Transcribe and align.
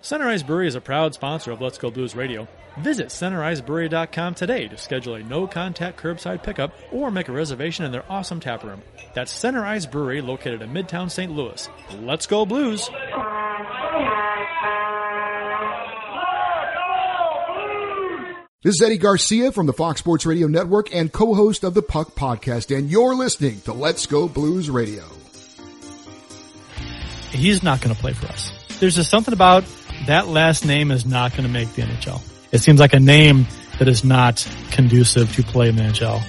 Center 0.00 0.28
Ice 0.28 0.44
Brewery 0.44 0.68
is 0.68 0.76
a 0.76 0.80
proud 0.80 1.12
sponsor 1.12 1.50
of 1.50 1.60
Let's 1.60 1.76
Go 1.76 1.90
Blues 1.90 2.14
Radio. 2.14 2.46
Visit 2.78 3.08
centericebrewery.com 3.08 4.34
today 4.36 4.68
to 4.68 4.76
schedule 4.76 5.14
a 5.16 5.24
no-contact 5.24 6.00
curbside 6.00 6.44
pickup 6.44 6.72
or 6.92 7.10
make 7.10 7.28
a 7.28 7.32
reservation 7.32 7.84
in 7.84 7.90
their 7.90 8.04
awesome 8.08 8.38
tap 8.38 8.62
room. 8.62 8.80
That's 9.14 9.32
Center 9.32 9.66
Ice 9.66 9.86
Brewery 9.86 10.20
located 10.20 10.62
in 10.62 10.70
Midtown 10.70 11.10
St. 11.10 11.32
Louis. 11.32 11.68
Let's 12.00 12.26
go 12.26 12.46
Blues! 12.46 12.88
This 18.62 18.74
is 18.74 18.82
Eddie 18.82 18.98
Garcia 18.98 19.50
from 19.50 19.66
the 19.66 19.72
Fox 19.72 19.98
Sports 20.00 20.26
Radio 20.26 20.46
Network 20.46 20.94
and 20.94 21.12
co-host 21.12 21.64
of 21.64 21.74
the 21.74 21.82
Puck 21.82 22.14
Podcast, 22.14 22.76
and 22.76 22.88
you're 22.88 23.14
listening 23.16 23.60
to 23.62 23.72
Let's 23.72 24.06
Go 24.06 24.28
Blues 24.28 24.70
Radio. 24.70 25.04
He's 27.30 27.62
not 27.64 27.80
going 27.80 27.94
to 27.94 28.00
play 28.00 28.12
for 28.12 28.26
us. 28.26 28.52
There's 28.78 28.94
just 28.94 29.10
something 29.10 29.34
about 29.34 29.64
that 30.06 30.28
last 30.28 30.64
name 30.64 30.90
is 30.90 31.04
not 31.06 31.32
going 31.32 31.44
to 31.44 31.48
make 31.48 31.72
the 31.74 31.82
NHL. 31.82 32.20
It 32.52 32.58
seems 32.58 32.80
like 32.80 32.94
a 32.94 33.00
name 33.00 33.46
that 33.78 33.88
is 33.88 34.04
not 34.04 34.46
conducive 34.70 35.34
to 35.36 35.42
play 35.42 35.68
in 35.68 35.76
the 35.76 35.82
NHL. 35.82 36.22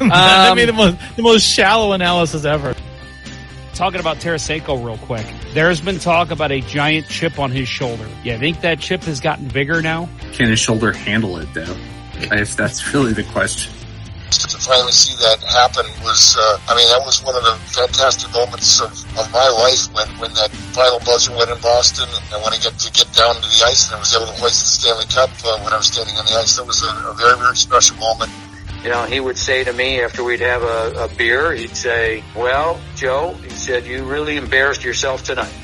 I 0.00 0.48
Um, 0.50 0.56
mean, 0.56 0.66
the 0.66 0.72
most, 0.72 0.96
the 1.16 1.22
most 1.22 1.44
shallow 1.44 1.92
analysis 1.92 2.44
ever. 2.44 2.74
Talking 3.74 4.00
about 4.00 4.18
Tarasenko 4.18 4.84
real 4.84 4.98
quick. 4.98 5.26
There's 5.54 5.80
been 5.80 5.98
talk 5.98 6.30
about 6.30 6.52
a 6.52 6.60
giant 6.60 7.08
chip 7.08 7.38
on 7.38 7.50
his 7.50 7.68
shoulder. 7.68 8.06
Yeah, 8.22 8.34
I 8.34 8.38
think 8.38 8.60
that 8.60 8.80
chip 8.80 9.02
has 9.04 9.20
gotten 9.20 9.48
bigger 9.48 9.80
now? 9.82 10.08
Can 10.32 10.48
his 10.48 10.58
shoulder 10.58 10.92
handle 10.92 11.36
it 11.38 11.48
though? 11.54 11.76
If 12.14 12.54
that's 12.56 12.92
really 12.94 13.12
the 13.12 13.24
question. 13.24 13.72
To 14.38 14.58
finally 14.58 14.92
see 14.92 15.14
that 15.20 15.40
happen 15.44 15.84
was, 16.02 16.36
uh, 16.38 16.58
I 16.68 16.76
mean, 16.76 16.88
that 16.88 17.02
was 17.04 17.22
one 17.22 17.36
of 17.36 17.44
the 17.44 17.56
fantastic 17.72 18.32
moments 18.32 18.80
of, 18.80 18.92
of 19.18 19.26
my 19.32 19.48
life 19.48 19.92
when, 19.92 20.08
when 20.18 20.32
that 20.34 20.50
final 20.72 20.98
buzzer 21.00 21.36
went 21.36 21.50
in 21.50 21.60
Boston 21.60 22.08
and 22.08 22.42
when 22.42 22.52
I 22.52 22.58
get 22.58 22.78
to 22.78 22.90
get 22.92 23.12
down 23.12 23.34
to 23.36 23.42
the 23.42 23.60
ice 23.64 23.88
and 23.88 23.96
I 23.96 23.98
was 23.98 24.14
able 24.14 24.26
to 24.26 24.36
hoist 24.40 24.60
the 24.60 24.70
Stanley 24.80 25.06
Cup 25.12 25.30
uh, 25.44 25.60
when 25.60 25.72
I 25.72 25.76
was 25.76 25.86
standing 25.86 26.16
on 26.16 26.24
the 26.24 26.36
ice. 26.38 26.56
That 26.56 26.66
was 26.66 26.82
a, 26.82 26.90
a 27.08 27.14
very, 27.14 27.38
very 27.38 27.56
special 27.56 27.96
moment. 27.96 28.32
You 28.82 28.90
know, 28.90 29.04
he 29.04 29.20
would 29.20 29.38
say 29.38 29.62
to 29.62 29.72
me 29.72 30.00
after 30.00 30.24
we'd 30.24 30.40
have 30.40 30.62
a, 30.62 31.04
a 31.04 31.08
beer, 31.16 31.52
he'd 31.52 31.76
say, 31.76 32.24
well, 32.34 32.80
Joe, 32.96 33.34
he 33.44 33.50
said, 33.50 33.86
you 33.86 34.04
really 34.04 34.36
embarrassed 34.36 34.82
yourself 34.82 35.22
tonight. 35.22 35.54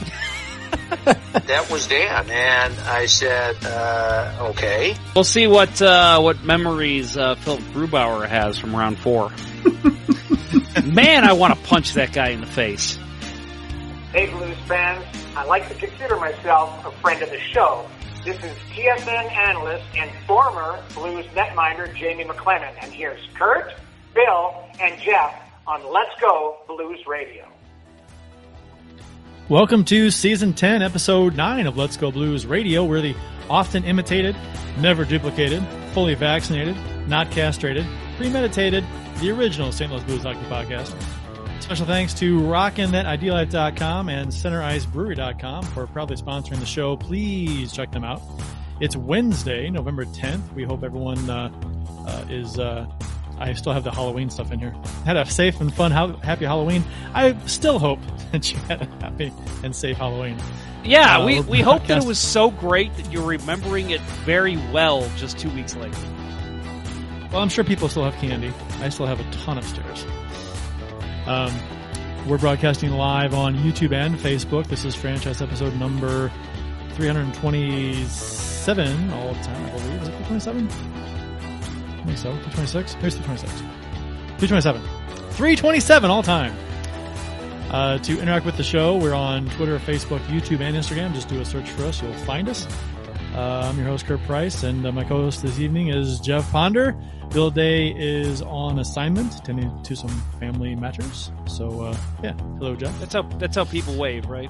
that 1.47 1.69
was 1.71 1.87
Dan. 1.87 2.31
And 2.31 2.75
I 2.81 3.07
said, 3.07 3.57
uh, 3.65 4.51
okay. 4.51 4.97
We'll 5.15 5.25
see 5.25 5.47
what 5.47 5.81
uh, 5.83 6.21
what 6.21 6.43
memories 6.45 7.17
uh, 7.17 7.35
Philipp 7.37 7.63
Grubauer 7.73 8.27
has 8.27 8.59
from 8.59 8.75
round 8.75 8.99
four. 8.99 9.31
Man, 10.85 11.25
I 11.25 11.33
want 11.33 11.55
to 11.55 11.61
punch 11.67 11.95
that 11.95 12.13
guy 12.13 12.29
in 12.29 12.41
the 12.41 12.47
face. 12.47 12.99
Hey 14.13 14.31
Blues 14.31 14.57
fans, 14.67 15.05
I 15.37 15.45
like 15.45 15.69
to 15.69 15.75
consider 15.75 16.17
myself 16.17 16.87
a 16.87 16.91
friend 17.03 17.23
of 17.23 17.31
the 17.31 17.39
show. 17.39 17.87
This 18.25 18.37
is 18.43 18.57
TSN 18.73 19.31
analyst 19.33 19.85
and 19.97 20.11
former 20.27 20.83
Blues 20.95 21.27
netminder 21.27 21.95
Jamie 21.95 22.25
McLennan, 22.25 22.75
and 22.83 22.93
here's 22.93 23.21
Kurt, 23.35 23.75
Bill, 24.15 24.65
and 24.81 24.99
Jeff 25.01 25.35
on 25.67 25.93
Let's 25.93 26.19
Go 26.21 26.57
Blues 26.67 27.07
Radio. 27.07 27.47
Welcome 29.49 29.87
to 29.87 30.11
season 30.11 30.53
10, 30.53 30.83
episode 30.83 31.35
9 31.35 31.67
of 31.67 31.79
Let's 31.79 31.97
Go 31.97 32.13
Blues 32.13 32.45
Radio. 32.45 32.85
We're 32.85 33.01
the 33.01 33.17
often 33.49 33.83
imitated, 33.83 34.37
never 34.77 35.07
duplicated, 35.07 35.67
fully 35.95 36.15
vaccinated, 36.15 36.77
not 37.09 37.31
castrated, 37.31 37.87
premeditated, 38.19 38.85
the 39.21 39.31
original 39.31 39.73
St. 39.73 39.91
Louis 39.91 40.05
Blues 40.05 40.23
Hockey 40.25 40.45
Podcast. 40.51 40.95
Special 41.63 41.87
thanks 41.87 42.13
to 42.13 42.41
RockinThatIDLife.com 42.41 44.11
and 44.11 44.29
CenterIceBrewery.com 44.29 45.65
for 45.65 45.87
proudly 45.87 46.17
sponsoring 46.17 46.61
the 46.61 46.67
show. 46.67 46.99
Please 46.99 47.73
check 47.73 47.91
them 47.91 48.05
out. 48.05 48.21
It's 48.81 48.97
Wednesday, 48.97 49.71
November 49.71 50.05
10th. 50.05 50.53
We 50.53 50.65
hope 50.65 50.85
everyone 50.85 51.31
uh, 51.31 51.51
uh, 52.07 52.25
is. 52.29 52.59
Uh, 52.59 52.87
I 53.41 53.53
still 53.55 53.73
have 53.73 53.85
the 53.85 53.93
Halloween 53.93 54.29
stuff 54.31 54.51
in 54.53 54.59
here. 54.59 54.75
Had 55.05 55.17
a 55.17 55.25
safe 55.27 55.61
and 55.61 55.73
fun, 55.73 55.93
ha- 55.93 56.17
happy 56.17 56.45
Halloween. 56.45 56.83
I 57.15 57.37
still 57.47 57.79
hope 57.79 58.01
that 58.33 58.51
you 58.53 58.59
had 58.61 58.83
a 58.83 58.87
happy 59.01 59.33
and 59.63 59.75
safe 59.75 59.97
Halloween. 59.97 60.37
Yeah, 60.85 61.19
Uh, 61.19 61.27
we, 61.27 61.41
we're 61.41 61.65
hope 61.65 61.87
that 61.87 62.03
it 62.03 62.07
was 62.07 62.19
so 62.19 62.51
great 62.51 62.95
that 62.97 63.13
you're 63.13 63.27
remembering 63.27 63.91
it 63.91 64.01
very 64.25 64.57
well 64.73 65.09
just 65.17 65.39
two 65.39 65.51
weeks 65.51 65.77
later. 65.77 65.97
Well, 67.33 67.43
I'm 67.43 67.49
sure 67.51 67.65
people 67.65 67.89
still 67.89 68.05
have 68.05 68.15
candy. 68.15 68.53
I 68.81 68.89
still 68.89 69.07
have 69.07 69.21
a 69.21 69.31
ton 69.31 69.59
upstairs. 69.59 70.07
Um, 71.27 71.53
we're 72.27 72.39
broadcasting 72.39 72.91
live 72.93 73.35
on 73.35 73.55
YouTube 73.57 73.93
and 73.93 74.15
Facebook. 74.17 74.67
This 74.69 74.85
is 74.85 74.95
franchise 74.95 75.43
episode 75.43 75.75
number 75.77 76.33
327 76.95 79.13
all 79.13 79.35
the 79.35 79.41
time, 79.43 79.67
I 79.67 79.71
believe. 79.71 80.03
Is 80.03 80.09
it 80.09 80.13
327? 80.27 80.69
27, 82.09 82.41
326? 82.41 82.95
Here's 82.95 83.15
326. 83.17 83.53
327. 84.41 84.83
327 85.33 86.11
all 86.11 86.23
time. 86.23 86.57
Uh, 87.71 87.99
to 87.99 88.19
interact 88.19 88.47
with 88.47 88.57
the 88.57 88.63
show, 88.63 88.97
we're 88.97 89.13
on 89.13 89.47
Twitter, 89.51 89.79
Facebook, 89.79 90.21
YouTube, 90.21 90.61
and 90.61 90.75
Instagram. 90.75 91.13
Just 91.13 91.29
do 91.29 91.39
a 91.39 91.45
search 91.45 91.69
for 91.69 91.85
us. 91.85 92.01
You'll 92.01 92.15
find 92.15 92.49
us. 92.49 92.67
Uh, 93.35 93.69
I'm 93.69 93.77
your 93.77 93.87
host, 93.87 94.07
Kurt 94.07 94.23
Price, 94.23 94.63
and 94.63 94.87
uh, 94.87 94.91
my 94.91 95.05
co-host 95.05 95.43
this 95.43 95.59
evening 95.61 95.89
is 95.89 96.19
Jeff 96.19 96.51
Ponder. 96.51 96.93
Bill 97.31 97.51
Day 97.51 97.89
is 97.89 98.41
on 98.41 98.79
assignment, 98.79 99.45
tending 99.45 99.83
to 99.83 99.95
some 99.95 100.09
family 100.41 100.75
matters. 100.75 101.31
So, 101.47 101.83
uh, 101.83 101.97
yeah. 102.23 102.33
Hello, 102.57 102.75
Jeff. 102.75 102.99
That's 103.01 103.13
how 103.13 103.23
that's 103.23 103.55
how 103.55 103.65
people 103.65 103.97
wave, 103.97 104.25
right? 104.31 104.49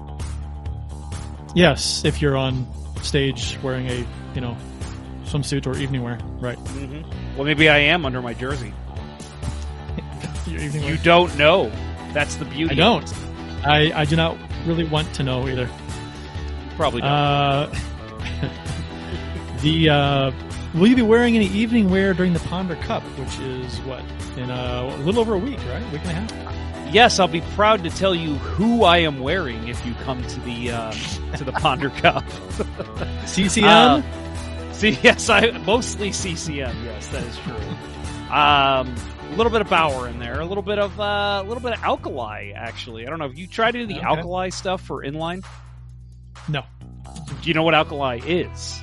Yes, 1.56 2.04
if 2.04 2.22
you're 2.22 2.36
on 2.36 2.68
stage 3.02 3.58
wearing 3.64 3.88
a, 3.88 4.06
you 4.36 4.40
know, 4.40 4.56
swimsuit 5.28 5.66
or 5.66 5.76
evening 5.78 6.02
wear, 6.02 6.18
right? 6.40 6.56
hmm 6.58 7.02
Well, 7.36 7.44
maybe 7.44 7.68
I 7.68 7.78
am 7.78 8.04
under 8.06 8.20
my 8.22 8.34
jersey. 8.34 8.72
You 10.46 10.96
don't 10.98 11.36
know. 11.36 11.70
That's 12.14 12.36
the 12.36 12.46
beauty. 12.46 12.70
I 12.72 12.74
don't. 12.74 13.12
I, 13.66 13.92
I 13.94 14.04
do 14.06 14.16
not 14.16 14.36
really 14.64 14.84
want 14.84 15.12
to 15.14 15.22
know 15.22 15.46
either. 15.46 15.68
Probably 16.76 17.02
don't. 17.02 17.10
Uh, 17.10 17.74
the 19.62 19.90
uh, 19.90 20.30
will 20.74 20.86
you 20.86 20.96
be 20.96 21.02
wearing 21.02 21.36
any 21.36 21.48
evening 21.48 21.90
wear 21.90 22.14
during 22.14 22.32
the 22.32 22.40
Ponder 22.40 22.76
Cup, 22.76 23.02
which 23.18 23.38
is 23.40 23.78
what 23.80 24.02
in 24.38 24.50
uh, 24.50 24.90
a 24.90 24.96
little 25.02 25.20
over 25.20 25.34
a 25.34 25.38
week, 25.38 25.58
right? 25.68 25.82
A 25.82 25.90
week 25.92 26.00
and 26.06 26.10
a 26.10 26.14
half. 26.14 26.94
yes, 26.94 27.18
I'll 27.20 27.28
be 27.28 27.42
proud 27.54 27.84
to 27.84 27.90
tell 27.90 28.14
you 28.14 28.34
who 28.36 28.84
I 28.84 28.98
am 28.98 29.20
wearing 29.20 29.68
if 29.68 29.84
you 29.84 29.92
come 30.04 30.22
to 30.28 30.40
the 30.40 30.70
uh, 30.70 30.92
to 31.36 31.44
the 31.44 31.52
Ponder 31.52 31.90
Cup. 31.90 32.24
CCM. 33.26 34.02
See, 34.78 34.90
yes, 35.02 35.28
I 35.28 35.50
mostly 35.58 36.12
CCM. 36.12 36.84
Yes, 36.84 37.08
that 37.08 37.24
is 37.24 37.36
true. 37.38 37.56
Um, 38.34 38.94
a 39.30 39.36
little 39.36 39.50
bit 39.50 39.60
of 39.60 39.68
Bauer 39.68 40.08
in 40.08 40.18
there, 40.18 40.40
a 40.40 40.44
little 40.44 40.62
bit 40.62 40.78
of 40.78 40.98
uh, 41.00 41.42
a 41.42 41.46
little 41.46 41.62
bit 41.62 41.72
of 41.72 41.82
Alkali. 41.82 42.52
Actually, 42.54 43.06
I 43.06 43.10
don't 43.10 43.18
know 43.18 43.24
if 43.26 43.36
you 43.36 43.46
tried 43.46 43.72
to 43.72 43.80
do 43.80 43.86
the 43.86 43.96
Okay. 43.96 44.04
Alkali 44.06 44.50
stuff 44.50 44.80
for 44.82 45.02
inline. 45.04 45.44
no, 46.48 46.62
Do 47.42 47.48
you 47.48 47.54
know 47.54 47.62
what 47.64 47.74
Alkali 47.74 48.20
is? 48.24 48.80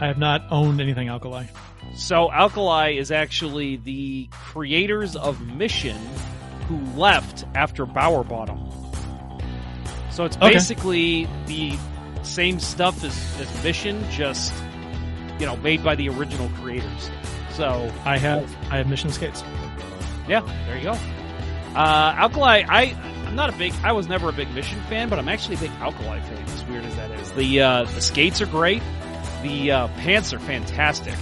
I 0.00 0.06
have 0.06 0.18
not 0.18 0.44
owned 0.50 0.80
anything 0.80 1.08
alkali. 1.08 1.46
So 1.94 2.30
Alkali 2.30 2.96
is 2.96 3.10
actually 3.10 3.76
the 3.76 4.28
creators 4.30 5.16
of 5.16 5.40
Mission 5.56 5.96
who 6.68 6.78
left 6.98 7.44
after 7.54 7.86
Bauer 7.86 8.22
bought 8.24 8.48
them. 8.48 8.60
So 10.10 10.24
it's 10.24 10.36
Okay. 10.36 10.52
basically 10.52 11.28
the 11.46 11.76
same 12.22 12.58
stuff 12.60 13.02
as, 13.04 13.16
as 13.40 13.64
Mission, 13.64 14.04
just 14.10 14.52
you 15.38 15.46
know, 15.46 15.56
made 15.56 15.82
by 15.82 15.94
the 15.94 16.08
original 16.08 16.48
creators. 16.60 17.10
So 17.52 17.92
I 18.04 18.18
have 18.18 18.44
I 18.70 18.78
have 18.78 18.88
mission 18.88 19.10
skates. 19.10 19.42
yeah, 20.28 20.40
there 20.66 20.76
you 20.76 20.84
go. 20.84 20.98
Uh, 21.74 22.14
Alkali, 22.18 22.64
I 22.68 22.96
I'm 23.26 23.34
not 23.34 23.52
a 23.52 23.56
big, 23.58 23.74
I 23.82 23.92
was 23.92 24.08
never 24.08 24.28
a 24.28 24.32
big 24.32 24.50
Mission 24.52 24.80
fan, 24.82 25.08
but 25.08 25.18
I'm 25.18 25.28
actually 25.28 25.56
a 25.56 25.60
big 25.60 25.70
Alkali 25.80 26.20
fan. 26.20 26.42
As 26.44 26.64
weird 26.66 26.84
as 26.84 26.94
that 26.96 27.10
is, 27.10 27.32
the 27.32 27.60
uh, 27.60 27.84
the 27.84 28.00
skates 28.00 28.40
are 28.40 28.46
great. 28.46 28.82
The 29.42 29.72
uh, 29.72 29.88
pants 29.88 30.32
are 30.32 30.38
fantastic. 30.38 31.14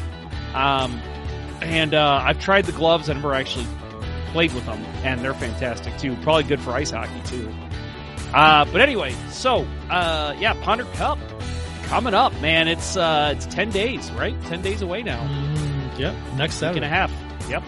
Um, 0.55 1.01
and 1.63 1.95
uh, 1.95 2.21
I've 2.23 2.39
tried 2.39 2.67
the 2.67 2.73
gloves. 2.73 3.09
I 3.09 3.15
never 3.15 3.35
actually 3.35 3.67
played 4.29 4.53
with 4.53 4.67
them, 4.67 4.85
and 5.03 5.23
they're 5.23 5.35
fantastic 5.35 5.97
too. 5.99 6.15
Probably 6.17 6.45
good 6.45 6.61
for 6.61 6.73
ice 6.73 6.91
hockey 6.91 7.21
too. 7.25 7.53
Uh, 8.35 8.65
but 8.67 8.81
anyway, 8.81 9.15
so 9.31 9.67
uh, 9.91 10.37
yeah, 10.39 10.53
Ponder 10.63 10.85
Cup 10.85 11.19
coming 11.89 12.15
up, 12.15 12.33
man. 12.41 12.69
It's 12.69 12.97
uh, 12.97 13.35
it's 13.37 13.47
ten 13.47 13.71
days, 13.71 14.11
right? 14.13 14.41
Ten 14.45 14.63
days 14.63 14.83
away 14.83 15.03
now. 15.03 15.27
Mm, 15.27 15.99
yep, 15.99 16.15
next 16.37 16.61
Week 16.61 16.77
and 16.77 16.85
a 16.85 16.89
half. 16.89 17.13
Yep. 17.49 17.63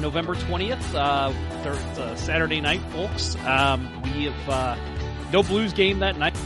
November 0.00 0.34
20th, 0.34 0.94
uh, 0.94 2.02
a 2.02 2.16
Saturday 2.16 2.60
night, 2.60 2.80
folks. 2.92 3.36
Um, 3.44 4.00
we 4.02 4.24
have 4.24 4.48
uh, 4.48 4.76
no 5.30 5.42
Blues 5.42 5.72
game 5.72 5.98
that 5.98 6.16
night. 6.16 6.36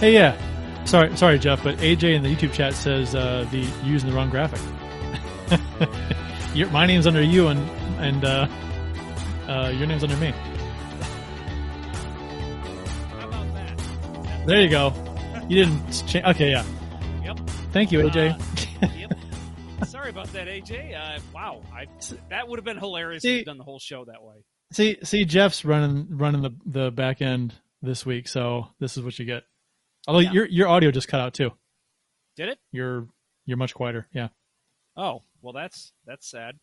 Hey, 0.00 0.14
yeah. 0.14 0.36
Sorry, 0.84 1.16
sorry, 1.16 1.38
Jeff, 1.38 1.62
but 1.62 1.76
AJ 1.78 2.16
in 2.16 2.22
the 2.22 2.34
YouTube 2.34 2.52
chat 2.52 2.74
says 2.74 3.14
uh, 3.14 3.46
the 3.52 3.60
using 3.84 4.10
the 4.10 4.16
wrong 4.16 4.30
graphic. 4.30 4.60
your, 6.54 6.68
my 6.70 6.86
name's 6.86 7.06
under 7.06 7.22
you, 7.22 7.46
and 7.46 7.70
and 8.00 8.24
uh, 8.24 8.48
uh, 9.48 9.72
your 9.76 9.86
name's 9.86 10.02
under 10.02 10.16
me. 10.16 10.34
There 14.46 14.60
you 14.60 14.68
go. 14.68 14.92
You 15.48 15.64
didn't 15.64 15.90
change. 16.08 16.24
Okay, 16.26 16.50
yeah. 16.50 16.64
Yep. 17.24 17.38
Thank 17.72 17.92
you, 17.92 18.00
AJ. 18.00 18.34
Uh, 18.82 18.88
yep. 18.98 19.88
Sorry 19.88 20.10
about 20.10 20.32
that, 20.32 20.48
AJ. 20.48 20.96
Uh, 20.98 21.20
wow, 21.32 21.62
I, 21.72 21.86
that 22.28 22.48
would 22.48 22.58
have 22.58 22.64
been 22.64 22.78
hilarious 22.78 23.24
if 23.24 23.28
See- 23.28 23.36
we'd 23.38 23.46
done 23.46 23.58
the 23.58 23.64
whole 23.64 23.78
show 23.78 24.04
that 24.04 24.22
way. 24.22 24.36
see, 24.72 24.98
see, 25.04 25.24
Jeff's 25.24 25.64
running 25.64 26.06
running 26.10 26.42
the 26.42 26.50
the 26.66 26.90
back 26.90 27.22
end 27.22 27.54
this 27.82 28.04
week, 28.04 28.26
so 28.28 28.68
this 28.80 28.96
is 28.96 29.02
what 29.04 29.18
you 29.18 29.24
get. 29.24 29.44
Although 30.08 30.20
Yeah. 30.20 30.32
your 30.32 30.46
your 30.46 30.68
audio 30.68 30.90
just 30.90 31.06
cut 31.08 31.20
out 31.20 31.34
too. 31.34 31.50
Did 32.36 32.48
it? 32.48 32.58
You're 32.72 33.06
you're 33.46 33.56
much 33.58 33.74
quieter. 33.74 34.08
Yeah. 34.12 34.28
Oh, 34.96 35.22
well, 35.40 35.52
that's 35.52 35.92
that's 36.04 36.28
sad. 36.28 36.58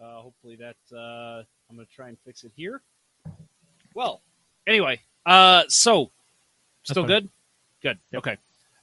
Uh, 0.00 0.20
hopefully 0.20 0.56
that 0.56 0.76
uh, 0.96 1.42
I'm 1.68 1.74
going 1.76 1.86
to 1.86 1.92
try 1.92 2.08
and 2.08 2.16
fix 2.24 2.44
it 2.44 2.52
here. 2.54 2.80
Well, 3.94 4.22
anyway, 4.66 5.00
uh, 5.26 5.64
so 5.68 6.12
still 6.82 7.04
good, 7.04 7.28
good, 7.82 7.98
okay. 8.14 8.36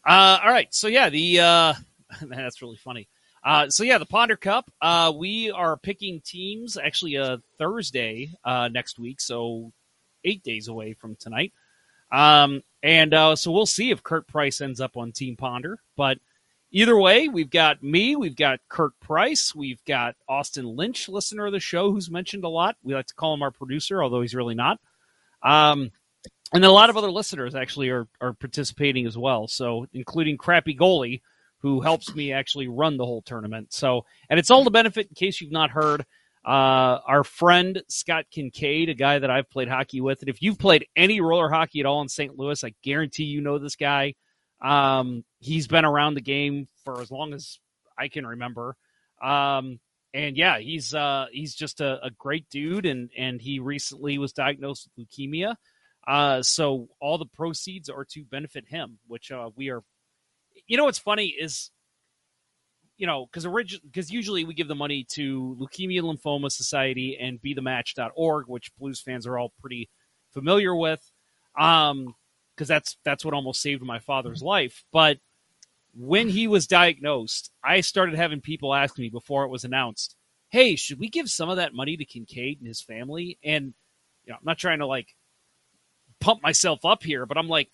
Uh, 0.05 0.39
all 0.43 0.51
right, 0.51 0.73
so 0.73 0.87
yeah, 0.87 1.09
the 1.09 1.39
uh, 1.39 1.73
that's 2.21 2.61
really 2.61 2.77
funny. 2.77 3.07
Uh, 3.43 3.69
so 3.69 3.83
yeah, 3.83 3.99
the 3.99 4.05
Ponder 4.05 4.35
Cup. 4.35 4.71
Uh, 4.81 5.13
we 5.15 5.51
are 5.51 5.77
picking 5.77 6.19
teams 6.21 6.77
actually 6.77 7.17
uh, 7.17 7.37
Thursday 7.59 8.31
uh, 8.43 8.67
next 8.69 8.97
week, 8.97 9.21
so 9.21 9.71
eight 10.23 10.43
days 10.43 10.67
away 10.67 10.93
from 10.93 11.15
tonight. 11.15 11.53
Um, 12.11 12.63
and 12.81 13.13
uh, 13.13 13.35
so 13.35 13.51
we'll 13.51 13.67
see 13.67 13.91
if 13.91 14.03
Kurt 14.03 14.27
Price 14.27 14.61
ends 14.61 14.81
up 14.81 14.97
on 14.97 15.11
Team 15.11 15.35
Ponder, 15.35 15.79
but 15.95 16.17
either 16.71 16.97
way, 16.97 17.27
we've 17.27 17.49
got 17.49 17.83
me, 17.83 18.15
we've 18.15 18.35
got 18.35 18.59
Kurt 18.67 18.99
Price, 18.99 19.53
we've 19.53 19.83
got 19.85 20.15
Austin 20.27 20.65
Lynch, 20.75 21.07
listener 21.07 21.45
of 21.45 21.51
the 21.51 21.59
show, 21.59 21.91
who's 21.91 22.09
mentioned 22.09 22.43
a 22.43 22.49
lot. 22.49 22.77
We 22.83 22.95
like 22.95 23.07
to 23.07 23.15
call 23.15 23.33
him 23.33 23.43
our 23.43 23.51
producer, 23.51 24.03
although 24.03 24.21
he's 24.21 24.35
really 24.35 24.55
not. 24.55 24.79
Um, 25.43 25.91
and 26.55 26.65
a 26.65 26.71
lot 26.71 26.89
of 26.89 26.97
other 26.97 27.11
listeners 27.11 27.53
actually 27.53 27.89
are, 27.89 28.07
are 28.21 28.33
participating 28.33 29.05
as 29.05 29.17
well. 29.17 29.47
So, 29.47 29.87
including 29.93 30.37
Crappy 30.37 30.75
Goalie, 30.75 31.21
who 31.59 31.81
helps 31.81 32.15
me 32.15 32.31
actually 32.31 32.67
run 32.67 32.97
the 32.97 33.05
whole 33.05 33.21
tournament. 33.21 33.73
So, 33.73 34.05
and 34.29 34.39
it's 34.39 34.49
all 34.49 34.63
to 34.63 34.71
benefit, 34.71 35.07
in 35.07 35.15
case 35.15 35.41
you've 35.41 35.51
not 35.51 35.71
heard, 35.71 36.05
uh, 36.45 36.99
our 37.07 37.23
friend 37.23 37.81
Scott 37.89 38.25
Kincaid, 38.31 38.89
a 38.89 38.93
guy 38.93 39.19
that 39.19 39.29
I've 39.29 39.49
played 39.49 39.67
hockey 39.67 39.99
with. 39.99 40.21
And 40.21 40.29
if 40.29 40.41
you've 40.41 40.59
played 40.59 40.87
any 40.95 41.19
roller 41.19 41.49
hockey 41.49 41.79
at 41.79 41.85
all 41.85 42.01
in 42.01 42.07
St. 42.07 42.37
Louis, 42.37 42.63
I 42.63 42.73
guarantee 42.83 43.23
you 43.23 43.41
know 43.41 43.57
this 43.57 43.75
guy. 43.75 44.13
Um, 44.61 45.25
he's 45.39 45.67
been 45.67 45.85
around 45.85 46.13
the 46.13 46.21
game 46.21 46.67
for 46.83 47.01
as 47.01 47.11
long 47.11 47.33
as 47.33 47.59
I 47.97 48.07
can 48.07 48.25
remember. 48.25 48.75
Um, 49.21 49.79
and 50.13 50.37
yeah, 50.37 50.59
he's 50.59 50.93
uh, 50.93 51.25
he's 51.31 51.55
just 51.55 51.81
a, 51.81 52.05
a 52.05 52.11
great 52.11 52.49
dude, 52.49 52.85
and 52.85 53.09
and 53.17 53.41
he 53.41 53.59
recently 53.59 54.17
was 54.17 54.31
diagnosed 54.31 54.87
with 54.95 55.09
leukemia. 55.09 55.55
Uh, 56.07 56.41
so 56.41 56.89
all 56.99 57.17
the 57.17 57.25
proceeds 57.25 57.89
are 57.89 58.05
to 58.05 58.23
benefit 58.23 58.65
him, 58.67 58.99
which 59.07 59.31
uh, 59.31 59.49
we 59.55 59.69
are. 59.69 59.81
You 60.67 60.77
know 60.77 60.85
what's 60.85 60.99
funny 60.99 61.27
is, 61.27 61.71
you 62.97 63.07
know, 63.07 63.25
because 63.25 63.45
origin 63.45 63.79
because 63.83 64.11
usually 64.11 64.45
we 64.45 64.53
give 64.53 64.67
the 64.67 64.75
money 64.75 65.05
to 65.11 65.57
Leukemia 65.59 66.01
Lymphoma 66.01 66.51
Society 66.51 67.17
and 67.19 67.41
BeTheMatch.org, 67.41 68.47
which 68.47 68.75
Blues 68.77 69.01
fans 69.01 69.27
are 69.27 69.37
all 69.37 69.51
pretty 69.61 69.89
familiar 70.31 70.75
with. 70.75 71.01
Um, 71.57 72.15
because 72.55 72.67
that's 72.67 72.97
that's 73.03 73.25
what 73.25 73.33
almost 73.33 73.61
saved 73.61 73.81
my 73.83 73.99
father's 73.99 74.41
life. 74.41 74.83
But 74.91 75.17
when 75.93 76.29
he 76.29 76.47
was 76.47 76.67
diagnosed, 76.67 77.51
I 77.63 77.81
started 77.81 78.15
having 78.15 78.41
people 78.41 78.73
ask 78.73 78.97
me 78.97 79.09
before 79.09 79.43
it 79.43 79.49
was 79.49 79.63
announced, 79.63 80.15
"Hey, 80.49 80.75
should 80.75 80.99
we 80.99 81.09
give 81.09 81.29
some 81.29 81.49
of 81.49 81.57
that 81.57 81.73
money 81.73 81.97
to 81.97 82.05
Kincaid 82.05 82.59
and 82.59 82.67
his 82.67 82.81
family?" 82.81 83.37
And 83.43 83.73
you 84.25 84.31
know, 84.31 84.35
I'm 84.35 84.45
not 84.45 84.57
trying 84.57 84.79
to 84.79 84.87
like 84.87 85.14
pump 86.19 86.41
myself 86.41 86.85
up 86.85 87.03
here, 87.03 87.25
but 87.25 87.37
I'm 87.37 87.47
like, 87.47 87.69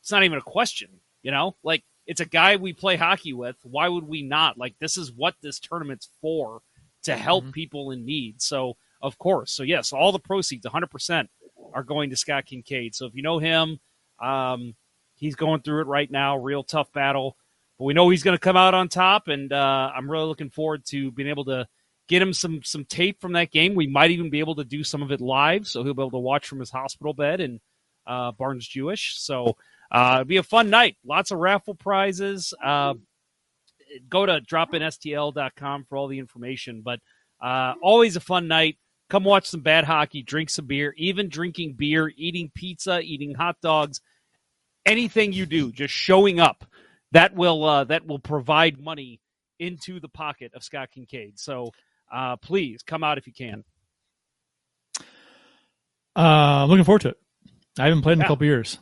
it's 0.00 0.10
not 0.10 0.24
even 0.24 0.38
a 0.38 0.42
question. 0.42 0.88
You 1.22 1.32
know, 1.32 1.56
like 1.64 1.82
it's 2.06 2.20
a 2.20 2.24
guy 2.26 2.56
we 2.56 2.72
play 2.72 2.96
hockey 2.96 3.32
with. 3.32 3.56
Why 3.64 3.88
would 3.88 4.04
we 4.04 4.22
not? 4.22 4.56
Like 4.58 4.74
this 4.78 4.96
is 4.96 5.10
what 5.12 5.34
this 5.42 5.58
tournament's 5.58 6.08
for 6.20 6.60
to 7.04 7.16
help 7.16 7.44
Mhm. 7.46 7.52
people 7.52 7.90
in 7.90 8.04
need. 8.04 8.40
So 8.42 8.76
of 9.02 9.18
course, 9.18 9.52
so 9.52 9.62
yes, 9.62 9.92
all 9.92 10.12
the 10.12 10.18
proceeds, 10.18 10.64
100 10.64 10.86
percent, 10.90 11.30
are 11.74 11.82
going 11.82 12.10
to 12.10 12.16
Scott 12.16 12.46
Kincaid. 12.46 12.94
So 12.94 13.06
if 13.06 13.14
you 13.14 13.22
know 13.22 13.38
him, 13.38 13.80
um, 14.20 14.74
he's 15.16 15.34
going 15.34 15.62
through 15.62 15.82
it 15.82 15.86
right 15.86 16.10
now, 16.10 16.36
real 16.38 16.62
tough 16.62 16.92
battle. 16.92 17.36
But 17.78 17.84
we 17.84 17.94
know 17.94 18.08
he's 18.08 18.22
going 18.22 18.36
to 18.36 18.40
come 18.40 18.56
out 18.56 18.72
on 18.74 18.88
top, 18.88 19.28
and 19.28 19.52
uh, 19.52 19.90
I'm 19.94 20.10
really 20.10 20.24
looking 20.26 20.48
forward 20.50 20.84
to 20.86 21.10
being 21.12 21.28
able 21.28 21.44
to 21.46 21.68
get 22.08 22.22
him 22.22 22.32
some 22.32 22.62
some 22.62 22.84
tape 22.84 23.20
from 23.20 23.32
that 23.32 23.50
game. 23.50 23.74
We 23.74 23.86
might 23.86 24.10
even 24.12 24.30
be 24.30 24.38
able 24.40 24.54
to 24.56 24.64
do 24.64 24.82
some 24.84 25.02
of 25.02 25.10
it 25.12 25.20
live, 25.20 25.66
so 25.66 25.82
he'll 25.84 25.92
be 25.94 26.02
able 26.02 26.10
to 26.12 26.18
watch 26.18 26.46
from 26.46 26.60
his 26.60 26.70
hospital 26.70 27.12
bed 27.12 27.40
in 27.40 27.60
uh, 28.06 28.32
Barnes 28.32 28.66
Jewish. 28.66 29.18
So 29.18 29.56
uh, 29.90 30.12
it'll 30.16 30.24
be 30.24 30.36
a 30.36 30.42
fun 30.42 30.70
night. 30.70 30.96
Lots 31.04 31.30
of 31.30 31.38
raffle 31.38 31.74
prizes. 31.74 32.54
Uh, 32.62 32.94
go 34.08 34.26
to 34.26 34.40
dropinstl.com 34.40 35.84
for 35.84 35.96
all 35.96 36.08
the 36.08 36.18
information. 36.18 36.82
But 36.82 37.00
uh, 37.40 37.74
always 37.82 38.16
a 38.16 38.20
fun 38.20 38.48
night. 38.48 38.78
Come 39.08 39.22
watch 39.22 39.46
some 39.46 39.60
bad 39.60 39.84
hockey, 39.84 40.22
drink 40.22 40.50
some 40.50 40.66
beer, 40.66 40.92
even 40.96 41.28
drinking 41.28 41.74
beer, 41.74 42.12
eating 42.16 42.50
pizza, 42.52 43.00
eating 43.00 43.34
hot 43.34 43.56
dogs, 43.62 44.00
anything 44.84 45.32
you 45.32 45.46
do, 45.46 45.70
just 45.70 45.94
showing 45.94 46.40
up. 46.40 46.64
That 47.12 47.34
will 47.34 47.64
uh, 47.64 47.84
that 47.84 48.04
will 48.04 48.18
provide 48.18 48.80
money 48.80 49.20
into 49.60 50.00
the 50.00 50.08
pocket 50.08 50.52
of 50.54 50.64
Scott 50.64 50.90
Kincaid. 50.92 51.38
So 51.38 51.70
uh, 52.12 52.36
please 52.36 52.82
come 52.82 53.04
out 53.04 53.16
if 53.16 53.28
you 53.28 53.32
can. 53.32 53.62
Uh, 56.16 56.66
looking 56.66 56.84
forward 56.84 57.02
to 57.02 57.10
it. 57.10 57.18
I 57.78 57.84
haven't 57.84 58.02
played 58.02 58.14
in 58.14 58.18
Yeah. 58.20 58.24
a 58.26 58.28
couple 58.28 58.46
years 58.46 58.78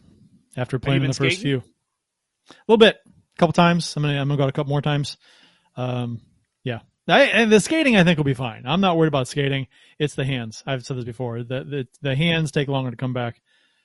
after 0.57 0.79
playing 0.79 1.03
in 1.03 1.11
the 1.11 1.19
been 1.19 1.31
first 1.31 1.43
few. 1.43 1.59
A 1.59 2.55
little 2.69 2.79
bit, 2.79 2.97
a 3.07 3.39
couple 3.39 3.53
times. 3.53 3.97
I'm 3.97 4.03
gonna 4.03 4.21
I'm 4.21 4.29
gonna 4.29 4.37
go 4.39 4.45
out 4.45 4.49
a 4.49 4.53
couple 4.53 4.71
more 4.71 4.83
times. 4.83 5.17
Um, 5.77 6.21
yeah, 6.63 6.81
I, 7.09 7.23
and 7.25 7.51
the 7.51 7.61
skating 7.61 7.97
I 7.97 8.05
think 8.05 8.19
will 8.19 8.25
be 8.25 8.35
fine. 8.35 8.63
I'm 8.67 8.81
not 8.81 8.97
worried 8.97 9.09
about 9.09 9.29
skating. 9.29 9.67
It's 9.99 10.15
the 10.15 10.25
hands. 10.25 10.63
I've 10.67 10.85
said 10.85 10.97
this 10.97 11.05
before. 11.05 11.43
The 11.43 11.65
the, 11.65 11.89
the 12.03 12.15
hands 12.15 12.53
take 12.53 12.69
longer 12.69 12.91
to 12.91 12.97
come 12.97 13.13
back 13.13 13.41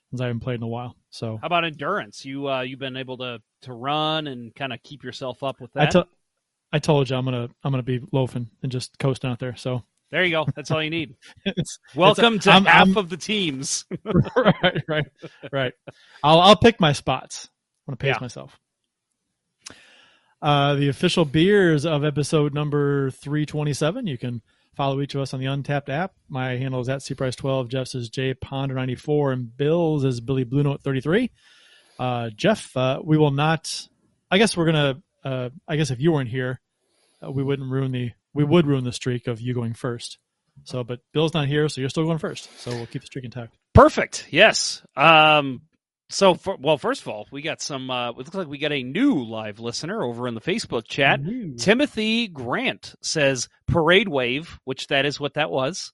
since 0.09 0.21
I 0.21 0.25
haven't 0.27 0.41
played 0.41 0.55
in 0.55 0.63
a 0.63 0.67
while. 0.67 0.95
So 1.09 1.37
How 1.37 1.47
about 1.47 1.65
endurance? 1.65 2.25
You 2.25 2.47
uh, 2.49 2.61
you've 2.61 2.79
been 2.79 2.97
able 2.97 3.17
to 3.17 3.41
to 3.63 3.73
run 3.73 4.27
and 4.27 4.53
kind 4.53 4.73
of 4.73 4.81
keep 4.83 5.03
yourself 5.03 5.41
up 5.43 5.59
with 5.61 5.73
that. 5.73 5.91
to- 5.91 6.07
I 6.71 6.77
told 6.79 7.09
you 7.09 7.15
I'm 7.15 7.25
gonna 7.25 7.49
I'm 7.63 7.71
gonna 7.71 7.81
be 7.81 7.99
loafing 8.11 8.49
and 8.61 8.71
just 8.71 8.99
coasting 8.99 9.31
out 9.31 9.39
there. 9.39 9.55
So 9.55 9.83
there 10.11 10.23
you 10.23 10.31
go. 10.31 10.45
That's 10.55 10.71
all 10.71 10.81
you 10.83 10.89
need. 10.89 11.15
it's 11.45 11.79
Welcome 11.95 12.39
to 12.39 12.51
I'm- 12.51 12.65
half 12.65 12.87
I'm- 12.87 12.97
of 12.97 13.09
the 13.09 13.17
teams. 13.17 13.85
right, 14.35 14.83
right, 14.87 15.05
right. 15.51 15.73
I'll 16.23 16.39
I'll 16.41 16.55
pick 16.55 16.79
my 16.79 16.93
spots. 16.93 17.49
I'm 17.87 17.91
gonna 17.91 17.97
pace 17.97 18.15
Yeah. 18.17 18.21
myself. 18.23 18.59
Uh, 20.41 20.75
the 20.75 20.87
official 20.87 21.25
beers 21.25 21.85
of 21.85 22.05
episode 22.05 22.53
number 22.53 23.11
327. 23.11 24.07
You 24.07 24.17
can 24.17 24.41
follow 24.75 25.01
each 25.01 25.13
of 25.15 25.21
us 25.21 25.33
on 25.33 25.41
the 25.41 25.47
Untapped 25.47 25.89
app. 25.89 26.13
My 26.29 26.51
handle 26.51 26.79
is 26.79 26.87
at 26.87 27.01
cprice12. 27.01 27.67
Jeff's 27.67 27.93
is 27.95 28.09
jponder94, 28.09 29.33
and 29.33 29.57
Bill's 29.57 30.05
is 30.05 30.21
Billy 30.21 30.45
Blue 30.45 30.63
Note 30.63 30.81
33. 30.81 31.29
Uh, 31.99 32.29
Jeff, 32.33 32.75
uh, 32.77 33.01
we 33.03 33.17
will 33.17 33.31
not. 33.31 33.87
I 34.31 34.37
guess 34.37 34.55
we're 34.55 34.67
gonna. 34.67 35.01
Uh, 35.25 35.49
I 35.67 35.75
guess 35.75 35.91
if 35.91 35.99
you 35.99 36.13
weren't 36.13 36.29
here, 36.29 36.61
uh, 37.21 37.29
we 37.29 37.43
wouldn't 37.43 37.69
ruin 37.69 37.91
the. 37.91 38.11
We 38.33 38.43
would 38.43 38.67
ruin 38.67 38.83
the 38.83 38.91
streak 38.91 39.27
of 39.27 39.41
you 39.41 39.53
going 39.53 39.73
first. 39.73 40.17
So, 40.65 40.83
but 40.83 40.99
Bill's 41.13 41.33
not 41.33 41.47
here, 41.47 41.69
so 41.69 41.81
you're 41.81 41.89
still 41.89 42.03
going 42.05 42.17
first. 42.17 42.49
So 42.59 42.71
we'll 42.71 42.85
keep 42.85 43.01
the 43.01 43.07
streak 43.07 43.25
intact. 43.25 43.55
Perfect. 43.73 44.27
Yes. 44.29 44.83
Um, 44.95 45.61
so, 46.09 46.33
for, 46.33 46.57
well, 46.59 46.77
first 46.77 47.01
of 47.01 47.07
all, 47.07 47.27
we 47.31 47.41
got 47.41 47.61
some. 47.61 47.89
Uh, 47.89 48.09
it 48.11 48.17
looks 48.17 48.33
like 48.33 48.47
we 48.47 48.57
got 48.57 48.71
a 48.71 48.83
new 48.83 49.23
live 49.23 49.59
listener 49.59 50.03
over 50.03 50.27
in 50.27 50.33
the 50.33 50.41
Facebook 50.41 50.85
chat. 50.87 51.21
Timothy 51.57 52.27
Grant 52.27 52.95
says 53.01 53.47
"Parade 53.67 54.09
Wave," 54.09 54.59
which 54.65 54.87
that 54.87 55.05
is 55.05 55.19
what 55.19 55.35
that 55.35 55.49
was. 55.49 55.93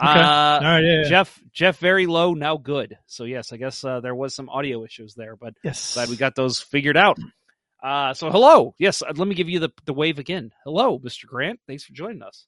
Okay. 0.00 0.10
Uh, 0.10 0.22
All 0.22 0.60
right, 0.60 0.80
yeah, 0.84 1.02
yeah. 1.02 1.08
Jeff, 1.08 1.40
Jeff, 1.52 1.78
very 1.78 2.06
low, 2.06 2.34
now 2.34 2.58
good. 2.58 2.98
So 3.06 3.24
yes, 3.24 3.52
I 3.52 3.56
guess 3.56 3.82
uh, 3.82 4.00
there 4.00 4.14
was 4.14 4.34
some 4.34 4.48
audio 4.50 4.84
issues 4.84 5.14
there, 5.14 5.36
but 5.36 5.54
Yes. 5.64 5.94
glad 5.94 6.10
we 6.10 6.16
got 6.16 6.34
those 6.34 6.60
figured 6.60 6.98
out. 6.98 7.18
Uh, 7.86 8.12
so 8.14 8.30
hello, 8.30 8.74
yes, 8.80 9.00
uh, 9.02 9.12
let 9.14 9.28
me 9.28 9.34
give 9.36 9.48
you 9.48 9.60
the 9.60 9.68
the 9.84 9.92
wave 9.94 10.18
again. 10.18 10.50
Hello, 10.64 10.98
Mr. 10.98 11.24
Grant, 11.26 11.60
thanks 11.68 11.84
for 11.84 11.92
joining 11.92 12.20
us. 12.20 12.46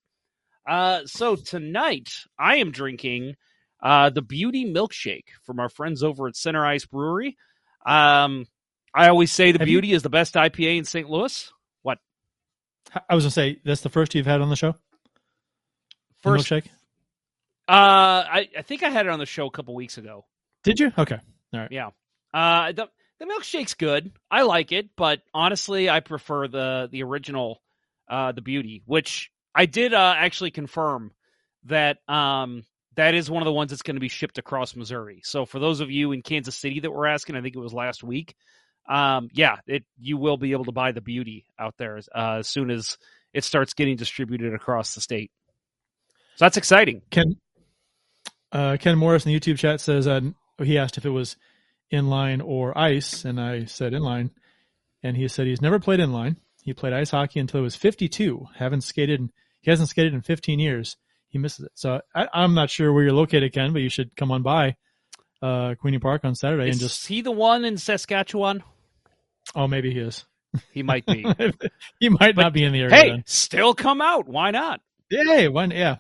Uh, 0.69 1.03
so 1.07 1.37
tonight 1.37 2.11
I 2.37 2.57
am 2.57 2.73
drinking 2.73 3.37
uh, 3.81 4.11
the 4.11 4.21
Beauty 4.21 4.65
Milkshake 4.67 5.27
from 5.45 5.61
our 5.61 5.69
friends 5.69 6.03
over 6.03 6.27
at 6.27 6.35
Center 6.35 6.67
Ice 6.67 6.87
Brewery. 6.87 7.37
Um, 7.87 8.47
I 8.93 9.09
always 9.11 9.31
say 9.31 9.53
the 9.53 9.61
Have 9.61 9.69
you- 9.69 9.75
Beauty 9.81 9.93
is 9.93 10.03
the 10.03 10.11
best 10.11 10.35
IPA 10.35 10.79
in 10.79 10.85
St. 10.85 11.09
Louis. 11.09 11.53
What? 11.83 11.99
I 13.09 13.15
was 13.15 13.23
gonna 13.23 13.31
say 13.31 13.61
that's 13.65 13.83
the 13.83 13.91
first 13.91 14.17
you've 14.17 14.27
had 14.27 14.41
on 14.41 14.51
the 14.51 14.57
show. 14.57 14.73
The 14.73 14.79
First, 16.33 16.49
milkshake. 16.49 16.67
uh, 17.69 18.27
I, 18.29 18.49
I 18.59 18.63
think 18.63 18.83
I 18.83 18.89
had 18.91 19.07
it 19.07 19.11
on 19.13 19.21
the 19.21 19.27
show 19.27 19.47
a 19.47 19.51
couple 19.53 19.77
weeks 19.77 19.99
ago. 19.99 20.25
Did 20.65 20.81
you? 20.81 20.91
Okay. 20.99 21.21
All 21.55 21.61
right. 21.61 21.71
Yeah. 21.71 21.91
Uh, 22.35 22.73
the 22.73 22.89
the 23.19 23.27
milkshake's 23.27 23.75
good. 23.75 24.13
I 24.31 24.43
like 24.43 24.73
it, 24.73 24.91
but 24.97 25.21
honestly, 25.35 25.91
I 25.91 26.01
prefer 26.01 26.49
the 26.49 26.89
the 26.91 27.03
original, 27.03 27.61
uh, 28.09 28.33
the 28.33 28.43
beauty, 28.43 28.83
which 28.87 29.31
I 29.55 29.67
did 29.67 29.95
uh, 29.95 30.15
actually 30.17 30.51
confirm 30.51 31.13
that 31.65 31.99
um 32.09 32.65
that 32.97 33.15
is 33.15 33.31
one 33.31 33.43
of 33.43 33.47
the 33.47 33.53
ones 33.53 33.71
that's 33.71 33.83
going 33.83 33.95
to 33.95 34.01
be 34.01 34.09
shipped 34.09 34.39
across 34.39 34.75
Missouri. 34.75 35.21
So 35.25 35.47
for 35.47 35.61
those 35.61 35.81
of 35.81 35.91
you 35.91 36.11
in 36.11 36.23
Kansas 36.23 36.57
City 36.57 36.81
that 36.81 36.91
were 36.91 37.07
asking, 37.07 37.37
I 37.37 37.43
think 37.43 37.55
it 37.55 37.61
was 37.61 37.73
last 37.73 38.03
week. 38.03 38.35
Um, 38.89 39.29
yeah, 39.33 39.57
it 39.67 39.85
you 40.01 40.17
will 40.17 40.37
be 40.37 40.53
able 40.53 40.65
to 40.65 40.73
buy 40.73 40.93
the 40.93 41.01
beauty 41.01 41.45
out 41.59 41.75
there 41.79 42.01
uh, 42.15 42.37
as 42.39 42.49
soon 42.49 42.71
as 42.71 42.99
it 43.33 43.45
starts 43.45 43.75
getting 43.75 43.97
distributed 43.97 44.55
across 44.55 44.95
the 44.95 45.01
state. 45.01 45.31
So 46.37 46.45
that's 46.45 46.57
exciting. 46.57 47.03
Ken 47.11 47.37
uh, 48.51 48.79
Ken 48.81 48.97
Morris 48.99 49.27
in 49.27 49.33
the 49.33 49.39
YouTube 49.39 49.59
chat 49.59 49.81
says 49.81 50.07
uh, 50.07 50.21
he 50.63 50.79
asked 50.79 50.97
if 50.97 51.05
it 51.05 51.11
was 51.11 51.37
inline 51.93 52.43
or 52.45 52.77
ice, 52.77 53.25
and 53.25 53.41
I 53.41 53.65
said 53.65 53.93
inline, 53.93 54.31
and 55.03 55.17
he 55.17 55.29
said 55.29 55.47
he's 55.47 55.63
never 55.63 55.79
played 55.79 56.01
inline. 56.01 56.37
He 56.63 56.75
played 56.75 56.93
ice 56.93 57.11
hockey 57.11 57.41
until 57.41 57.61
he 57.61 57.65
was 57.65 57.77
52. 57.77 58.47
Haven't 58.57 58.83
skated. 58.83 59.29
He 59.63 59.71
hasn't 59.71 59.89
skated 59.89 60.13
in 60.15 60.21
15 60.23 60.59
years. 60.59 60.97
He 61.29 61.39
misses 61.39 61.67
it. 61.67 61.73
So 61.75 62.01
I, 62.15 62.29
I'm 62.33 62.55
not 62.55 62.71
sure 62.71 62.93
where 62.93 63.05
you're 63.05 63.13
located, 63.13 63.53
Ken, 63.53 63.73
but 63.73 63.83
you 63.83 63.89
should 63.89 64.15
come 64.17 64.31
on 64.31 64.43
by 64.43 64.77
uh, 65.43 65.75
Queeny 65.83 66.01
Park 66.01 66.25
on 66.25 66.35
Saturday 66.35 66.69
Is 66.69 66.77
and 66.77 66.81
just. 66.81 67.07
he 67.07 67.21
the 67.23 67.31
one 67.31 67.65
in 67.65 67.77
Saskatchewan? 67.79 68.63
Oh, 69.55 69.67
maybe 69.67 69.93
he 69.93 70.01
is. 70.01 70.25
He 70.73 70.83
might 70.83 71.05
be. 71.07 71.23
he 72.01 72.09
might 72.09 72.35
But, 72.35 72.43
not 72.43 72.53
be 72.55 72.65
in 72.65 72.73
the 72.73 72.81
area. 72.81 72.95
hey, 72.95 73.11
then. 73.11 73.23
still 73.27 73.75
come 73.75 74.01
out. 74.01 74.27
Why 74.29 74.51
not? 74.51 74.81
Yay! 75.11 75.49
One, 75.49 75.71
yeah. 75.71 75.97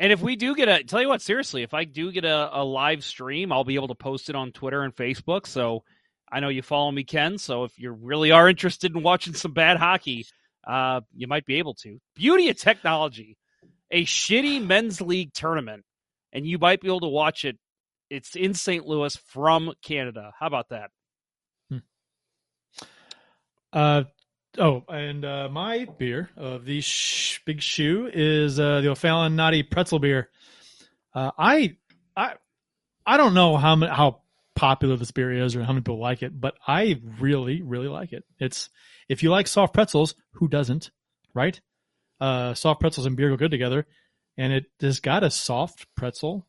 And 0.00 0.12
if 0.12 0.22
we 0.22 0.34
do 0.34 0.54
get 0.54 0.68
a, 0.68 0.82
tell 0.82 1.02
you 1.02 1.08
what, 1.08 1.20
seriously, 1.20 1.62
if 1.62 1.74
I 1.74 1.84
do 1.84 2.10
get 2.10 2.24
a, 2.24 2.58
a 2.58 2.64
live 2.64 3.04
stream, 3.04 3.52
I'll 3.52 3.64
be 3.64 3.74
able 3.74 3.88
to 3.88 3.94
post 3.94 4.30
it 4.30 4.34
on 4.34 4.50
Twitter 4.50 4.82
and 4.82 4.96
Facebook. 4.96 5.46
So 5.46 5.84
I 6.32 6.40
know 6.40 6.48
you 6.48 6.62
follow 6.62 6.90
me, 6.90 7.04
Ken. 7.04 7.36
So 7.36 7.64
if 7.64 7.78
you 7.78 7.92
really 7.92 8.30
are 8.30 8.48
interested 8.48 8.96
in 8.96 9.02
watching 9.02 9.34
some 9.34 9.52
bad 9.52 9.76
hockey, 9.76 10.24
uh, 10.66 11.02
you 11.14 11.26
might 11.26 11.44
be 11.44 11.56
able 11.56 11.74
to. 11.82 12.00
Beauty 12.16 12.48
of 12.48 12.56
technology, 12.56 13.36
a 13.90 14.06
shitty 14.06 14.66
men's 14.66 15.02
league 15.02 15.34
tournament, 15.34 15.84
and 16.32 16.46
you 16.46 16.58
might 16.58 16.80
be 16.80 16.88
able 16.88 17.00
to 17.00 17.08
watch 17.08 17.44
it. 17.44 17.58
It's 18.08 18.36
in 18.36 18.54
St. 18.54 18.86
Louis 18.86 19.14
from 19.26 19.74
Canada. 19.84 20.32
How 20.38 20.46
about 20.46 20.70
that? 20.70 20.90
Uh, 23.72 24.04
oh, 24.58 24.84
and 24.88 25.24
uh, 25.24 25.48
my 25.50 25.86
beer 25.98 26.30
of 26.36 26.64
the 26.64 26.80
sh- 26.80 27.40
big 27.44 27.60
shoe 27.62 28.10
is 28.12 28.58
uh, 28.58 28.80
the 28.80 28.90
O'Fallon 28.90 29.36
Naughty 29.36 29.62
Pretzel 29.62 29.98
beer. 29.98 30.30
Uh, 31.14 31.30
I, 31.38 31.76
I, 32.16 32.34
I 33.06 33.16
don't 33.16 33.34
know 33.34 33.56
how 33.56 33.76
ma- 33.76 33.94
how 33.94 34.22
popular 34.54 34.96
this 34.96 35.10
beer 35.10 35.32
is 35.32 35.56
or 35.56 35.62
how 35.62 35.72
many 35.72 35.80
people 35.80 35.98
like 35.98 36.22
it, 36.22 36.38
but 36.38 36.54
I 36.66 37.00
really, 37.18 37.62
really 37.62 37.88
like 37.88 38.12
it. 38.12 38.24
It's 38.38 38.68
if 39.08 39.22
you 39.22 39.30
like 39.30 39.46
soft 39.46 39.72
pretzels, 39.72 40.14
who 40.32 40.48
doesn't, 40.48 40.90
right? 41.34 41.58
Uh, 42.20 42.54
soft 42.54 42.80
pretzels 42.80 43.06
and 43.06 43.16
beer 43.16 43.30
go 43.30 43.36
good 43.36 43.50
together, 43.50 43.86
and 44.36 44.52
it 44.52 44.66
has 44.80 45.00
got 45.00 45.24
a 45.24 45.30
soft 45.30 45.86
pretzel, 45.96 46.46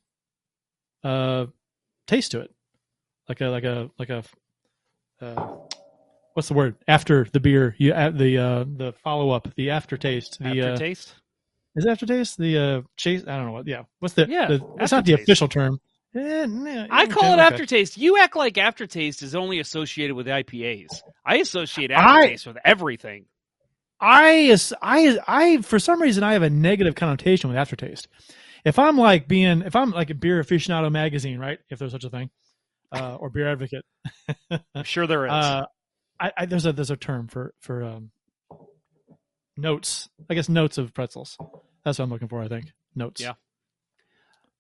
uh, 1.04 1.46
taste 2.06 2.32
to 2.32 2.42
it, 2.42 2.54
like 3.30 3.42
a 3.42 3.46
like 3.46 3.64
a 3.64 3.90
like 3.98 4.10
a. 4.10 4.24
Uh, 5.22 5.58
what's 6.34 6.48
the 6.48 6.54
word 6.54 6.76
after 6.88 7.26
the 7.34 7.40
beer 7.40 7.76
you 7.78 7.94
add 7.94 8.18
the 8.18 8.38
uh 8.38 8.64
the 8.64 8.94
follow 9.04 9.30
up 9.32 9.48
the 9.56 9.70
aftertaste 9.72 10.38
the 10.40 10.62
uh, 10.62 10.66
Aftertaste? 10.68 11.14
is 11.76 11.86
it 11.86 11.90
aftertaste 11.90 12.38
the 12.38 12.58
uh 12.58 12.82
chase 12.98 13.24
i 13.28 13.38
don't 13.38 13.46
know 13.48 13.52
what 13.54 13.68
yeah 13.68 13.84
what's 14.00 14.14
the 14.16 14.28
Yeah, 14.30 14.48
the, 14.48 14.66
it's 14.80 14.92
not 14.92 15.06
the 15.06 15.14
official 15.14 15.48
term 15.48 15.80
Eh, 16.14 16.46
nah, 16.46 16.88
I 16.90 17.04
okay, 17.06 17.14
call 17.14 17.24
it 17.32 17.36
okay. 17.36 17.42
aftertaste. 17.44 17.96
You 17.98 18.18
act 18.20 18.36
like 18.36 18.58
aftertaste 18.58 19.24
is 19.24 19.34
only 19.34 19.60
associated 19.60 20.14
with 20.14 20.28
IPAs. 20.28 21.04
I 21.26 21.38
associate 21.38 21.90
I- 21.90 21.94
aftertaste 21.94 22.48
with 22.48 22.58
everything. 22.66 23.28
I, 24.02 24.32
is- 24.32 24.74
I, 24.82 25.20
I, 25.26 25.62
for 25.62 25.80
some 25.80 26.02
reason, 26.02 26.22
I 26.24 26.34
have 26.34 26.42
a 26.42 26.50
negative 26.50 26.96
connotation 26.96 27.50
with 27.50 27.58
aftertaste. 27.58 28.10
If 28.66 28.78
I'm 28.78 28.98
like 28.98 29.30
being, 29.30 29.62
if 29.62 29.74
I'm 29.74 29.92
like 29.92 30.10
a 30.10 30.14
beer 30.14 30.44
aficionado 30.44 30.92
magazine, 30.92 31.40
right? 31.40 31.60
If 31.70 31.80
there's 31.80 31.94
such 31.94 32.04
a 32.04 32.10
thing, 32.10 32.30
uh, 32.92 33.16
or 33.16 33.30
beer 33.30 33.50
advocate, 33.50 33.86
I'm 34.76 34.84
sure 34.84 35.08
there 35.08 35.28
is. 35.28 35.32
uh, 35.32 35.66
I, 36.22 36.32
I, 36.38 36.46
there's 36.46 36.66
a 36.66 36.72
there's 36.74 36.92
a 36.92 36.96
term 36.98 37.28
for 37.28 37.54
for 37.60 37.84
um, 37.84 38.12
notes. 39.58 40.10
I 40.30 40.36
guess 40.36 40.48
notes 40.50 40.78
of 40.78 40.94
pretzels. 40.94 41.38
That's 41.84 42.00
what 42.00 42.06
I'm 42.06 42.12
looking 42.12 42.28
for. 42.28 42.42
I 42.42 42.48
think 42.48 42.72
notes. 42.96 43.22
Yeah. 43.22 43.34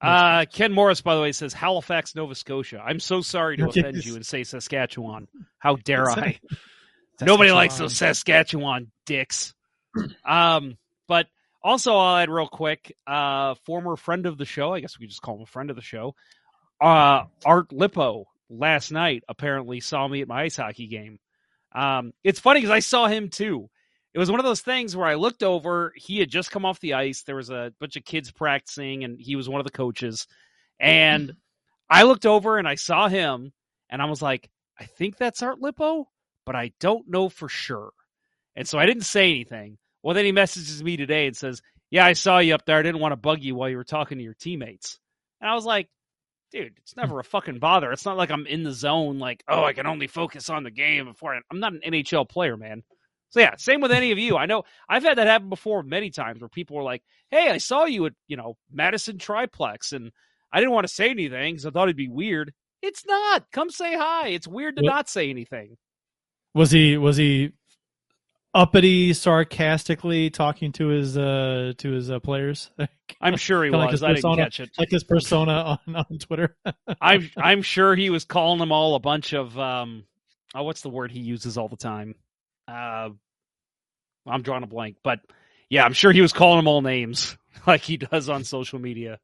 Uh, 0.01 0.45
Ken 0.51 0.71
Morris, 0.71 1.01
by 1.01 1.13
the 1.15 1.21
way, 1.21 1.31
says 1.31 1.53
Halifax, 1.53 2.15
Nova 2.15 2.33
Scotia. 2.33 2.81
I'm 2.83 2.99
so 2.99 3.21
sorry 3.21 3.57
to 3.57 3.63
Yes. 3.67 3.77
offend 3.77 4.03
you 4.05 4.15
and 4.15 4.25
say 4.25 4.43
Saskatchewan. 4.43 5.27
How 5.59 5.75
dare 5.75 6.09
I? 6.09 6.39
Nobody 7.21 7.51
likes 7.51 7.77
those 7.77 7.95
Saskatchewan 7.95 8.91
dicks. 9.05 9.53
Um, 10.25 10.77
but 11.07 11.27
also, 11.63 11.95
I'll 11.95 12.17
add 12.17 12.31
real 12.31 12.47
quick. 12.47 12.97
Uh, 13.05 13.53
former 13.65 13.95
friend 13.95 14.25
of 14.25 14.39
the 14.39 14.45
show, 14.45 14.73
I 14.73 14.79
guess 14.79 14.97
we 14.99 15.05
just 15.05 15.21
call 15.21 15.35
him 15.35 15.43
a 15.43 15.45
friend 15.45 15.69
of 15.69 15.75
the 15.75 15.83
show. 15.83 16.15
Uh, 16.81 17.25
Art 17.45 17.71
Lippo 17.71 18.25
last 18.49 18.91
night 18.91 19.23
apparently 19.29 19.81
saw 19.81 20.07
me 20.07 20.21
at 20.21 20.27
my 20.27 20.41
ice 20.43 20.55
hockey 20.57 20.87
game. 20.87 21.19
Um, 21.73 22.13
it's 22.23 22.39
funny 22.39 22.59
because 22.59 22.71
I 22.71 22.79
saw 22.79 23.07
him 23.07 23.29
too. 23.29 23.69
It 24.13 24.19
was 24.19 24.29
one 24.29 24.39
of 24.39 24.45
those 24.45 24.61
things 24.61 24.95
where 24.95 25.07
I 25.07 25.15
looked 25.15 25.41
over. 25.41 25.93
He 25.95 26.19
had 26.19 26.29
just 26.29 26.51
come 26.51 26.65
off 26.65 26.81
the 26.81 26.95
ice. 26.95 27.23
There 27.23 27.35
was 27.35 27.49
a 27.49 27.73
bunch 27.79 27.95
of 27.95 28.03
kids 28.03 28.29
practicing, 28.31 29.03
and 29.03 29.19
he 29.19 29.35
was 29.35 29.47
one 29.47 29.61
of 29.61 29.65
the 29.65 29.71
coaches. 29.71 30.27
And 30.79 31.33
I 31.89 32.03
looked 32.03 32.25
over 32.25 32.57
and 32.57 32.67
I 32.67 32.75
saw 32.75 33.07
him, 33.07 33.53
and 33.89 34.01
I 34.01 34.05
was 34.05 34.21
like, 34.21 34.49
I 34.79 34.85
think 34.85 35.17
that's 35.17 35.43
Art 35.43 35.61
Lippo, 35.61 36.09
but 36.45 36.55
I 36.55 36.73
don't 36.79 37.07
know 37.07 37.29
for 37.29 37.47
sure. 37.47 37.91
And 38.55 38.67
so 38.67 38.77
I 38.77 38.85
didn't 38.85 39.03
say 39.03 39.29
anything. 39.29 39.77
Well, 40.03 40.15
then 40.15 40.25
he 40.25 40.31
messages 40.31 40.83
me 40.83 40.97
today 40.97 41.27
and 41.27 41.37
says, 41.37 41.61
Yeah, 41.89 42.05
I 42.05 42.13
saw 42.13 42.39
you 42.39 42.55
up 42.55 42.65
there. 42.65 42.77
I 42.77 42.81
didn't 42.81 43.01
want 43.01 43.11
to 43.13 43.17
bug 43.17 43.41
you 43.41 43.55
while 43.55 43.69
you 43.69 43.77
were 43.77 43.83
talking 43.83 44.17
to 44.17 44.23
your 44.23 44.33
teammates. 44.33 44.99
And 45.39 45.49
I 45.49 45.53
was 45.53 45.65
like, 45.65 45.87
Dude, 46.51 46.73
it's 46.77 46.97
never 46.97 47.19
a 47.19 47.23
fucking 47.23 47.59
bother. 47.59 47.91
It's 47.91 48.05
not 48.05 48.17
like 48.17 48.29
I'm 48.29 48.45
in 48.45 48.63
the 48.63 48.73
zone, 48.73 49.19
like, 49.19 49.41
oh, 49.47 49.63
I 49.63 49.71
can 49.73 49.87
only 49.87 50.07
focus 50.07 50.49
on 50.49 50.63
the 50.63 50.71
game 50.71 51.05
before 51.05 51.33
I'm 51.33 51.59
not 51.59 51.73
an 51.73 51.81
NHL 51.85 52.27
player, 52.27 52.57
man. 52.57 52.83
So 53.29 53.39
yeah, 53.39 53.55
same 53.57 53.79
with 53.79 53.93
any 53.93 54.11
of 54.11 54.17
you. 54.19 54.35
I 54.35 54.45
know 54.45 54.63
I've 54.89 55.03
had 55.03 55.17
that 55.17 55.27
happen 55.27 55.47
before 55.47 55.81
many 55.83 56.09
times 56.09 56.41
where 56.41 56.49
people 56.49 56.75
were 56.75 56.83
like, 56.83 57.01
"Hey, 57.29 57.49
I 57.49 57.57
saw 57.59 57.85
you 57.85 58.05
at 58.05 58.13
you 58.27 58.35
know 58.35 58.57
Madison 58.69 59.17
Triplex," 59.17 59.93
and 59.93 60.11
I 60.51 60.59
didn't 60.59 60.73
want 60.73 60.85
to 60.85 60.93
say 60.93 61.09
anything 61.09 61.53
because 61.53 61.65
I 61.65 61.69
thought 61.69 61.87
it'd 61.87 61.95
be 61.95 62.09
weird. 62.09 62.53
It's 62.81 63.05
not. 63.05 63.45
Come 63.53 63.69
say 63.69 63.95
hi. 63.95 64.27
It's 64.29 64.49
weird 64.49 64.75
to 64.75 64.81
What- 64.83 64.89
not 64.89 65.09
say 65.09 65.29
anything. 65.29 65.77
Was 66.53 66.71
he 66.71 66.97
was 66.97 67.15
he 67.15 67.53
uppity, 68.53 69.13
sarcastically 69.13 70.29
talking 70.29 70.71
to 70.73 70.87
his 70.87 71.17
uh 71.17 71.73
to 71.77 71.91
his 71.91 72.11
uh, 72.11 72.19
players? 72.19 72.69
I'm 73.21 73.37
sure 73.37 73.63
he 73.63 73.67
Kinda 73.69 73.77
like 73.77 73.91
was. 73.91 73.99
his 73.99 74.03
I 74.03 74.07
didn't 74.07 74.17
persona. 74.23 74.43
catch 74.43 74.59
it. 74.59 74.69
like 74.77 74.89
his 74.89 75.03
persona 75.03 75.79
on, 75.87 75.95
on 75.95 76.17
Twitter. 76.19 76.55
I'm 77.01 77.29
I'm 77.37 77.61
sure 77.61 77.95
he 77.95 78.09
was 78.09 78.25
calling 78.25 78.59
them 78.59 78.71
all 78.71 78.95
a 78.95 78.99
bunch 78.99 79.33
of 79.33 79.57
um, 79.57 80.05
oh, 80.55 80.63
what's 80.63 80.81
the 80.81 80.89
word 80.89 81.11
he 81.11 81.19
uses 81.19 81.57
all 81.57 81.67
the 81.67 81.77
time? 81.77 82.15
Uh, 82.67 83.09
I'm 84.25 84.41
drawing 84.43 84.63
a 84.63 84.67
blank, 84.67 84.97
but 85.03 85.19
yeah, 85.69 85.83
I'm 85.83 85.93
sure 85.93 86.11
he 86.11 86.21
was 86.21 86.33
calling 86.33 86.57
them 86.57 86.67
all 86.67 86.81
names 86.81 87.37
like 87.67 87.81
he 87.81 87.97
does 87.97 88.29
on 88.29 88.43
social 88.43 88.79
media. 88.79 89.19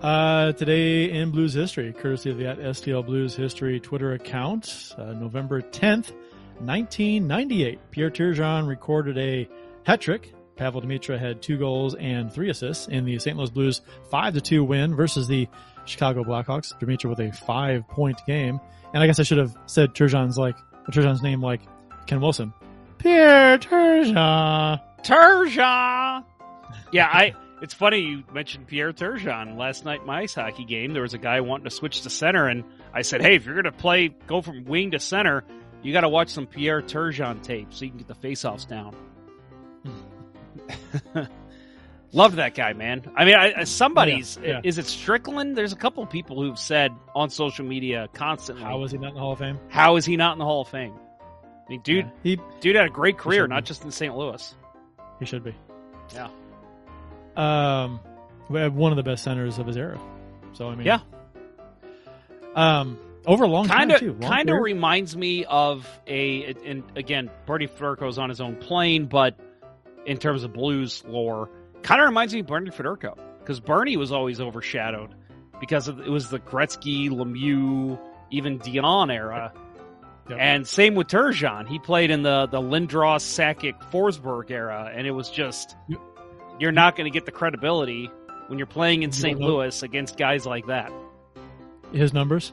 Uh, 0.00 0.52
today 0.52 1.10
in 1.10 1.30
Blues 1.30 1.52
history, 1.52 1.92
courtesy 1.92 2.30
of 2.30 2.38
the 2.38 2.46
at 2.46 2.58
STL 2.58 3.04
Blues 3.04 3.36
History 3.36 3.78
Twitter 3.78 4.14
account, 4.14 4.94
uh, 4.96 5.12
November 5.12 5.60
10th, 5.60 6.12
1998, 6.60 7.78
Pierre 7.90 8.10
Turgeon 8.10 8.66
recorded 8.68 9.18
a 9.18 9.48
hat 9.84 10.00
trick. 10.00 10.32
Pavol 10.56 10.82
Demitra 10.82 11.18
had 11.18 11.42
two 11.42 11.56
goals 11.58 11.94
and 11.94 12.32
three 12.32 12.50
assists 12.50 12.86
in 12.88 13.04
the 13.04 13.18
St. 13.18 13.36
Louis 13.36 13.50
Blues 13.50 13.80
5 14.10 14.34
to 14.34 14.40
2 14.40 14.64
win 14.64 14.94
versus 14.94 15.26
the 15.26 15.48
Chicago 15.86 16.22
Blackhawks. 16.24 16.72
Demitra 16.78 17.08
with 17.08 17.20
a 17.20 17.32
five 17.32 17.86
point 17.88 18.20
game. 18.26 18.60
And 18.92 19.02
I 19.02 19.06
guess 19.06 19.18
I 19.18 19.22
should 19.22 19.38
have 19.38 19.56
said 19.66 19.94
Turgeon's 19.94 20.36
like, 20.36 20.56
Turgeon's 20.90 21.22
name 21.22 21.40
like 21.40 21.62
Ken 22.06 22.20
Wilson. 22.20 22.52
Pierre 22.98 23.58
Turgeon. 23.58 24.80
Turgeon. 25.02 26.24
Yeah, 26.92 27.06
I. 27.06 27.34
It's 27.60 27.74
funny 27.74 27.98
you 28.00 28.24
mentioned 28.32 28.66
Pierre 28.66 28.92
Turgeon 28.92 29.56
last 29.56 29.84
night. 29.84 30.04
My 30.04 30.22
ice 30.22 30.34
hockey 30.34 30.64
game. 30.64 30.92
There 30.92 31.02
was 31.02 31.14
a 31.14 31.18
guy 31.18 31.40
wanting 31.42 31.64
to 31.64 31.70
switch 31.70 32.02
to 32.02 32.10
center, 32.10 32.48
and 32.48 32.64
I 32.92 33.02
said, 33.02 33.22
"Hey, 33.22 33.36
if 33.36 33.46
you're 33.46 33.54
going 33.54 33.72
to 33.72 33.72
play, 33.72 34.08
go 34.08 34.42
from 34.42 34.64
wing 34.64 34.90
to 34.92 34.98
center, 34.98 35.44
you 35.82 35.92
got 35.92 36.02
to 36.02 36.08
watch 36.08 36.28
some 36.30 36.46
Pierre 36.46 36.80
Turgeon 36.82 37.42
tape 37.42 37.68
so 37.74 37.84
you 37.84 37.90
can 37.90 37.98
get 37.98 38.08
the 38.08 38.14
faceoffs 38.28 38.66
down." 38.68 38.94
Loved 42.14 42.36
that 42.36 42.54
guy, 42.54 42.74
man. 42.74 43.10
I 43.16 43.24
mean, 43.24 43.34
I, 43.36 43.60
I- 43.60 43.64
somebody's 43.64 44.38
Yeah, 44.42 44.48
yeah. 44.48 44.60
is 44.64 44.76
it 44.76 44.84
Strickland? 44.86 45.56
There's 45.56 45.72
a 45.72 45.76
couple 45.76 46.02
of 46.02 46.10
people 46.10 46.42
who've 46.42 46.58
said 46.58 46.92
on 47.14 47.30
social 47.30 47.64
media 47.64 48.08
constantly, 48.12 48.62
"How 48.64 48.82
is 48.84 48.92
he 48.92 48.98
not 48.98 49.08
in 49.10 49.14
the 49.14 49.20
Hall 49.20 49.32
of 49.32 49.38
Fame? 49.38 49.58
how 49.68 49.96
is 49.96 50.04
he 50.04 50.16
not 50.18 50.32
in 50.34 50.38
the 50.38 50.44
Hall 50.44 50.60
of 50.60 50.68
Fame? 50.68 50.92
mean, 51.70 51.80
dude, 51.80 52.04
Yeah, 52.04 52.10
he 52.22 52.38
dude 52.60 52.76
had 52.76 52.84
a 52.84 52.90
great 52.90 53.16
career, 53.16 53.46
not 53.46 53.62
be. 53.64 53.68
just 53.68 53.82
in 53.84 53.90
St. 53.90 54.14
Louis. 54.14 54.54
he 55.20 55.24
should 55.24 55.42
be. 55.42 55.54
Yeah. 56.14 56.28
Um, 57.34 57.98
we 58.50 58.60
one 58.68 58.92
of 58.92 58.96
the 58.96 59.02
best 59.02 59.24
centers 59.24 59.58
of 59.58 59.66
his 59.66 59.78
era. 59.78 59.98
So 60.52 60.68
I 60.68 60.74
mean, 60.74 60.86
Yeah. 60.86 60.98
Um, 62.54 62.98
over 63.26 63.44
a 63.44 63.48
long 63.48 63.68
kind 63.68 63.90
time 63.90 64.00
too. 64.00 64.10
of 64.10 64.20
kind 64.20 64.50
of 64.50 64.60
reminds 64.60 65.16
me 65.16 65.44
of 65.44 65.88
a 66.06 66.54
and 66.64 66.84
again 66.96 67.30
Bernie 67.46 67.68
Federko's 67.68 68.18
on 68.18 68.28
his 68.28 68.40
own 68.40 68.56
plane, 68.56 69.06
but 69.06 69.38
in 70.06 70.18
terms 70.18 70.44
of 70.44 70.52
blues 70.52 71.04
lore, 71.06 71.48
kind 71.82 72.00
of 72.00 72.06
reminds 72.06 72.34
me 72.34 72.40
of 72.40 72.46
Bernie 72.46 72.70
Federko 72.70 73.16
because 73.38 73.60
Bernie 73.60 73.96
was 73.96 74.12
always 74.12 74.40
overshadowed 74.40 75.14
because 75.60 75.86
of, 75.86 76.00
it 76.00 76.08
was 76.08 76.28
the 76.28 76.40
Gretzky, 76.40 77.08
Lemieux, 77.08 77.98
even 78.30 78.58
Dionne 78.58 79.12
era. 79.12 79.52
Yep. 80.28 80.38
And 80.40 80.66
same 80.66 80.94
with 80.94 81.08
Turgeon. 81.08 81.68
He 81.68 81.78
played 81.78 82.10
in 82.10 82.22
the 82.22 82.46
the 82.46 82.60
Lindros, 82.60 83.22
Sakic, 83.22 83.74
Forsberg 83.90 84.50
era, 84.50 84.90
and 84.94 85.06
it 85.06 85.10
was 85.12 85.28
just 85.28 85.76
you're 86.58 86.72
not 86.72 86.96
going 86.96 87.10
to 87.10 87.16
get 87.16 87.26
the 87.26 87.32
credibility 87.32 88.10
when 88.46 88.58
you're 88.58 88.66
playing 88.66 89.02
in 89.02 89.12
St. 89.12 89.38
Louis 89.40 89.82
against 89.82 90.16
guys 90.16 90.46
like 90.46 90.66
that. 90.66 90.92
his 91.92 92.12
numbers. 92.12 92.52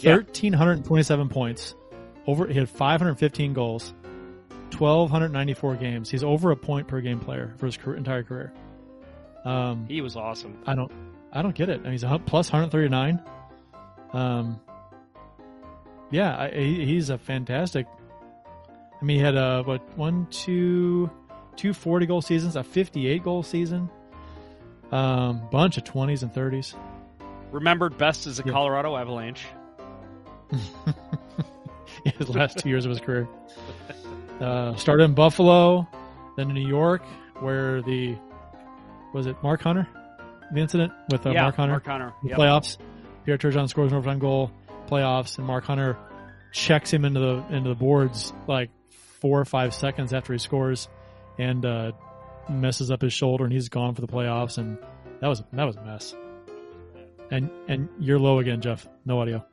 Yeah. 0.00 0.16
Thirteen 0.16 0.52
hundred 0.52 0.72
and 0.72 0.84
twenty-seven 0.84 1.28
points. 1.28 1.74
Over 2.26 2.46
he 2.46 2.54
had 2.58 2.68
five 2.68 3.00
hundred 3.00 3.16
fifteen 3.16 3.52
goals. 3.52 3.92
Twelve 4.70 5.10
hundred 5.10 5.32
ninety-four 5.32 5.76
games. 5.76 6.10
He's 6.10 6.22
over 6.24 6.50
a 6.50 6.56
point 6.56 6.86
per 6.88 7.00
game 7.00 7.18
player 7.20 7.54
for 7.58 7.66
his 7.66 7.76
career, 7.76 7.96
entire 7.96 8.22
career. 8.22 8.52
Um, 9.44 9.86
He 9.88 10.00
was 10.00 10.16
awesome. 10.16 10.58
I 10.66 10.74
don't, 10.74 10.92
I 11.32 11.40
don't 11.42 11.54
get 11.54 11.68
it. 11.70 11.80
I 11.80 11.84
mean, 11.84 11.92
he's 11.92 12.02
a 12.04 12.18
plus 12.24 12.52
139. 12.52 13.20
Um, 14.12 14.60
yeah, 16.10 16.36
I, 16.36 16.50
he, 16.50 16.84
he's 16.84 17.08
a 17.10 17.16
fantastic. 17.18 17.86
I 19.00 19.04
mean, 19.04 19.16
he 19.18 19.22
had 19.24 19.36
a 19.36 19.62
what 19.64 19.80
one, 19.96 20.26
two, 20.30 21.10
two 21.56 21.72
40 21.72 22.06
goal 22.06 22.20
seasons, 22.20 22.54
a 22.56 22.62
58 22.62 23.24
goal 23.24 23.42
season, 23.42 23.88
um, 24.92 25.48
bunch 25.50 25.78
of 25.78 25.84
20s 25.84 26.22
and 26.22 26.32
30s. 26.32 26.74
Remembered 27.50 27.96
best 27.96 28.26
as 28.26 28.40
a 28.40 28.42
Yeah. 28.44 28.52
Colorado 28.52 28.94
Avalanche. 28.96 29.44
his 32.18 32.28
last 32.28 32.58
two 32.58 32.68
years 32.68 32.84
of 32.84 32.90
his 32.90 33.00
career. 33.00 33.28
Uh, 34.40 34.74
started 34.76 35.04
in 35.04 35.14
Buffalo, 35.14 35.86
then 36.36 36.48
in 36.48 36.54
New 36.54 36.66
York, 36.66 37.02
where 37.40 37.82
the 37.82 38.16
was 39.12 39.26
it 39.26 39.36
Mark 39.42 39.60
Hunter, 39.62 39.86
the 40.52 40.60
incident 40.60 40.92
with 41.10 41.26
uh, 41.26 41.30
yeah, 41.30 41.42
Mark 41.42 41.56
Hunter. 41.56 41.72
Mark 41.72 41.86
Hunter. 41.86 42.12
the 42.22 42.30
Yep. 42.30 42.38
playoffs. 42.38 42.78
Pierre 43.24 43.36
Turgeon 43.38 43.68
scores 43.68 43.92
an 43.92 43.98
overtime 43.98 44.18
goal, 44.18 44.50
playoffs, 44.88 45.36
and 45.38 45.46
Mark 45.46 45.64
Hunter 45.64 45.96
checks 46.52 46.90
him 46.92 47.04
into 47.04 47.20
the 47.20 47.44
into 47.54 47.68
the 47.68 47.74
boards 47.74 48.32
like 48.46 48.70
four 49.20 49.38
or 49.38 49.44
five 49.44 49.74
seconds 49.74 50.14
after 50.14 50.32
he 50.32 50.38
scores, 50.38 50.88
and 51.38 51.66
uh, 51.66 51.92
messes 52.48 52.90
up 52.90 53.02
his 53.02 53.12
shoulder, 53.12 53.44
and 53.44 53.52
he's 53.52 53.68
gone 53.68 53.94
for 53.94 54.00
the 54.00 54.08
playoffs. 54.08 54.56
And 54.56 54.78
that 55.20 55.28
was 55.28 55.42
that 55.52 55.64
was 55.64 55.76
a 55.76 55.82
mess. 55.84 56.14
And 57.30 57.50
and 57.68 57.88
you're 57.98 58.18
low 58.18 58.38
again, 58.38 58.62
Jeff. 58.62 58.88
No 59.04 59.20
audio. 59.20 59.44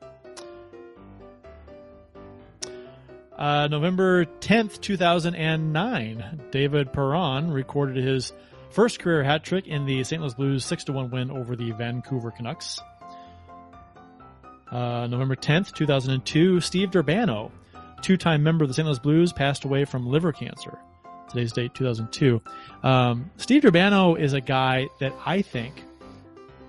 Uh, 3.37 3.67
November 3.67 4.25
10th, 4.25 4.81
2009, 4.81 6.41
David 6.51 6.91
Perron 6.91 7.51
recorded 7.51 8.03
his 8.03 8.33
first 8.71 8.99
career 8.99 9.23
hat 9.23 9.43
trick 9.43 9.67
in 9.67 9.85
the 9.85 10.03
St. 10.03 10.21
Louis 10.21 10.33
Blues 10.33 10.65
6 10.65 10.85
to 10.85 10.93
1 10.93 11.11
win 11.11 11.29
over 11.29 11.55
the 11.55 11.71
Vancouver 11.71 12.31
Canucks. 12.31 12.79
Uh, 14.71 15.07
November 15.07 15.35
10th, 15.35 15.73
2002, 15.73 16.59
Steve 16.61 16.89
Durbano, 16.89 17.51
two 18.01 18.17
time 18.17 18.41
member 18.41 18.63
of 18.63 18.69
the 18.69 18.73
St. 18.73 18.85
Louis 18.87 18.99
Blues, 18.99 19.33
passed 19.33 19.65
away 19.65 19.85
from 19.85 20.07
liver 20.07 20.31
cancer. 20.31 20.77
Today's 21.29 21.51
date, 21.51 21.75
2002. 21.75 22.41
Um, 22.83 23.29
Steve 23.37 23.61
Durbano 23.61 24.15
is 24.15 24.33
a 24.33 24.41
guy 24.41 24.87
that 24.99 25.13
I 25.25 25.41
think, 25.43 25.83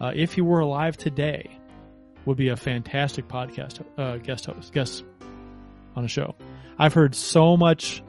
uh, 0.00 0.12
if 0.14 0.34
he 0.34 0.42
were 0.42 0.60
alive 0.60 0.96
today, 0.96 1.58
would 2.26 2.36
be 2.36 2.48
a 2.48 2.56
fantastic 2.56 3.26
podcast 3.26 3.82
uh, 3.96 4.18
guest 4.18 4.46
host, 4.46 4.72
guest 4.72 5.04
on 5.96 6.04
a 6.04 6.08
show. 6.08 6.34
I've 6.78 6.94
heard 6.94 7.14
so 7.14 7.56
much 7.56 8.02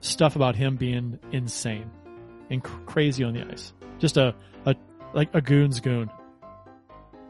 stuff 0.00 0.36
about 0.36 0.54
him 0.56 0.76
being 0.76 1.18
insane 1.32 1.90
and 2.50 2.62
cr- 2.62 2.80
crazy 2.84 3.24
on 3.24 3.34
the 3.34 3.42
ice. 3.50 3.72
Just 3.98 4.16
a, 4.16 4.34
a 4.66 4.74
like 5.14 5.30
a 5.34 5.40
goon's 5.40 5.80
goon. 5.80 6.10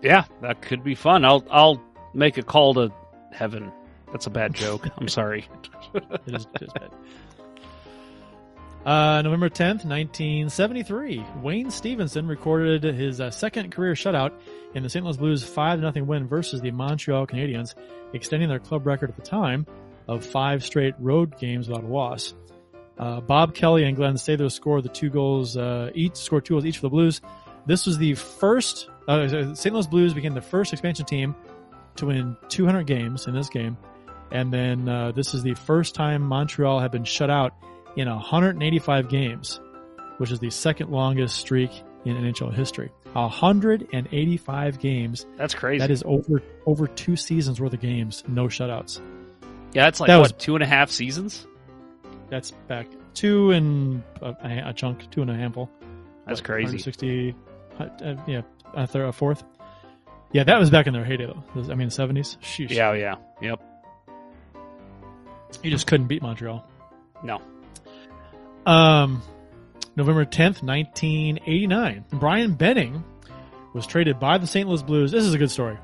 Yeah, 0.03 0.25
that 0.41 0.63
could 0.63 0.83
be 0.83 0.95
fun. 0.95 1.25
I'll 1.25 1.45
I'll 1.51 1.83
make 2.13 2.37
a 2.37 2.43
call 2.43 2.75
to 2.75 2.93
heaven. 3.31 3.73
That's 4.11 4.27
a 4.27 4.31
bad 4.31 4.55
joke. 4.55 4.87
I'm 4.99 5.09
sorry. 5.09 5.47
It 5.95 6.05
is, 6.27 6.47
it 6.55 6.63
is 6.63 6.73
bad. 6.73 6.91
Uh, 8.85 9.23
November 9.23 9.49
10th, 9.49 9.85
1973, 9.85 11.25
Wayne 11.41 11.71
Stephenson 11.71 12.27
recorded 12.27 12.83
his 12.83 13.21
uh, 13.21 13.31
second 13.31 13.71
career 13.71 13.93
shutout 13.93 14.33
in 14.75 14.83
the 14.83 14.89
St. 14.89 15.05
Louis 15.05 15.17
Blues 15.17 15.45
5-0 15.49 16.05
win 16.05 16.27
versus 16.27 16.61
the 16.61 16.73
Montreal 16.73 17.29
Canadiens, 17.29 17.77
extending 18.13 18.49
their 18.49 18.59
club 18.59 18.85
record 18.85 19.09
at 19.09 19.15
the 19.15 19.23
time 19.23 19.67
of 20.09 20.25
five 20.25 20.65
straight 20.65 20.95
road 20.99 21.39
games 21.39 21.69
without 21.69 21.85
a 21.85 21.87
loss. 21.87 22.35
Uh, 22.99 23.21
Bob 23.21 23.55
Kelly 23.55 23.85
and 23.85 23.97
Glen 23.97 24.15
Sather 24.15 24.51
scored 24.51 24.85
the 24.85 24.89
two 24.89 25.11
goals 25.11 25.57
uh, 25.57 25.91
each, 25.95 26.17
scored 26.17 26.45
two 26.45 26.55
goals 26.55 26.65
each 26.65 26.77
for 26.77 26.83
the 26.83 26.91
Blues. 26.91 27.21
This 27.67 27.87
was 27.87 27.99
the 27.99 28.15
first, 28.15 28.89
uh, 29.09 29.55
St. 29.55 29.75
Louis 29.75 29.87
Blues 29.87 30.15
became 30.15 30.35
the 30.35 30.43
first 30.43 30.73
expansion 30.73 31.07
team 31.07 31.35
to 31.97 32.07
win 32.07 32.37
200 32.49 32.87
games 32.87 33.27
in 33.27 33.35
this 33.35 33.49
game. 33.49 33.77
And 34.31 34.53
then 34.53 34.89
uh, 34.89 35.13
this 35.13 35.35
is 35.35 35.43
the 35.43 35.55
first 35.55 35.95
time 35.95 36.23
Montreal 36.23 36.81
had 36.81 36.91
been 36.91 37.05
shut 37.05 37.31
out 37.31 37.55
in 37.97 38.09
185 38.09 39.09
games, 39.09 39.61
which 40.19 40.31
is 40.31 40.41
the 40.41 40.51
second 40.51 40.91
longest 40.91 41.37
streak 41.37 41.71
in 42.05 42.17
NHL 42.17 42.53
history. 42.53 42.91
185 43.13 44.79
games. 44.79 45.27
That's 45.37 45.55
crazy. 45.55 45.79
That 45.79 45.91
is 45.91 46.03
over 46.07 46.43
over 46.67 46.87
two 46.87 47.17
seasons 47.17 47.61
worth 47.61 47.75
of 47.75 47.81
games, 47.81 48.25
no 48.27 48.47
shutouts. 48.47 49.01
Yeah, 49.73 49.85
that's 49.85 50.01
like 50.01 50.09
that 50.09 50.17
what 50.17 50.23
was- 50.23 50.45
two 50.45 50.55
and 50.55 50.63
a 50.63 50.67
half 50.67 50.91
seasons. 50.91 51.47
That's 52.31 52.51
back 52.69 52.87
two 53.15 53.51
and 53.51 54.03
a, 54.23 54.69
a 54.69 54.73
chunk, 54.73 55.11
two 55.11 55.21
and 55.23 55.31
a 55.31 55.35
handful. 55.35 55.71
That's 56.27 56.41
What, 56.41 56.47
crazy. 56.47 56.79
Sixty, 56.79 57.35
uh, 57.79 57.85
uh, 58.03 58.17
yeah, 58.27 58.43
a 58.75 58.87
third, 58.87 59.07
a 59.09 59.13
fourth. 59.13 59.45
Yeah, 60.33 60.45
that 60.45 60.59
was 60.59 60.71
back 60.71 60.87
in 60.87 60.95
their 60.95 61.05
heyday 61.05 61.27
though. 61.27 61.43
I 61.71 61.75
mean, 61.75 61.89
70s. 61.89 62.39
Sheesh. 62.39 62.71
Yeah, 62.71 62.95
yeah, 62.95 63.17
yep. 63.43 63.61
You 65.63 65.71
just 65.71 65.87
couldn't 65.87 66.07
beat 66.07 66.23
Montreal. 66.23 66.65
No, 67.23 67.41
Um, 68.65 69.23
November 69.95 70.25
10th, 70.25 70.63
1989. 70.63 72.05
Brian 72.15 72.55
Benning 72.55 73.05
was 73.75 73.87
traded 73.87 74.19
by 74.19 74.39
the 74.39 74.47
St. 74.47 74.67
Louis 74.69 74.83
Blues. 74.83 75.13
This 75.13 75.25
is 75.25 75.35
a 75.35 75.39
good 75.39 75.51
story. 75.51 75.79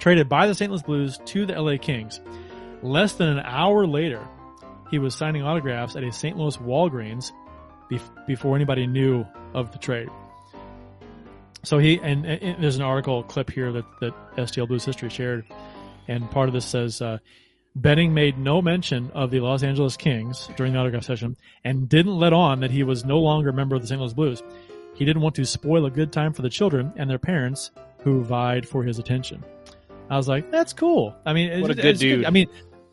Traded 0.00 0.28
by 0.28 0.46
the 0.48 0.54
St. 0.54 0.70
Louis 0.70 0.82
Blues 0.82 1.18
to 1.26 1.46
the 1.46 1.54
LA 1.60 1.76
Kings. 1.78 2.20
Less 2.82 3.14
than 3.14 3.28
an 3.28 3.40
hour 3.40 3.86
later, 3.86 4.26
he 4.90 4.98
was 4.98 5.14
signing 5.14 5.42
autographs 5.42 5.96
at 5.96 6.02
a 6.02 6.12
St. 6.12 6.36
Louis 6.36 6.56
Walgreens 6.58 7.32
bef- 7.90 8.26
before 8.26 8.56
anybody 8.56 8.86
knew 8.86 9.24
of 9.54 9.72
the 9.72 9.78
trade. 9.78 10.08
So 11.64 11.78
he, 11.78 12.00
and, 12.02 12.26
and 12.26 12.62
there's 12.62 12.76
an 12.76 12.82
article 12.82 13.22
clip 13.22 13.50
here 13.50 13.72
that, 13.72 13.84
that 14.00 14.12
STL 14.36 14.66
Blues 14.66 14.84
History 14.84 15.08
shared, 15.08 15.44
and 16.08 16.28
part 16.30 16.48
of 16.48 16.54
this 16.54 16.64
says, 16.64 17.00
uh, 17.00 17.18
Benning 17.74 18.12
made 18.12 18.36
no 18.36 18.60
mention 18.60 19.10
of 19.12 19.30
the 19.30 19.40
Los 19.40 19.62
Angeles 19.62 19.96
Kings 19.96 20.50
during 20.56 20.74
the 20.74 20.78
autograph 20.78 21.04
session 21.04 21.36
and 21.64 21.88
didn't 21.88 22.18
let 22.18 22.34
on 22.34 22.60
that 22.60 22.70
he 22.70 22.82
was 22.82 23.04
no 23.04 23.18
longer 23.18 23.48
a 23.48 23.52
member 23.52 23.74
of 23.74 23.80
the 23.80 23.88
St. 23.88 23.98
Louis 23.98 24.12
Blues. 24.12 24.42
He 24.94 25.06
didn't 25.06 25.22
want 25.22 25.36
to 25.36 25.46
spoil 25.46 25.86
a 25.86 25.90
good 25.90 26.12
time 26.12 26.34
for 26.34 26.42
the 26.42 26.50
children 26.50 26.92
and 26.96 27.08
their 27.08 27.18
parents 27.18 27.70
who 28.00 28.22
vied 28.22 28.68
for 28.68 28.82
his 28.82 28.98
attention. 28.98 29.42
I 30.10 30.18
was 30.18 30.28
like, 30.28 30.50
that's 30.50 30.74
cool. 30.74 31.16
I 31.24 31.32
mean, 31.32 31.62
What 31.62 31.70
a 31.70 31.74
good 31.74 31.98
dude. 31.98 32.26
I 32.26 32.30
mean, 32.30 32.48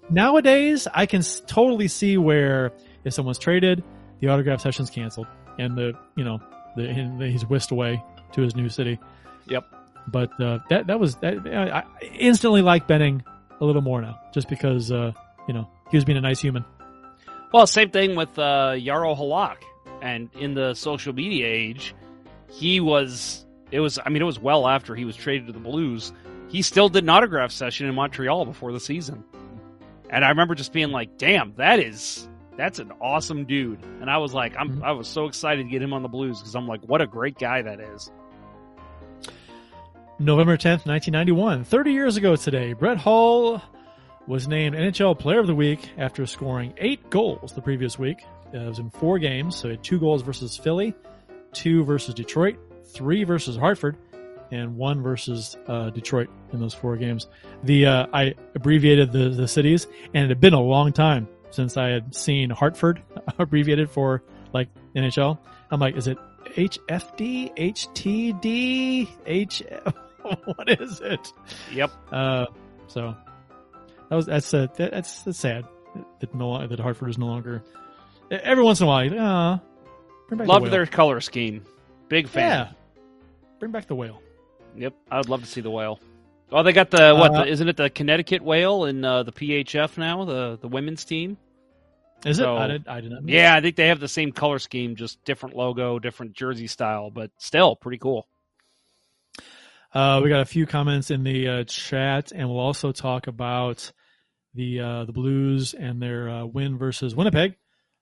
nowadays 0.10 0.88
I 0.94 1.06
can 1.06 1.22
totally 1.48 1.88
see 1.88 2.18
where 2.18 2.72
if 3.04 3.14
someone's 3.14 3.40
traded, 3.40 3.84
the 4.20 4.30
autograph 4.30 4.62
session's 4.62 4.90
canceled 4.90 5.28
and 5.58 5.78
the, 5.78 5.94
you 6.16 6.24
know, 6.24 6.40
the, 6.76 7.28
he's 7.30 7.46
whisked 7.46 7.72
away 7.72 8.04
to 8.34 8.42
his 8.42 8.56
new 8.56 8.70
city. 8.70 9.00
Yep. 9.48 9.66
But, 10.08 10.40
uh, 10.42 10.60
that, 10.70 10.88
that 10.88 11.00
was, 11.00 11.16
that, 11.18 11.46
I 11.46 11.80
I 11.80 12.06
instantly 12.18 12.62
like 12.62 12.88
Benning 12.88 13.24
a 13.62 13.66
little 13.66 13.82
more 13.82 14.02
now, 14.02 14.20
just 14.34 14.50
because 14.50 14.92
uh, 14.92 15.12
you 15.48 15.54
know 15.54 15.70
he 15.92 15.98
was 15.98 16.06
being 16.06 16.18
a 16.18 16.22
nice 16.22 16.40
human. 16.40 16.66
Well, 17.52 17.68
same 17.68 17.90
thing 17.90 18.16
with 18.16 18.38
uh, 18.38 18.74
Jaro 18.76 19.18
Halak. 19.18 19.58
And 20.02 20.30
in 20.34 20.54
the 20.54 20.76
social 20.76 21.14
media 21.14 21.48
age, 21.48 21.94
he 22.50 22.80
was. 22.80 23.46
It 23.72 23.82
was. 23.82 24.00
I 24.04 24.10
mean, 24.10 24.22
it 24.22 24.26
was 24.26 24.40
well 24.40 24.68
after 24.68 24.96
he 24.96 25.04
was 25.04 25.16
traded 25.16 25.48
to 25.48 25.54
the 25.54 25.60
Blues. 25.60 26.14
He 26.48 26.62
still 26.62 26.90
did 26.90 27.04
an 27.04 27.10
autograph 27.10 27.52
session 27.52 27.88
in 27.88 27.96
Montreal 27.96 28.46
before 28.46 28.72
the 28.72 28.80
season. 28.80 29.24
And 30.10 30.26
I 30.26 30.30
remember 30.30 30.56
just 30.56 30.74
being 30.74 30.92
like, 30.92 31.18
"Damn, 31.18 31.54
that 31.56 31.80
is 31.80 32.28
that's 32.58 32.80
an 32.80 32.92
awesome 33.02 33.46
dude." 33.46 33.84
And 34.02 34.10
I 34.10 34.18
was 34.18 34.34
like, 34.34 34.56
"I'm." 34.58 34.78
Mhm. 34.80 34.84
I 34.84 34.92
was 34.92 35.08
so 35.08 35.26
excited 35.26 35.64
to 35.64 35.70
get 35.70 35.82
him 35.82 35.94
on 35.94 36.02
the 36.04 36.10
Blues 36.10 36.40
because 36.40 36.56
I'm 36.56 36.68
like, 36.68 36.82
"What 36.82 37.02
a 37.02 37.08
great 37.08 37.38
guy 37.38 37.62
that 37.62 37.80
is." 37.80 38.12
November 40.20 40.58
tenth, 40.58 40.86
nineteen 40.86 41.14
ninety 41.14 41.32
one, 41.32 41.64
thirty 41.64 41.94
years 41.94 42.18
ago 42.18 42.36
today, 42.36 42.74
Brett 42.74 42.98
Hull 42.98 43.62
was 44.28 44.48
named 44.48 44.76
NHL 44.76 45.16
Player 45.18 45.40
of 45.40 45.48
the 45.48 45.56
Week 45.56 45.90
after 45.98 46.26
scoring 46.26 46.74
eight 46.78 47.10
goals 47.10 47.54
the 47.54 47.62
previous 47.62 47.98
week. 47.98 48.24
It 48.52 48.58
was 48.68 48.80
in 48.80 48.90
four 48.90 49.18
games, 49.20 49.56
so 49.56 49.68
he 49.70 49.76
had 49.76 49.84
two 49.84 50.00
goals 50.00 50.22
versus 50.24 50.58
Philly, 50.58 50.94
two 51.54 51.84
versus 51.84 52.14
Detroit, 52.16 52.58
three 52.84 53.24
versus 53.24 53.56
Hartford, 53.56 53.96
and 54.52 54.78
one 54.78 55.02
versus 55.02 55.58
uh, 55.68 55.90
Detroit 55.90 56.30
in 56.52 56.60
those 56.60 56.74
four 56.74 56.98
games. 56.98 57.28
The 57.64 57.86
uh, 57.86 58.08
I 58.14 58.36
abbreviated 58.56 59.12
the 59.12 59.30
the 59.30 59.48
cities, 59.48 59.88
and 60.14 60.26
it 60.26 60.30
had 60.30 60.40
been 60.40 60.54
a 60.54 60.62
long 60.62 60.94
time 60.94 61.28
since 61.52 61.78
I 61.78 61.90
had 61.90 62.14
seen 62.16 62.50
Hartford 62.50 63.02
abbreviated 63.40 63.90
for 63.90 64.24
like 64.54 64.70
NHL. 64.96 65.38
I'm 65.72 65.80
like, 65.80 65.96
is 65.96 66.08
it 66.08 66.18
HFD, 66.56 67.56
HTD, 67.58 69.08
H? 69.26 69.64
what 70.46 70.70
is 70.70 71.00
it? 71.02 71.32
Yep. 71.74 71.92
Uh, 72.12 72.46
so 72.88 73.16
that 74.10 74.16
was 74.16 74.26
that's 74.26 74.54
uh, 74.54 74.68
that, 74.76 74.92
that's 74.92 75.22
that's 75.24 75.40
sad 75.40 75.66
that 76.20 76.34
no 76.34 76.66
that 76.66 76.80
Hartford 76.80 77.10
is 77.10 77.18
no 77.18 77.28
longer. 77.28 77.64
Every 78.32 78.64
once 78.64 78.80
in 78.80 78.86
a 78.86 78.88
while, 78.88 79.20
uh, 79.20 79.60
bring 80.28 80.38
back 80.38 80.48
the 80.48 80.54
Loved 80.54 80.72
their 80.72 80.86
color 80.86 81.20
scheme. 81.22 81.66
Big 82.10 82.28
fan. 82.28 82.50
yeah. 82.50 82.72
Bring 83.60 83.72
back 83.72 83.88
the 83.88 83.96
whale. 83.96 84.22
Yep. 84.76 84.94
I 85.12 85.18
would 85.18 85.30
love 85.30 85.42
to 85.42 85.48
see 85.48 85.62
the 85.62 85.70
whale. 85.72 86.00
Oh, 86.52 86.64
they 86.64 86.74
got 86.74 86.90
the 86.90 87.14
what? 87.16 87.32
Uh, 87.34 87.44
the, 87.44 87.52
isn't 87.52 87.68
it 87.70 87.78
the 87.78 87.90
Connecticut 87.90 88.42
whale 88.42 88.86
in 88.86 89.04
uh, 89.06 89.24
the 89.24 89.32
PHF 89.32 89.98
now? 89.98 90.26
The 90.26 90.58
the 90.62 90.68
women's 90.68 91.06
team. 91.06 91.38
Is 92.26 92.38
So- 92.38 92.56
it? 92.58 92.60
I 92.60 92.68
did. 92.68 92.88
I 92.88 93.02
did 93.02 93.12
not. 93.12 93.28
Yeah, 93.28 93.56
I 93.56 93.62
think 93.62 93.76
they 93.76 93.88
have 93.88 94.00
the 94.00 94.08
same 94.08 94.32
color 94.32 94.60
scheme, 94.60 94.96
just 94.96 95.24
different 95.26 95.56
logo, 95.56 96.00
different 96.00 96.34
jersey 96.34 96.68
style, 96.68 97.12
but 97.12 97.32
still 97.38 97.76
pretty 97.76 97.98
cool. 97.98 98.28
Uh, 99.94 100.22
we 100.24 100.30
got 100.30 100.42
a 100.42 100.46
few 100.46 100.66
comments 100.66 101.10
in 101.12 101.24
the 101.24 101.48
uh, 101.48 101.64
chat, 101.64 102.32
and 102.32 102.48
we'll 102.50 102.60
also 102.60 102.92
talk 102.92 103.28
about 103.28 103.92
the 104.54 104.80
uh, 104.80 105.06
the 105.06 105.14
Blues 105.14 105.74
and 105.74 106.02
their 106.02 106.30
uh, 106.30 106.46
win 106.46 106.78
versus 106.78 107.16
Winnipeg 107.16 107.56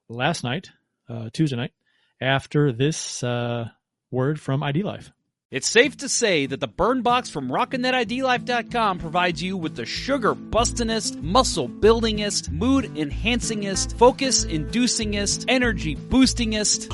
last 0.10 0.44
night, 0.44 0.70
uh, 1.10 1.30
Tuesday 1.34 1.56
night. 1.56 1.72
After 2.20 2.72
this 2.72 3.24
uh, 3.24 3.70
word 4.12 4.40
from 4.40 4.64
ID 4.64 4.84
Life. 4.84 5.12
It's 5.50 5.70
safe 5.70 5.96
to 6.00 6.10
say 6.10 6.46
that 6.46 6.60
the 6.60 6.68
burn 6.68 7.04
box 7.04 7.30
from 7.30 7.48
RockinThatIDLife.com 7.48 9.00
provides 9.00 9.42
you 9.42 9.56
with 9.56 9.78
the 9.78 9.86
sugar 9.86 10.36
bustinest, 10.36 11.22
muscle 11.24 11.70
buildingest, 11.70 12.52
mood 12.52 12.84
enhancingest, 12.96 13.98
focus 13.98 14.44
inducingest, 14.44 15.46
energy 15.48 15.96
boostingest 15.96 16.90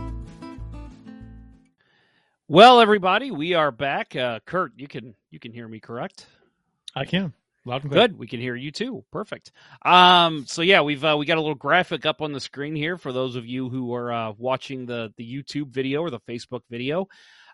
Well, 2.48 2.80
everybody, 2.80 3.32
we 3.32 3.54
are 3.54 3.72
back. 3.72 4.14
Uh, 4.14 4.38
Kurt, 4.46 4.70
you 4.76 4.86
can 4.86 5.16
you 5.30 5.40
can 5.40 5.50
hear 5.50 5.66
me, 5.66 5.80
correct? 5.80 6.26
I 6.94 7.04
can 7.04 7.32
loud 7.66 7.82
and 7.82 7.90
clear. 7.90 8.08
Good. 8.08 8.18
We 8.18 8.26
can 8.26 8.40
hear 8.40 8.54
you 8.54 8.70
too. 8.70 9.04
Perfect. 9.10 9.52
Um, 9.84 10.46
so 10.46 10.62
yeah, 10.62 10.82
we've 10.82 11.04
uh, 11.04 11.16
we 11.18 11.26
got 11.26 11.38
a 11.38 11.40
little 11.40 11.56
graphic 11.56 12.06
up 12.06 12.22
on 12.22 12.32
the 12.32 12.40
screen 12.40 12.74
here 12.74 12.96
for 12.96 13.12
those 13.12 13.36
of 13.36 13.46
you 13.46 13.68
who 13.68 13.92
are 13.94 14.12
uh, 14.12 14.32
watching 14.38 14.86
the 14.86 15.12
the 15.16 15.24
YouTube 15.24 15.68
video 15.68 16.02
or 16.02 16.10
the 16.10 16.20
Facebook 16.20 16.62
video. 16.70 17.08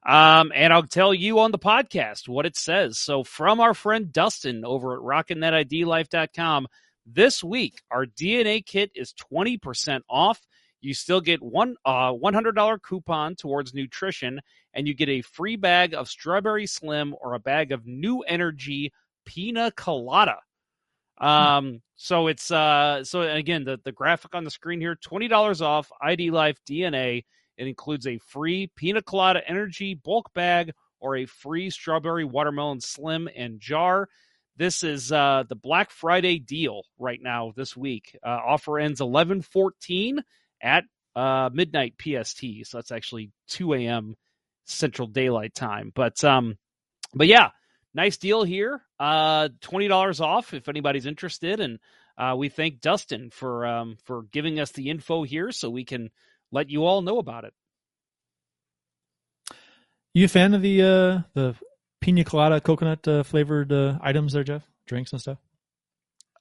Um, 0.04 0.52
and 0.54 0.72
I'll 0.72 0.82
tell 0.82 1.14
you 1.14 1.40
on 1.40 1.52
the 1.52 1.58
podcast 1.58 2.28
what 2.28 2.44
it 2.44 2.56
says. 2.56 2.98
So 2.98 3.24
from 3.24 3.60
our 3.60 3.72
friend 3.72 4.12
Dustin 4.12 4.64
over 4.64 4.94
at 4.94 5.00
RockinThatIDLife.com, 5.00 6.66
this 7.06 7.42
week 7.42 7.80
our 7.90 8.06
DNA 8.06 8.64
kit 8.64 8.90
is 8.94 9.12
twenty 9.12 9.58
percent 9.58 10.04
off. 10.08 10.40
You 10.80 10.94
still 10.94 11.20
get 11.20 11.42
one 11.42 11.76
uh 11.84 12.12
one 12.12 12.34
hundred 12.34 12.54
dollar 12.54 12.78
coupon 12.78 13.36
towards 13.36 13.74
nutrition, 13.74 14.40
and 14.74 14.86
you 14.86 14.94
get 14.94 15.08
a 15.08 15.22
free 15.22 15.56
bag 15.56 15.94
of 15.94 16.08
strawberry 16.08 16.66
slim 16.66 17.14
or 17.20 17.34
a 17.34 17.40
bag 17.40 17.72
of 17.72 17.86
new 17.86 18.20
energy 18.20 18.92
pina 19.24 19.70
colada. 19.72 20.38
Um, 21.18 21.82
so 21.94 22.26
it's 22.26 22.50
uh, 22.50 23.04
so 23.04 23.22
again, 23.22 23.64
the 23.64 23.78
the 23.84 23.92
graphic 23.92 24.34
on 24.34 24.44
the 24.44 24.50
screen 24.50 24.80
here, 24.80 24.96
twenty 24.96 25.28
dollars 25.28 25.62
off 25.62 25.90
ID 26.00 26.30
Life 26.30 26.58
DNA. 26.68 27.24
It 27.56 27.66
includes 27.68 28.06
a 28.06 28.18
free 28.18 28.70
pina 28.74 29.02
colada 29.02 29.40
energy 29.48 29.94
bulk 29.94 30.32
bag 30.34 30.72
or 30.98 31.16
a 31.16 31.26
free 31.26 31.70
strawberry 31.70 32.24
watermelon 32.24 32.80
slim 32.80 33.28
and 33.36 33.60
jar. 33.60 34.08
This 34.56 34.82
is 34.82 35.10
uh, 35.10 35.44
the 35.48 35.54
Black 35.54 35.90
Friday 35.90 36.38
deal 36.38 36.82
right 36.98 37.20
now 37.20 37.52
this 37.56 37.76
week. 37.76 38.18
Uh, 38.22 38.38
offer 38.46 38.78
ends 38.78 39.00
eleven 39.00 39.42
fourteen 39.42 40.22
at 40.60 40.84
uh, 41.16 41.50
midnight 41.52 41.94
PST, 41.98 42.44
so 42.64 42.78
that's 42.78 42.92
actually 42.92 43.30
two 43.48 43.74
a.m. 43.74 44.16
Central 44.64 45.08
Daylight 45.08 45.54
Time. 45.54 45.90
But 45.94 46.22
um, 46.22 46.58
but 47.14 47.26
yeah, 47.26 47.50
nice 47.94 48.18
deal 48.18 48.44
here. 48.44 48.82
Uh, 49.00 49.48
twenty 49.60 49.88
dollars 49.88 50.20
off 50.20 50.52
if 50.54 50.68
anybody's 50.68 51.06
interested, 51.06 51.60
and 51.60 51.78
uh, 52.18 52.34
we 52.36 52.48
thank 52.48 52.80
Dustin 52.80 53.30
for 53.30 53.66
um, 53.66 53.96
for 54.04 54.24
giving 54.32 54.60
us 54.60 54.72
the 54.72 54.90
info 54.90 55.22
here 55.22 55.50
so 55.50 55.70
we 55.70 55.84
can 55.84 56.10
let 56.50 56.70
you 56.70 56.84
all 56.84 57.00
know 57.02 57.18
about 57.18 57.44
it. 57.44 57.54
You 60.14 60.26
a 60.26 60.28
fan 60.28 60.52
of 60.52 60.60
the 60.60 60.82
uh, 60.82 61.20
the 61.32 61.54
pina 62.02 62.24
colada 62.24 62.60
coconut 62.60 63.06
uh, 63.08 63.22
flavored 63.22 63.72
uh, 63.72 63.98
items 64.02 64.34
there, 64.34 64.44
Jeff? 64.44 64.62
Drinks 64.86 65.12
and 65.12 65.20
stuff. 65.20 65.38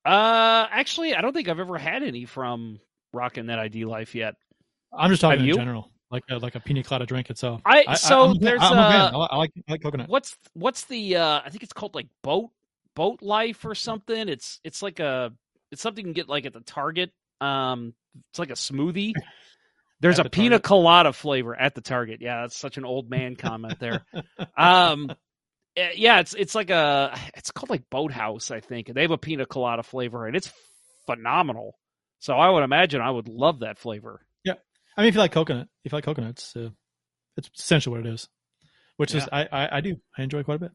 Uh, 0.04 0.67
actually, 0.71 1.15
I 1.15 1.21
don't 1.21 1.32
think 1.34 1.47
I've 1.47 1.60
ever 1.60 1.78
had 1.78 2.04
any 2.04 2.26
from 2.26 2.80
Rockin' 3.13 3.45
That 3.47 3.60
ID 3.60 3.86
Life 3.86 4.15
yet. 4.15 4.36
I'm 4.91 5.10
just 5.12 5.21
talking 5.21 5.39
Have 5.39 5.43
in 5.43 5.47
you? 5.47 5.56
general, 5.56 5.91
like 6.10 6.24
a, 6.30 6.38
like 6.38 6.56
a 6.56 6.60
pina 6.60 6.84
colada 6.84 7.06
drink 7.06 7.30
itself. 7.30 7.62
I- 7.65 7.93
so 7.93 8.32
I'm 8.32 8.39
there's, 8.39 8.60
I'm 8.62 8.74
a 8.78 8.82
uh, 9.17 9.28
I, 9.32 9.38
like- 9.38 9.52
I 9.69 9.71
like 9.74 9.84
coconut. 9.84 10.10
What's 10.10 10.36
what's 10.54 10.86
the 10.86 11.15
uh 11.17 11.41
I 11.45 11.50
think 11.50 11.63
it's 11.63 11.71
called 11.74 11.95
like 11.95 12.08
boat 12.24 12.50
boat 12.95 13.21
life 13.21 13.63
or 13.63 13.76
something. 13.76 14.28
It's 14.28 14.60
it's 14.63 14.82
like 14.82 15.00
a 15.00 15.32
it's 15.71 15.82
something 15.82 16.04
you 16.04 16.08
can 16.08 16.13
get 16.13 16.28
like 16.28 16.45
at 16.45 16.54
the 16.54 16.60
Target. 16.62 17.12
Um 17.39 17.93
it's 18.32 18.39
like 18.39 18.50
a 18.50 18.54
smoothie. 18.56 19.13
There's 20.02 20.17
a 20.19 20.24
the 20.24 20.30
pina 20.32 20.50
Target. 20.56 20.63
colada 20.63 21.13
flavor 21.13 21.56
at 21.56 21.76
the 21.76 21.82
Target. 21.82 22.19
Yeah, 22.21 22.41
that's 22.41 22.58
such 22.58 22.78
an 22.78 22.86
old 22.86 23.10
man 23.10 23.36
comment 23.36 23.80
there. 23.80 24.04
um 24.58 25.12
yeah, 25.76 26.20
it's 26.20 26.34
it's 26.34 26.56
like 26.56 26.70
a 26.70 27.18
it's 27.36 27.52
called 27.52 27.70
like 27.70 27.90
Boathouse, 27.90 28.52
I 28.52 28.60
think. 28.60 28.90
and 28.90 28.98
They 28.98 29.02
have 29.02 29.12
a 29.12 29.18
pina 29.18 29.46
colada 29.46 29.84
flavor 29.84 30.28
and 30.28 30.36
it's 30.36 30.52
phenomenal. 31.06 31.78
So 32.20 32.36
I 32.36 32.50
would 32.50 32.64
imagine 32.64 33.02
I 33.02 33.12
would 33.12 33.28
love 33.28 33.60
that 33.60 33.80
flavor. 33.80 34.22
Yeah, 34.44 34.54
I 34.96 35.02
mean, 35.02 35.10
if 35.10 35.16
you 35.16 35.22
like 35.22 35.32
coconut, 35.32 35.68
if 35.84 35.92
you 35.92 35.98
like 35.98 36.04
coconuts, 36.04 36.44
it's, 36.44 36.56
uh, 36.56 36.70
it's 37.38 37.50
essentially 37.58 37.98
what 37.98 38.06
it 38.06 38.14
is. 38.14 38.28
Which 38.98 39.16
is 39.16 39.28
I, 39.32 39.48
I 39.52 39.78
I 39.78 39.82
do 39.82 39.96
I 40.18 40.22
enjoy 40.22 40.44
quite 40.44 40.56
a 40.56 40.60
bit, 40.60 40.72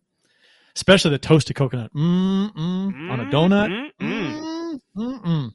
especially 0.75 1.13
the 1.13 1.19
toasted 1.19 1.55
coconut. 1.55 1.93
Mm, 1.95 2.53
mm, 2.55 3.11
on 3.11 3.21
a 3.21 3.25
donut. 3.27 3.71
Mm, 3.71 3.91
mm. 4.01 4.41
Mm, 4.67 4.81
mm, 4.97 5.25
mm. 5.25 5.51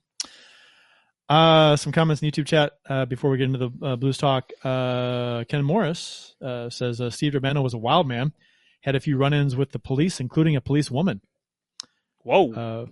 Uh, 1.27 1.75
some 1.77 1.91
comments 1.93 2.21
in 2.21 2.29
YouTube 2.29 2.45
chat 2.45 2.73
uh, 2.89 3.05
before 3.05 3.29
we 3.29 3.37
get 3.37 3.45
into 3.45 3.57
the 3.57 3.85
uh, 3.85 3.95
blues 3.95 4.17
talk. 4.17 4.51
Uh, 4.63 5.43
Ken 5.45 5.63
Morris 5.63 6.35
uh, 6.41 6.69
says 6.69 6.99
uh, 6.99 7.09
Steve 7.09 7.31
Durbano 7.33 7.61
was 7.61 7.73
a 7.73 7.77
wild 7.77 8.07
man, 8.07 8.33
had 8.81 8.95
a 8.95 8.99
few 8.99 9.17
run-ins 9.17 9.55
with 9.55 9.71
the 9.71 9.79
police, 9.79 10.19
including 10.19 10.55
a 10.55 10.61
police 10.61 10.91
woman. 10.91 11.21
Whoa. 12.23 12.53
Uh, 12.53 12.85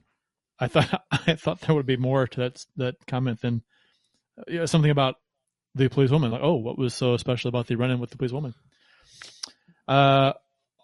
I 0.59 0.67
thought 0.67 1.03
I 1.11 1.35
thought 1.35 1.61
there 1.61 1.75
would 1.75 1.85
be 1.85 1.97
more 1.97 2.27
to 2.27 2.39
that 2.41 2.65
that 2.77 2.95
comment 3.07 3.41
than 3.41 3.63
uh, 4.51 4.65
something 4.65 4.91
about 4.91 5.15
the 5.75 5.89
police 5.89 6.11
woman. 6.11 6.31
Like, 6.31 6.41
oh, 6.43 6.55
what 6.55 6.77
was 6.77 6.93
so 6.93 7.17
special 7.17 7.49
about 7.49 7.67
the 7.67 7.75
run-in 7.75 7.99
with 7.99 8.09
the 8.09 8.17
police 8.17 8.31
woman? 8.31 8.53
Uh, 9.87 10.33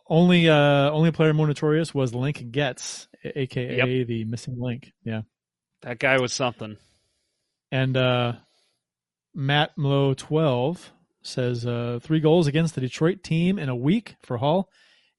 only 0.07 0.49
uh, 0.49 0.91
only 0.91 1.11
player 1.11 1.33
more 1.33 1.47
notorious 1.47 1.93
was 1.93 2.13
Link 2.13 2.37
Gaetz, 2.51 3.07
aka 3.23 4.03
the 4.03 4.23
missing 4.25 4.55
link. 4.59 4.91
Yeah, 5.03 5.21
that 5.81 5.99
guy 5.99 6.19
was 6.19 6.33
something. 6.33 6.77
and 7.71 7.97
uh, 7.97 8.33
Matt 9.33 9.71
Mlo 9.77 10.15
twelve 10.15 10.91
says 11.23 11.65
uh, 11.65 11.99
three 12.01 12.19
goals 12.19 12.47
against 12.47 12.75
the 12.75 12.81
Detroit 12.81 13.23
team 13.23 13.57
in 13.57 13.67
a 13.67 13.75
week 13.75 14.15
for 14.21 14.37
Hull, 14.37 14.69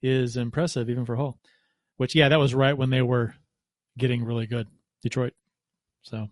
is 0.02 0.36
impressive 0.36 0.88
even 0.90 1.04
for 1.04 1.16
Hull. 1.16 1.38
Which 1.96 2.14
yeah, 2.14 2.28
that 2.28 2.38
was 2.38 2.54
right 2.54 2.76
when 2.76 2.90
they 2.90 3.02
were 3.02 3.34
getting 3.96 4.24
really 4.24 4.46
good. 4.46 4.66
Detroit. 5.02 5.32
So 6.02 6.28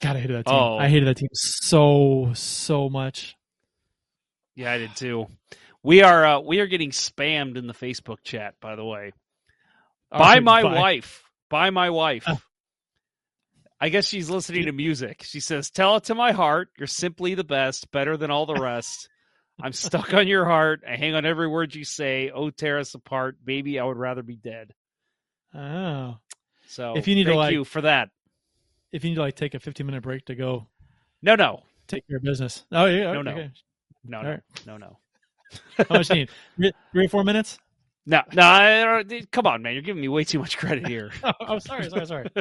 God, 0.00 0.16
I 0.16 0.20
hated 0.20 0.36
that 0.36 0.46
team. 0.46 0.54
Oh. 0.54 0.78
I 0.78 0.88
hated 0.88 1.08
that 1.08 1.16
team 1.16 1.28
so 1.32 2.30
so 2.34 2.88
much. 2.88 3.36
Yeah, 4.54 4.72
I 4.72 4.78
did 4.78 4.96
too. 4.96 5.26
We 5.82 6.02
are 6.02 6.24
uh, 6.24 6.40
we 6.40 6.60
are 6.60 6.66
getting 6.66 6.90
spammed 6.90 7.56
in 7.56 7.66
the 7.66 7.74
Facebook 7.74 8.18
chat, 8.24 8.54
by 8.60 8.76
the 8.76 8.84
way, 8.84 9.12
by 10.10 10.38
Oh, 10.38 10.40
my 10.42 10.62
bye. 10.62 10.74
wife. 10.74 11.22
By 11.48 11.70
my 11.70 11.90
wife. 11.90 12.24
Oh. 12.26 12.40
I 13.82 13.88
guess 13.88 14.06
she's 14.06 14.28
listening 14.28 14.66
to 14.66 14.72
music. 14.72 15.22
She 15.22 15.40
says, 15.40 15.70
"Tell 15.70 15.96
it 15.96 16.04
to 16.04 16.14
my 16.14 16.32
heart. 16.32 16.68
You're 16.78 16.86
simply 16.86 17.34
the 17.34 17.44
best, 17.44 17.90
better 17.90 18.16
than 18.16 18.30
all 18.30 18.44
the 18.46 18.60
rest. 18.60 19.08
I'm 19.62 19.72
stuck 19.72 20.14
on 20.14 20.26
your 20.28 20.44
heart. 20.44 20.82
I 20.88 20.96
hang 20.96 21.14
on 21.14 21.24
every 21.24 21.48
word 21.48 21.74
you 21.74 21.84
say. 21.84 22.30
Oh, 22.34 22.50
tear 22.50 22.78
us 22.78 22.94
apart, 22.94 23.36
baby. 23.44 23.78
I 23.78 23.84
would 23.84 23.96
rather 23.96 24.22
be 24.22 24.36
dead." 24.36 24.74
Oh. 25.54 26.16
So, 26.68 26.96
If 26.96 27.08
you 27.08 27.14
need 27.16 27.24
to, 27.24 27.34
like- 27.34 27.52
you 27.52 27.64
for 27.64 27.80
that. 27.80 28.10
If 28.92 29.02
you 29.04 29.10
need 29.10 29.16
to 29.16 29.22
like 29.22 29.36
take 29.36 29.54
a 29.54 29.60
15 29.60 29.86
minute 29.86 30.02
break 30.02 30.24
to 30.26 30.34
go 30.34 30.66
No, 31.22 31.34
no, 31.36 31.62
take 31.86 32.06
care 32.08 32.16
of 32.16 32.22
business. 32.22 32.64
Oh 32.72 32.86
yeah, 32.86 33.12
No, 33.12 33.22
no. 33.22 33.30
okay. 33.32 33.50
no, 34.04 34.22
no, 34.22 34.30
right. 34.30 34.40
no, 34.66 34.76
no. 34.76 34.98
How 35.76 35.84
much 35.96 36.10
you 36.10 36.16
need? 36.16 36.30
Three, 36.92 37.06
or 37.06 37.08
four 37.08 37.24
minutes? 37.24 37.58
No, 38.06 38.22
no, 38.32 38.42
I 38.42 39.04
come 39.30 39.46
on, 39.46 39.62
man. 39.62 39.74
You're 39.74 39.82
giving 39.82 40.00
me 40.00 40.08
way 40.08 40.24
too 40.24 40.38
much 40.38 40.56
credit 40.58 40.86
here. 40.88 41.10
Oh, 41.24 41.32
oh, 41.40 41.58
sorry, 41.58 41.88
sorry, 41.90 42.06
sorry. 42.06 42.26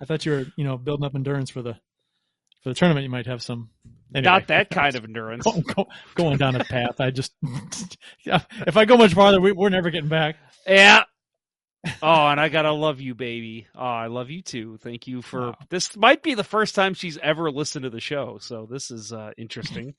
I 0.00 0.04
thought 0.04 0.24
you 0.24 0.32
were, 0.32 0.46
you 0.56 0.64
know, 0.64 0.76
building 0.76 1.04
up 1.04 1.14
endurance 1.14 1.50
for 1.50 1.62
the 1.62 1.74
for 2.62 2.70
the 2.70 2.74
tournament. 2.74 3.04
You 3.04 3.10
might 3.10 3.26
have 3.26 3.42
some. 3.42 3.70
Anyway, 4.14 4.30
Not 4.30 4.46
that 4.48 4.70
kind 4.70 4.94
of 4.96 5.04
endurance. 5.04 5.44
go, 5.44 5.60
go, 5.60 5.86
going 6.14 6.38
down 6.38 6.56
a 6.56 6.64
path. 6.64 7.00
I 7.00 7.10
just 7.10 7.32
if 8.24 8.76
I 8.76 8.84
go 8.84 8.96
much 8.96 9.14
farther, 9.14 9.40
we, 9.40 9.52
we're 9.52 9.68
never 9.68 9.90
getting 9.90 10.08
back. 10.08 10.36
Yeah. 10.66 11.04
Oh, 12.02 12.26
and 12.26 12.40
I 12.40 12.48
gotta 12.48 12.72
love 12.72 13.00
you, 13.00 13.14
baby. 13.14 13.68
Oh, 13.74 13.80
I 13.80 14.08
love 14.08 14.30
you 14.30 14.42
too. 14.42 14.78
Thank 14.82 15.06
you 15.06 15.22
for 15.22 15.40
Wow. 15.52 15.54
this. 15.70 15.96
Might 15.96 16.24
be 16.24 16.34
the 16.34 16.42
first 16.44 16.74
time 16.74 16.92
she's 16.92 17.16
ever 17.18 17.52
listened 17.52 17.84
to 17.84 17.90
the 17.90 18.00
show, 18.00 18.38
so 18.40 18.66
this 18.68 18.90
is 18.90 19.12
uh, 19.12 19.30
interesting. 19.38 19.94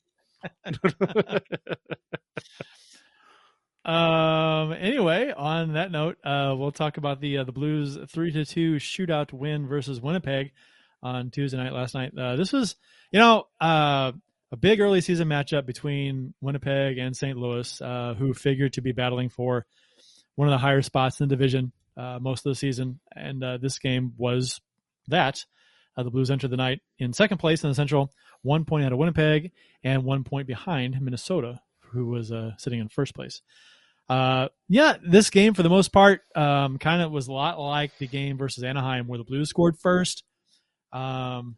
Um. 3.84 4.72
Anyway, 4.74 5.32
on 5.34 5.72
that 5.72 5.90
note, 5.90 6.18
uh, 6.22 6.54
we'll 6.56 6.70
talk 6.70 6.98
about 6.98 7.20
the 7.20 7.38
uh, 7.38 7.44
the 7.44 7.52
Blues 7.52 7.98
three 8.10 8.30
to 8.32 8.44
two 8.44 8.74
shootout 8.76 9.32
win 9.32 9.66
versus 9.66 10.00
Winnipeg 10.02 10.52
on 11.02 11.30
Tuesday 11.30 11.56
night 11.56 11.72
last 11.72 11.94
night. 11.94 12.12
Uh, 12.16 12.36
this 12.36 12.52
was, 12.52 12.76
you 13.10 13.18
know, 13.18 13.44
uh, 13.60 14.12
a 14.52 14.56
big 14.56 14.80
early 14.80 15.00
season 15.00 15.28
matchup 15.28 15.66
between 15.66 16.34
Winnipeg 16.40 16.98
and 16.98 17.16
St. 17.16 17.36
Louis, 17.36 17.80
uh, 17.80 18.14
who 18.14 18.34
figured 18.34 18.74
to 18.74 18.80
be 18.80 18.92
battling 18.92 19.28
for 19.28 19.66
one 20.34 20.48
of 20.48 20.52
the 20.52 20.58
higher 20.58 20.82
spots 20.82 21.20
in 21.20 21.28
the 21.28 21.36
division 21.36 21.72
uh, 21.96 22.18
most 22.20 22.46
of 22.46 22.50
the 22.50 22.56
season, 22.56 23.00
and 23.14 23.42
uh, 23.44 23.58
this 23.58 23.78
game 23.78 24.12
was 24.16 24.60
that. 25.08 25.44
Uh, 25.96 26.04
the 26.04 26.10
Blues 26.10 26.30
entered 26.30 26.50
the 26.50 26.56
night 26.56 26.80
in 26.98 27.12
second 27.12 27.38
place 27.38 27.64
in 27.64 27.68
the 27.68 27.74
Central, 27.74 28.12
one 28.42 28.64
point 28.64 28.86
out 28.86 28.92
of 28.92 28.98
Winnipeg, 28.98 29.50
and 29.82 30.04
one 30.04 30.24
point 30.24 30.46
behind 30.46 31.00
Minnesota, 31.00 31.60
who 31.80 32.06
was 32.06 32.32
sitting 32.58 32.78
in 32.78 32.88
first 32.88 33.14
place. 33.14 33.42
Uh, 34.10 34.48
yeah, 34.68 34.96
this 35.06 35.30
game 35.30 35.54
for 35.54 35.62
the 35.62 35.68
most 35.68 35.92
part 35.92 36.22
um, 36.34 36.78
kind 36.78 37.00
of 37.00 37.12
was 37.12 37.28
a 37.28 37.32
lot 37.32 37.60
like 37.60 37.96
the 37.98 38.08
game 38.08 38.36
versus 38.36 38.64
Anaheim, 38.64 39.06
where 39.06 39.18
the 39.18 39.24
Blues 39.24 39.48
scored 39.48 39.78
first, 39.78 40.24
um, 40.92 41.56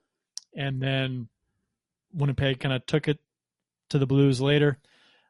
and 0.54 0.80
then 0.80 1.28
Winnipeg 2.14 2.60
kind 2.60 2.74
of 2.74 2.84
took 2.86 3.08
it 3.08 3.18
to 3.90 3.98
the 3.98 4.06
Blues 4.06 4.40
later, 4.40 4.78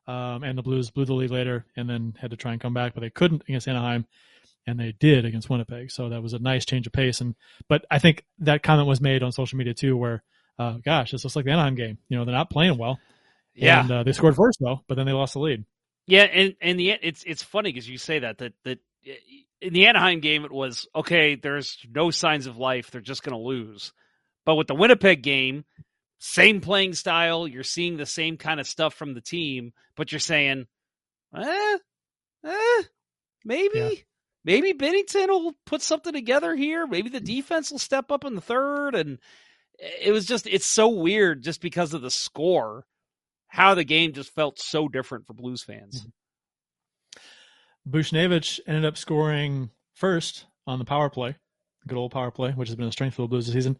um, 0.06 0.42
and 0.42 0.56
the 0.58 0.62
Blues 0.62 0.90
blew 0.90 1.04
the 1.04 1.14
lead 1.14 1.30
later, 1.30 1.64
and 1.76 1.88
then 1.88 2.14
had 2.20 2.30
to 2.30 2.36
try 2.36 2.52
and 2.52 2.60
come 2.60 2.74
back, 2.74 2.94
but 2.94 3.00
they 3.00 3.10
couldn't 3.10 3.42
against 3.48 3.68
Anaheim, 3.68 4.06
and 4.66 4.78
they 4.78 4.92
did 4.92 5.24
against 5.24 5.50
Winnipeg. 5.50 5.90
So 5.90 6.08
that 6.08 6.22
was 6.22 6.32
a 6.32 6.38
nice 6.38 6.64
change 6.64 6.86
of 6.86 6.92
pace. 6.92 7.20
And 7.20 7.34
but 7.68 7.84
I 7.90 7.98
think 7.98 8.24
that 8.40 8.62
comment 8.62 8.88
was 8.88 9.00
made 9.00 9.22
on 9.22 9.32
social 9.32 9.58
media 9.58 9.74
too, 9.74 9.96
where, 9.96 10.22
uh, 10.58 10.78
gosh, 10.84 11.10
this 11.12 11.24
looks 11.24 11.36
like 11.36 11.44
the 11.44 11.50
Anaheim 11.52 11.74
game. 11.74 11.98
You 12.08 12.18
know, 12.18 12.24
they're 12.24 12.34
not 12.34 12.50
playing 12.50 12.78
well. 12.78 12.98
Yeah, 13.54 13.80
and 13.80 13.90
uh, 13.90 14.02
they 14.02 14.12
scored 14.12 14.36
first 14.36 14.58
though, 14.60 14.80
but 14.88 14.94
then 14.96 15.06
they 15.06 15.12
lost 15.12 15.34
the 15.34 15.40
lead. 15.40 15.64
yeah, 16.06 16.22
and 16.22 16.54
and 16.60 16.78
the 16.78 16.90
it's 16.90 17.22
it's 17.24 17.42
funny 17.42 17.72
because 17.72 17.88
you 17.88 17.98
say 17.98 18.20
that 18.20 18.38
that 18.38 18.54
that 18.64 18.78
in 19.60 19.72
the 19.72 19.86
Anaheim 19.86 20.20
game 20.20 20.44
it 20.44 20.52
was 20.52 20.86
okay. 20.94 21.34
There's 21.34 21.78
no 21.92 22.10
signs 22.10 22.46
of 22.46 22.56
life. 22.56 22.90
They're 22.90 23.00
just 23.00 23.22
going 23.22 23.36
to 23.36 23.42
lose. 23.42 23.92
But 24.44 24.56
with 24.56 24.66
the 24.66 24.74
Winnipeg 24.74 25.22
game, 25.22 25.64
same 26.18 26.60
playing 26.60 26.94
style. 26.94 27.46
You're 27.46 27.62
seeing 27.62 27.96
the 27.96 28.06
same 28.06 28.36
kind 28.36 28.60
of 28.60 28.66
stuff 28.66 28.94
from 28.94 29.14
the 29.14 29.20
team, 29.20 29.72
but 29.96 30.12
you're 30.12 30.18
saying, 30.20 30.66
eh, 31.36 31.78
eh, 32.44 32.82
maybe. 33.44 33.78
Yeah. 33.78 33.90
Maybe 34.44 34.72
Binnington 34.72 35.28
will 35.28 35.56
put 35.66 35.82
something 35.82 36.12
together 36.12 36.56
here. 36.56 36.86
Maybe 36.86 37.08
the 37.08 37.20
defense 37.20 37.70
will 37.70 37.78
step 37.78 38.10
up 38.10 38.24
in 38.24 38.34
the 38.34 38.40
third. 38.40 38.96
And 38.96 39.18
it 39.78 40.10
was 40.10 40.26
just, 40.26 40.48
it's 40.48 40.66
so 40.66 40.88
weird 40.88 41.42
just 41.42 41.60
because 41.60 41.94
of 41.94 42.02
the 42.02 42.10
score, 42.10 42.84
how 43.46 43.74
the 43.74 43.84
game 43.84 44.12
just 44.12 44.34
felt 44.34 44.58
so 44.58 44.88
different 44.88 45.26
for 45.26 45.34
Blues 45.34 45.62
fans. 45.62 46.06
Buchnevich 47.88 48.60
ended 48.66 48.84
up 48.84 48.96
scoring 48.96 49.70
first 49.94 50.46
on 50.66 50.78
the 50.78 50.84
power 50.84 51.10
play, 51.10 51.36
good 51.86 51.98
old 51.98 52.12
power 52.12 52.30
play, 52.30 52.50
which 52.52 52.68
has 52.68 52.76
been 52.76 52.86
a 52.88 52.92
strength 52.92 53.14
for 53.14 53.22
the 53.22 53.28
Blues 53.28 53.46
this 53.46 53.54
season, 53.54 53.78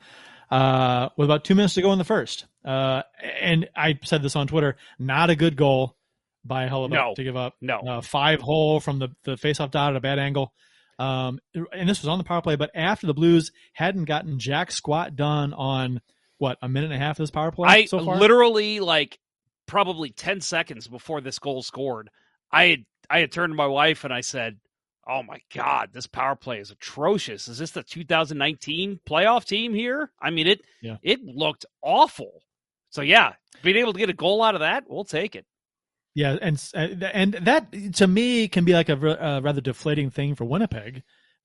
uh, 0.51 1.09
with 1.17 1.27
about 1.27 1.45
two 1.45 1.55
minutes 1.55 1.75
to 1.75 1.83
go 1.83 1.93
in 1.93 1.99
the 1.99 2.05
first. 2.05 2.47
Uh, 2.65 3.03
and 3.41 3.69
I 3.77 3.99
said 4.05 4.23
this 4.23 4.37
on 4.37 4.47
Twitter, 4.47 4.77
not 4.99 5.31
a 5.31 5.37
good 5.37 5.57
goal 5.57 5.97
by 6.45 6.69
Hellebuyck 6.69 6.91
No. 6.91 7.15
to 7.15 7.25
give 7.25 7.37
up. 7.37 7.55
No. 7.61 7.79
Uh, 7.79 8.01
five 8.01 8.41
hole 8.41 8.81
from 8.81 8.99
the, 8.99 9.09
the 9.25 9.33
faceoff 9.37 9.71
dot 9.71 9.93
at 9.93 9.97
a 9.97 10.01
bad 10.01 10.19
angle. 10.19 10.53
Um, 10.99 11.39
and 11.73 11.89
this 11.89 12.03
was 12.03 12.09
on 12.09 12.19
the 12.19 12.25
power 12.25 12.43
play, 12.43 12.57
but 12.57 12.71
after 12.75 13.07
the 13.07 13.15
Blues 13.15 13.51
hadn't 13.73 14.05
gotten 14.05 14.39
jack 14.39 14.71
squat 14.73 15.17
done 15.17 15.53
on 15.55 16.01
what 16.39 16.59
a 16.61 16.69
minute 16.69 16.91
and 16.93 17.01
a 17.01 17.05
half 17.05 17.19
of 17.19 17.23
this 17.23 17.31
power 17.31 17.51
play 17.53 17.69
I 17.69 17.85
so 17.87 18.05
far. 18.05 18.19
literally 18.19 18.81
like 18.81 19.19
probably 19.67 20.11
10 20.11 20.41
seconds 20.41 20.89
before 20.89 21.21
this 21.21 21.39
goal 21.39 21.63
scored, 21.63 22.11
I 22.51 22.65
had, 22.67 22.85
I 23.11 23.21
had 23.21 23.33
turned 23.33 23.53
to 23.53 23.57
my 23.57 23.67
wife 23.67 24.05
and 24.05 24.13
I 24.13 24.21
said, 24.21 24.59
Oh 25.07 25.23
my 25.23 25.41
God, 25.53 25.91
this 25.93 26.07
power 26.07 26.37
play 26.37 26.61
is 26.61 26.71
atrocious. 26.71 27.49
Is 27.49 27.59
this 27.59 27.73
the 27.73 27.83
2019 27.83 29.01
playoff 29.09 29.45
team 29.45 29.75
here? 29.75 30.11
I 30.21 30.31
mean, 30.31 30.47
it, 30.47 30.61
Yeah. 30.81 30.99
it 31.03 31.25
looked 31.25 31.67
awful. 31.83 32.43
So 32.91 33.03
yeah, 33.03 33.33
being 33.63 33.77
able 33.79 33.93
to 33.95 33.99
get 33.99 34.11
a 34.11 34.15
goal 34.15 34.43
out 34.43 34.55
of 34.55 34.61
that, 34.61 34.85
we'll 34.89 35.05
take 35.05 35.35
it. 35.35 35.45
Yeah, 36.15 36.37
and 36.43 36.63
and 36.75 37.33
that 37.33 37.73
to 37.95 38.07
me 38.07 38.47
can 38.47 38.67
be 38.67 38.75
like 38.75 38.91
a 38.91 38.95
uh, 38.95 39.41
rather 39.41 39.63
deflating 39.63 40.11
thing 40.11 40.35
for 40.35 40.45
Winnipeg. 40.45 41.03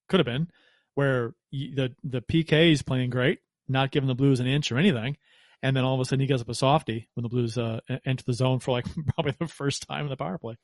Could 0.09 0.19
have 0.19 0.25
been 0.25 0.49
where 0.93 1.33
the 1.51 1.95
the 2.03 2.21
PK 2.21 2.73
is 2.73 2.81
playing 2.81 3.09
great, 3.11 3.39
not 3.69 3.91
giving 3.91 4.07
the 4.07 4.15
Blues 4.15 4.41
an 4.41 4.45
inch 4.47 4.69
or 4.69 4.77
anything, 4.77 5.15
and 5.63 5.73
then 5.73 5.85
all 5.85 5.95
of 5.95 6.01
a 6.01 6.05
sudden 6.05 6.19
he 6.19 6.27
gets 6.27 6.41
up 6.41 6.49
a 6.49 6.53
softie 6.53 7.07
when 7.13 7.23
the 7.23 7.29
Blues 7.29 7.57
uh, 7.57 7.79
enter 8.05 8.25
the 8.25 8.33
zone 8.33 8.59
for 8.59 8.71
like 8.71 8.85
probably 9.15 9.33
the 9.39 9.47
first 9.47 9.87
time 9.87 10.03
in 10.03 10.09
the 10.09 10.17
power 10.17 10.37
play. 10.37 10.57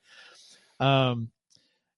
Um, 0.84 1.30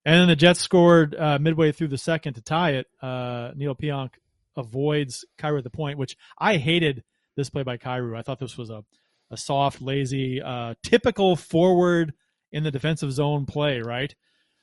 and 0.06 0.19
then 0.19 0.28
the 0.28 0.36
Jets 0.36 0.60
scored 0.60 1.15
uh, 1.15 1.39
midway 1.39 1.71
through 1.71 1.88
the 1.88 1.98
second 1.98 2.36
to 2.36 2.41
tie 2.41 2.71
it. 2.71 2.88
Uh, 3.02 3.52
Neal 3.56 3.76
Pionk 3.76 4.12
avoids 4.56 5.26
Kyrou 5.39 5.58
at 5.58 5.63
the 5.63 5.69
point, 5.69 5.98
which 5.98 6.15
I 6.38 6.58
hated 6.58 7.04
this 7.36 7.50
play 7.50 7.63
by 7.63 7.78
Kyrou. 7.78 8.17
I 8.17 8.21
thought 8.21 8.39
this 8.39 8.58
was 8.58 8.69
a 8.69 8.84
a 9.32 9.38
soft, 9.38 9.82
lazy, 9.82 10.41
uh, 10.41 10.76
typical 10.84 11.36
forward 11.36 12.13
in 12.52 12.63
the 12.63 12.71
defensive 12.71 13.12
zone 13.12 13.45
play, 13.45 13.82
right? 13.82 14.13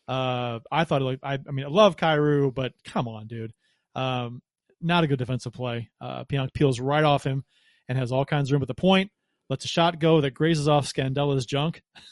Uh, 0.08 0.60
I 0.70 0.84
thought, 0.84 1.18
I, 1.22 1.34
I 1.34 1.50
mean, 1.50 1.66
I 1.66 1.68
love 1.68 1.96
Kyrou, 1.96 2.54
but 2.54 2.72
come 2.84 3.08
on, 3.08 3.26
dude. 3.26 3.52
Um, 3.94 4.42
not 4.80 5.04
a 5.04 5.06
good 5.06 5.18
defensive 5.18 5.52
play. 5.52 5.90
Uh, 6.00 6.24
Pionk 6.24 6.52
peels 6.54 6.80
right 6.80 7.04
off 7.04 7.24
him 7.24 7.44
and 7.88 7.98
has 7.98 8.12
all 8.12 8.24
kinds 8.24 8.50
of 8.50 8.54
room 8.54 8.62
at 8.62 8.68
the 8.68 8.74
point, 8.74 9.10
lets 9.48 9.64
a 9.64 9.68
shot 9.68 9.98
go 9.98 10.20
that 10.20 10.34
grazes 10.34 10.68
off 10.68 10.86
Scandella's 10.86 11.46
junk. 11.46 11.82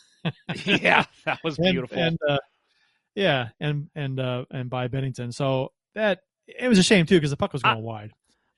yeah, 0.64 1.04
that 1.24 1.40
was 1.44 1.56
beautiful. 1.58 1.98
And, 1.98 2.18
uh, 2.28 2.38
yeah, 3.14 3.48
and, 3.60 3.88
and, 3.94 4.18
uh, 4.20 4.44
and 4.50 4.70
by 4.70 4.88
Binnington. 4.88 5.32
So 5.34 5.72
that, 5.94 6.20
it 6.46 6.68
was 6.68 6.78
a 6.78 6.82
shame 6.82 7.06
too, 7.06 7.16
because 7.16 7.30
the 7.30 7.36
puck 7.36 7.52
was 7.52 7.62
I- 7.64 7.72
going 7.74 7.84
wide. 7.84 8.12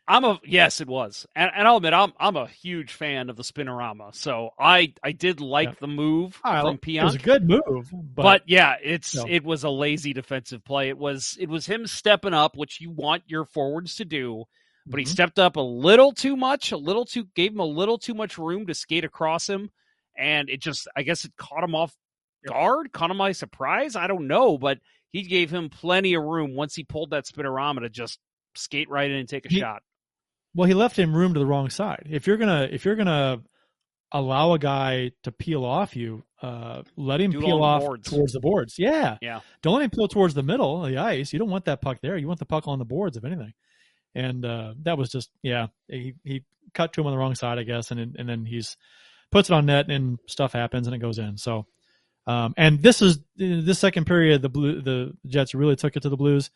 I'm 0.09 0.25
a 0.25 0.41
yes, 0.45 0.81
it 0.81 0.89
was, 0.89 1.27
and, 1.37 1.49
and 1.57 1.67
I'll 1.67 1.77
admit 1.77 1.93
I'm 1.95 2.13
I'm 2.19 2.35
a 2.35 2.49
huge 2.49 2.93
fan 2.93 3.31
of 3.31 3.37
the 3.37 3.45
spinorama. 3.45 4.13
So 4.17 4.51
I 4.59 4.95
I 5.01 5.13
did 5.13 5.41
like 5.41 5.69
Yeah. 5.69 5.75
the 5.81 5.87
move 5.87 6.35
from 6.35 6.81
It 6.85 7.03
was 7.05 7.15
a 7.15 7.19
good 7.19 7.49
move, 7.49 7.89
but, 7.93 8.23
but, 8.23 8.43
yeah, 8.47 8.75
it's 8.83 9.15
No. 9.15 9.27
it 9.29 9.45
was 9.45 9.63
a 9.63 9.71
lazy 9.71 10.13
defensive 10.13 10.65
play. 10.65 10.89
It 10.89 10.99
was 10.99 11.37
it 11.41 11.49
was 11.49 11.67
him 11.67 11.87
stepping 11.87 12.35
up, 12.35 12.57
which 12.57 12.81
you 12.81 12.91
want 12.91 13.23
your 13.29 13.45
forwards 13.45 13.95
to 13.97 14.05
do, 14.05 14.43
but 14.87 14.99
he 14.99 15.07
Mhm. 15.07 15.09
stepped 15.11 15.39
up 15.39 15.55
a 15.55 15.61
little 15.61 16.11
too 16.13 16.37
much, 16.37 16.73
a 16.73 16.77
little 16.77 17.05
too 17.05 17.29
gave 17.37 17.53
him 17.53 17.61
a 17.61 17.65
little 17.65 17.97
too 17.97 18.13
much 18.15 18.37
room 18.39 18.67
to 18.67 18.75
skate 18.75 19.05
across 19.05 19.49
him, 19.49 19.71
and 20.17 20.49
it 20.51 20.61
just 20.61 20.89
I 20.97 21.03
guess 21.03 21.25
it 21.25 21.33
caught 21.37 21.65
him 21.65 21.75
off 21.75 21.95
guard, 22.47 22.93
caught 22.93 23.11
him 23.11 23.19
by 23.19 23.33
surprise. 23.33 23.97
I 23.97 24.07
don't 24.07 24.27
know, 24.27 24.59
but 24.59 24.79
he 25.13 25.23
gave 25.23 25.51
him 25.51 25.69
plenty 25.71 26.15
of 26.15 26.23
room 26.23 26.55
once 26.55 26.75
he 26.75 26.85
pulled 26.85 27.11
that 27.11 27.25
spinorama 27.27 27.81
to 27.81 27.89
just 27.89 28.19
skate 28.55 28.89
right 28.91 29.11
in 29.11 29.17
and 29.19 29.29
take 29.29 29.47
a 29.47 29.49
He- 29.49 29.61
shot. 29.61 29.83
Well, 30.55 30.69
he 30.69 30.75
left 30.75 30.99
him 30.99 31.15
room 31.17 31.33
to 31.35 31.41
the 31.41 31.47
wrong 31.47 31.71
side. 31.71 32.07
If 32.11 32.27
you're 32.27 32.37
gonna 32.37 32.69
if 32.71 32.85
you're 32.85 32.97
gonna 32.97 33.43
allow 34.15 34.53
a 34.53 34.59
guy 34.59 35.11
to 35.23 35.33
peel 35.33 35.65
off 35.65 35.97
you, 35.97 36.23
uh, 36.43 36.83
let 36.97 37.21
him 37.21 37.31
Do 37.31 37.41
peel 37.41 37.63
off 37.63 37.81
boards. 37.81 38.11
towards 38.11 38.33
the 38.35 38.41
boards. 38.41 38.75
Yeah, 38.79 39.17
Yeah. 39.23 39.41
don't 39.63 39.75
let 39.77 39.85
him 39.85 39.91
peel 39.91 40.09
towards 40.09 40.35
the 40.35 40.43
middle 40.43 40.85
of 40.85 40.91
the 40.91 40.99
ice. 40.99 41.33
You 41.33 41.39
don't 41.39 41.49
want 41.49 41.65
that 41.65 41.81
puck 41.81 41.99
there. 42.03 42.19
You 42.19 42.27
want 42.29 42.39
the 42.39 42.45
puck 42.45 42.69
on 42.69 42.79
the 42.79 42.85
boards, 42.85 43.17
if 43.17 43.25
anything. 43.25 43.55
And 44.15 44.45
uh, 44.45 44.75
that 44.83 44.99
was 44.99 45.09
just 45.09 45.31
yeah. 45.43 45.69
He 45.89 46.15
he 46.23 46.43
cut 46.75 46.93
to 46.93 47.01
him 47.01 47.07
on 47.07 47.13
the 47.15 47.19
wrong 47.19 47.35
side, 47.35 47.59
I 47.59 47.63
guess, 47.63 47.91
and 47.91 48.15
and 48.19 48.29
then 48.29 48.45
he's 48.45 48.77
puts 49.33 49.51
it 49.51 49.55
on 49.55 49.67
net, 49.67 49.91
and 49.91 50.19
stuff 50.27 50.53
happens, 50.53 50.87
and 50.87 50.95
it 50.95 51.01
goes 51.01 51.19
in. 51.19 51.37
So, 51.37 51.67
um, 52.27 52.55
and 52.57 52.83
this 52.83 53.03
is 53.03 53.19
this 53.37 53.79
second 53.79 54.07
period, 54.07 54.43
the 54.43 54.49
blue 54.49 54.81
the 54.81 55.13
Jets 55.27 55.55
really 55.55 55.77
took 55.77 55.97
it 55.97 56.03
to 56.03 56.09
the 56.09 56.17
Blues, 56.17 56.51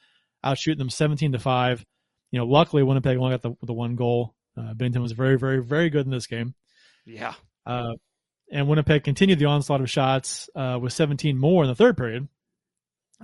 out 0.45 0.59
shooting 0.59 0.79
them 0.79 0.91
seventeen 0.91 1.33
to 1.33 1.39
five. 1.39 1.85
You 2.31 2.39
know, 2.39 2.47
luckily 2.47 2.83
Winnipeg 2.83 3.17
only 3.17 3.33
got 3.33 3.43
the 3.43 3.55
the 3.63 3.73
one 3.73 3.97
goal. 3.97 4.35
Uh, 4.57 4.75
Binnington 4.75 5.03
was 5.03 5.13
very 5.13 5.37
very 5.37 5.63
very 5.63 5.91
good 5.91 6.07
in 6.07 6.13
this 6.13 6.27
game. 6.27 6.55
Yeah. 7.05 7.35
Uh, 7.65 7.95
and 8.51 8.69
Winnipeg 8.69 9.05
continued 9.05 9.39
the 9.39 9.47
onslaught 9.47 9.81
of 9.81 9.91
shots 9.91 10.49
uh, 10.55 10.79
with 10.81 10.93
17 10.93 11.37
more 11.37 11.65
in 11.65 11.69
the 11.69 11.75
third 11.75 11.97
period. 11.97 12.29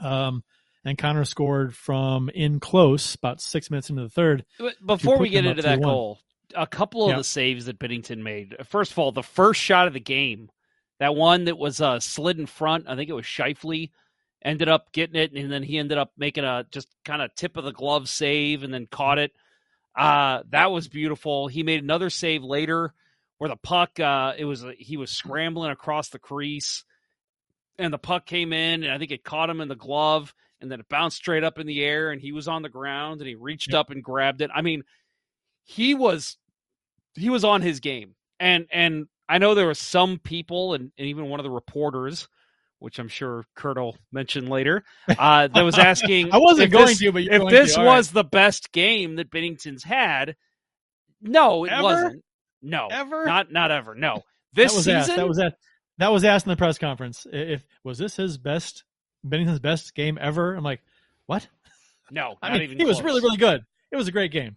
Um, 0.01 0.43
and 0.85 0.99
Connor 0.99 1.25
scored 1.25 1.77
from 1.77 2.29
in 2.29 2.59
close, 2.59 3.15
about 3.15 3.41
six 3.41 3.71
minutes 3.71 3.91
into 3.91 4.03
the 4.03 4.09
third. 4.09 4.45
Before 4.85 5.19
we 5.19 5.29
get 5.29 5.45
into 5.45 5.63
that 5.63 5.79
3-1. 5.79 5.83
goal, 5.83 6.19
a 6.57 6.67
couple 6.67 7.05
of 7.05 7.11
Yeah. 7.11 7.17
the 7.19 7.25
saves 7.25 7.67
that 7.67 7.79
Binnington 7.79 8.19
made. 8.19 8.57
First 8.67 8.93
of 8.93 8.99
all, 8.99 9.13
the 9.13 9.23
first 9.23 9.61
shot 9.61 9.87
of 9.87 9.93
the 9.95 10.01
game, 10.01 10.51
that 10.99 11.15
one 11.15 11.45
that 11.45 11.59
was 11.59 11.81
uh, 11.81 12.01
slid 12.01 12.39
in 12.39 12.47
front, 12.47 12.87
I 12.89 12.97
think 12.97 13.09
it 13.11 13.15
was 13.15 13.25
Scheifele, 13.25 13.91
ended 14.45 14.69
up 14.69 14.93
getting 14.93 15.17
it, 15.17 15.33
and 15.33 15.51
then 15.53 15.63
he 15.63 15.79
ended 15.79 15.99
up 15.99 16.13
making 16.17 16.45
a 16.45 16.67
just 16.71 16.89
kind 17.05 17.23
of 17.23 17.35
tip 17.35 17.57
of 17.57 17.65
the 17.65 17.73
glove 17.73 18.09
save 18.09 18.63
and 18.63 18.73
then 18.75 18.87
caught 18.87 19.19
it. 19.19 19.33
Uh, 19.97 20.43
that 20.51 20.71
was 20.73 20.89
beautiful. 20.89 21.49
He 21.49 21.63
made 21.63 21.83
another 21.83 22.11
save 22.11 22.43
later 22.43 22.95
where 23.39 23.49
the 23.51 23.57
puck, 23.57 23.99
uh, 24.01 24.35
it 24.37 24.45
was 24.45 24.65
he 24.79 24.97
was 24.97 25.11
scrambling 25.11 25.71
across 25.71 26.09
the 26.09 26.19
crease, 26.19 26.85
and 27.79 27.93
the 27.93 27.99
puck 27.99 28.25
came 28.27 28.53
in, 28.53 28.85
and 28.85 28.93
I 28.93 28.99
think 28.99 29.11
it 29.11 29.25
caught 29.25 29.51
him 29.51 29.61
in 29.61 29.69
the 29.69 29.75
glove, 29.77 30.33
and 30.61 30.71
then 30.71 30.81
it 30.81 30.89
bounced 30.89 31.17
straight 31.17 31.45
up 31.45 31.59
in 31.59 31.67
the 31.67 31.83
air, 31.85 32.11
and 32.11 32.21
he 32.21 32.33
was 32.33 32.47
on 32.49 32.63
the 32.63 32.69
ground, 32.69 33.21
and 33.21 33.29
he 33.29 33.35
reached 33.35 33.73
Yep. 33.73 33.79
up 33.81 33.91
and 33.91 34.03
grabbed 34.03 34.41
it. 34.43 34.51
I 34.55 34.63
mean, 34.63 34.85
he 35.65 35.95
was 35.95 36.37
he 37.15 37.31
was 37.31 37.45
on 37.45 37.63
his 37.63 37.81
game, 37.81 38.15
and 38.41 38.67
and 38.73 39.07
I 39.29 39.39
know 39.39 39.55
there 39.55 39.67
were 39.67 39.75
some 39.75 40.19
people, 40.19 40.75
and, 40.75 40.93
and 40.99 41.07
even 41.07 41.29
one 41.29 41.41
of 41.41 41.45
the 41.45 41.51
reporters, 41.51 42.29
which 42.81 42.99
I'm 42.99 43.09
sure 43.09 43.45
Kurt 43.55 43.79
will 43.79 43.97
mention 44.13 44.47
later, 44.49 44.85
uh, 45.09 45.49
that 45.49 45.63
was 45.63 45.79
asking. 45.79 46.31
I 46.33 46.39
wasn't 46.39 46.73
going 46.73 46.87
this- 46.87 46.99
to, 46.99 47.13
but 47.13 47.23
if 47.23 47.49
this 47.49 47.75
to. 47.75 47.81
All 47.81 47.87
right. 47.87 47.97
was 47.97 48.11
the 48.11 48.25
best 48.25 48.73
game 48.73 49.17
that 49.17 49.31
Binnington's 49.31 49.83
had, 49.85 50.37
no, 51.21 51.65
it 51.65 51.73
Ever? 51.73 51.83
wasn't. 51.83 52.25
No, 52.63 52.89
Ever? 52.91 53.25
not 53.27 53.51
not 53.53 53.71
ever. 53.71 53.95
No, 53.95 54.23
this 54.53 54.73
that 54.73 54.77
was 54.77 54.85
season. 54.85 54.99
asked. 55.01 55.17
That 55.17 55.29
was 55.29 55.39
asked. 55.39 55.57
That 55.99 56.13
was 56.13 56.25
asked 56.25 56.47
in 56.47 56.51
the 56.51 56.57
press 56.57 56.79
conference. 56.79 57.27
If 57.33 57.65
was 57.85 57.99
this 57.99 58.17
his 58.17 58.39
best 58.39 58.85
Binnington's 59.29 59.61
best 59.61 59.95
game 59.95 60.19
ever? 60.21 60.55
I'm 60.55 60.65
like, 60.65 60.81
what? 61.27 61.47
no, 62.11 62.37
I 62.43 62.53
mean, 62.53 62.63
even. 62.63 62.79
he 62.79 62.85
was 62.85 63.03
really 63.03 63.21
really 63.21 63.37
good. 63.37 63.63
It 63.91 63.97
was 63.97 64.09
a 64.09 64.13
great 64.13 64.33
game. 64.33 64.57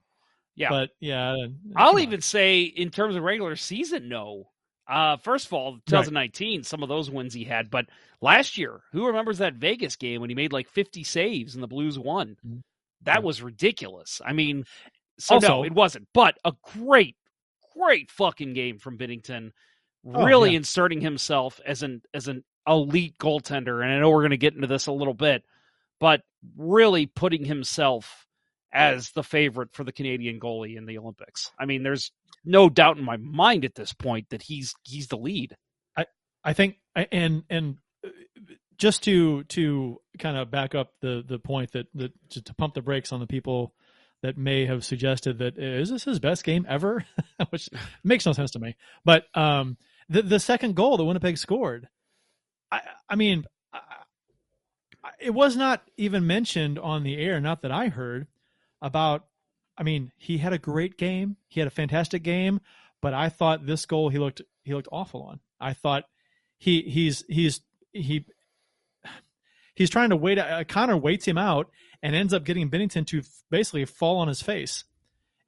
Yeah. 0.55 0.69
but 0.69 0.89
yeah. 0.99 1.31
uh, 1.33 1.47
I'll 1.75 1.87
come 1.91 1.95
on. 1.97 2.01
even 2.03 2.21
say 2.21 2.61
in 2.61 2.89
terms 2.89 3.15
of 3.15 3.23
regular 3.23 3.55
season, 3.55 4.07
no. 4.09 4.49
Uh, 4.87 5.17
first 5.17 5.47
of 5.47 5.53
all, 5.53 5.79
2019, 5.87 6.63
some 6.63 6.83
of 6.83 6.89
those 6.89 7.09
wins 7.09 7.33
he 7.33 7.43
had, 7.43 7.69
but 7.71 7.87
last 8.21 8.57
year, 8.57 8.81
who 8.91 9.07
remembers 9.07 9.39
that 9.39 9.55
Vegas 9.55 9.95
game 9.95 10.21
when 10.21 10.29
he 10.29 10.35
made 10.35 10.53
like 10.53 10.69
50 10.69 11.03
saves 11.03 11.55
and 11.55 11.63
the 11.63 11.67
Blues 11.67 11.97
won? 11.97 12.37
Mhm. 12.45 12.61
That 13.01 13.15
Yeah. 13.17 13.25
was 13.25 13.41
ridiculous. 13.41 14.21
I 14.23 14.33
mean, 14.33 14.65
so 15.17 15.39
no, 15.39 15.63
it 15.63 15.73
wasn't, 15.73 16.07
but 16.13 16.37
a 16.45 16.53
great, 16.63 17.15
great 17.75 18.11
fucking 18.11 18.53
game 18.53 18.77
from 18.77 18.97
Binnington, 18.97 19.51
Oh, 20.07 20.23
really 20.23 20.51
yeah. 20.51 20.57
inserting 20.57 21.01
himself 21.01 21.59
as 21.65 21.81
an 21.81 22.03
as 22.13 22.27
an 22.27 22.43
elite 22.67 23.17
goaltender. 23.17 23.83
And 23.83 23.91
I 23.91 23.99
know 23.99 24.11
we're 24.11 24.21
going 24.21 24.29
to 24.31 24.37
get 24.37 24.53
into 24.53 24.67
this 24.67 24.85
a 24.85 24.91
little 24.91 25.13
bit, 25.15 25.43
but 25.99 26.21
really 26.55 27.07
putting 27.07 27.43
himself 27.43 28.27
as 28.73 29.11
the 29.11 29.23
favorite 29.23 29.73
for 29.73 29.83
the 29.83 29.91
Canadian 29.91 30.39
goalie 30.39 30.77
in 30.77 30.85
the 30.85 30.97
Olympics. 30.97 31.51
I 31.59 31.65
mean, 31.65 31.83
there's 31.83 32.11
no 32.43 32.69
doubt 32.69 32.97
in 32.97 33.03
my 33.03 33.17
mind 33.17 33.65
at 33.65 33.75
this 33.75 33.93
point 33.93 34.29
that 34.29 34.41
he's 34.43 34.73
he's 34.83 35.07
the 35.07 35.17
lead. 35.17 35.55
I 35.97 36.05
I 36.43 36.53
think, 36.53 36.77
and 36.95 37.43
and 37.49 37.77
uh, 38.05 38.09
just 38.77 39.03
to 39.03 39.43
to 39.45 39.99
kind 40.19 40.37
of 40.37 40.51
back 40.51 40.75
up 40.75 40.93
the 41.01 41.23
the 41.27 41.39
point 41.39 41.71
that 41.73 41.87
that 41.95 42.11
to, 42.31 42.41
to 42.43 42.53
pump 42.55 42.73
the 42.73 42.81
brakes 42.81 43.11
on 43.11 43.19
the 43.19 43.27
people 43.27 43.73
that 44.21 44.37
may 44.37 44.65
have 44.65 44.83
suggested 44.83 45.37
that 45.39 45.57
is 45.57 45.89
this 45.89 46.03
his 46.05 46.19
best 46.19 46.43
game 46.43 46.65
ever, 46.67 47.05
which 47.49 47.69
makes 48.03 48.25
no 48.25 48.33
sense 48.33 48.51
to 48.51 48.59
me. 48.59 48.75
But 49.03 49.25
um, 49.35 49.77
the 50.09 50.21
the 50.21 50.39
second 50.39 50.75
goal 50.75 50.97
that 50.97 51.05
Winnipeg 51.05 51.37
scored, 51.37 51.87
I 52.71 52.81
I 53.09 53.15
mean, 53.15 53.45
I, 53.73 53.77
I- 55.03 55.09
it 55.19 55.33
was 55.33 55.55
not 55.55 55.83
even 55.97 56.25
mentioned 56.27 56.79
on 56.79 57.03
the 57.03 57.17
air, 57.17 57.39
not 57.39 57.61
that 57.61 57.71
I 57.71 57.87
heard 57.89 58.27
about. 58.85 59.25
I 59.77 59.83
mean, 59.83 60.13
he 60.15 60.37
had 60.37 60.53
a 60.53 60.57
great 60.57 60.97
game. 60.97 61.35
He 61.49 61.59
had 61.59 61.67
a 61.67 61.71
fantastic 61.71 62.23
game, 62.23 62.61
but 63.01 63.13
I 63.13 63.27
thought 63.27 63.65
this 63.65 63.85
goal 63.85 64.07
he 64.07 64.19
looked 64.19 64.41
he 64.63 64.73
looked 64.73 64.87
awful 64.91 65.23
on. 65.23 65.39
I 65.59 65.73
thought 65.73 66.05
he 66.57 66.81
he's 66.83 67.25
he's 67.27 67.61
he 67.91 68.25
he's 69.75 69.89
trying 69.89 70.11
to 70.11 70.15
wait. 70.15 70.39
Uh, 70.39 70.63
Connor 70.63 70.97
waits 70.97 71.27
him 71.27 71.37
out 71.37 71.69
and 72.01 72.15
ends 72.15 72.33
up 72.33 72.45
getting 72.45 72.69
Binnington 72.69 73.05
to 73.07 73.23
basically 73.49 73.85
fall 73.85 74.17
on 74.19 74.27
his 74.27 74.41
face 74.41 74.85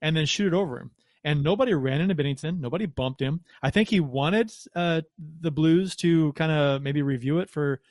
and 0.01 0.15
then 0.15 0.25
shoot 0.25 0.47
it 0.47 0.53
over 0.53 0.79
him. 0.79 0.91
And 1.23 1.43
nobody 1.43 1.73
ran 1.73 2.01
into 2.01 2.15
Binnington. 2.15 2.59
Nobody 2.59 2.85
bumped 2.85 3.21
him. 3.21 3.41
I 3.61 3.69
think 3.69 3.89
he 3.89 3.99
wanted 3.99 4.51
uh, 4.75 5.01
the 5.17 5.51
Blues 5.51 5.95
to 5.97 6.31
kind 6.33 6.51
of 6.51 6.81
maybe 6.81 7.01
review 7.01 7.39
it 7.39 7.49
for 7.49 7.81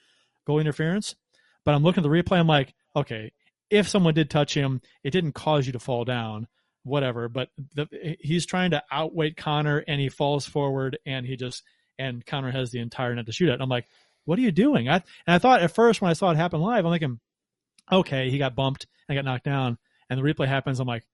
goal 0.47 0.59
interference. 0.59 1.17
But 1.65 1.75
I'm 1.75 1.83
looking 1.83 2.05
at 2.05 2.09
the 2.09 2.17
replay. 2.17 2.39
I'm 2.39 2.47
like, 2.47 2.75
okay, 2.95 3.33
if 3.71 3.89
someone 3.89 4.15
did 4.15 4.31
touch 4.31 4.55
him, 4.55 4.81
it 5.03 5.11
didn't 5.11 5.33
cause 5.33 5.67
you 5.67 5.73
to 5.73 5.79
fall 5.79 6.05
down, 6.05 6.47
whatever. 6.85 7.29
But 7.29 7.51
the, 7.75 8.17
he's 8.21 8.47
trying 8.47 8.71
to 8.73 8.83
outweight 8.91 9.37
Connor, 9.37 9.79
and 9.87 10.01
he 10.01 10.09
falls 10.09 10.47
forward, 10.47 10.99
and 11.07 11.27
he 11.27 11.37
just 11.37 11.63
and 11.99 12.25
Connor 12.27 12.51
has 12.51 12.71
the 12.71 12.81
entire 12.81 13.15
net 13.15 13.27
to 13.27 13.33
shoot 13.33 13.49
at. 13.49 13.61
I'm 13.61 13.69
like, 13.69 13.87
what 14.25 14.39
are 14.39 14.43
you 14.43 14.53
doing? 14.53 14.89
I 14.89 14.95
and 14.97 15.03
I 15.35 15.39
thought 15.39 15.63
at 15.63 15.75
first 15.75 16.01
when 16.03 16.11
I 16.11 16.15
saw 16.15 16.31
it 16.31 16.37
happen 16.37 16.61
live, 16.61 16.85
I'm 16.85 16.93
thinking, 16.93 17.21
okay, 17.91 18.31
he 18.31 18.39
got 18.39 18.55
bumped 18.55 18.87
and 19.09 19.17
got 19.17 19.25
knocked 19.25 19.45
down, 19.45 19.79
and 20.11 20.19
the 20.19 20.23
replay 20.25 20.47
happens. 20.49 20.81
I'm 20.81 20.89
like, 20.89 21.05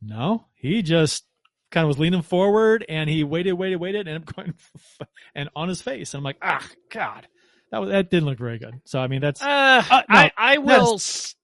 no, 0.00 0.46
he 0.54 0.82
just 0.82 1.24
kind 1.70 1.84
of 1.84 1.88
was 1.88 1.98
leaning 1.98 2.20
forward 2.22 2.84
and 2.86 3.08
he 3.08 3.24
waited, 3.24 3.54
waited, 3.54 3.76
waited, 3.76 4.06
and 4.06 4.22
up 4.28 4.34
going 4.36 4.52
and 5.34 5.48
on 5.56 5.68
his 5.68 5.80
face. 5.80 6.12
And 6.12 6.18
I'm 6.18 6.24
like, 6.24 6.36
ah, 6.42 6.66
God, 6.90 7.26
that 7.70 7.78
was 7.78 7.90
that 7.90 8.10
didn't 8.10 8.26
look 8.28 8.38
very 8.38 8.58
good. 8.58 8.80
So 8.84 9.00
I 9.00 9.06
mean, 9.06 9.20
that's 9.20 9.40
Uh, 9.42 9.82
no, 9.90 10.02
I 10.08 10.30
I 10.36 10.58
will 10.58 10.66
that's- 10.66 11.34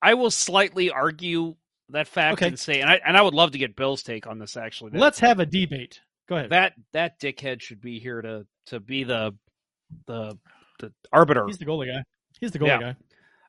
I 0.00 0.14
will 0.14 0.30
slightly 0.30 0.90
argue 0.90 1.56
that 1.90 2.06
fact 2.08 2.34
Okay. 2.34 2.48
and 2.48 2.58
say, 2.58 2.80
and 2.80 2.90
I 2.90 3.00
and 3.04 3.16
I 3.16 3.22
would 3.22 3.34
love 3.34 3.52
to 3.52 3.58
get 3.58 3.76
Bill's 3.76 4.02
take 4.02 4.26
on 4.26 4.38
this. 4.38 4.56
Actually, 4.56 4.90
that, 4.92 5.00
let's 5.00 5.18
have 5.20 5.40
a 5.40 5.46
debate. 5.46 6.00
Go 6.28 6.36
ahead. 6.36 6.50
that 6.50 6.74
that 6.92 7.18
dickhead 7.20 7.62
should 7.62 7.80
be 7.80 7.98
here 7.98 8.20
to 8.20 8.46
to 8.66 8.80
be 8.80 9.04
the 9.04 9.34
the 10.06 10.38
the 10.80 10.92
arbiter. 11.12 11.46
He's 11.46 11.58
the 11.58 11.64
goalie 11.66 11.86
guy. 11.86 12.02
He's 12.40 12.52
the 12.52 12.58
goalie 12.58 12.66
Yeah. 12.80 12.80
guy. 12.80 12.96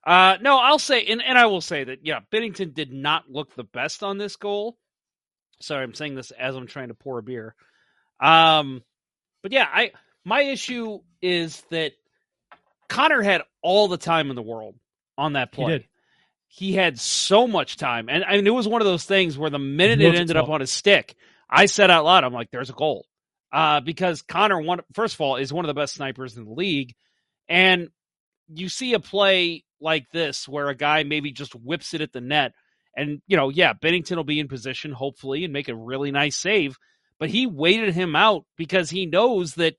Uh, 0.05 0.37
no, 0.41 0.57
I'll 0.57 0.79
say, 0.79 1.05
and, 1.05 1.21
and 1.21 1.37
I 1.37 1.47
will 1.47 1.59
say 1.61 1.83
that, 1.83 1.99
yeah, 2.03 2.21
Binnington 2.31 2.73
did 2.73 2.91
not 2.93 3.29
look 3.29 3.53
the 3.53 3.65
best 3.65 4.01
on 4.01 4.17
this 4.17 4.37
goal. 4.37 4.77
Sorry, 5.61 5.83
I'm 5.83 5.93
saying 5.93 6.15
this 6.15 6.31
as 6.31 6.55
I'm 6.55 6.67
trying 6.67 6.87
to 6.87 6.93
pour 6.93 7.19
a 7.19 7.21
beer. 7.21 7.53
Um, 8.21 8.81
but 9.43 9.51
yeah, 9.51 9.67
I 9.71 9.91
my 10.23 10.41
issue 10.41 10.99
is 11.21 11.61
that 11.69 11.91
Connor 12.87 13.21
had 13.21 13.41
all 13.61 13.89
the 13.89 13.97
time 13.97 14.29
in 14.29 14.35
the 14.37 14.41
world 14.41 14.75
on 15.17 15.33
that 15.33 15.49
He 15.51 15.61
play. 15.61 15.87
He 16.51 16.73
had 16.73 16.99
so 16.99 17.47
much 17.47 17.77
time, 17.77 18.09
and, 18.09 18.25
I 18.25 18.35
mean, 18.35 18.47
it 18.47 18.53
was 18.53 18.67
one 18.67 18.81
of 18.81 18.87
those 18.87 19.05
things 19.05 19.37
where 19.37 19.51
the 19.51 19.59
minute 19.59 20.01
it 20.01 20.15
ended 20.15 20.35
up 20.35 20.49
on 20.49 20.61
his 20.61 20.71
stick, 20.71 21.15
I 21.47 21.67
said 21.67 21.91
out 21.91 22.05
loud, 22.05 22.23
"I'm 22.23 22.33
like, 22.33 22.49
there's 22.49 22.71
a 22.71 22.73
goal," 22.73 23.05
uh, 23.51 23.81
because 23.81 24.23
Connor, 24.23 24.59
one 24.59 24.81
first 24.93 25.13
of 25.13 25.21
all, 25.21 25.35
is 25.35 25.53
one 25.53 25.63
of 25.63 25.67
the 25.67 25.79
best 25.79 25.93
snipers 25.93 26.35
in 26.35 26.45
the 26.45 26.51
league, 26.51 26.95
and 27.47 27.89
you 28.47 28.67
see 28.67 28.93
a 28.93 28.99
play 28.99 29.63
like 29.79 30.09
this 30.11 30.47
where 30.47 30.69
a 30.69 30.75
guy 30.75 31.03
maybe 31.03 31.31
just 31.31 31.53
whips 31.53 31.93
it 31.93 32.01
at 32.01 32.13
the 32.13 32.19
net, 32.19 32.53
and 32.97 33.21
you 33.27 33.37
know, 33.37 33.49
yeah, 33.49 33.73
Binnington 33.73 34.15
will 34.15 34.23
be 34.23 34.39
in 34.39 34.47
position 34.47 34.91
hopefully 34.91 35.43
and 35.43 35.53
make 35.53 35.69
a 35.69 35.75
really 35.75 36.09
nice 36.09 36.35
save, 36.35 36.77
but 37.19 37.29
he 37.29 37.45
waited 37.45 37.93
him 37.93 38.15
out 38.15 38.43
because 38.57 38.89
he 38.89 39.05
knows 39.05 39.53
that 39.55 39.75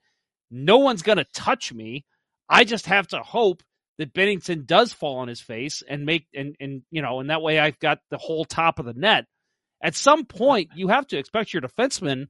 no 0.53 0.79
one's 0.79 1.03
going 1.03 1.19
to 1.19 1.27
touch 1.35 1.73
me. 1.73 2.05
I 2.49 2.63
just 2.63 2.87
have 2.87 3.09
to 3.09 3.19
hope 3.25 3.65
that 4.01 4.15
Binnington 4.15 4.65
does 4.65 4.95
fall 4.95 5.19
on 5.19 5.29
his 5.29 5.43
face 5.43 5.83
and 5.87 6.07
make 6.07 6.27
and 6.35 6.57
and 6.59 6.83
you 6.91 7.03
know, 7.03 7.21
and 7.21 7.29
that 7.29 7.43
way 7.43 7.59
I've 7.59 7.79
got 7.79 7.99
the 8.09 8.17
whole 8.17 8.47
top 8.47 8.79
of 8.79 8.87
the 8.87 8.95
net. 8.95 9.27
At 9.83 9.95
some 9.95 10.25
point, 10.25 10.71
you 10.75 10.89
have 10.89 11.07
to 11.09 11.19
expect 11.19 11.53
your 11.53 11.61
defenseman 11.61 12.29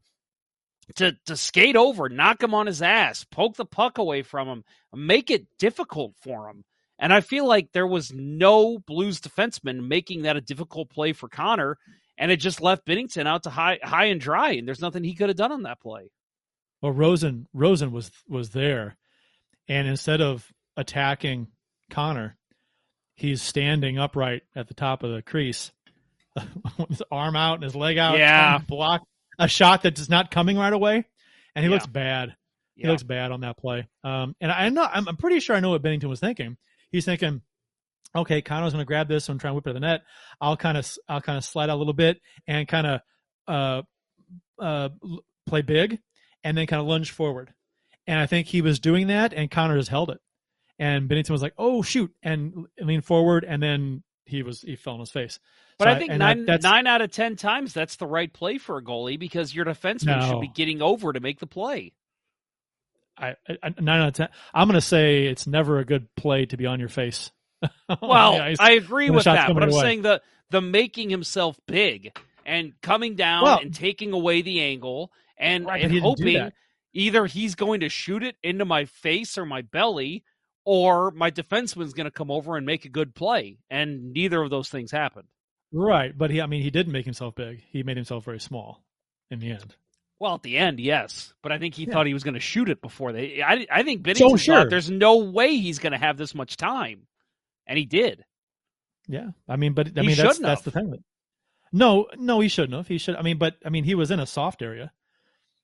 to 0.96 1.16
to 1.26 1.36
skate 1.36 1.76
over, 1.76 2.08
knock 2.08 2.42
him 2.42 2.54
on 2.54 2.66
his 2.66 2.82
ass, 2.82 3.24
poke 3.24 3.54
the 3.54 3.64
puck 3.64 3.98
away 3.98 4.22
from 4.22 4.48
him, 4.48 4.64
make 4.92 5.30
it 5.30 5.46
difficult 5.60 6.14
for 6.20 6.50
him. 6.50 6.64
And 6.98 7.12
I 7.12 7.20
feel 7.20 7.46
like 7.46 7.70
there 7.70 7.86
was 7.86 8.12
no 8.12 8.80
Blues 8.80 9.20
defenseman 9.20 9.86
making 9.86 10.22
that 10.22 10.36
a 10.36 10.40
difficult 10.40 10.90
play 10.90 11.12
for 11.12 11.28
Connor, 11.28 11.78
and 12.18 12.32
it 12.32 12.38
just 12.38 12.60
left 12.60 12.84
Binnington 12.84 13.28
out 13.28 13.44
to 13.44 13.50
high 13.50 13.78
high 13.80 14.06
and 14.06 14.20
dry, 14.20 14.54
and 14.54 14.66
there's 14.66 14.82
nothing 14.82 15.04
he 15.04 15.14
could 15.14 15.28
have 15.28 15.36
done 15.36 15.52
on 15.52 15.62
that 15.62 15.80
play. 15.80 16.10
Well, 16.82 16.90
Rosen 16.90 17.46
Rosen 17.52 17.92
was 17.92 18.10
was 18.28 18.50
there, 18.50 18.96
and 19.68 19.86
instead 19.86 20.20
of 20.20 20.52
attacking 20.76 21.46
Connor, 21.90 22.36
he's 23.14 23.42
standing 23.42 23.98
upright 23.98 24.42
at 24.56 24.68
the 24.68 24.74
top 24.74 25.02
of 25.02 25.12
the 25.12 25.22
crease, 25.22 25.72
with 26.78 26.88
his 26.88 27.02
arm 27.10 27.36
out 27.36 27.54
and 27.54 27.64
his 27.64 27.74
leg 27.76 27.98
out, 27.98 28.18
Yeah. 28.18 28.58
block 28.58 29.02
a 29.38 29.48
shot 29.48 29.82
that 29.82 29.98
is 29.98 30.08
not 30.08 30.30
coming 30.30 30.56
right 30.56 30.72
away, 30.72 31.04
and 31.54 31.64
he 31.64 31.68
Yeah. 31.68 31.74
looks 31.74 31.86
bad. 31.86 32.36
He 32.76 32.82
Yeah. 32.82 32.90
looks 32.90 33.02
bad 33.02 33.32
on 33.32 33.40
that 33.40 33.56
play. 33.58 33.88
Um, 34.04 34.34
and 34.40 34.50
I 34.52 34.68
know 34.68 34.82
I'm, 34.90 35.08
I'm 35.08 35.16
pretty 35.16 35.40
sure 35.40 35.56
I 35.56 35.60
know 35.60 35.70
what 35.70 35.82
Binnington 35.82 36.04
was 36.08 36.20
thinking. 36.20 36.56
He's 36.92 37.04
thinking, 37.04 37.42
okay, 38.14 38.42
Connor's 38.42 38.72
going 38.72 38.82
to 38.82 38.86
grab 38.86 39.08
this 39.08 39.28
and 39.28 39.38
try 39.40 39.48
and 39.48 39.54
whip 39.56 39.66
it 39.66 39.70
to 39.70 39.74
the 39.74 39.80
net. 39.80 40.02
I'll 40.40 40.56
kind 40.56 40.76
of 40.78 40.90
I'll 41.08 41.20
kind 41.20 41.38
of 41.38 41.44
slide 41.44 41.70
out 41.70 41.76
a 41.76 41.78
little 41.78 41.92
bit 41.92 42.20
and 42.46 42.66
kind 42.68 42.86
of 42.86 43.00
uh, 43.48 43.82
uh, 44.58 44.88
play 45.46 45.62
big, 45.62 46.00
and 46.44 46.56
then 46.56 46.66
kind 46.66 46.80
of 46.80 46.86
lunge 46.86 47.10
forward. 47.10 47.52
And 48.06 48.18
I 48.18 48.26
think 48.26 48.46
he 48.46 48.60
was 48.62 48.78
doing 48.80 49.06
that, 49.08 49.32
and 49.32 49.50
Connor 49.50 49.78
just 49.78 49.90
held 49.90 50.10
it. 50.10 50.18
And 50.80 51.08
Binnington 51.10 51.30
was 51.30 51.42
like, 51.42 51.52
"Oh 51.58 51.82
shoot!" 51.82 52.10
and 52.22 52.66
leaned 52.80 53.04
forward, 53.04 53.44
and 53.46 53.62
then 53.62 54.02
he 54.24 54.42
was 54.42 54.62
he 54.62 54.76
fell 54.76 54.94
on 54.94 55.00
his 55.00 55.10
face. 55.10 55.38
But 55.78 55.84
So 55.84 55.90
I 55.90 55.98
think 55.98 56.10
and 56.10 56.18
nine 56.18 56.46
that's- 56.46 56.62
nine 56.62 56.86
out 56.86 57.02
of 57.02 57.10
ten 57.10 57.36
times 57.36 57.74
that's 57.74 57.96
the 57.96 58.06
right 58.06 58.32
play 58.32 58.56
for 58.56 58.78
a 58.78 58.82
goalie 58.82 59.18
because 59.18 59.54
your 59.54 59.66
defenseman 59.66 60.26
should 60.28 60.40
be 60.40 60.48
getting 60.48 60.80
over 60.80 61.12
to 61.12 61.20
make 61.20 61.38
the 61.38 61.46
play. 61.46 61.92
I, 63.18 63.36
I, 63.62 63.74
nine 63.78 64.00
out 64.00 64.08
of 64.08 64.14
ten. 64.14 64.28
I'm 64.54 64.66
going 64.68 64.80
to 64.80 64.86
say 64.86 65.26
it's 65.26 65.46
never 65.46 65.78
a 65.78 65.84
good 65.84 66.08
play 66.16 66.46
to 66.46 66.56
be 66.56 66.64
on 66.66 66.80
your 66.80 66.88
face. 66.88 67.30
Well. 68.00 68.40
I 68.58 68.72
agree 68.72 69.10
with 69.10 69.24
that, 69.24 69.52
but 69.52 69.62
I'm 69.62 69.72
saying 69.72 70.02
the 70.02 70.22
the 70.48 70.62
making 70.62 71.10
himself 71.10 71.60
big 71.66 72.12
and 72.46 72.72
coming 72.80 73.16
down 73.16 73.42
Well- 73.42 73.58
and 73.60 73.74
taking 73.74 74.12
away 74.14 74.40
the 74.42 74.62
angle 74.62 75.12
and, 75.36 75.66
Right, 75.66 75.82
and 75.82 75.92
he 75.92 76.00
didn't 76.00 76.16
do 76.16 76.24
hoping 76.24 76.52
either 76.94 77.26
he's 77.26 77.54
going 77.54 77.80
to 77.80 77.88
shoot 77.90 78.22
it 78.22 78.36
into 78.42 78.64
my 78.64 78.86
face 78.86 79.36
or 79.36 79.44
my 79.44 79.60
belly 79.62 80.24
or 80.64 81.10
my 81.12 81.30
defenseman's 81.30 81.92
going 81.94 82.04
to 82.06 82.10
come 82.10 82.30
over 82.30 82.56
and 82.56 82.66
make 82.66 82.84
a 82.84 82.88
good 82.90 83.14
play. 83.14 83.58
And 83.70 84.12
neither 84.12 84.42
of 84.42 84.50
those 84.50 84.68
things 84.68 84.90
happened. 84.90 85.28
right, 85.72 86.16
but 86.16 86.30
he 86.30 86.40
I 86.40 86.46
mean 86.46 86.62
he 86.62 86.70
didn't 86.70 86.92
make 86.92 87.04
himself 87.04 87.34
big. 87.34 87.62
He 87.70 87.82
made 87.82 87.96
himself 87.96 88.24
very 88.24 88.40
small 88.40 88.84
in 89.30 89.38
the 89.40 89.50
end. 89.52 89.74
Well, 90.18 90.34
at 90.34 90.42
the 90.42 90.58
end, 90.58 90.80
yes, 90.80 91.32
but 91.42 91.50
I 91.50 91.58
think 91.58 91.74
he 91.74 91.84
Yeah. 91.84 91.92
thought 91.94 92.06
he 92.06 92.12
was 92.12 92.24
going 92.24 92.34
to 92.34 92.40
shoot 92.40 92.68
it 92.68 92.82
before 92.82 93.12
they. 93.12 93.40
I, 93.42 93.66
I 93.70 93.82
think 93.84 94.02
Binnington 94.02 94.38
sure. 94.38 94.56
thought 94.56 94.70
there's 94.70 94.90
no 94.90 95.16
way 95.18 95.56
he's 95.56 95.78
going 95.78 95.92
to 95.92 95.98
have 95.98 96.18
this 96.18 96.34
much 96.34 96.56
time, 96.58 97.06
and 97.66 97.78
he 97.78 97.86
did. 97.86 98.24
Yeah, 99.08 99.28
I 99.48 99.56
mean, 99.56 99.72
but 99.72 99.86
I 99.96 100.02
He 100.02 100.06
mean 100.08 100.16
that's 100.16 100.36
shouldn't 100.36 100.42
that's 100.42 100.60
the 100.62 100.70
thing. 100.72 100.92
No, 101.72 102.08
no, 102.18 102.40
he 102.40 102.48
shouldn't 102.48 102.74
have. 102.74 102.86
He 102.86 102.98
should. 102.98 103.16
I 103.16 103.22
mean, 103.22 103.38
but 103.38 103.56
I 103.64 103.70
mean, 103.70 103.84
he 103.84 103.94
was 103.94 104.10
in 104.10 104.20
a 104.20 104.26
soft 104.26 104.60
area, 104.60 104.92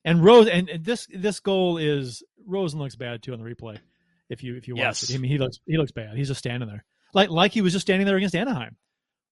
and 0.05 0.25
Rose 0.25 0.49
and 0.49 0.69
and 0.71 0.85
this 0.85 1.07
this 1.13 1.39
goal 1.41 1.77
is 1.77 2.23
Rosen 2.47 2.79
looks 2.79 2.97
bad 2.97 3.23
too 3.23 3.35
on 3.35 3.41
the 3.41 3.45
replay. 3.45 3.79
If 4.29 4.43
you 4.43 4.57
if 4.57 4.67
you 4.69 4.75
watch 4.75 4.83
Yes. 4.83 5.11
it, 5.11 5.15
I 5.15 5.19
mean, 5.19 5.31
he 5.31 5.39
looks 5.39 5.59
he 5.67 5.77
looks 5.79 5.93
bad. 5.93 6.17
He's 6.17 6.29
just 6.29 6.39
standing 6.39 6.69
there, 6.69 6.85
like 7.15 7.31
like 7.31 7.53
he 7.53 7.61
was 7.63 7.73
just 7.73 7.87
standing 7.87 8.07
there 8.07 8.17
against 8.17 8.35
Anaheim, 8.35 8.77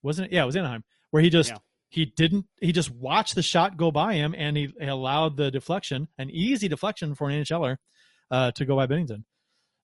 wasn't 0.03 0.27
it? 0.31 0.35
Yeah, 0.35 0.43
it 0.43 0.47
was 0.47 0.57
Anaheim 0.57 0.85
where 1.11 1.23
he 1.23 1.31
just 1.31 1.51
Yeah. 1.51 1.59
he 1.91 2.05
didn't 2.07 2.47
he 2.61 2.73
just 2.73 2.91
watched 2.91 3.35
the 3.35 3.43
shot 3.43 3.77
go 3.77 3.91
by 3.91 4.15
him 4.15 4.35
and 4.37 4.57
he, 4.57 4.73
he 4.79 4.87
allowed 4.87 5.37
the 5.37 5.51
deflection, 5.51 6.09
an 6.19 6.31
easy 6.31 6.69
deflection 6.69 7.15
for 7.15 7.29
an 7.29 7.43
NHLer, 7.43 7.77
uh, 8.31 8.51
to 8.53 8.65
go 8.65 8.77
by 8.77 8.87
Binnington. 8.87 9.25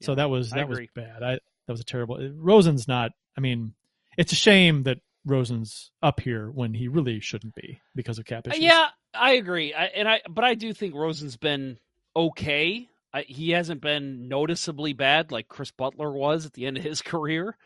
So 0.03 0.15
that 0.15 0.31
was 0.31 0.51
that 0.51 0.69
was 0.69 0.79
bad. 0.95 1.23
I 1.23 1.33
that 1.35 1.73
was 1.73 1.81
a 1.81 1.85
terrible. 1.85 2.19
Rosen's 2.37 2.89
not. 2.89 3.13
I 3.37 3.41
mean, 3.41 3.75
it's 4.17 4.33
a 4.33 4.37
shame 4.37 4.85
that 4.85 4.99
Rosen's 5.27 5.91
up 6.03 6.21
here 6.21 6.51
when 6.51 6.73
he 6.75 6.89
really 6.89 7.21
shouldn't 7.21 7.55
be 7.55 7.81
because 7.95 8.19
of 8.19 8.25
cap 8.25 8.47
Uh, 8.47 8.51
issues. 8.51 8.63
Yeah, 8.65 8.89
I 9.13 9.33
agree. 9.33 9.75
I, 9.75 9.85
and 9.87 10.09
I, 10.09 10.21
but 10.29 10.43
I 10.45 10.55
do 10.55 10.73
think 10.73 10.95
Rosen's 10.95 11.37
been 11.37 11.79
okay. 12.17 12.89
I, 13.13 13.23
he 13.23 13.51
hasn't 13.51 13.81
been 13.81 14.29
noticeably 14.29 14.93
bad 14.93 15.33
like 15.33 15.49
Chris 15.49 15.71
Butler 15.73 16.11
was 16.13 16.47
at 16.47 16.53
the 16.53 16.67
end 16.67 16.77
of 16.77 16.85
his 16.85 17.03
career. 17.03 17.57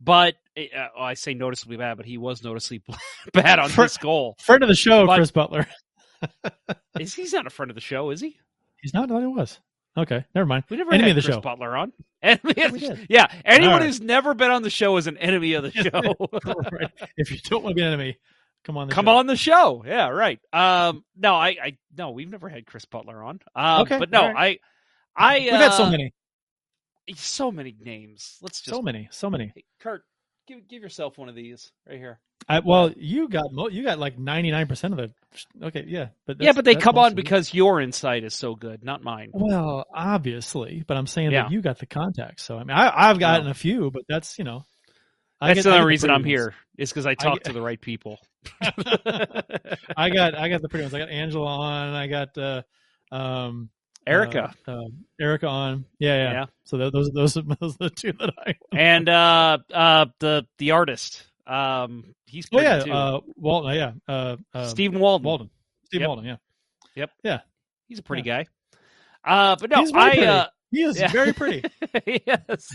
But 0.00 0.36
uh, 0.56 0.86
I 0.98 1.14
say 1.14 1.34
noticeably 1.34 1.76
bad, 1.76 1.96
but 1.96 2.06
he 2.06 2.18
was 2.18 2.42
noticeably 2.44 2.82
bad 3.32 3.58
on 3.58 3.70
this 3.76 3.96
goal. 3.96 4.36
Friend 4.40 4.62
of 4.62 4.68
the 4.68 4.74
show, 4.76 5.06
But- 5.06 5.16
Chris 5.16 5.30
Butler. 5.32 5.66
Is 6.98 7.14
he's 7.14 7.32
not 7.32 7.46
a 7.46 7.50
friend 7.50 7.70
of 7.70 7.74
the 7.76 7.80
show? 7.80 8.10
Is 8.10 8.20
he? 8.20 8.36
He's 8.82 8.92
not. 8.94 9.10
I 9.10 9.20
he 9.20 9.26
was. 9.26 9.60
Okay, 9.96 10.24
never 10.34 10.46
mind. 10.46 10.64
We 10.68 10.76
never 10.76 10.92
Enemy 10.92 11.10
had 11.10 11.18
of 11.18 11.22
the 11.24 11.26
Chris 11.26 11.36
show. 11.36 11.40
Butler 11.40 11.76
on. 11.76 11.92
Enemy 12.22 12.62
of 12.62 12.72
the- 12.72 13.06
yeah, 13.08 13.26
anyone 13.44 13.76
right. 13.76 13.86
who's 13.86 14.00
never 14.00 14.34
been 14.34 14.50
on 14.50 14.62
the 14.62 14.70
show 14.70 14.96
is 14.96 15.06
an 15.06 15.16
enemy 15.18 15.54
of 15.54 15.62
the 15.64 15.70
show. 15.70 16.28
Right. 16.72 16.90
If 17.16 17.30
you 17.30 17.38
don't 17.44 17.62
want 17.62 17.72
to 17.72 17.74
be 17.76 17.82
an 17.82 17.88
enemy, 17.92 18.18
come 18.64 18.76
on. 18.76 18.88
The 18.88 18.94
Come 18.94 19.06
show. 19.06 19.16
on 19.16 19.26
the 19.26 19.36
show. 19.36 19.84
Yeah, 19.86 20.08
right. 20.08 20.40
Um, 20.52 21.04
no, 21.16 21.34
I, 21.34 21.48
I, 21.62 21.78
no, 21.96 22.10
we've 22.10 22.28
never 22.30 22.48
had 22.48 22.66
Chris 22.66 22.84
Butler 22.84 23.22
on. 23.22 23.40
Um, 23.54 23.82
Okay, 23.82 23.98
but 23.98 24.10
no, 24.10 24.22
right. 24.22 24.36
I, 24.36 24.58
I, 25.18 25.38
We've 25.40 25.52
had 25.52 25.72
so 25.74 25.84
uh, 25.84 25.90
many, 25.90 26.12
so 27.14 27.50
many 27.52 27.74
names. 27.80 28.38
Let's 28.40 28.60
just 28.60 28.74
so 28.74 28.82
many, 28.82 29.08
so 29.10 29.28
many. 29.28 29.52
Hey, 29.54 29.64
Kurt, 29.80 30.02
give 30.46 30.66
give 30.68 30.82
yourself 30.82 31.18
one 31.18 31.28
of 31.28 31.34
these 31.34 31.72
right 31.88 31.98
here. 31.98 32.20
I, 32.48 32.60
well, 32.60 32.92
you 32.96 33.28
got 33.28 33.46
mo- 33.52 33.68
you 33.68 33.82
got 33.82 33.98
like 33.98 34.18
ninety 34.18 34.50
nine 34.50 34.66
percent 34.68 34.94
of 34.94 35.00
it. 35.00 35.12
Okay, 35.62 35.84
yeah, 35.88 36.08
but 36.26 36.40
yeah, 36.40 36.52
but 36.52 36.64
they 36.64 36.76
come 36.76 36.96
on 36.96 37.14
because 37.14 37.52
your 37.52 37.80
insight 37.80 38.24
is 38.24 38.32
so 38.34 38.54
good, 38.54 38.84
not 38.84 39.02
mine. 39.02 39.30
Well, 39.34 39.84
obviously, 39.92 40.84
but 40.86 40.96
I'm 40.96 41.06
saying 41.06 41.32
Yeah. 41.32 41.42
that 41.42 41.50
you 41.50 41.60
got 41.60 41.78
the 41.78 41.86
contacts. 41.86 42.44
So 42.44 42.56
I 42.56 42.64
mean, 42.64 42.76
I, 42.76 43.10
I've 43.10 43.18
gotten 43.18 43.46
Well. 43.46 43.50
a 43.50 43.54
few, 43.54 43.90
but 43.90 44.02
that's 44.08 44.38
you 44.38 44.44
know, 44.44 44.62
I 45.40 45.48
That's 45.54 45.64
get- 45.64 45.72
I 45.72 45.76
the 45.78 45.82
get 45.82 45.86
reason 45.86 46.10
I'm 46.10 46.16
ones. 46.22 46.26
here. 46.26 46.54
Is 46.78 46.90
because 46.90 47.06
I 47.06 47.14
talk 47.14 47.34
get- 47.34 47.44
to 47.44 47.52
the 47.52 47.60
right 47.62 47.80
people. 47.80 48.18
I 49.96 50.10
got 50.10 50.34
I 50.36 50.48
got 50.48 50.62
the 50.62 50.68
pretty 50.68 50.84
ones. 50.84 50.94
I 50.94 50.98
got 51.00 51.10
Angela 51.10 51.46
on. 51.46 51.94
I 51.94 52.06
got 52.06 52.38
uh, 52.38 52.62
um, 53.10 53.68
Erica 54.08 54.54
uh, 54.66 54.72
uh, 54.72 54.84
Erica 55.20 55.46
on. 55.46 55.84
Yeah, 55.98 56.16
yeah. 56.16 56.32
Yeah. 56.32 56.46
So 56.64 56.78
th- 56.78 56.92
those 56.92 57.10
those 57.14 57.36
are, 57.36 57.42
those 57.60 57.74
are 57.74 57.88
the 57.88 57.90
two 57.90 58.12
that 58.12 58.30
I. 58.46 58.54
and 58.76 59.08
uh, 59.08 59.58
uh, 59.72 60.06
the 60.18 60.46
the 60.58 60.72
artist. 60.72 61.24
Um, 61.46 62.14
he's 62.26 62.46
Oh 62.52 62.60
yeah, 62.60 62.80
too. 62.84 62.92
uh, 62.92 63.20
Walton. 63.36 63.74
Yeah, 63.74 63.92
uh, 64.06 64.36
uh, 64.54 64.66
Stephen 64.68 64.98
Walden. 65.00 65.24
Walden. 65.26 65.50
Steve 65.86 66.00
Yep. 66.02 66.08
Walden. 66.08 66.24
Yeah, 66.26 66.36
Yep. 66.94 67.10
Yeah. 67.24 67.40
He's 67.86 67.98
a 67.98 68.02
pretty 68.02 68.22
guy. 68.22 68.46
Uh, 69.24 69.56
but 69.58 69.70
no, 69.70 69.78
He's 69.80 69.90
very 69.90 70.04
I 70.04 70.10
pretty. 70.10 70.26
uh, 70.26 70.46
he 70.70 70.82
is 70.82 70.98
Yeah. 71.00 71.08
very 71.10 71.32
pretty. 71.34 71.64
yes. 72.26 72.68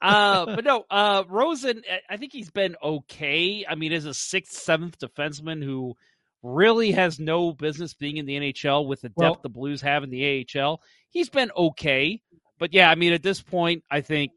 Uh, 0.00 0.44
but 0.46 0.64
no, 0.64 0.84
uh, 0.90 1.24
Rosen, 1.28 1.82
I- 1.90 2.14
I 2.14 2.16
think 2.16 2.32
he's 2.32 2.50
been 2.50 2.76
okay. 2.82 3.64
I 3.68 3.74
mean, 3.74 3.92
as 3.92 4.04
a 4.04 4.14
sixth, 4.14 4.52
seventh 4.52 4.98
defenseman 4.98 5.64
who 5.64 5.96
really 6.42 6.92
has 6.92 7.18
no 7.18 7.52
business 7.52 7.94
being 7.94 8.18
in 8.18 8.26
the 8.26 8.36
NHL 8.36 8.86
with 8.86 9.00
the 9.00 9.08
depth 9.08 9.16
Well- 9.16 9.40
the 9.42 9.48
Blues 9.48 9.80
have 9.82 10.04
in 10.04 10.10
the 10.10 10.46
AHL, 10.56 10.80
he's 11.10 11.28
been 11.28 11.50
okay. 11.56 12.20
But 12.58 12.72
yeah, 12.72 12.90
I 12.90 12.94
mean, 12.94 13.12
at 13.12 13.22
this 13.22 13.42
point, 13.42 13.84
I 13.90 14.00
think 14.00 14.32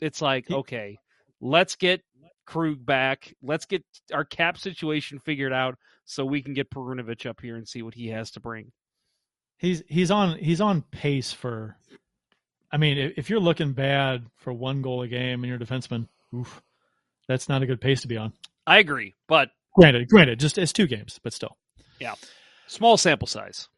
it's 0.00 0.20
like, 0.20 0.50
okay, 0.50 0.98
let's 1.40 1.76
get 1.76 2.02
Krug 2.46 2.84
back. 2.84 3.32
Let's 3.42 3.66
get 3.66 3.84
our 4.12 4.24
cap 4.24 4.58
situation 4.58 5.20
figured 5.20 5.52
out 5.52 5.76
so 6.04 6.24
we 6.24 6.42
can 6.42 6.54
get 6.54 6.70
Perunovich 6.70 7.26
up 7.26 7.40
here 7.40 7.56
and 7.56 7.68
see 7.68 7.82
what 7.82 7.94
he 7.94 8.08
has 8.08 8.32
to 8.32 8.40
bring. 8.40 8.72
He's 9.58 9.82
he's 9.88 10.10
on 10.10 10.38
he's 10.38 10.60
on 10.60 10.82
pace 10.82 11.32
for. 11.32 11.76
I 12.72 12.76
mean, 12.76 12.98
if, 12.98 13.12
if 13.16 13.30
you're 13.30 13.40
looking 13.40 13.72
bad 13.72 14.26
for 14.36 14.52
one 14.52 14.80
goal 14.82 15.02
a 15.02 15.08
game 15.08 15.42
and 15.42 15.46
you're 15.46 15.56
a 15.56 15.64
defenseman, 15.64 16.08
oof, 16.34 16.62
that's 17.28 17.48
not 17.48 17.62
a 17.62 17.66
good 17.66 17.80
pace 17.80 18.02
to 18.02 18.08
be 18.08 18.16
on. 18.16 18.32
I 18.66 18.78
agree, 18.78 19.14
but 19.28 19.50
Granted, 19.74 20.08
granted, 20.08 20.40
just 20.40 20.58
it's 20.58 20.72
two 20.72 20.86
games, 20.86 21.20
but 21.22 21.32
still. 21.32 21.56
Yeah. 21.98 22.14
Small 22.66 22.96
sample 22.96 23.26
size. 23.26 23.68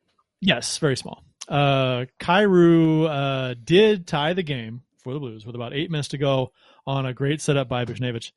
Yes, 0.41 0.79
very 0.79 0.97
small. 0.97 1.25
Uh, 1.49 2.07
Kyrou 2.21 3.09
uh, 3.09 3.55
did 3.63 4.07
tie 4.07 4.33
the 4.33 4.43
game 4.43 4.83
for 5.03 5.13
the 5.13 5.19
Blues 5.19 5.45
with 5.45 5.55
about 5.55 5.75
eight 5.75 5.91
minutes 5.91 6.09
to 6.09 6.19
go 6.19 6.53
on 6.87 7.07
a 7.07 7.13
great 7.13 7.41
setup 7.41 7.69
by 7.69 7.85
Buchnevich. 7.85 8.33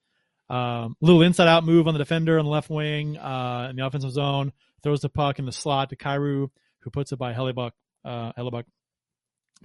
Um, 0.49 0.95
little 1.01 1.21
inside 1.21 1.47
out 1.47 1.65
move 1.65 1.87
on 1.87 1.93
the 1.93 1.97
defender 1.97 2.37
on 2.37 2.45
the 2.45 2.51
left 2.51 2.69
wing 2.69 3.17
uh, 3.17 3.67
in 3.69 3.75
the 3.75 3.85
offensive 3.85 4.11
zone. 4.11 4.51
Throws 4.83 5.01
the 5.01 5.09
puck 5.09 5.39
in 5.39 5.45
the 5.45 5.51
slot 5.51 5.89
to 5.89 5.95
Kyrou, 5.95 6.49
who 6.79 6.89
puts 6.91 7.11
it 7.11 7.17
by 7.17 7.33
Hellebuyck. 7.33 7.71
Uh, 8.03 8.31
Hellebuyck. 8.33 8.65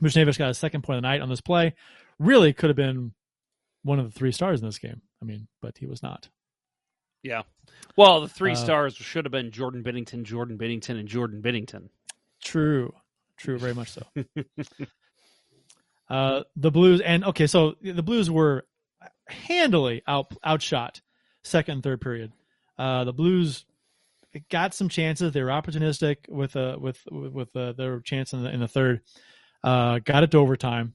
Buchnevich 0.00 0.38
got 0.38 0.50
a 0.50 0.54
second 0.54 0.82
point 0.82 0.96
of 0.96 1.02
the 1.02 1.08
night 1.08 1.20
on 1.20 1.28
this 1.28 1.42
play. 1.42 1.74
Really 2.18 2.52
could 2.52 2.70
have 2.70 2.76
been 2.76 3.12
one 3.82 3.98
of 3.98 4.10
the 4.10 4.18
three 4.18 4.32
stars 4.32 4.60
in 4.60 4.66
this 4.66 4.78
game. 4.78 5.02
I 5.20 5.26
mean, 5.26 5.48
but 5.60 5.76
he 5.76 5.86
was 5.86 6.02
not. 6.02 6.28
Yeah. 7.22 7.42
Well, 7.96 8.20
the 8.22 8.28
three 8.28 8.52
Uh, 8.52 8.56
stars 8.56 8.94
should 8.96 9.24
have 9.24 9.32
been 9.32 9.50
Jordan 9.50 9.82
Binnington, 9.82 10.22
Jordan 10.24 10.56
Binnington, 10.58 10.98
and 10.98 11.08
Jordan 11.08 11.42
Binnington. 11.42 11.88
True, 12.42 12.94
true, 13.36 13.58
very 13.58 13.74
much 13.74 13.90
so. 13.90 14.02
uh, 16.08 16.42
the 16.56 16.70
Blues 16.70 17.00
and 17.00 17.24
okay, 17.24 17.46
so 17.46 17.74
the 17.82 18.02
Blues 18.02 18.30
were 18.30 18.66
handily 19.28 20.02
out 20.06 20.32
outshot 20.44 21.00
second 21.44 21.74
and 21.74 21.82
third 21.82 22.00
period. 22.00 22.32
Uh, 22.78 23.04
the 23.04 23.12
Blues 23.12 23.64
got 24.50 24.74
some 24.74 24.88
chances. 24.88 25.32
They 25.32 25.42
were 25.42 25.50
opportunistic 25.50 26.28
with 26.28 26.56
uh, 26.56 26.76
with 26.80 26.98
with 27.10 27.54
uh, 27.54 27.72
their 27.72 28.00
chance 28.00 28.32
in 28.32 28.42
the, 28.42 28.50
in 28.50 28.60
the 28.60 28.68
third. 28.68 29.02
Uh, 29.62 29.98
got 29.98 30.22
it 30.22 30.30
to 30.32 30.38
overtime. 30.38 30.94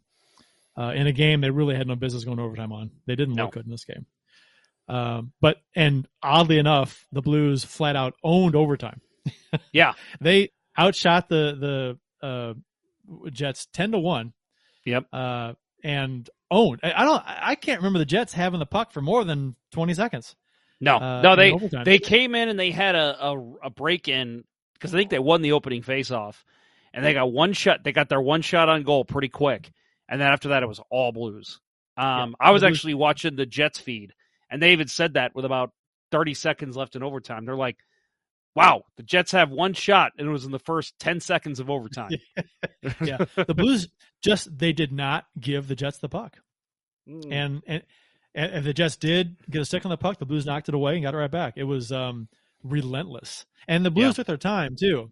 Uh, 0.77 0.91
in 0.93 1.07
a 1.07 1.13
game 1.13 1.39
they 1.39 1.49
really 1.49 1.75
had 1.75 1.87
no 1.87 1.95
business 1.95 2.25
going 2.25 2.37
to 2.37 2.43
overtime 2.43 2.73
on. 2.73 2.91
They 3.05 3.15
didn't 3.15 3.35
No. 3.35 3.43
look 3.45 3.53
good 3.53 3.65
in 3.65 3.71
this 3.71 3.85
game. 3.85 4.05
Um, 4.87 5.31
but 5.41 5.57
and 5.75 6.07
oddly 6.21 6.59
enough, 6.59 7.07
the 7.11 7.21
Blues 7.21 7.63
flat 7.63 7.95
out 7.95 8.13
owned 8.23 8.55
overtime. 8.55 9.01
Yeah. 9.71 9.93
they 10.21 10.51
outshot 10.77 11.29
the 11.29 11.97
the 12.21 12.27
uh, 12.27 12.53
Jets 13.31 13.67
ten 13.71 13.91
to 13.93 13.99
one. 13.99 14.33
Yep. 14.85 15.05
Uh, 15.13 15.53
and 15.83 16.29
owned. 16.51 16.79
I, 16.83 16.93
I 16.93 17.05
don't. 17.05 17.23
I 17.25 17.55
can't 17.55 17.79
remember 17.79 17.99
the 17.99 18.05
Jets 18.05 18.33
having 18.33 18.59
the 18.59 18.65
puck 18.65 18.91
for 18.91 19.01
more 19.01 19.23
than 19.23 19.55
twenty 19.71 19.93
seconds. 19.93 20.35
No, 20.81 20.97
Uh, 20.97 21.21
no, 21.21 21.35
they 21.35 21.57
they 21.85 21.99
came 21.99 22.35
in 22.35 22.49
and 22.49 22.59
they 22.59 22.71
had 22.71 22.95
a 22.95 23.27
a, 23.27 23.53
a 23.63 23.69
break 23.69 24.07
in 24.09 24.43
because 24.73 24.93
I 24.93 24.97
think 24.97 25.09
they 25.09 25.19
won 25.19 25.41
the 25.41 25.53
opening 25.53 25.81
faceoff, 25.83 26.35
and 26.93 27.03
they 27.03 27.13
got 27.13 27.31
one 27.31 27.53
shot. 27.53 27.83
They 27.83 27.93
got 27.93 28.09
their 28.09 28.21
one 28.21 28.41
shot 28.41 28.67
on 28.67 28.83
goal 28.83 29.05
pretty 29.05 29.29
quick, 29.29 29.71
and 30.09 30.19
then 30.19 30.27
after 30.27 30.49
that 30.49 30.63
it 30.63 30.67
was 30.67 30.81
all 30.89 31.11
Blues. 31.13 31.61
Um, 31.97 32.35
I 32.41 32.51
was 32.51 32.63
actually 32.63 32.93
watching 32.95 33.37
the 33.37 33.45
Jets 33.45 33.79
feed, 33.79 34.13
and 34.55 34.63
they 34.63 34.71
even 34.71 34.87
said 34.87 35.13
that 35.15 35.35
with 35.35 35.43
about 35.45 35.71
thirty 36.11 36.33
seconds 36.33 36.77
left 36.77 36.95
in 36.95 37.03
overtime. 37.03 37.45
They're 37.45 37.55
like, 37.55 37.75
"Wow, 38.55 38.83
the 38.95 39.03
Jets 39.03 39.33
have 39.33 39.51
one 39.51 39.73
shot, 39.73 40.13
and 40.17 40.27
it 40.27 40.31
was 40.31 40.45
in 40.45 40.51
the 40.51 40.59
first 40.59 40.97
ten 40.97 41.19
seconds 41.19 41.59
of 41.59 41.69
overtime." 41.69 42.11
yeah, 43.03 43.17
the 43.35 43.53
Blues 43.53 43.89
just 44.23 44.57
they 44.57 44.71
did 44.71 44.91
not 44.93 45.25
give 45.39 45.67
the 45.67 45.75
Jets 45.75 45.97
the 45.97 46.09
puck, 46.09 46.37
Mm. 47.07 47.31
and 47.31 47.61
and 47.67 47.83
and 48.33 48.53
if 48.55 48.63
the 48.63 48.73
Jets 48.73 48.95
did 48.97 49.35
get 49.49 49.61
a 49.61 49.65
stick 49.65 49.85
on 49.85 49.89
the 49.91 49.97
puck, 49.97 50.17
the 50.19 50.25
Blues 50.25 50.45
knocked 50.45 50.69
it 50.69 50.75
away 50.75 50.93
and 50.95 51.03
got 51.03 51.13
it 51.13 51.17
right 51.17 51.29
back. 51.31 51.53
It 51.57 51.63
was 51.65 51.91
um, 51.91 52.27
relentless, 52.63 53.45
and 53.67 53.85
the 53.85 53.91
Blues 53.91 54.05
Yeah. 54.05 54.11
took 54.13 54.27
their 54.27 54.37
time 54.37 54.75
too. 54.79 55.11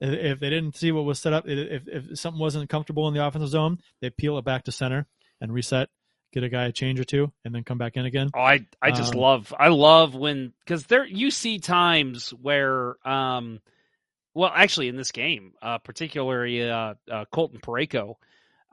If 0.00 0.10
if 0.32 0.40
they 0.40 0.50
didn't 0.50 0.76
see 0.76 0.90
what 0.92 1.04
was 1.04 1.18
set 1.20 1.32
up, 1.32 1.44
if 1.46 1.86
if 1.88 2.18
something 2.18 2.40
wasn't 2.40 2.68
comfortable 2.68 3.06
in 3.08 3.14
the 3.14 3.24
offensive 3.24 3.50
zone, 3.50 3.78
they 4.00 4.10
peel 4.10 4.36
it 4.38 4.44
back 4.44 4.64
to 4.64 4.72
center 4.72 5.06
and 5.40 5.52
reset, 5.52 5.88
get 6.32 6.44
a 6.44 6.48
guy 6.48 6.64
a 6.66 6.72
change 6.72 7.00
or 7.00 7.04
two, 7.04 7.32
and 7.44 7.54
then 7.54 7.64
come 7.64 7.78
back 7.78 7.96
in 7.96 8.06
again. 8.06 8.34
Oh, 8.34 8.40
I 8.40 8.66
I 8.80 8.90
just 8.92 9.14
Um, 9.14 9.14
love 9.14 9.52
I 9.58 9.68
love 9.68 10.14
when 10.14 10.52
because 10.64 10.86
there 10.86 11.04
you 11.04 11.30
see 11.30 11.58
times 11.58 12.30
where 12.30 12.96
um 13.06 13.60
well 14.34 14.52
actually 14.54 14.88
in 14.88 14.96
this 14.96 15.12
game 15.12 15.52
uh 15.62 15.78
particularly 15.78 16.68
uh, 16.68 16.94
uh 17.10 17.24
Colton 17.32 17.60
Parayko 17.60 18.14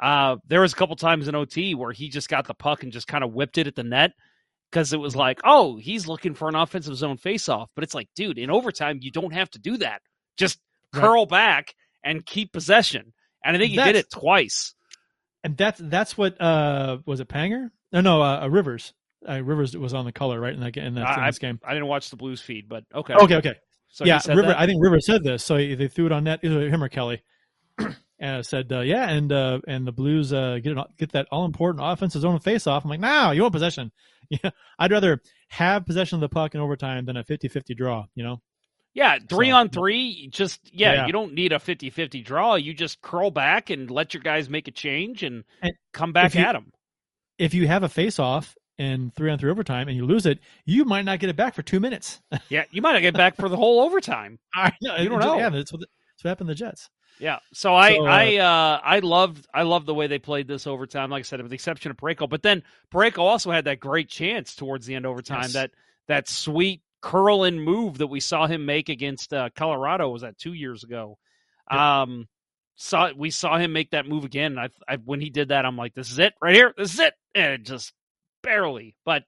uh 0.02 0.38
there 0.48 0.62
was 0.62 0.74
a 0.74 0.76
couple 0.78 0.96
times 0.96 1.28
in 1.28 1.36
OT 1.36 1.76
where 1.76 1.92
he 1.92 2.10
just 2.10 2.30
got 2.30 2.48
the 2.48 2.54
puck 2.54 2.84
and 2.84 2.94
just 2.94 3.08
kind 3.08 3.24
of 3.24 3.34
whipped 3.34 3.58
it 3.58 3.68
at 3.68 3.76
the 3.76 3.84
net 3.84 4.14
because 4.72 4.94
it 4.94 5.00
was 5.00 5.16
like 5.16 5.42
oh 5.44 5.78
he's 5.78 6.08
looking 6.08 6.36
for 6.36 6.50
an 6.50 6.56
offensive 6.56 6.96
zone 6.96 7.18
faceoff. 7.18 7.68
But 7.76 7.84
it's 7.84 7.96
like 7.96 8.10
dude 8.16 8.40
in 8.40 8.50
overtime 8.52 9.00
you 9.02 9.12
don't 9.12 9.34
have 9.34 9.50
to 9.52 9.60
do 9.60 9.78
that. 9.78 10.02
Just 10.38 10.60
Right. 10.94 11.14
curl 11.14 11.26
back 11.26 11.76
and 12.04 12.26
keep 12.26 12.54
possession. 12.54 13.14
And 13.44 13.56
I 13.56 13.60
think 13.60 13.72
he 13.72 13.80
did 13.80 13.96
it 13.96 14.10
twice 14.12 14.76
And 15.44 15.56
that's 15.58 15.80
that's 15.84 16.18
what 16.18 16.40
uh 16.42 16.98
was 17.06 17.20
it 17.20 17.30
Panger? 17.30 17.72
No, 17.92 18.02
no, 18.02 18.22
uh, 18.22 18.42
uh, 18.44 18.48
Rivers. 18.50 18.94
Uh, 19.28 19.42
Rivers 19.44 19.76
was 19.76 19.94
on 19.94 20.06
the 20.06 20.12
color 20.12 20.40
right 20.40 20.54
in 20.54 20.60
that 20.60 20.76
in, 20.78 20.96
that, 20.96 21.18
in 21.18 21.26
this 21.26 21.40
game. 21.40 21.60
I 21.64 21.74
didn't 21.74 21.88
watch 21.88 22.10
the 22.10 22.16
Blues 22.16 22.42
feed 22.42 22.70
but 22.70 22.84
okay 22.94 23.14
Okay, 23.16 23.36
okay. 23.36 23.56
so 23.90 24.06
yeah, 24.06 24.20
River. 24.28 24.44
that? 24.44 24.60
I 24.60 24.66
think 24.66 24.82
River 24.84 25.00
said 25.00 25.24
this, 25.24 25.44
so 25.44 25.58
he- 25.58 25.76
they 25.76 25.88
threw 25.88 26.06
it 26.06 26.12
on 26.12 26.24
net. 26.26 26.40
Either 26.44 26.70
him 26.70 26.84
or 26.84 26.90
Kelly, 26.90 27.22
and 28.20 28.46
said, 28.46 28.72
uh, 28.72 28.80
"Yeah, 28.82 29.10
and 29.10 29.32
uh, 29.32 29.60
and 29.68 29.86
the 29.88 29.92
Blues 29.92 30.32
uh, 30.34 30.60
get 30.62 30.78
it, 30.78 30.88
get 30.98 31.12
that 31.14 31.28
all 31.32 31.46
important 31.46 31.84
offensive 31.86 32.22
zone 32.22 32.40
face 32.40 32.68
off." 32.68 32.84
I'm 32.84 32.90
like, 32.90 33.00
"No, 33.00 33.32
you 33.32 33.42
want 33.42 33.54
possession? 33.54 33.92
Yeah, 34.32 34.52
I'd 34.78 34.92
rather 34.92 35.24
have 35.48 35.88
possession 35.88 36.18
of 36.18 36.22
the 36.22 36.30
puck 36.30 36.54
in 36.54 36.62
overtime 36.62 37.04
than 37.06 37.18
a 37.18 37.24
50-50 37.24 37.76
draw. 37.76 38.06
You 38.14 38.24
know, 38.24 38.42
Yeah, 38.94 39.20
three 39.30 39.50
So- 39.52 39.56
on 39.56 39.70
three, 39.70 40.28
just 40.28 40.60
yeah, 40.74 40.94
Yeah. 40.94 41.06
you 41.08 41.12
don't 41.12 41.34
need 41.34 41.52
a 41.54 41.60
50-50 41.60 42.24
draw. 42.24 42.56
You 42.56 42.74
just 42.74 43.02
curl 43.02 43.32
back 43.32 43.70
and 43.70 43.90
let 43.90 44.14
your 44.14 44.24
guys 44.24 44.50
make 44.50 44.68
a 44.68 44.72
change 44.72 45.24
and, 45.24 45.44
And 45.62 45.74
come 45.94 46.12
back 46.12 46.34
you- 46.36 46.42
at 46.42 46.54
them. 46.54 46.72
if 47.38 47.54
you 47.54 47.68
have 47.68 47.84
a 47.84 47.90
face 47.90 48.20
off 48.20 48.56
in 48.78 49.12
three 49.12 49.30
on 49.30 49.38
three 49.38 49.52
overtime 49.52 49.88
and 49.88 49.96
you 49.98 50.06
lose 50.06 50.26
it, 50.26 50.40
you 50.66 50.86
might 50.86 51.04
not 51.06 51.20
get 51.20 51.30
it 51.30 51.36
back 51.36 51.54
for 51.54 51.62
two 51.62 51.80
minutes. 51.80 52.22
Yeah, 52.50 52.64
you 52.72 52.82
might 52.82 52.94
not 52.94 53.02
get 53.02 53.14
back 53.14 53.36
for 53.36 53.48
the 53.48 53.58
whole 53.58 53.82
overtime. 53.82 54.40
I 54.56 54.72
know, 54.82 54.96
You 54.98 55.10
don't 55.10 55.20
know. 55.20 55.38
Yeah, 55.38 55.50
that's 55.50 55.72
what, 55.72 55.82
that's 55.82 56.24
what 56.24 56.30
happened 56.30 56.48
to 56.48 56.54
the 56.54 56.58
Jets. 56.60 56.90
Yeah, 57.20 57.40
so 57.54 57.76
I 57.76 57.96
So, 57.96 58.06
uh, 58.08 58.10
I 58.10 58.38
uh, 58.38 58.80
I 58.82 59.00
loved 59.00 59.46
I 59.54 59.64
loved 59.64 59.86
the 59.86 59.94
way 59.94 60.08
they 60.08 60.20
played 60.20 60.48
this 60.48 60.66
overtime. 60.66 61.10
Like 61.10 61.20
I 61.20 61.24
said, 61.24 61.42
with 61.42 61.50
the 61.50 61.56
exception 61.56 61.92
of 61.92 61.98
Parayko, 61.98 62.30
but 62.30 62.42
then 62.44 62.64
Parayko 62.94 63.20
also 63.20 63.52
had 63.52 63.66
that 63.66 63.82
great 63.82 64.08
chance 64.08 64.56
towards 64.56 64.86
the 64.86 64.96
end 64.96 65.06
overtime. 65.06 65.42
Yes. 65.42 65.54
That 65.54 65.72
that 66.08 66.28
sweet 66.30 66.82
curling 67.02 67.60
move 67.60 68.00
that 68.00 68.08
we 68.08 68.20
saw 68.20 68.48
him 68.48 68.66
make 68.66 68.90
against 68.90 69.34
uh, 69.34 69.50
Colorado 69.56 70.10
was 70.10 70.22
that 70.24 70.38
two 70.38 70.54
years 70.54 70.84
ago. 70.84 71.18
Um, 71.70 72.28
saw 72.76 73.12
we 73.16 73.30
saw 73.30 73.58
him 73.58 73.74
make 73.74 73.92
that 73.92 74.08
move 74.08 74.26
again. 74.26 74.58
I, 74.58 74.70
I 74.88 74.98
when 74.98 75.22
he 75.22 75.30
did 75.30 75.50
that, 75.50 75.66
I'm 75.66 75.78
like, 75.78 75.94
this 75.94 76.12
is 76.12 76.20
it 76.20 76.34
right 76.42 76.56
here. 76.56 76.74
This 76.78 76.94
is 76.94 77.00
it, 77.00 77.14
and 77.36 77.54
it 77.54 77.64
just 77.64 77.94
barely. 78.42 78.96
But 79.06 79.24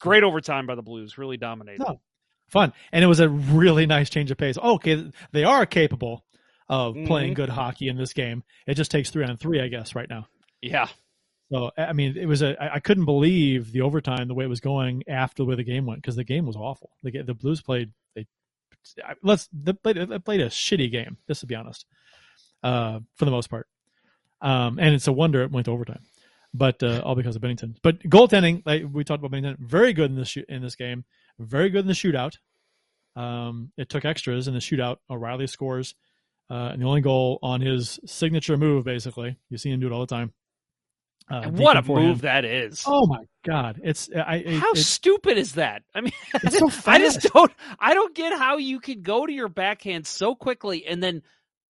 great 0.00 0.22
overtime 0.22 0.66
by 0.66 0.74
the 0.74 0.82
Blues, 0.82 1.18
really 1.18 1.36
dominated. 1.36 1.80
No. 1.86 2.00
Fun, 2.48 2.72
and 2.92 3.02
it 3.02 3.08
was 3.08 3.18
a 3.18 3.28
really 3.28 3.86
nice 3.86 4.08
change 4.08 4.30
of 4.30 4.38
pace. 4.38 4.56
Okay, 4.56 5.10
they 5.32 5.42
are 5.42 5.66
capable 5.66 6.24
of 6.68 6.94
playing 7.06 7.32
Mhm. 7.32 7.36
good 7.36 7.48
hockey 7.48 7.88
in 7.88 7.96
this 7.96 8.12
game. 8.12 8.44
It 8.68 8.74
just 8.74 8.90
takes 8.92 9.10
three 9.10 9.24
on 9.24 9.36
three, 9.36 9.60
I 9.60 9.66
guess, 9.68 9.96
right 9.96 10.08
now. 10.08 10.28
Yeah, 10.62 10.86
So 11.52 11.70
I 11.78 11.92
mean, 11.92 12.16
it 12.16 12.26
was 12.26 12.42
a. 12.42 12.56
I 12.60 12.80
couldn't 12.80 13.04
believe 13.04 13.70
the 13.72 13.82
overtime 13.82 14.26
the 14.26 14.34
way 14.34 14.44
it 14.44 14.48
was 14.48 14.60
going 14.60 15.04
after 15.06 15.42
the 15.42 15.44
way 15.44 15.54
the 15.54 15.62
game 15.62 15.86
went 15.86 16.02
because 16.02 16.16
the 16.16 16.24
game 16.24 16.44
was 16.46 16.56
awful. 16.56 16.90
The 17.02 17.22
the 17.22 17.34
Blues 17.34 17.62
played 17.62 17.92
they 18.14 18.26
let's 19.22 19.48
they 19.52 19.72
played, 19.72 19.96
they 19.96 20.18
played 20.18 20.40
a 20.40 20.48
shitty 20.48 20.90
game. 20.90 21.18
Just 21.28 21.40
to 21.40 21.46
be 21.46 21.54
honest, 21.54 21.86
uh, 22.62 23.00
for 23.14 23.24
the 23.24 23.30
most 23.30 23.48
part. 23.48 23.68
Um, 24.40 24.78
and 24.78 24.94
it's 24.94 25.06
a 25.06 25.12
wonder 25.12 25.42
it 25.42 25.50
went 25.50 25.66
to 25.66 25.70
overtime, 25.70 26.02
but 26.52 26.82
uh, 26.82 27.00
all 27.04 27.14
because 27.14 27.36
of 27.36 27.42
Binnington. 27.42 27.76
But 27.82 28.00
goaltending, 28.00 28.62
like 28.66 28.84
we 28.92 29.04
talked 29.04 29.24
about 29.24 29.36
Binnington, 29.36 29.58
very 29.58 29.92
good 29.92 30.10
in 30.10 30.16
this 30.16 30.28
shoot, 30.28 30.46
in 30.48 30.62
this 30.62 30.76
game. 30.76 31.04
Very 31.38 31.70
good 31.70 31.80
in 31.80 31.86
the 31.86 31.92
shootout. 31.92 32.38
Um, 33.14 33.72
it 33.76 33.88
took 33.88 34.04
extras 34.04 34.48
in 34.48 34.54
the 34.54 34.60
shootout. 34.60 34.98
O'Reilly 35.08 35.46
scores, 35.46 35.94
uh, 36.50 36.70
and 36.72 36.82
the 36.82 36.86
only 36.86 37.00
goal 37.00 37.38
on 37.42 37.60
his 37.60 37.98
signature 38.04 38.56
move. 38.56 38.84
Basically, 38.84 39.36
you 39.48 39.58
see 39.58 39.70
him 39.70 39.80
do 39.80 39.86
it 39.86 39.92
all 39.92 40.00
the 40.00 40.06
time. 40.06 40.32
Uh, 41.28 41.48
what 41.50 41.76
a 41.76 41.82
move 41.82 42.20
that 42.20 42.44
is. 42.44 42.84
Oh 42.86 43.06
my 43.06 43.24
god, 43.44 43.80
it's 43.82 44.08
I. 44.14 44.36
It, 44.36 44.60
how 44.60 44.74
stupid 44.74 45.36
is 45.38 45.54
that? 45.54 45.82
I 45.94 46.00
mean, 46.02 46.12
It's 46.34 46.58
so 46.58 46.70
I 46.90 46.98
just 46.98 47.22
don't. 47.32 47.50
I 47.80 47.94
don't 47.94 48.14
get 48.14 48.32
how 48.38 48.58
you 48.58 48.78
can 48.78 49.02
go 49.02 49.26
to 49.26 49.32
your 49.32 49.48
backhand 49.48 50.06
so 50.06 50.34
quickly 50.36 50.86
and 50.86 51.02
then 51.02 51.22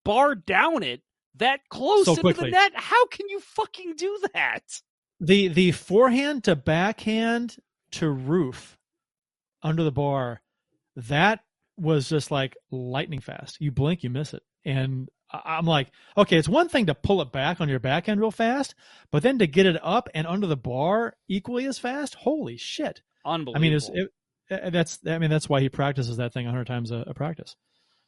bar 0.04 0.34
down 0.34 0.82
it 0.82 1.00
that 1.36 1.60
close 1.70 2.04
So 2.04 2.12
into 2.12 2.22
quickly. 2.22 2.50
the 2.50 2.56
net. 2.56 2.72
How 2.74 3.06
can 3.06 3.28
you 3.28 3.40
fucking 3.40 3.94
do 3.96 4.18
that? 4.34 4.62
the 5.20 5.48
the 5.48 5.72
forehand 5.72 6.44
to 6.44 6.54
backhand 6.54 7.56
to 7.92 8.10
roof 8.10 8.76
under 9.62 9.82
the 9.84 9.90
bar, 9.92 10.42
that 10.96 11.40
was 11.78 12.10
just 12.10 12.30
like 12.30 12.54
lightning 12.70 13.20
fast. 13.20 13.56
You 13.58 13.70
blink, 13.70 14.02
you 14.02 14.10
miss 14.10 14.34
it, 14.34 14.42
and 14.66 15.08
I'm 15.30 15.66
like, 15.66 15.90
okay, 16.16 16.36
it's 16.36 16.48
one 16.48 16.68
thing 16.68 16.86
to 16.86 16.94
pull 16.94 17.20
it 17.20 17.32
back 17.32 17.60
on 17.60 17.68
your 17.68 17.80
back 17.80 18.08
end 18.08 18.20
real 18.20 18.30
fast, 18.30 18.74
but 19.10 19.22
then 19.22 19.38
to 19.40 19.46
get 19.46 19.66
it 19.66 19.76
up 19.82 20.08
and 20.14 20.26
under 20.26 20.46
the 20.46 20.56
bar 20.56 21.14
equally 21.28 21.66
as 21.66 21.78
fast. 21.78 22.14
Holy 22.14 22.56
shit! 22.56 23.02
Unbelievable. 23.24 23.56
I 23.56 23.60
mean, 23.60 23.72
it's 23.72 23.90
it, 23.92 24.10
uh, 24.50 24.70
that's 24.70 25.00
I 25.06 25.18
mean 25.18 25.30
that's 25.30 25.48
why 25.48 25.60
he 25.60 25.68
practices 25.68 26.18
that 26.18 26.32
thing 26.32 26.46
a 26.46 26.50
hundred 26.50 26.66
times 26.68 26.90
a, 26.90 27.04
a 27.08 27.14
practice. 27.14 27.56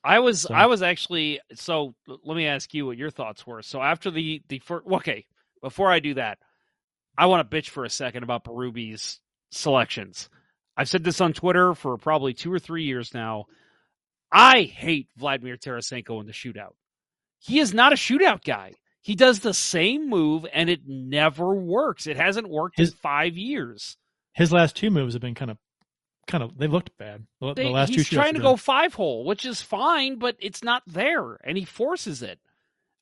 I 0.04 0.20
was 0.20 0.42
So- 0.42 0.54
I 0.54 0.66
was 0.66 0.82
actually 0.82 1.40
so 1.54 1.94
let 2.06 2.36
me 2.36 2.46
ask 2.46 2.72
you 2.72 2.86
what 2.86 2.96
your 2.96 3.10
thoughts 3.10 3.46
were. 3.46 3.62
So 3.62 3.82
after 3.82 4.10
the 4.10 4.42
the 4.48 4.60
first 4.60 4.86
okay, 4.86 5.26
before 5.62 5.90
I 5.90 5.98
do 5.98 6.14
that, 6.14 6.38
I 7.16 7.26
want 7.26 7.50
to 7.50 7.56
bitch 7.56 7.68
for 7.68 7.84
a 7.84 7.90
second 7.90 8.22
about 8.22 8.44
Berube's 8.44 9.20
selections. 9.50 10.28
I've 10.76 10.88
said 10.88 11.02
this 11.02 11.20
on 11.20 11.32
Twitter 11.32 11.74
for 11.74 11.96
probably 11.98 12.34
2 12.34 12.52
or 12.52 12.60
3 12.60 12.84
years 12.84 13.12
now. 13.12 13.46
I 14.30 14.62
hate 14.62 15.08
Vladimir 15.16 15.56
Tarasenko 15.56 16.20
in 16.20 16.26
the 16.26 16.32
shootout. 16.32 16.74
He 17.38 17.58
is 17.58 17.72
not 17.72 17.92
a 17.92 17.96
shootout 17.96 18.44
guy. 18.44 18.74
He 19.00 19.14
does 19.14 19.40
the 19.40 19.54
same 19.54 20.08
move 20.08 20.44
and 20.52 20.68
it 20.68 20.80
never 20.86 21.54
works. 21.54 22.06
It 22.06 22.16
hasn't 22.16 22.48
worked 22.48 22.78
His- 22.78 22.90
in 22.90 22.96
5 22.96 23.36
years. 23.36 23.96
His 24.34 24.52
last 24.52 24.76
two 24.76 24.90
moves 24.90 25.14
have 25.14 25.22
been 25.22 25.34
kind 25.34 25.50
of 25.50 25.58
kind 26.28 26.44
of 26.44 26.56
they 26.56 26.68
looked 26.68 26.96
bad. 26.98 27.26
The, 27.40 27.54
They, 27.54 27.64
the 27.64 27.70
last 27.70 27.88
he's 27.88 28.08
two 28.08 28.16
trying 28.16 28.34
to 28.34 28.40
go 28.40 28.54
five 28.54 28.94
hole, 28.94 29.24
which 29.24 29.44
is 29.44 29.60
fine, 29.62 30.18
but 30.18 30.36
it's 30.38 30.62
not 30.62 30.82
there, 30.86 31.38
and 31.42 31.56
he 31.58 31.64
forces 31.64 32.22
it. 32.22 32.38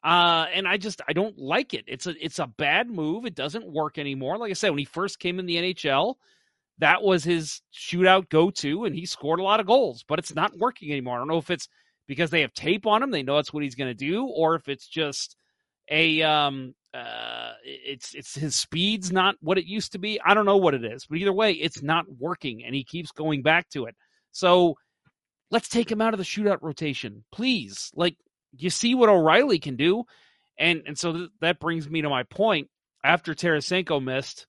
Uh, 0.02 0.46
and 0.54 0.66
I 0.66 0.76
just 0.78 1.02
I 1.06 1.12
don't 1.12 1.36
like 1.36 1.74
it. 1.74 1.84
It's 1.88 2.06
a 2.06 2.14
it's 2.24 2.38
a 2.38 2.46
bad 2.46 2.88
move. 2.88 3.26
It 3.26 3.34
doesn't 3.34 3.66
work 3.70 3.98
anymore. 3.98 4.38
Like 4.38 4.50
I 4.50 4.54
said, 4.54 4.70
when 4.70 4.78
he 4.78 4.84
first 4.84 5.18
came 5.18 5.38
in 5.38 5.46
the 5.46 5.56
NHL, 5.56 6.14
that 6.78 7.02
was 7.02 7.24
his 7.24 7.60
shootout 7.74 8.28
go 8.28 8.50
to, 8.50 8.84
and 8.84 8.94
he 8.94 9.04
scored 9.04 9.40
a 9.40 9.42
lot 9.42 9.60
of 9.60 9.66
goals. 9.66 10.04
But 10.06 10.20
it's 10.20 10.34
not 10.34 10.56
working 10.56 10.90
anymore. 10.90 11.16
I 11.16 11.18
don't 11.18 11.28
know 11.28 11.38
if 11.38 11.50
it's 11.50 11.68
because 12.06 12.30
they 12.30 12.42
have 12.42 12.52
tape 12.52 12.86
on 12.86 13.02
him, 13.02 13.10
they 13.10 13.22
know 13.22 13.36
that's 13.36 13.52
what 13.52 13.62
he's 13.62 13.74
going 13.74 13.90
to 13.90 13.94
do, 13.94 14.26
or 14.26 14.54
if 14.54 14.68
it's 14.68 14.86
just 14.86 15.36
a 15.88 16.22
um 16.22 16.74
uh 16.94 17.52
it's 17.64 18.12
it's 18.14 18.34
his 18.34 18.56
speed's 18.56 19.12
not 19.12 19.36
what 19.40 19.58
it 19.58 19.66
used 19.66 19.92
to 19.92 19.98
be. 19.98 20.20
I 20.24 20.34
don't 20.34 20.46
know 20.46 20.56
what 20.56 20.74
it 20.74 20.84
is, 20.84 21.06
but 21.06 21.18
either 21.18 21.32
way, 21.32 21.52
it's 21.52 21.82
not 21.82 22.06
working, 22.18 22.64
and 22.64 22.74
he 22.74 22.84
keeps 22.84 23.12
going 23.12 23.42
back 23.42 23.68
to 23.70 23.86
it. 23.86 23.94
So 24.32 24.76
let's 25.50 25.68
take 25.68 25.90
him 25.90 26.00
out 26.00 26.14
of 26.14 26.18
the 26.18 26.24
shootout 26.24 26.58
rotation, 26.62 27.24
please. 27.32 27.90
Like 27.94 28.16
you 28.56 28.70
see 28.70 28.94
what 28.94 29.08
O'Reilly 29.08 29.58
can 29.58 29.76
do, 29.76 30.04
and 30.58 30.82
and 30.86 30.98
so 30.98 31.12
th- 31.12 31.30
that 31.40 31.60
brings 31.60 31.88
me 31.88 32.02
to 32.02 32.08
my 32.08 32.24
point. 32.24 32.68
After 33.04 33.34
Tarasenko 33.34 34.02
missed, 34.02 34.46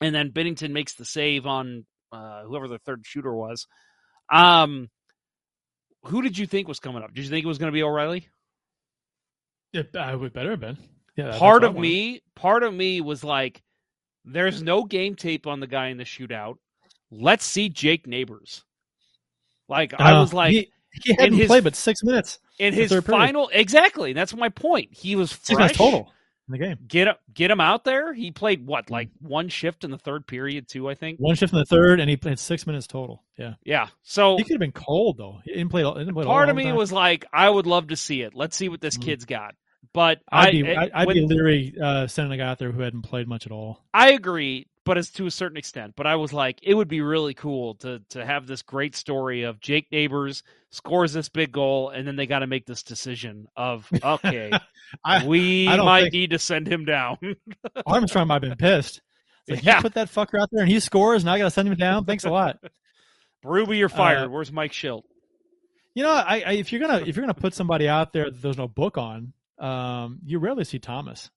and 0.00 0.12
then 0.12 0.32
Binnington 0.32 0.72
makes 0.72 0.94
the 0.94 1.04
save 1.04 1.46
on 1.46 1.86
uh, 2.10 2.42
whoever 2.42 2.66
the 2.66 2.78
third 2.78 3.02
shooter 3.04 3.32
was. 3.32 3.66
Um, 4.32 4.88
who 6.04 6.22
did 6.22 6.36
you 6.38 6.46
think 6.46 6.68
was 6.68 6.80
coming 6.80 7.02
up? 7.02 7.12
Did 7.14 7.24
you 7.24 7.30
think 7.30 7.44
it 7.44 7.48
was 7.48 7.58
going 7.58 7.70
to 7.70 7.74
be 7.74 7.82
O'Reilly? 7.82 8.28
It, 9.72 9.94
I 9.96 10.14
would 10.14 10.32
better 10.32 10.50
have 10.50 10.60
been. 10.60 10.78
Yeah, 11.16 11.36
part 11.38 11.64
of 11.64 11.76
me, 11.76 12.22
part 12.34 12.62
of 12.62 12.72
me 12.74 13.00
was 13.00 13.22
like, 13.22 13.62
"There's 14.24 14.62
no 14.62 14.84
game 14.84 15.14
tape 15.14 15.46
on 15.46 15.60
the 15.60 15.66
guy 15.66 15.88
in 15.88 15.96
the 15.96 16.04
shootout. 16.04 16.56
Let's 17.10 17.44
see 17.44 17.68
Jake 17.68 18.06
Neighbors." 18.06 18.64
Like 19.68 19.94
I 20.00 20.12
Uh, 20.12 20.20
was 20.22 20.32
like, 20.32 20.52
he, 20.52 20.70
he 21.04 21.12
hadn't 21.14 21.34
his- 21.34 21.46
played 21.46 21.64
but 21.64 21.76
six 21.76 22.02
minutes. 22.02 22.38
in 22.58 22.74
his 22.74 22.90
third 22.90 23.04
period. 23.04 23.20
final, 23.20 23.48
exactly. 23.52 24.12
That's 24.12 24.34
my 24.34 24.48
point. 24.48 24.88
He 24.92 25.14
was 25.14 25.32
fresh. 25.32 25.76
total 25.76 26.12
the 26.50 26.58
game. 26.58 26.76
Get 26.86 27.08
him, 27.08 27.14
get 27.32 27.50
him 27.50 27.60
out 27.60 27.84
there. 27.84 28.12
He 28.12 28.30
played 28.30 28.66
what, 28.66 28.90
like 28.90 29.10
one 29.20 29.48
shift 29.48 29.84
in 29.84 29.90
the 29.90 29.98
third 29.98 30.26
period, 30.26 30.68
too. 30.68 30.88
I 30.88 30.94
think. 30.94 31.18
One 31.18 31.34
shift 31.36 31.52
in 31.52 31.58
the 31.58 31.64
third, 31.64 32.00
and 32.00 32.08
he 32.10 32.16
played 32.16 32.38
six 32.38 32.66
minutes 32.66 32.86
total. 32.86 33.22
Yeah, 33.38 33.54
Yeah. 33.64 33.88
So 34.02 34.36
he 34.36 34.44
could 34.44 34.52
have 34.54 34.60
been 34.60 34.72
cold 34.72 35.16
though. 35.18 35.40
He 35.44 35.52
didn't 35.52 35.70
play. 35.70 35.82
He 35.84 35.92
didn't 35.94 36.14
play 36.14 36.24
part 36.24 36.48
of 36.50 36.56
me 36.56 36.64
time. 36.64 36.76
was 36.76 36.92
like, 36.92 37.24
I 37.32 37.48
would 37.48 37.66
love 37.66 37.88
to 37.88 37.96
see 37.96 38.22
it. 38.22 38.34
Let's 38.34 38.56
see 38.56 38.68
what 38.68 38.80
this 38.80 38.98
Mhm. 38.98 39.04
kid's 39.04 39.24
got. 39.24 39.54
But 39.92 40.20
I'd 40.30 40.48
I, 40.48 40.50
be, 40.52 40.76
I, 40.76 40.90
I'd 40.94 41.06
when- 41.06 41.16
be 41.16 41.26
leery 41.26 41.74
uh, 41.82 42.06
sending 42.06 42.32
a 42.32 42.36
guy 42.42 42.48
out 42.48 42.58
there 42.58 42.70
who 42.70 42.80
hadn't 42.82 43.02
played 43.02 43.26
much 43.26 43.46
at 43.46 43.50
all. 43.52 43.82
I 43.92 44.10
agree, 44.12 44.66
but 44.84 44.96
it's 44.98 45.10
to 45.12 45.26
a 45.26 45.30
certain 45.30 45.56
extent. 45.56 45.94
But 45.96 46.06
I 46.06 46.16
was 46.16 46.32
like, 46.32 46.58
it 46.62 46.74
would 46.74 46.88
be 46.88 47.00
really 47.00 47.34
cool 47.34 47.74
to 47.76 48.00
to 48.10 48.24
have 48.24 48.46
this 48.46 48.62
great 48.62 48.96
story 48.96 49.42
of 49.42 49.60
Jake 49.60 49.90
Neighbors 49.92 50.42
scores 50.70 51.12
this 51.12 51.28
big 51.28 51.52
goal, 51.52 51.90
and 51.90 52.06
then 52.06 52.16
they 52.16 52.26
got 52.26 52.40
to 52.40 52.46
make 52.46 52.66
this 52.66 52.82
decision 52.82 53.46
of 53.56 53.88
okay, 54.04 54.50
I, 55.04 55.26
we 55.26 55.68
I 55.68 55.76
might 55.76 56.00
think- 56.02 56.14
need 56.14 56.30
to 56.30 56.38
send 56.38 56.66
him 56.66 56.84
down. 56.84 57.18
Armstrong 57.86 58.28
might 58.28 58.42
have 58.42 58.50
been 58.50 58.56
pissed. 58.58 59.00
Like, 59.48 59.64
Yeah. 59.64 59.76
you 59.76 59.82
put 59.82 59.94
that 59.94 60.08
fucker 60.08 60.40
out 60.40 60.48
there 60.52 60.62
and 60.62 60.70
he 60.70 60.80
scores, 60.80 61.22
and 61.22 61.30
I 61.30 61.38
got 61.38 61.44
to 61.44 61.50
send 61.50 61.66
him 61.68 61.76
down. 61.76 62.04
Thanks 62.04 62.24
a 62.24 62.30
lot. 62.30 62.58
Ruby, 63.44 63.78
you're 63.78 63.88
fired. 63.88 64.26
Uh, 64.26 64.28
Where's 64.28 64.52
Mike 64.52 64.72
Schilt? 64.72 65.02
You 65.94 66.04
know, 66.04 66.10
I, 66.12 66.42
I 66.46 66.52
if 66.52 66.72
you're 66.72 66.80
gonna 66.80 67.02
if 67.04 67.16
you're 67.16 67.22
gonna 67.24 67.34
put 67.34 67.52
somebody 67.54 67.88
out 67.88 68.12
there 68.12 68.30
that 68.30 68.40
there's 68.42 68.58
no 68.58 68.68
book 68.68 68.96
on, 68.96 69.32
um, 69.58 70.20
you 70.24 70.38
rarely 70.38 70.64
see 70.64 70.78
Thomas 70.78 71.30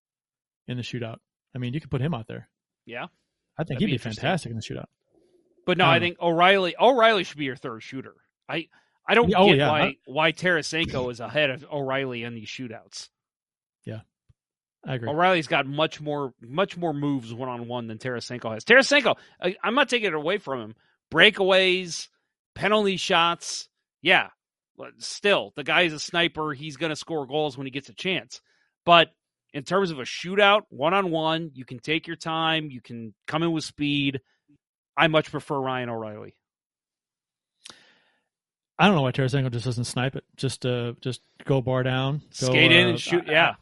in 0.68 0.78
the 0.78 0.84
shootout. 0.84 1.18
I 1.56 1.58
mean, 1.60 1.74
you 1.74 1.82
could 1.82 1.90
put 1.90 2.02
him 2.02 2.14
out 2.14 2.28
there. 2.28 2.50
Yeah, 2.86 3.08
I 3.58 3.64
think 3.64 3.80
That'd 3.80 3.82
he'd 3.82 3.86
be 3.88 3.92
interesting. 3.94 4.22
fantastic 4.22 4.50
in 4.52 4.56
the 4.58 4.64
shootout. 4.64 4.86
but 5.66 5.78
no, 5.78 5.86
I 5.86 5.96
I 5.96 6.00
think 6.00 6.18
O'Reilly. 6.22 6.76
O'Reilly 6.80 7.24
should 7.24 7.38
be 7.38 7.46
your 7.46 7.56
third 7.56 7.82
shooter. 7.84 8.16
I 8.50 8.68
I 9.08 9.16
don't 9.16 9.34
Oh, 9.36 9.48
get 9.48 9.58
yeah. 9.58 9.70
why 9.70 9.98
why 10.06 10.32
Tarasenko 10.32 11.12
is 11.12 11.20
ahead 11.20 11.50
of 11.50 11.66
O'Reilly 11.72 12.24
in 12.24 12.34
these 12.36 12.48
shootouts. 12.48 13.10
Yeah. 13.86 14.02
I 14.86 14.96
agree. 14.96 15.10
O'Reilly's 15.10 15.48
got 15.48 15.66
much 15.66 16.02
more 16.02 16.34
much 16.42 16.76
more 16.78 16.94
moves 16.94 17.34
one 17.34 17.48
on 17.50 17.68
one 17.68 17.88
than 17.88 17.98
Tarasenko 18.00 18.54
has. 18.54 18.66
Tarasenko, 18.66 19.16
I, 19.42 19.56
I'm 19.64 19.76
not 19.76 19.88
taking 19.90 20.08
it 20.08 20.14
away 20.14 20.38
from 20.40 20.62
him. 20.62 20.76
Breakaways, 21.12 22.08
penalty 22.56 22.98
shots, 22.98 23.70
yeah. 24.02 24.30
But 24.76 24.94
still, 24.98 25.54
the 25.56 25.64
guy's 25.64 25.94
a 25.94 26.00
sniper. 26.00 26.52
He's 26.54 26.78
going 26.78 26.90
to 26.90 26.96
score 26.96 27.28
goals 27.28 27.58
when 27.58 27.68
he 27.68 27.72
gets 27.72 27.90
a 27.90 27.94
chance. 27.94 28.42
But 28.86 29.10
in 29.54 29.64
terms 29.64 29.92
of 29.92 30.00
a 30.00 30.04
shootout, 30.04 30.64
one 30.70 30.94
on 30.94 31.12
one, 31.12 31.52
you 31.54 31.66
can 31.66 31.80
take 31.80 32.08
your 32.08 32.16
time. 32.16 32.70
You 32.72 32.82
can 32.82 33.14
come 33.28 33.44
in 33.44 33.52
with 33.52 33.64
speed. 33.64 34.22
I 34.98 35.08
much 35.08 35.32
prefer 35.32 35.60
Ryan 35.60 35.90
O'Reilly. 35.90 36.36
I 38.80 38.88
don't 38.88 38.96
know 38.96 39.04
why 39.04 39.12
Tarasenko 39.12 39.52
just 39.52 39.66
doesn't 39.66 39.84
snipe 39.86 40.16
it. 40.16 40.24
Just 40.36 40.66
uh, 40.66 40.94
just 41.02 41.22
go 41.46 41.62
bar 41.62 41.84
down, 41.84 42.20
go, 42.40 42.48
Skate 42.48 42.72
in 42.72 42.86
uh, 42.86 42.90
and 42.90 43.00
shoot. 43.00 43.28
Yeah, 43.28 43.56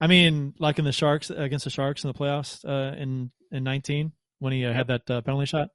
I 0.00 0.06
mean, 0.06 0.54
like 0.58 0.78
in 0.78 0.84
the 0.84 0.92
Sharks 0.92 1.30
against 1.30 1.64
the 1.64 1.70
Sharks 1.70 2.04
in 2.04 2.08
the 2.08 2.14
playoffs 2.14 2.64
uh, 2.64 2.94
in 2.96 3.30
in 3.50 3.64
19 3.64 4.12
when 4.38 4.52
he 4.52 4.66
uh, 4.66 4.72
had 4.72 4.88
that 4.88 5.10
uh, 5.10 5.20
penalty 5.22 5.46
shot, 5.46 5.68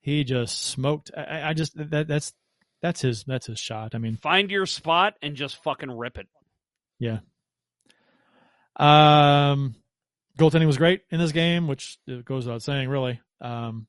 he 0.00 0.22
just 0.22 0.62
smoked. 0.62 1.10
I- 1.16 1.50
I, 1.50 1.54
just 1.54 1.72
that 1.90 2.06
that's 2.06 2.32
that's 2.80 3.00
his 3.00 3.24
that's 3.24 3.46
his 3.46 3.58
shot. 3.58 3.94
I 3.96 3.98
mean, 3.98 4.16
find 4.16 4.50
your 4.50 4.66
spot 4.66 5.14
and 5.20 5.34
just 5.34 5.62
fucking 5.64 5.90
rip 5.90 6.18
it. 6.18 6.28
Um, 8.78 9.74
goaltending 10.38 10.66
was 10.66 10.76
great 10.78 11.02
in 11.10 11.18
this 11.18 11.32
game, 11.32 11.66
which 11.66 11.98
goes 12.24 12.46
without 12.46 12.62
saying, 12.62 12.88
really. 12.88 13.20
Um, 13.40 13.86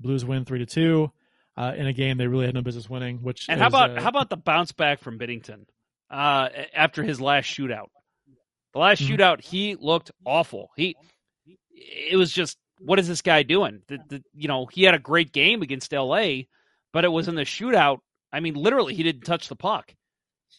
Blues 0.00 0.24
win 0.24 0.44
three 0.44 0.58
to 0.58 0.66
two 0.66 1.10
uh, 1.56 1.72
in 1.76 1.86
a 1.86 1.92
game 1.92 2.18
they 2.18 2.26
really 2.26 2.46
had 2.46 2.54
no 2.54 2.62
business 2.62 2.88
winning. 2.88 3.22
Which 3.22 3.46
And 3.48 3.58
how 3.60 3.68
is, 3.68 3.72
about 3.72 3.96
uh, 3.96 4.00
how 4.02 4.08
about 4.10 4.28
the 4.30 4.36
bounce 4.36 4.72
back 4.72 5.00
from 5.00 5.18
Binnington 5.18 5.64
uh, 6.10 6.48
after 6.74 7.02
his 7.02 7.20
last 7.20 7.46
shootout? 7.46 7.86
The 8.74 8.78
last 8.80 9.02
Mhm. 9.02 9.16
shootout, 9.16 9.40
he 9.42 9.74
looked 9.74 10.10
awful. 10.26 10.70
He, 10.76 10.96
it 11.70 12.16
was 12.16 12.30
just, 12.30 12.58
what 12.78 12.98
is 12.98 13.08
this 13.08 13.22
guy 13.22 13.42
doing? 13.42 13.80
The, 13.88 13.98
the, 14.08 14.22
you 14.34 14.48
know, 14.48 14.66
he 14.66 14.82
had 14.82 14.94
a 14.94 14.98
great 14.98 15.32
game 15.32 15.62
against 15.62 15.94
L.A., 15.94 16.46
but 16.92 17.04
it 17.06 17.08
was 17.08 17.26
in 17.26 17.36
the 17.36 17.42
shootout. 17.42 18.00
I 18.30 18.40
mean, 18.40 18.52
literally, 18.52 18.94
he 18.94 19.02
didn't 19.02 19.22
touch 19.24 19.48
the 19.48 19.56
puck. 19.56 19.94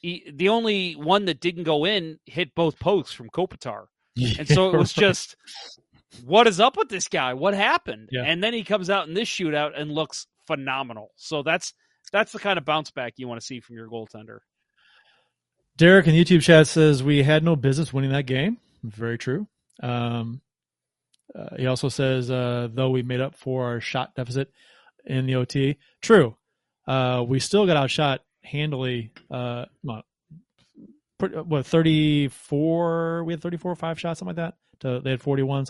He, 0.02 0.32
the 0.34 0.50
only 0.50 0.94
one 0.94 1.26
that 1.26 1.40
didn't 1.40 1.64
go 1.64 1.86
in 1.86 2.20
hit 2.26 2.54
both 2.56 2.80
posts 2.80 3.14
from 3.14 3.30
Kopitar. 3.30 3.86
And 4.40 4.48
so 4.48 4.74
it 4.74 4.78
was 4.78 4.94
just, 4.94 5.36
what 6.26 6.48
is 6.48 6.60
up 6.60 6.76
with 6.76 6.90
this 6.90 7.08
guy? 7.08 7.36
What 7.36 7.54
happened? 7.54 8.10
Yeah. 8.12 8.24
And 8.24 8.44
then 8.44 8.54
he 8.54 8.64
comes 8.64 8.90
out 8.90 9.08
in 9.08 9.14
this 9.14 9.30
shootout 9.30 9.80
and 9.80 9.92
looks 9.92 10.26
phenomenal. 10.48 11.12
So 11.18 11.44
that's 11.44 11.74
that's 12.12 12.32
the 12.32 12.40
kind 12.40 12.58
of 12.58 12.66
bounce 12.66 12.90
back 12.90 13.14
you 13.18 13.28
want 13.28 13.40
to 13.40 13.46
see 13.46 13.60
from 13.60 13.76
your 13.76 13.88
goaltender. 13.88 14.40
Derek 15.76 16.08
in 16.08 16.16
the 16.16 16.24
YouTube 16.24 16.42
chat 16.42 16.68
says 16.68 17.04
we 17.04 17.22
had 17.22 17.44
no 17.44 17.56
business 17.56 17.94
winning 17.94 18.12
that 18.12 18.26
game. 18.26 18.58
Very 18.84 19.18
true. 19.18 19.48
Um, 19.84 20.42
uh, 21.36 21.56
he 21.58 21.68
also 21.68 21.90
says 21.90 22.32
uh, 22.32 22.70
though 22.72 22.90
we 22.90 23.04
made 23.04 23.22
up 23.22 23.36
for 23.36 23.66
our 23.66 23.82
shot 23.82 24.16
deficit 24.16 24.52
in 25.06 25.28
the 25.28 25.36
OT. 25.36 25.78
True. 26.02 26.36
Uh, 26.88 27.24
we 27.28 27.40
still 27.40 27.66
got 27.68 27.78
outshot 27.78 28.22
handily. 28.48 29.12
Uh, 29.30 29.66
not, 29.84 30.06
pretty- 31.18 31.36
what 31.38 31.66
thirty 31.66 32.28
four? 32.30 33.24
We 33.24 33.34
had 33.34 33.42
thirty 33.42 33.58
four 33.58 33.76
five 33.76 34.00
shots, 34.00 34.20
something 34.20 34.36
like 34.36 34.54
that. 34.54 34.58
To, 34.82 35.00
they 35.02 35.12
had 35.12 35.22
forty 35.22 35.44
one. 35.44 35.66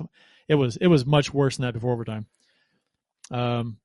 It 0.48 0.56
was 0.56 0.78
it 0.78 0.88
was 0.88 1.06
much 1.06 1.34
worse 1.34 1.58
than 1.58 1.66
that 1.66 1.74
before 1.74 1.94
overtime. 1.94 2.26
Um, 3.32 3.78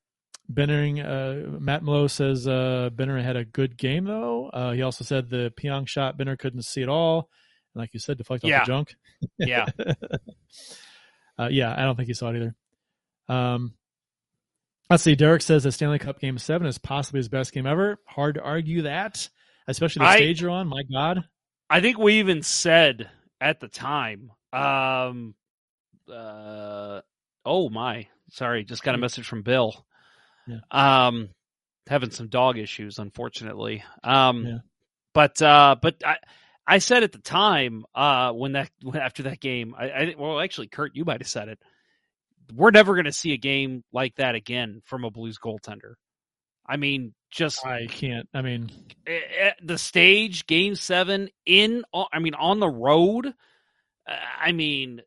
Bennering, 0.51 0.99
uh, 1.03 1.59
Matt 1.59 1.83
Malo 1.83 2.07
says 2.07 2.47
uh, 2.47 2.89
Benner 2.93 3.21
had 3.21 3.37
a 3.37 3.45
good 3.45 3.77
game 3.77 4.05
though. 4.05 4.49
Uh, 4.49 4.71
he 4.71 4.81
also 4.81 5.03
said 5.05 5.29
the 5.29 5.53
Pionk 5.57 5.87
shot 5.87 6.17
Benner 6.17 6.35
couldn't 6.35 6.63
see 6.63 6.83
at 6.83 6.89
all, 6.89 7.29
and 7.73 7.81
like 7.81 7.93
you 7.93 7.99
said, 7.99 8.17
deflected 8.17 8.49
Yeah. 8.49 8.59
off 8.61 8.65
the 8.67 8.71
junk. 8.71 8.95
Yeah. 9.37 9.65
uh, 11.39 11.47
yeah, 11.49 11.73
I 11.75 11.83
don't 11.83 11.95
think 11.95 12.07
he 12.07 12.13
saw 12.13 12.29
it 12.29 12.35
either. 12.37 12.55
Um, 13.29 13.73
let's 14.89 15.03
see. 15.03 15.15
Derek 15.15 15.41
says 15.41 15.63
that 15.63 15.71
Stanley 15.73 15.99
Cup 15.99 16.19
Game 16.19 16.37
Seven 16.37 16.67
is 16.67 16.77
possibly 16.77 17.19
his 17.19 17.29
best 17.29 17.53
game 17.53 17.65
ever. 17.65 17.97
Hard 18.05 18.35
to 18.35 18.41
argue 18.41 18.83
that, 18.83 19.29
especially 19.67 20.01
the 20.05 20.09
I- 20.09 20.15
stage 20.17 20.41
you're 20.41 20.51
on. 20.51 20.67
My 20.67 20.83
God, 20.91 21.23
I 21.69 21.81
think 21.81 21.97
we 21.97 22.19
even 22.19 22.41
said 22.43 23.09
at 23.41 23.59
the 23.59 23.67
time, 23.67 24.31
um, 24.51 25.35
uh, 26.11 27.01
oh 27.45 27.69
my, 27.69 28.07
sorry, 28.29 28.63
just 28.63 28.83
got 28.83 28.95
a 28.95 28.99
message 28.99 29.25
from 29.27 29.41
Bill. 29.41 29.85
Yeah. 30.47 30.59
Um, 30.71 31.29
having 31.87 32.11
some 32.11 32.27
dog 32.27 32.57
issues, 32.57 32.99
unfortunately. 32.99 33.83
Um, 34.03 34.45
Yeah. 34.45 34.57
but 35.13 35.41
uh, 35.41 35.75
but 35.81 35.95
I. 36.05 36.17
I 36.65 36.77
said 36.77 37.03
at 37.03 37.11
the 37.11 37.17
time, 37.17 37.83
uh, 37.93 38.31
when 38.31 38.53
that 38.53 38.69
when 38.81 38.95
after 38.95 39.23
that 39.23 39.41
game, 39.41 39.75
I, 39.77 39.89
I 39.89 40.15
well, 40.17 40.39
actually, 40.39 40.67
Kurt, 40.67 40.95
you 40.95 41.03
might 41.03 41.19
have 41.19 41.27
said 41.27 41.49
it. 41.49 41.59
We're 42.55 42.71
never 42.71 42.93
going 42.93 43.05
to 43.05 43.11
see 43.13 43.33
a 43.33 43.37
game 43.37 43.83
like 43.91 44.15
that 44.15 44.35
again 44.35 44.81
from 44.85 45.03
a 45.03 45.11
Blues 45.11 45.37
goaltender. 45.43 45.93
I 46.65 46.77
mean, 46.77 47.13
just 47.31 47.65
I 47.65 47.87
can't. 47.87 48.27
I 48.33 48.41
mean, 48.41 48.69
eh, 49.07 49.19
eh, 49.39 49.51
the 49.63 49.77
stage 49.77 50.45
game 50.45 50.75
seven 50.75 51.29
in 51.45 51.83
i 52.11 52.19
mean 52.19 52.35
on 52.35 52.59
the 52.59 52.69
road 52.69 53.25
uh, 54.07 54.15
i 54.39 54.51
mean 54.51 55.01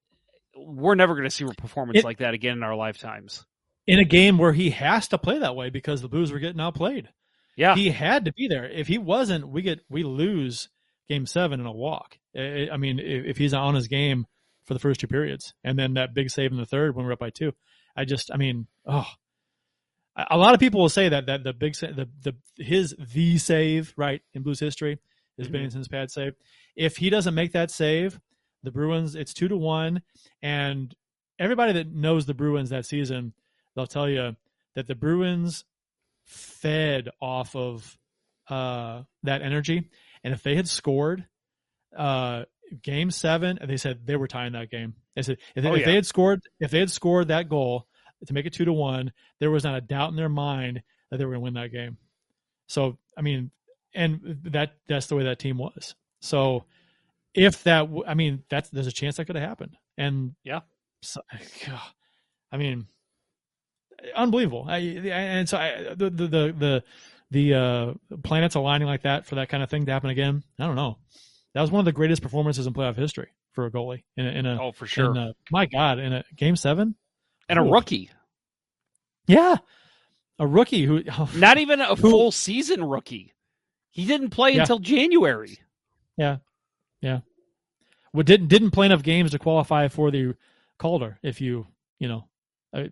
we're 0.56 0.94
never 0.96 1.14
going 1.14 1.24
to 1.28 1.30
see 1.30 1.44
a 1.44 1.48
performance 1.48 1.98
It- 2.00 2.04
like 2.04 2.18
that 2.18 2.34
again 2.34 2.54
in 2.58 2.62
our 2.62 2.74
lifetimes 2.74 3.44
in 3.86 4.00
a 4.00 4.04
game 4.04 4.36
where 4.38 4.52
he 4.52 4.70
has 4.70 5.08
to 5.08 5.18
play 5.18 5.38
that 5.38 5.54
way 5.54 5.70
because 5.70 6.02
the 6.02 6.08
Blues 6.08 6.32
were 6.32 6.40
getting 6.40 6.60
outplayed. 6.60 7.08
yeah 7.56 7.76
he 7.76 7.90
had 7.90 8.24
to 8.24 8.32
be 8.32 8.48
there. 8.48 8.68
If 8.68 8.88
he 8.88 8.98
wasn't, 8.98 9.48
we 9.48 9.62
get 9.62 9.80
we 9.88 10.02
lose 10.02 10.68
game 11.08 11.24
seven 11.26 11.60
in 11.60 11.66
a 11.66 11.72
walk. 11.72 12.18
I 12.36 12.76
mean, 12.76 12.98
if 12.98 13.38
he's 13.38 13.54
on 13.54 13.76
his 13.76 13.86
game 13.86 14.26
for 14.66 14.74
the 14.74 14.80
first 14.80 15.00
two 15.00 15.06
periods, 15.06 15.54
and 15.64 15.78
then 15.78 15.94
that 15.94 16.14
big 16.14 16.30
save 16.30 16.52
in 16.52 16.58
the 16.58 16.66
third 16.66 16.94
when 16.94 17.06
we're 17.06 17.12
up 17.12 17.18
by 17.18 17.30
two, 17.30 17.52
I 17.96 18.04
just, 18.04 18.30
I 18.32 18.36
mean, 18.36 18.66
oh, 18.84 19.06
a 20.30 20.36
lot 20.38 20.54
of 20.54 20.60
people 20.60 20.80
will 20.80 20.88
say 20.88 21.08
that 21.08 21.26
that 21.26 21.44
the 21.44 21.52
big 21.52 21.74
the 21.74 22.08
the 22.22 22.34
his 22.62 22.94
the 22.98 23.38
save 23.38 23.92
right 23.96 24.22
in 24.34 24.42
Blues 24.42 24.60
history 24.60 24.98
is 25.38 25.48
Mhm. 25.48 25.52
Binnington's 25.52 25.88
pad 25.88 26.10
save. 26.10 26.34
If 26.74 26.96
he 26.96 27.10
doesn't 27.10 27.34
make 27.34 27.52
that 27.52 27.70
save, 27.70 28.18
the 28.62 28.70
Bruins 28.70 29.14
it's 29.14 29.34
two 29.34 29.48
to 29.48 29.56
one, 29.56 30.02
and 30.42 30.94
everybody 31.38 31.72
that 31.74 31.92
knows 31.92 32.26
the 32.26 32.34
Bruins 32.34 32.70
that 32.70 32.86
season, 32.86 33.34
they'll 33.74 33.86
tell 33.86 34.08
you 34.08 34.36
that 34.74 34.86
the 34.86 34.94
Bruins 34.94 35.64
fed 36.24 37.10
off 37.20 37.54
of 37.54 37.98
uh, 38.48 39.02
that 39.22 39.42
energy. 39.42 39.90
And 40.24 40.32
if 40.32 40.42
they 40.42 40.56
had 40.56 40.68
scored 40.68 41.26
uh, 41.96 42.44
game 42.82 43.10
seven, 43.10 43.58
and 43.60 43.68
they 43.70 43.76
said 43.76 44.06
they 44.06 44.16
were 44.16 44.28
tying 44.28 44.52
that 44.52 44.70
game. 44.70 44.94
They 45.14 45.22
said 45.22 45.38
if, 45.54 45.62
they, 45.62 45.70
Oh, 45.70 45.74
if 45.74 45.80
yeah. 45.80 45.86
they 45.86 45.94
had 45.94 46.06
scored, 46.06 46.42
if 46.60 46.70
they 46.70 46.78
had 46.80 46.90
scored 46.90 47.28
that 47.28 47.48
goal 47.48 47.86
to 48.26 48.32
make 48.32 48.46
it 48.46 48.52
two 48.52 48.64
to 48.64 48.72
one, 48.72 49.12
there 49.40 49.50
was 49.50 49.64
not 49.64 49.76
a 49.76 49.80
doubt 49.80 50.10
in 50.10 50.16
their 50.16 50.28
mind 50.28 50.82
that 51.10 51.18
they 51.18 51.24
were 51.24 51.32
going 51.32 51.40
to 51.40 51.44
win 51.44 51.54
that 51.54 51.72
game. 51.72 51.96
So 52.68 52.98
I 53.16 53.22
mean, 53.22 53.50
and 53.94 54.20
that 54.44 54.76
that's 54.88 55.06
the 55.06 55.16
way 55.16 55.24
that 55.24 55.38
team 55.38 55.58
was. 55.58 55.94
So 56.20 56.64
if 57.34 57.62
that, 57.64 57.88
I 58.06 58.14
mean, 58.14 58.42
that's 58.48 58.68
there's 58.70 58.86
a 58.86 58.92
chance 58.92 59.16
that 59.16 59.26
could 59.26 59.36
have 59.36 59.48
happened. 59.48 59.76
And 59.98 60.34
Yeah. 60.44 60.60
so, 61.02 61.20
I 62.52 62.56
mean, 62.56 62.86
unbelievable. 64.14 64.66
I, 64.68 64.78
and 64.78 65.48
so 65.48 65.58
I, 65.58 65.94
the 65.94 66.10
the 66.10 66.26
the 66.26 66.54
the, 66.58 66.84
the 67.30 67.54
uh, 67.54 67.94
planets 68.22 68.54
aligning 68.54 68.86
like 68.88 69.02
that 69.02 69.26
for 69.26 69.36
that 69.36 69.48
kind 69.48 69.62
of 69.62 69.70
thing 69.70 69.86
to 69.86 69.92
happen 69.92 70.10
again. 70.10 70.42
I 70.58 70.66
don't 70.66 70.76
know. 70.76 70.98
That 71.56 71.62
was 71.62 71.70
one 71.70 71.78
of 71.78 71.86
the 71.86 71.92
greatest 71.92 72.20
performances 72.20 72.66
in 72.66 72.74
playoff 72.74 72.96
history 72.96 73.28
for 73.52 73.64
a 73.64 73.70
goalie 73.70 74.02
in 74.14 74.26
a, 74.26 74.30
in 74.30 74.44
a 74.44 74.62
Oh, 74.62 74.72
for 74.72 74.86
sure. 74.86 75.16
a- 75.16 75.32
my 75.50 75.64
God, 75.64 75.98
in 75.98 76.12
a 76.12 76.22
game 76.36 76.54
seven. 76.54 76.96
and 77.48 77.58
a 77.58 77.62
rookie, 77.62 78.10
Yeah, 79.26 79.56
a 80.38 80.46
rookie 80.46 80.84
who 80.84 81.02
oh. 81.18 81.30
not 81.34 81.56
even 81.56 81.80
a 81.80 81.94
Who- 81.94 82.10
full 82.10 82.30
season 82.30 82.84
rookie. 82.84 83.32
He 83.90 84.04
didn't 84.04 84.30
play 84.30 84.52
Yeah. 84.52 84.60
until 84.60 84.80
January. 84.80 85.58
Yeah, 86.18 86.36
yeah. 87.00 87.20
Well, 88.12 88.22
didn't 88.22 88.48
didn't 88.48 88.72
play 88.72 88.84
enough 88.86 89.02
games 89.02 89.30
to 89.30 89.38
qualify 89.38 89.88
for 89.88 90.10
the 90.10 90.34
Calder. 90.78 91.18
If 91.22 91.40
you 91.40 91.66
you 91.98 92.08
know, 92.08 92.28
I, 92.74 92.90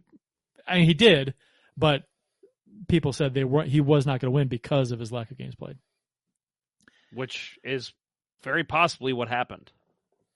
I 0.67 0.77
mean, 0.77 0.87
he 0.87 0.95
did, 0.95 1.35
but 1.77 2.05
people 2.89 3.13
said 3.13 3.35
they 3.35 3.45
were 3.45 3.65
he 3.65 3.83
was 3.83 4.07
not 4.07 4.21
going 4.21 4.29
to 4.33 4.35
win 4.35 4.49
because 4.49 4.91
of 4.91 4.99
his 5.01 5.13
lack 5.13 5.31
of 5.31 5.37
games 5.37 5.55
played. 5.55 5.77
which 7.13 7.59
is 7.63 7.93
very 8.45 8.63
possibly 8.65 9.13
what 9.13 9.29
happened. 9.29 9.73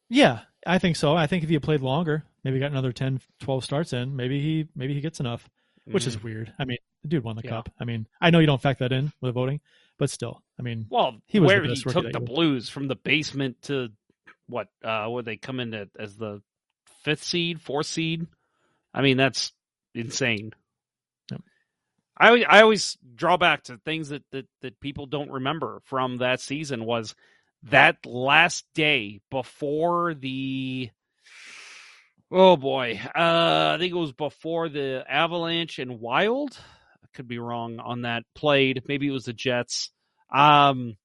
Yeah, 0.08 0.40
I 0.66 0.78
think 0.78 0.96
so. 0.96 1.14
I 1.16 1.26
think 1.26 1.42
if 1.44 1.48
he 1.50 1.54
had 1.54 1.62
played 1.62 1.80
longer, 1.82 2.24
maybe 2.42 2.58
got 2.58 2.70
another 2.70 2.92
10, 2.92 3.20
12 3.40 3.64
starts 3.64 3.92
in, 3.92 4.16
maybe 4.16 4.40
he 4.40 4.66
maybe 4.74 4.94
he 4.94 5.00
gets 5.00 5.20
enough, 5.20 5.48
which 5.84 6.06
is 6.06 6.22
weird. 6.22 6.52
I 6.58 6.64
mean, 6.64 6.78
the 7.02 7.08
dude 7.08 7.24
won 7.24 7.36
the 7.36 7.42
Yeah. 7.44 7.50
cup. 7.50 7.68
I 7.78 7.84
mean, 7.84 8.06
I 8.20 8.30
know 8.30 8.38
you 8.38 8.46
don't 8.46 8.60
factor 8.60 8.88
that 8.88 8.94
in 8.94 9.12
with 9.20 9.34
voting, 9.34 9.60
but 9.98 10.10
still, 10.10 10.42
I 10.58 10.62
mean, 10.62 10.86
Well, 10.88 11.20
He 11.26 11.38
was 11.40 11.46
where 11.48 11.62
he 11.64 11.76
took 11.76 12.10
the. 12.10 12.20
Blues 12.20 12.68
from 12.68 12.88
the 12.88 12.96
basement 12.96 13.60
to 13.62 13.90
what? 14.46 14.68
Uh, 14.82 15.06
would 15.10 15.26
they 15.26 15.36
come 15.36 15.60
in 15.60 15.74
at, 15.74 15.88
as 15.98 16.16
the 16.16 16.42
fifth 17.02 17.22
seed, 17.22 17.60
fourth 17.60 17.86
seed? 17.86 18.26
I 18.94 19.02
mean, 19.02 19.18
that's 19.18 19.52
insane. 19.94 20.54
Yep. 21.30 21.42
I 22.18 22.42
I 22.44 22.62
always 22.62 22.96
draw 23.14 23.36
back 23.36 23.64
to 23.64 23.76
things 23.76 24.08
that, 24.08 24.22
that 24.30 24.46
that 24.62 24.80
people 24.80 25.04
don't 25.06 25.30
remember 25.30 25.80
from 25.84 26.16
that 26.18 26.40
season 26.40 26.84
was 26.86 27.14
that 27.64 28.06
last 28.06 28.64
day 28.74 29.20
before 29.30 30.14
the 30.14 30.90
oh 32.30 32.56
boy 32.56 33.00
uh 33.16 33.72
i 33.74 33.76
think 33.78 33.92
it 33.92 33.98
was 33.98 34.12
before 34.12 34.68
the 34.68 35.04
avalanche 35.08 35.78
and 35.78 36.00
wild. 36.00 36.56
I 37.02 37.06
could 37.14 37.28
be 37.28 37.38
wrong 37.38 37.80
on 37.80 38.02
that 38.02 38.24
played. 38.34 38.82
Maybe 38.86 39.08
it 39.08 39.12
was 39.12 39.24
the 39.24 39.32
jets. 39.32 39.90
Um 40.32 40.96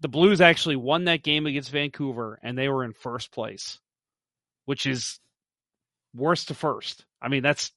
the 0.00 0.08
blues 0.08 0.40
actually 0.40 0.76
won 0.76 1.04
that 1.04 1.22
game 1.22 1.46
against 1.46 1.70
vancouver 1.70 2.38
and 2.42 2.56
they 2.56 2.68
were 2.68 2.84
in 2.84 2.92
first 2.92 3.30
place 3.32 3.78
which 4.64 4.86
is 4.86 5.20
worst 6.14 6.48
to 6.48 6.54
first. 6.54 7.04
I 7.22 7.28
mean 7.28 7.42
that's 7.42 7.72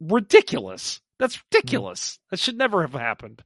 ridiculous. 0.00 1.00
That's 1.18 1.40
ridiculous. 1.50 2.18
That 2.30 2.38
should 2.38 2.56
never 2.58 2.82
have 2.82 2.92
happened. 2.92 3.42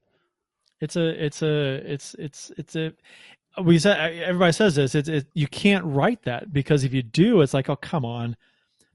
It's 0.80 0.96
a 0.96 1.24
it's 1.24 1.42
a 1.42 1.92
it's 1.92 2.14
it's 2.18 2.51
it's 2.57 2.76
a 2.76 2.92
we 3.62 3.78
said 3.78 4.14
everybody 4.22 4.53
says 4.53 4.74
this 4.76 4.94
it's 4.94 5.09
it, 5.09 5.26
you 5.34 5.46
can't 5.46 5.84
write 5.84 6.22
that 6.22 6.53
because 6.53 6.84
if 6.84 6.92
you 6.94 7.03
do 7.03 7.40
it's 7.40 7.55
like 7.55 7.68
oh 7.68 7.76
come 7.76 8.05
on. 8.05 8.36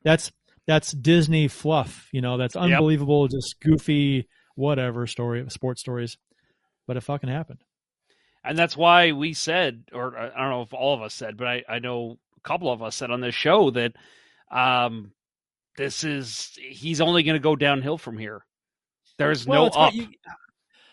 That's 0.03 0.31
that's 0.67 0.91
disney 0.91 1.47
fluff 1.47 2.07
you 2.11 2.21
know 2.21 2.37
that's 2.37 2.55
unbelievable 2.55 3.27
just 3.27 3.59
goofy 3.59 4.27
whatever 4.55 5.05
story 5.07 5.45
sports 5.49 5.81
stories. 5.81 6.17
But 6.87 6.97
it 6.97 7.01
fucking 7.01 7.29
happened. 7.29 7.59
And 8.43 8.55
that's 8.57 8.77
why 8.77 9.11
we 9.11 9.33
said, 9.33 9.85
or 9.91 10.15
I 10.15 10.29
don't 10.39 10.51
know 10.51 10.61
if 10.61 10.73
all 10.73 10.93
of 10.93 11.01
us 11.01 11.15
said, 11.15 11.35
but 11.35 11.47
I, 11.47 11.63
I 11.67 11.79
know 11.79 12.19
a 12.37 12.47
couple 12.47 12.71
of 12.71 12.83
us 12.83 12.95
said 12.95 13.09
on 13.09 13.19
this 13.19 13.33
show 13.33 13.71
that 13.71 13.93
um, 14.51 15.11
this 15.77 16.03
is 16.03 16.51
he's 16.61 17.01
only 17.01 17.23
going 17.23 17.35
to 17.35 17.39
go 17.39 17.55
downhill 17.55 17.97
from 17.97 18.19
here. 18.19 18.45
There's 19.17 19.47
Well, 19.47 19.65
no 19.65 19.71
up, 19.71 19.93
you- 19.93 20.09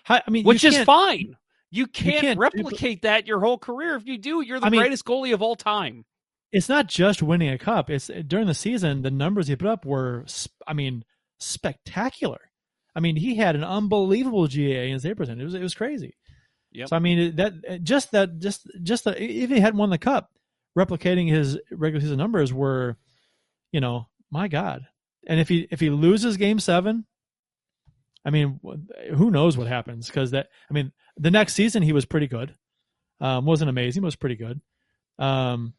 i 0.08 0.22
mean 0.28 0.44
which 0.44 0.64
is 0.64 0.78
fine. 0.80 1.36
You 1.74 1.86
can't, 1.88 2.20
can't 2.20 2.36
do- 2.36 2.40
replicate 2.42 3.02
that 3.02 3.26
your 3.26 3.40
whole 3.40 3.58
career. 3.58 3.96
If 3.96 4.06
you 4.06 4.18
do, 4.18 4.40
you're 4.42 4.60
the 4.60 4.66
I 4.66 4.70
mean- 4.70 4.80
greatest 4.80 5.04
goalie 5.04 5.34
of 5.34 5.42
all 5.42 5.56
time. 5.56 6.04
it's 6.52 6.68
not 6.68 6.86
just 6.86 7.22
winning 7.22 7.48
a 7.48 7.58
cup. 7.58 7.88
It's 7.90 8.08
uh, 8.10 8.22
during 8.26 8.46
the 8.46 8.54
season, 8.54 9.02
the 9.02 9.10
numbers 9.10 9.48
he 9.48 9.56
put 9.56 9.68
up 9.68 9.84
were, 9.86 10.24
I 10.66 10.74
mean, 10.74 11.04
spectacular. 11.40 12.50
I 12.94 13.00
mean, 13.00 13.16
he 13.16 13.36
had 13.36 13.56
an 13.56 13.64
unbelievable 13.64 14.46
GA 14.46 14.90
and 14.90 15.00
save 15.00 15.16
percentage. 15.16 15.40
It 15.40 15.44
was 15.46 15.54
it 15.54 15.62
was 15.62 15.74
crazy. 15.74 16.14
Yep. 16.72 16.88
So 16.88 16.96
I 16.96 16.98
mean, 16.98 17.36
that 17.36 17.54
uh, 17.68 17.76
just 17.78 18.12
that 18.12 18.38
just 18.38 18.66
just 18.82 19.04
the, 19.04 19.10
if 19.22 19.48
he 19.50 19.60
hadn't 19.60 19.78
won 19.78 19.88
the 19.90 19.98
cup, 19.98 20.30
replicating 20.78 21.28
his 21.30 21.58
regular 21.70 22.02
season 22.02 22.18
numbers 22.18 22.52
were, 22.52 22.96
you 23.72 23.80
know, 23.80 24.08
my 24.30 24.48
God. 24.48 24.86
And 25.26 25.40
if 25.40 25.48
he 25.48 25.66
if 25.70 25.80
he 25.80 25.88
loses 25.88 26.36
Game 26.36 26.58
Seven, 26.58 27.06
I 28.24 28.30
mean, 28.30 28.60
who 29.16 29.30
knows 29.30 29.56
what 29.56 29.66
happens? 29.66 30.06
Because 30.06 30.30
that 30.30 30.48
I 30.70 30.74
mean, 30.74 30.92
the 31.16 31.30
next 31.30 31.54
season 31.54 31.82
he 31.82 31.92
was 31.92 32.04
pretty 32.04 32.26
good. 32.28 32.54
Um, 33.20 33.44
wasn't 33.46 33.70
amazing, 33.70 34.02
was 34.02 34.16
pretty 34.16 34.36
good. 34.36 34.60
Um, 35.18 35.74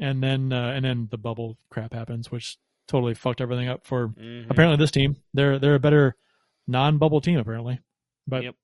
and 0.00 0.22
then 0.22 0.52
uh, 0.52 0.72
and 0.74 0.84
then 0.84 1.08
the 1.10 1.18
bubble 1.18 1.58
crap 1.70 1.92
happens, 1.92 2.30
which 2.30 2.56
totally 2.88 3.14
fucked 3.14 3.40
everything 3.40 3.68
up 3.68 3.86
for 3.86 4.08
Mhm. 4.08 4.50
apparently 4.50 4.76
this 4.76 4.90
team. 4.90 5.16
They're 5.34 5.58
they're 5.58 5.74
a 5.76 5.80
better 5.80 6.16
non-bubble 6.66 7.20
team 7.20 7.38
apparently. 7.38 7.80
But 8.26 8.44
Yep. 8.44 8.54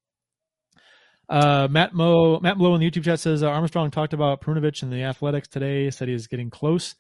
uh, 1.29 1.69
Matt 1.71 1.95
Mo 1.95 2.41
Matt 2.41 2.57
Blow 2.59 2.75
in 2.75 2.81
the 2.81 2.91
YouTube 2.91 3.05
chat 3.05 3.21
says 3.21 3.43
uh, 3.43 3.49
Armstrong 3.49 3.91
talked 3.91 4.12
about 4.14 4.41
Perunovich 4.41 4.83
in 4.83 4.91
the 4.91 5.03
Athletics 5.03 5.49
today. 5.49 5.91
Said 5.91 6.09
he's 6.09 6.27
getting 6.27 6.51
close, 6.51 6.95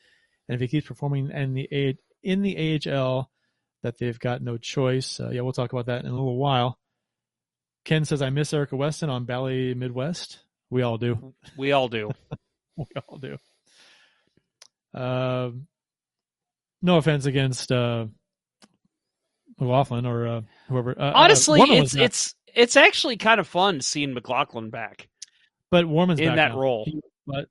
and 0.48 0.54
if 0.54 0.60
he 0.60 0.68
keeps 0.68 0.86
performing 0.86 1.30
in 1.30 1.54
the 1.54 1.68
A 1.72 1.96
in 2.22 2.42
the 2.42 2.56
AHL, 2.56 3.30
that 3.82 3.98
they've 3.98 4.18
got 4.18 4.42
no 4.42 4.56
choice. 4.56 5.20
Uh, 5.20 5.30
yeah, 5.30 5.40
we'll 5.42 5.52
talk 5.52 5.72
about 5.72 5.86
that 5.86 6.04
in 6.04 6.10
a 6.10 6.14
little 6.14 6.36
while. 6.36 6.78
Ken 7.84 8.04
says 8.04 8.20
I 8.22 8.30
miss 8.30 8.52
Erica 8.52 8.76
Weston 8.76 9.08
on 9.10 9.24
Bally 9.24 9.74
Midwest. 9.74 10.40
We 10.70 10.82
all 10.82 10.98
do. 10.98 11.34
We 11.56 11.72
all 11.72 11.88
do. 11.88 12.10
we 12.76 12.86
all 13.08 13.18
do. 13.18 13.38
Um, 14.94 15.66
no 16.82 16.96
offense 16.98 17.26
against 17.26 17.70
uh, 17.72 18.06
McLaughlin 19.58 20.06
or 20.06 20.26
uh, 20.26 20.40
whoever. 20.68 20.98
Uh, 20.98 21.02
uh, 21.10 21.12
Honestly, 21.14 21.60
it's 21.62 21.94
it's 21.94 22.34
it's 22.54 22.76
actually 22.76 23.16
kind 23.16 23.40
of 23.40 23.46
fun 23.46 23.80
seeing 23.80 24.14
McLaughlin 24.14 24.70
back. 24.70 25.08
but 25.70 25.86
Warman's 25.86 26.20
in 26.20 26.36
that 26.36 26.52
now. 26.52 26.58
role. 26.60 26.84
He- 26.86 27.00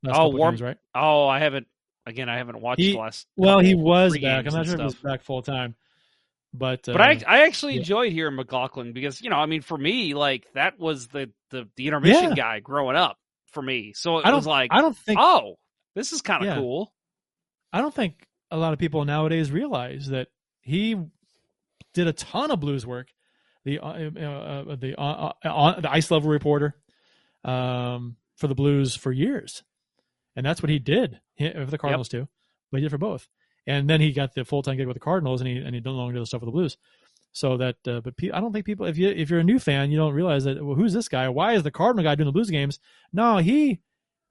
Oh, 0.07 0.29
Warm- 0.29 0.53
games, 0.55 0.61
right? 0.63 0.77
Oh, 0.95 1.27
I 1.27 1.37
haven't. 1.37 1.67
Again, 2.07 2.29
I 2.29 2.37
haven't 2.37 2.59
watched 2.59 2.81
He- 2.81 2.93
the 2.93 2.97
last. 2.97 3.27
Well, 3.35 3.59
he 3.59 3.75
was 3.75 4.17
back. 4.17 4.47
I'm 4.47 4.53
not 4.53 4.65
sure 4.65 4.73
if 4.73 4.81
he's 4.81 4.95
back 4.95 5.21
full 5.21 5.43
time, 5.43 5.75
but 6.53 6.87
uh, 6.87 6.93
But 6.93 7.01
I 7.01 7.21
I 7.27 7.45
actually 7.45 7.73
yeah. 7.73 7.79
enjoyed 7.79 8.11
hearing 8.11 8.35
McLaughlin 8.35 8.93
because 8.93 9.21
you 9.21 9.29
know 9.29 9.37
I 9.37 9.45
mean 9.45 9.61
for 9.61 9.77
me 9.77 10.13
like 10.13 10.47
that 10.53 10.79
was 10.79 11.07
the 11.07 11.31
the, 11.51 11.67
the 11.75 11.87
intermission 11.87 12.29
Yeah. 12.29 12.35
guy 12.35 12.59
growing 12.59 12.95
up 12.95 13.17
for 13.51 13.61
me. 13.61 13.93
So 13.93 14.19
it 14.19 14.25
I 14.25 14.29
don't 14.31 14.37
was 14.37 14.47
like 14.47 14.71
I 14.71 14.81
don't 14.81 14.97
think 14.97 15.19
oh 15.21 15.55
this 15.95 16.11
is 16.13 16.21
kind 16.21 16.43
of 16.43 16.47
Yeah. 16.47 16.55
cool. 16.55 16.93
I 17.73 17.81
don't 17.81 17.93
think 17.93 18.25
a 18.51 18.57
lot 18.57 18.73
of 18.73 18.79
people 18.79 19.03
nowadays 19.05 19.51
realize 19.51 20.07
that 20.07 20.29
he 20.61 20.95
did 21.93 22.07
a 22.07 22.13
ton 22.13 22.51
of 22.51 22.59
blues 22.59 22.85
work. 22.85 23.07
The 23.65 23.79
uh, 23.79 23.87
uh, 23.87 24.75
the 24.77 24.95
uh, 24.97 25.33
uh, 25.43 25.81
the 25.81 25.91
ice 25.91 26.09
level 26.09 26.29
reporter 26.29 26.75
um, 27.43 28.15
for 28.37 28.47
the 28.47 28.55
Blues 28.55 28.95
for 28.95 29.11
years, 29.11 29.63
and 30.37 30.45
that's 30.45 30.61
what 30.63 30.69
he 30.69 30.79
did 30.79 31.19
he, 31.35 31.51
for 31.51 31.65
the 31.65 31.77
Cardinals 31.77 32.07
too. 32.07 32.29
But 32.71 32.77
he 32.77 32.83
did 32.83 32.91
for 32.91 32.97
both, 32.97 33.27
and 33.67 33.89
then 33.89 34.01
he 34.01 34.11
got 34.11 34.33
the 34.33 34.45
full 34.45 34.63
time 34.63 34.77
gig 34.77 34.87
with 34.87 34.95
the 34.95 34.99
Cardinals, 35.01 35.41
and 35.41 35.47
he 35.49 35.57
and 35.57 35.75
he 35.75 35.81
no 35.81 35.91
longer 35.91 36.15
does 36.15 36.23
the 36.23 36.27
stuff 36.27 36.41
with 36.41 36.47
the 36.47 36.51
Blues. 36.53 36.77
So 37.33 37.57
that, 37.57 37.75
uh, 37.87 38.01
but 38.01 38.17
pe- 38.17 38.31
I 38.31 38.39
don't 38.39 38.51
think 38.51 38.65
people, 38.65 38.87
if 38.87 38.97
you 38.97 39.09
if 39.09 39.29
you're 39.29 39.39
a 39.41 39.43
new 39.43 39.59
fan, 39.59 39.91
you 39.91 39.97
don't 39.97 40.13
realize 40.13 40.43
that. 40.45 40.63
Well, 40.65 40.75
who's 40.75 40.93
this 40.93 41.07
guy? 41.09 41.29
Why 41.29 41.53
is 41.53 41.63
the 41.63 41.71
Cardinal 41.71 42.03
guy 42.03 42.15
doing 42.15 42.25
the 42.25 42.31
Blues 42.31 42.49
games? 42.49 42.79
No, 43.13 43.37
he 43.37 43.79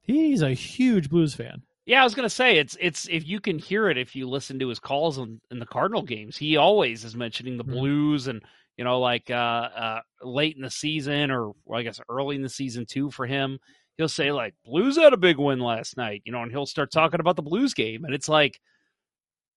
he's 0.02 0.42
a 0.42 0.52
huge 0.54 1.08
Blues 1.10 1.34
fan. 1.34 1.62
Yeah, 1.84 2.00
I 2.00 2.04
was 2.04 2.14
gonna 2.16 2.28
say 2.30 2.58
it's 2.58 2.76
it's 2.80 3.08
if 3.08 3.26
you 3.26 3.40
can 3.40 3.58
hear 3.58 3.88
it 3.88 3.96
if 3.98 4.16
you 4.16 4.28
listen 4.28 4.58
to 4.58 4.68
his 4.68 4.80
calls 4.80 5.18
in, 5.18 5.40
in 5.52 5.60
the 5.60 5.66
Cardinal 5.66 6.02
games, 6.02 6.36
he 6.36 6.56
always 6.56 7.04
is 7.04 7.14
mentioning 7.14 7.56
the 7.56 7.64
Mhm. 7.64 7.70
Blues 7.72 8.26
and 8.26 8.42
you 8.76 8.84
know 8.84 8.98
like 8.98 9.30
uh, 9.30 9.34
uh, 9.34 10.00
late 10.22 10.56
in 10.56 10.62
the 10.62 10.70
season 10.70 11.30
or 11.30 11.52
well, 11.64 11.78
I 11.78 11.82
guess 11.84 12.00
early 12.08 12.34
in 12.36 12.42
the 12.42 12.48
season 12.48 12.86
too 12.86 13.10
for 13.12 13.26
him. 13.26 13.58
He'll 13.98 14.08
say 14.08 14.32
like 14.32 14.54
Blues 14.64 14.96
had 14.98 15.12
a 15.12 15.16
big 15.16 15.38
win 15.38 15.60
last 15.60 15.96
night, 15.96 16.22
you 16.24 16.32
know, 16.32 16.42
and 16.42 16.50
he'll 16.50 16.66
start 16.66 16.90
talking 16.90 17.20
about 17.20 17.36
the 17.36 17.42
Blues 17.42 17.72
game, 17.72 18.04
and 18.04 18.14
it's 18.14 18.28
like 18.28 18.60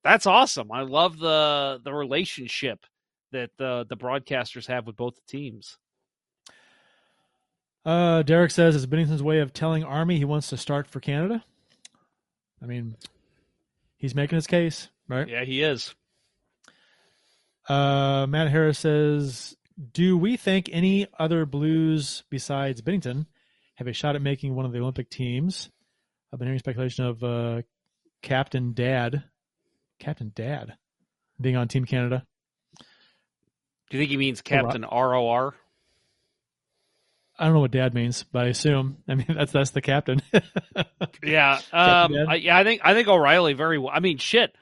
that's 0.04 0.26
awesome. 0.26 0.72
I 0.72 0.82
love 0.82 1.18
the 1.18 1.80
the 1.84 1.94
relationship 1.94 2.86
that 3.32 3.52
the 3.58 3.86
the 3.88 3.98
broadcasters 3.98 4.68
have 4.68 4.88
with 4.88 4.96
both 4.96 5.16
the 5.16 5.22
teams. 5.28 5.78
Uh, 7.86 8.24
Derek 8.24 8.52
says 8.52 8.76
it's 8.76 8.86
Binnington's 8.86 9.24
way 9.24 9.40
of 9.40 9.54
telling 9.54 9.84
Army 9.84 10.18
he 10.18 10.26
wants 10.26 10.50
to 10.50 10.58
start 10.58 10.88
for 10.88 11.00
Canada. 11.00 11.44
I 12.62 12.66
mean, 12.66 12.98
he's 13.98 14.14
making 14.14 14.36
his 14.36 14.48
case, 14.48 14.90
right? 15.08 15.28
Yeah, 15.28 15.46
he 15.46 15.64
is. 15.64 15.96
Uh, 17.68 18.26
Matt 18.28 18.50
Harris 18.50 18.80
says, 18.80 19.56
"Do 19.94 20.18
we 20.18 20.38
think 20.38 20.70
any 20.72 21.08
other 21.18 21.46
Blues 21.46 22.24
besides 22.30 22.82
Binnington 22.82 23.28
have 23.76 23.88
a 23.88 23.94
shot 23.94 24.16
at 24.16 24.22
making 24.22 24.56
one 24.56 24.66
of 24.66 24.72
the 24.72 24.80
Olympic 24.80 25.10
teams? 25.10 25.70
I've 26.32 26.40
been 26.40 26.48
hearing 26.48 26.60
speculation 26.60 27.06
of 27.06 27.24
uh, 27.24 27.62
Captain 28.22 28.74
Dad, 28.74 29.24
Captain 30.00 30.32
Dad, 30.36 30.76
being 31.40 31.56
on 31.56 31.68
Team 31.68 31.86
Canada. 31.86 32.26
Do 33.90 33.98
you 33.98 34.02
think 34.02 34.12
he 34.12 34.18
means 34.18 34.42
Captain 34.42 34.84
ROR? 34.84 35.56
I 37.38 37.46
don't 37.46 37.54
know 37.54 37.62
what 37.62 37.72
Dad 37.72 37.94
means, 37.94 38.24
but 38.24 38.46
I 38.46 38.50
assume. 38.50 38.98
I 39.08 39.16
mean, 39.16 39.28
that's 39.36 39.52
that's 39.52 39.72
the 39.72 39.82
captain. 39.82 40.22
Yeah, 41.24 41.60
um, 41.72 42.12
Dad? 42.14 42.26
I, 42.28 42.36
yeah. 42.36 42.58
I 42.58 42.64
think 42.64 42.82
I 42.84 42.94
think 42.94 43.08
O'Reilly 43.08 43.54
very 43.54 43.78
well. 43.78 43.92
I 43.94 44.00
mean, 44.00 44.18
shit. 44.18 44.56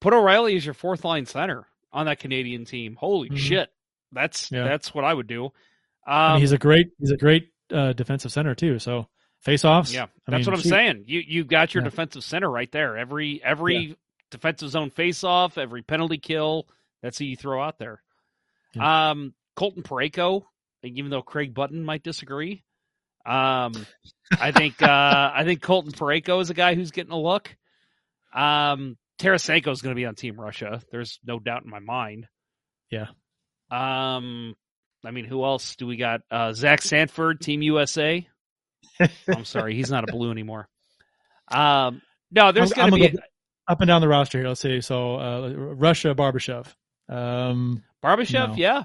Put 0.00 0.12
O'Reilly 0.14 0.56
as 0.56 0.64
your 0.64 0.74
fourth 0.74 1.04
line 1.04 1.26
center 1.26 1.66
on 1.92 2.06
that 2.06 2.18
Canadian 2.18 2.64
team. 2.64 2.96
Holy 2.98 3.30
Mhm. 3.30 3.36
shit, 3.38 3.70
that's 4.12 4.50
Yeah. 4.52 4.64
that's 4.64 4.94
what 4.94 5.04
I 5.04 5.12
would 5.14 5.26
do. 5.26 5.46
Um, 5.46 5.52
I 6.06 6.32
mean, 6.34 6.40
he's 6.40 6.52
a 6.52 6.58
great 6.58 6.88
he's 6.98 7.10
a 7.10 7.16
great 7.16 7.50
uh, 7.72 7.92
defensive 7.94 8.32
center 8.32 8.54
too. 8.54 8.78
So 8.78 9.08
face 9.40 9.64
offs. 9.64 9.92
yeah, 9.92 10.04
I 10.04 10.06
that's 10.30 10.46
mean, 10.46 10.52
what 10.52 10.54
I'm 10.58 10.62
shoot. 10.62 10.68
saying. 10.68 11.04
You 11.06 11.20
you 11.26 11.44
got 11.44 11.74
your 11.74 11.82
Yeah. 11.82 11.90
defensive 11.90 12.24
center 12.24 12.50
right 12.50 12.70
there. 12.72 12.96
Every 12.98 13.42
every 13.42 13.96
defensive 14.32 14.70
zone 14.70 14.90
face 14.90 15.22
off, 15.22 15.58
every 15.58 15.82
penalty 15.82 16.18
kill. 16.18 16.66
That's 17.02 17.18
who 17.18 17.24
you 17.24 17.36
throw 17.36 17.62
out 17.62 17.78
there. 17.78 18.02
Um, 18.78 19.34
Colton 19.54 19.82
Parayko, 19.82 20.42
even 20.82 21.10
though 21.10 21.22
Craig 21.22 21.54
Button 21.54 21.84
might 21.84 22.02
disagree. 22.02 22.64
Um, 23.24 23.86
I 24.32 24.50
think 24.52 24.82
uh, 24.82 24.86
I 25.34 25.44
think 25.44 25.62
Colton 25.62 25.92
Parayko 25.92 26.40
is 26.40 26.50
a 26.50 26.54
guy 26.54 26.74
who's 26.74 26.90
getting 26.90 27.12
a 27.12 27.20
look. 27.20 27.54
Um, 28.34 28.96
Tarasenko 29.18 29.70
is 29.70 29.82
going 29.82 29.94
to 29.94 30.00
be 30.00 30.06
on 30.06 30.14
Team 30.14 30.40
Russia. 30.40 30.80
There's 30.90 31.20
no 31.24 31.38
doubt 31.38 31.64
in 31.64 31.70
my 31.70 31.78
mind. 31.78 32.26
Yeah. 32.90 33.08
Um, 33.70 34.54
I 35.04 35.10
mean, 35.10 35.24
who 35.24 35.44
else 35.44 35.76
do 35.76 35.86
we 35.86 35.96
got? 35.96 36.22
Uh, 36.30 36.52
Zach 36.52 36.82
Sanford, 36.82 37.40
Team 37.40 37.62
USA. 37.62 38.26
I'm 39.28 39.44
sorry, 39.44 39.74
he's 39.74 39.90
not 39.90 40.08
a 40.08 40.12
blue 40.12 40.30
anymore. 40.30 40.68
Um, 41.48 42.02
no, 42.30 42.52
there's 42.52 42.72
going 42.72 42.90
to 42.90 42.96
be 42.96 43.18
Up 43.68 43.80
and 43.80 43.88
down 43.88 44.00
the 44.00 44.08
roster 44.08 44.38
here. 44.38 44.48
Let's 44.48 44.60
see. 44.60 44.80
So 44.80 45.16
uh, 45.16 45.48
Russia, 45.56 46.14
Barbashev. 46.14 46.66
Um, 47.08 47.82
Barbashev. 48.02 48.50
No. 48.50 48.54
Yeah, 48.56 48.82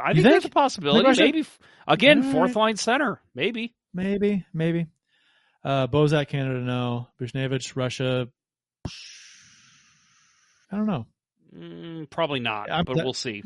I 0.00 0.10
You 0.10 0.22
think, 0.22 0.24
there's 0.32 0.44
a 0.44 0.48
possibility. 0.50 1.20
Maybe 1.22 1.44
again, 1.88 2.24
All 2.24 2.32
fourth 2.32 2.56
line 2.56 2.76
center. 2.76 3.20
Maybe. 3.34 3.74
maybe, 3.92 4.44
maybe. 4.52 4.86
Uh, 5.64 5.86
Bozak, 5.86 6.28
Canada, 6.28 6.60
no. 6.60 7.08
Buchnevich, 7.20 7.74
Russia. 7.76 8.28
I 10.70 10.76
don't 10.76 10.86
know. 10.86 11.06
Mm, 11.56 12.10
probably 12.10 12.40
not, 12.40 12.70
I'm- 12.70 12.84
but 12.84 12.96
that- 12.96 13.04
we'll 13.04 13.14
see. 13.14 13.42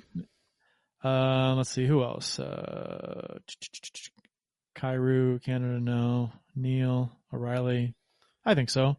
Uh, 1.05 1.55
let's 1.55 1.71
see 1.71 1.87
who 1.87 2.03
else. 2.03 2.39
Uh, 2.41 3.39
Kyrou, 4.77 5.43
Canada, 5.43 5.81
no. 5.81 6.33
Neil 6.57 7.13
O'Reilly, 7.33 7.95
I 8.45 8.55
think 8.55 8.69
so. 8.71 8.97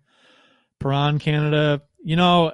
Perron, 0.80 1.20
Canada. 1.20 1.82
You 2.04 2.16
know, 2.16 2.54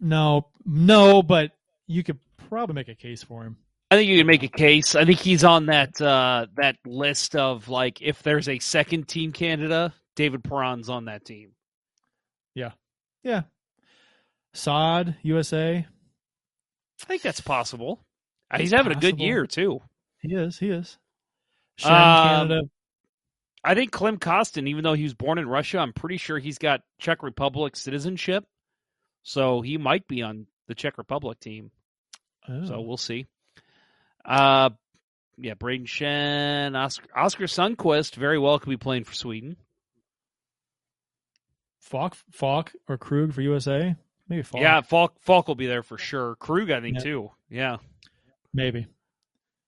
no, 0.00 0.48
no, 0.64 1.22
but 1.22 1.52
you 1.86 2.02
could 2.02 2.18
probably 2.48 2.74
make 2.74 2.88
a 2.88 2.94
case 2.94 3.22
for 3.22 3.44
him. 3.44 3.56
I 3.90 3.96
think 3.96 4.10
you 4.10 4.18
can 4.18 4.26
make 4.26 4.42
a 4.42 4.48
case. 4.48 4.94
I 4.94 5.04
think 5.04 5.20
he's 5.20 5.44
on 5.44 5.66
that 5.66 6.00
uh, 6.00 6.46
that 6.56 6.76
list 6.84 7.36
of 7.36 7.68
like 7.68 8.02
if 8.02 8.22
there's 8.22 8.48
a 8.48 8.58
second 8.58 9.06
team 9.06 9.32
Canada, 9.32 9.94
David 10.16 10.42
Perron's 10.42 10.88
on 10.88 11.04
that 11.04 11.24
team. 11.24 11.52
Yeah. 12.54 12.72
Yeah. 13.22 13.42
Saad, 14.52 15.16
USA. 15.22 15.86
I 17.02 17.04
think 17.06 17.22
that's 17.22 17.40
possible. 17.40 18.00
Uh, 18.50 18.58
He's 18.58 18.72
having 18.72 18.92
a 18.92 19.00
good 19.00 19.18
year 19.18 19.46
too. 19.46 19.80
He 20.20 20.34
is. 20.34 20.58
He 20.58 20.70
is. 20.70 20.96
Um, 21.84 21.90
Canada. 21.92 22.62
I 23.64 23.74
think 23.74 23.92
Klim 23.92 24.18
Kostin, 24.18 24.68
even 24.68 24.84
though 24.84 24.92
he 24.92 25.04
was 25.04 25.14
born 25.14 25.38
in 25.38 25.48
Russia, 25.48 25.78
I'm 25.78 25.92
pretty 25.94 26.18
sure 26.18 26.38
he's 26.38 26.58
got 26.58 26.82
Czech 26.98 27.22
Republic 27.22 27.76
citizenship, 27.76 28.44
so 29.22 29.62
he 29.62 29.78
might 29.78 30.06
be 30.06 30.22
on 30.22 30.46
the 30.68 30.74
Czech 30.74 30.98
Republic 30.98 31.40
team. 31.40 31.70
Oh. 32.48 32.66
So 32.66 32.80
we'll 32.82 32.98
see. 32.98 33.26
Uh, 34.24 34.70
yeah, 35.38 35.54
Brayden 35.54 35.86
Schenn, 35.86 36.76
Oscar, 36.76 37.06
Oskar 37.16 37.44
Sundqvist 37.44 38.16
very 38.16 38.38
well 38.38 38.58
could 38.58 38.68
be 38.70 38.76
playing 38.76 39.04
for 39.04 39.14
Sweden. 39.14 39.56
Falk, 41.80 42.16
Falk 42.32 42.72
or 42.88 42.96
Krug 42.98 43.32
for 43.32 43.42
USA. 43.42 43.94
Maybe 44.28 44.42
Falk. 44.42 44.62
Yeah, 44.62 44.80
Falk 44.80 45.16
Falk 45.20 45.48
will 45.48 45.54
be 45.54 45.66
there 45.66 45.82
for 45.82 45.98
sure. 45.98 46.36
Krug, 46.36 46.70
I 46.70 46.80
think 46.80 46.96
Yeah. 46.98 47.02
too. 47.02 47.30
Yeah. 47.50 47.76
Maybe. 48.52 48.86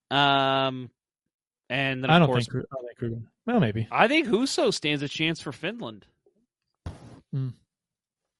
Um, 0.09 0.89
and 1.69 2.03
then 2.03 2.09
I 2.09 2.19
don't 2.19 2.27
course, 2.27 2.47
think. 2.47 2.65
I 2.71 2.75
don't 2.75 2.85
think 2.87 2.97
Krug. 2.97 3.27
Well, 3.47 3.61
maybe. 3.61 3.87
I 3.89 4.09
think 4.09 4.27
Husso 4.27 4.73
stands 4.73 5.01
a 5.01 5.07
chance 5.07 5.39
for 5.41 5.53
Finland. 5.53 6.05
Hmm. 7.31 7.49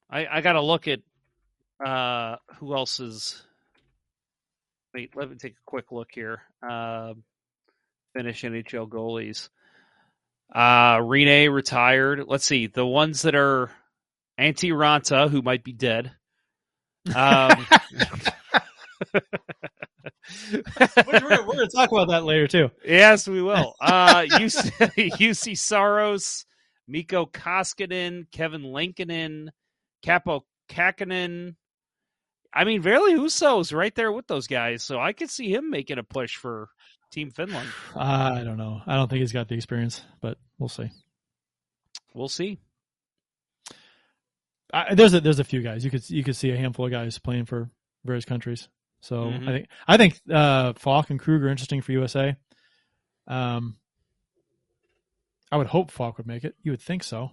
I 0.09 0.27
I 0.27 0.41
got 0.41 0.53
to 0.53 0.61
look 0.61 0.87
at 0.87 0.99
uh 1.83 2.35
who 2.57 2.75
else 2.75 2.99
is. 2.99 3.41
Wait, 4.93 5.15
let 5.15 5.29
me 5.29 5.37
take 5.37 5.53
a 5.53 5.65
quick 5.65 5.91
look 5.91 6.09
here. 6.13 6.41
Uh, 6.67 7.13
Finnish 8.13 8.41
NHL 8.41 8.89
goalies. 8.89 9.49
Uh, 10.53 10.97
Rinne 10.97 11.53
retired. 11.53 12.23
Let's 12.25 12.45
see 12.45 12.67
the 12.67 12.85
ones 12.85 13.21
that 13.21 13.35
are 13.35 13.69
Antti 14.39 14.71
Raanta, 14.71 15.29
who 15.29 15.41
might 15.41 15.63
be 15.63 15.73
dead. 15.73 16.11
Um, 17.15 17.65
we're, 20.51 21.45
we're, 21.45 21.45
going 21.45 21.57
to 21.59 21.69
talk 21.73 21.91
about 21.91 22.09
that 22.09 22.23
later 22.23 22.47
too. 22.47 22.71
Yes, 22.85 23.27
we 23.27 23.41
will. 23.41 23.75
Uh, 23.79 24.21
Juuse, 24.29 24.55
UC 25.17 25.57
Saros, 25.57 26.45
Mikko 26.87 27.27
Koskinen, 27.27 28.25
Kevin 28.31 28.63
Lankinen, 28.63 29.49
Kaapo 30.05 30.41
Kähkönen. 30.69 31.55
I 32.53 32.63
mean, 32.63 32.81
Ville 32.81 33.17
Husso's 33.17 33.71
right 33.71 33.93
there 33.93 34.11
with 34.11 34.27
those 34.27 34.47
guys, 34.47 34.83
so 34.83 34.99
I 34.99 35.13
could 35.13 35.29
see 35.29 35.53
him 35.53 35.69
making 35.69 35.99
a 35.99 36.03
push 36.03 36.35
for 36.35 36.69
Team 37.11 37.31
Finland. 37.31 37.69
I 37.95 38.43
don't 38.43 38.57
know. 38.57 38.81
I 38.85 38.95
don't 38.95 39.09
think 39.09 39.19
he's 39.19 39.33
got 39.33 39.47
the 39.47 39.55
experience, 39.55 40.01
but 40.21 40.37
we'll 40.57 40.69
see. 40.69 40.89
We'll 42.13 42.29
see. 42.29 42.59
I, 44.73 44.95
there's 44.95 45.13
a 45.13 45.21
there's 45.21 45.39
a 45.39 45.45
few 45.45 45.61
guys 45.61 45.85
you 45.85 45.91
could 45.91 46.09
you 46.09 46.23
could 46.23 46.35
see 46.35 46.51
a 46.51 46.57
handful 46.57 46.85
of 46.85 46.91
guys 46.91 47.19
playing 47.19 47.45
for 47.45 47.69
various 48.03 48.25
countries. 48.25 48.67
So 49.01 49.25
Mhm. 49.25 49.47
I 49.47 49.51
think 49.51 49.67
I 49.87 49.97
think 49.97 50.19
uh, 50.31 50.73
Falk 50.73 51.09
and 51.09 51.19
Krug 51.19 51.43
are 51.43 51.49
interesting 51.49 51.81
for 51.81 51.91
USA. 51.91 52.35
Um, 53.27 53.77
I 55.51 55.57
would 55.57 55.67
hope 55.67 55.91
Falk 55.91 56.17
would 56.17 56.27
make 56.27 56.43
it. 56.43 56.55
You 56.63 56.71
would 56.71 56.81
think 56.81 57.03
so. 57.03 57.31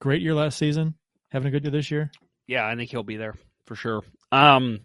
Great 0.00 0.20
year 0.22 0.34
last 0.34 0.58
season. 0.58 0.94
Having 1.30 1.48
a 1.48 1.50
good 1.52 1.64
year 1.64 1.70
this 1.70 1.90
year. 1.90 2.10
Yeah, 2.46 2.66
I 2.66 2.76
think 2.76 2.90
he'll 2.90 3.02
be 3.02 3.16
there 3.16 3.34
for 3.64 3.74
sure. 3.74 4.02
Um, 4.30 4.80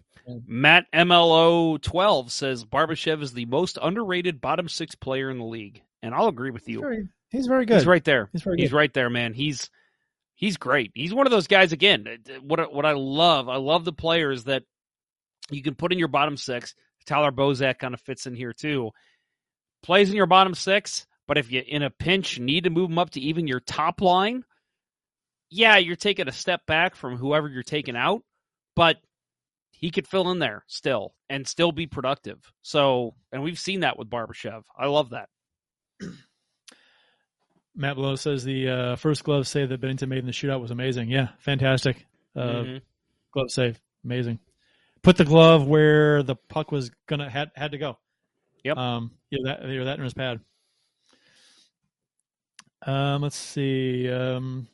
Matt 0.46 0.86
MLO 0.92 1.80
twelve 1.80 2.32
says 2.32 2.64
Barbashev 2.64 3.22
is 3.22 3.32
the 3.32 3.44
most 3.46 3.78
underrated 3.80 4.40
bottom 4.40 4.68
six 4.68 4.94
player 4.94 5.30
in 5.30 5.38
the 5.38 5.44
league, 5.44 5.82
and 6.02 6.14
I'll 6.14 6.28
agree 6.28 6.50
with 6.50 6.68
you. 6.68 6.80
Very, 6.80 7.08
he's 7.30 7.46
very 7.46 7.66
good. 7.66 7.76
He's 7.78 7.86
right 7.86 8.04
there. 8.04 8.28
He's 8.32 8.42
very 8.42 8.58
He's 8.58 8.70
good. 8.70 8.76
right 8.76 8.92
there, 8.94 9.10
man. 9.10 9.34
He's 9.34 9.70
he's 10.34 10.56
great. 10.56 10.92
He's 10.94 11.12
one 11.14 11.26
of 11.26 11.30
those 11.30 11.46
guys 11.48 11.72
again. 11.72 12.06
What 12.42 12.72
what 12.72 12.86
I 12.86 12.92
love, 12.92 13.48
I 13.48 13.56
love 13.56 13.84
the 13.84 13.92
players 13.92 14.44
that 14.44 14.62
you 15.52 15.62
can 15.62 15.74
put 15.74 15.92
in 15.92 15.98
your 15.98 16.08
bottom 16.08 16.36
six. 16.36 16.74
Tyler 17.06 17.32
Bozak 17.32 17.78
kind 17.78 17.94
of 17.94 18.00
fits 18.00 18.26
in 18.26 18.34
here 18.34 18.52
too. 18.52 18.90
Plays 19.82 20.10
in 20.10 20.16
your 20.16 20.26
bottom 20.26 20.54
six, 20.54 21.06
but 21.26 21.38
if 21.38 21.50
you 21.50 21.62
in 21.66 21.82
a 21.82 21.90
pinch 21.90 22.38
need 22.38 22.64
to 22.64 22.70
move 22.70 22.90
him 22.90 22.98
up 22.98 23.10
to 23.10 23.20
even 23.20 23.46
your 23.48 23.60
top 23.60 24.00
line, 24.00 24.44
yeah, 25.50 25.76
you're 25.76 25.96
taking 25.96 26.28
a 26.28 26.32
step 26.32 26.64
back 26.66 26.94
from 26.94 27.16
whoever 27.16 27.48
you're 27.48 27.62
taking 27.62 27.96
out, 27.96 28.22
but 28.76 28.98
he 29.72 29.90
could 29.90 30.06
fill 30.06 30.30
in 30.30 30.38
there 30.38 30.64
still 30.68 31.12
and 31.28 31.46
still 31.46 31.72
be 31.72 31.88
productive. 31.88 32.38
So, 32.62 33.14
and 33.32 33.42
we've 33.42 33.58
seen 33.58 33.80
that 33.80 33.98
with 33.98 34.08
Barbashev. 34.08 34.62
I 34.78 34.86
love 34.86 35.10
that. 35.10 35.28
Matt 37.74 37.96
Below 37.96 38.16
says 38.16 38.44
the 38.44 38.68
uh, 38.68 38.96
first 38.96 39.24
glove 39.24 39.46
save 39.48 39.70
that 39.70 39.80
Binnington 39.80 40.08
made 40.08 40.18
in 40.18 40.26
the 40.26 40.32
shootout 40.32 40.60
was 40.60 40.70
amazing. 40.70 41.08
Yeah, 41.10 41.28
fantastic. 41.38 42.06
Uh, 42.36 42.40
Mhm. 42.64 42.82
Glove 43.32 43.50
save, 43.50 43.80
amazing. 44.04 44.38
Put 45.02 45.16
the 45.16 45.24
glove 45.24 45.66
where 45.66 46.22
the 46.22 46.36
puck 46.36 46.70
was 46.70 46.90
gonna 47.08 47.28
had 47.28 47.50
had 47.54 47.72
to 47.72 47.78
go. 47.78 47.98
Yep. 48.64 48.76
Um. 48.76 49.12
Yeah. 49.30 49.38
That 49.44 49.64
either 49.64 49.84
that 49.84 49.98
in 49.98 50.04
his 50.04 50.14
pad. 50.14 50.40
Um. 52.86 53.22
Let's 53.22 53.36
see. 53.36 54.10
Um. 54.10 54.68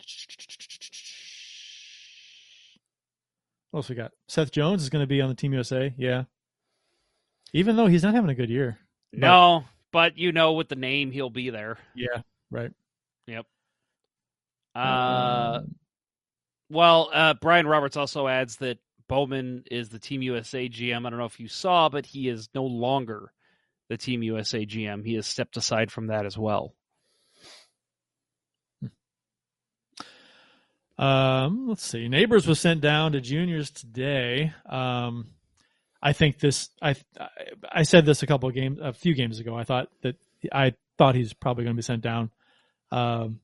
What 3.70 3.81
else 3.81 3.89
we 3.89 3.95
got? 3.95 4.12
Seth 4.29 4.51
Jones 4.51 4.83
is 4.83 4.89
going 4.89 5.03
to 5.03 5.07
be 5.07 5.20
on 5.20 5.29
the 5.29 5.35
Team 5.35 5.53
USA. 5.53 5.93
Yeah. 5.99 6.24
Even 7.53 7.76
though 7.76 7.87
he's 7.87 8.03
not 8.03 8.14
having 8.14 8.31
a 8.31 8.35
good 8.35 8.51
year. 8.51 8.79
No, 9.12 9.64
but 9.93 10.18
you 10.18 10.33
know, 10.33 10.53
with 10.53 10.68
the 10.68 10.76
name, 10.76 11.11
he'll 11.11 11.31
be 11.31 11.51
there. 11.51 11.79
Yeah. 11.95 12.22
Right. 12.51 12.72
Yep. 13.26 13.47
Uh, 14.74 15.61
well, 16.70 17.11
uh, 17.12 17.35
Brian 17.35 17.66
Roberts 17.66 17.97
also 17.97 18.26
adds 18.26 18.57
that 18.57 18.79
Bowman 19.09 19.64
is 19.70 19.88
the 19.88 19.98
Team 19.98 20.22
USA 20.22 20.68
GM. 20.68 21.06
I 21.06 21.11
don't 21.11 21.18
know 21.18 21.24
if 21.24 21.40
you 21.40 21.48
saw, 21.48 21.88
but 21.88 22.06
he 22.06 22.28
is 22.28 22.48
no 22.54 22.64
longer 22.64 23.32
the 23.88 23.96
Team 23.96 24.22
USA 24.22 24.64
GM. 24.66 25.04
He 25.04 25.14
has 25.14 25.26
stepped 25.26 25.56
aside 25.56 25.90
from 25.90 26.09
that 26.09 26.26
as 26.26 26.36
well. 26.36 26.74
Um, 30.98 31.68
let's 31.68 31.84
see. 31.84 32.09
Neighbors 32.09 32.46
was 32.46 32.59
sent 32.59 32.80
down 32.80 33.12
to 33.12 33.20
juniors 33.20 33.70
today. 33.70 34.52
Um, 34.68 35.28
I 36.02 36.12
think 36.12 36.40
this. 36.40 36.70
I 36.82 36.96
I 37.70 37.84
said 37.84 38.04
this 38.04 38.22
a 38.22 38.26
couple 38.26 38.48
of 38.48 38.54
games, 38.54 38.78
a 38.82 38.92
few 38.92 39.14
games 39.14 39.38
ago. 39.38 39.56
I 39.56 39.64
thought 39.64 39.88
that 40.02 40.16
I 40.52 40.74
thought 40.96 41.14
he's 41.14 41.32
probably 41.32 41.64
going 41.64 41.76
to 41.76 41.78
be 41.78 41.82
sent 41.82 42.02
down 42.02 42.30
um, 42.90 43.40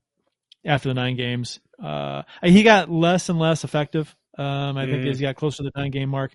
after 0.65 0.89
the 0.89 0.95
nine 0.95 1.17
games. 1.17 1.61
Uh, 1.83 2.23
he 2.43 2.63
got 2.65 2.91
less 2.91 3.29
and 3.29 3.39
less 3.39 3.65
effective. 3.65 4.15
Um, 4.39 4.77
I 4.77 4.87
think 4.87 5.03
Mm. 5.05 5.11
as 5.11 5.19
he 5.19 5.23
got 5.23 5.37
closer 5.37 5.59
to 5.59 5.71
the 5.75 5.81
nine 5.81 5.91
game 5.91 6.09
mark. 6.09 6.35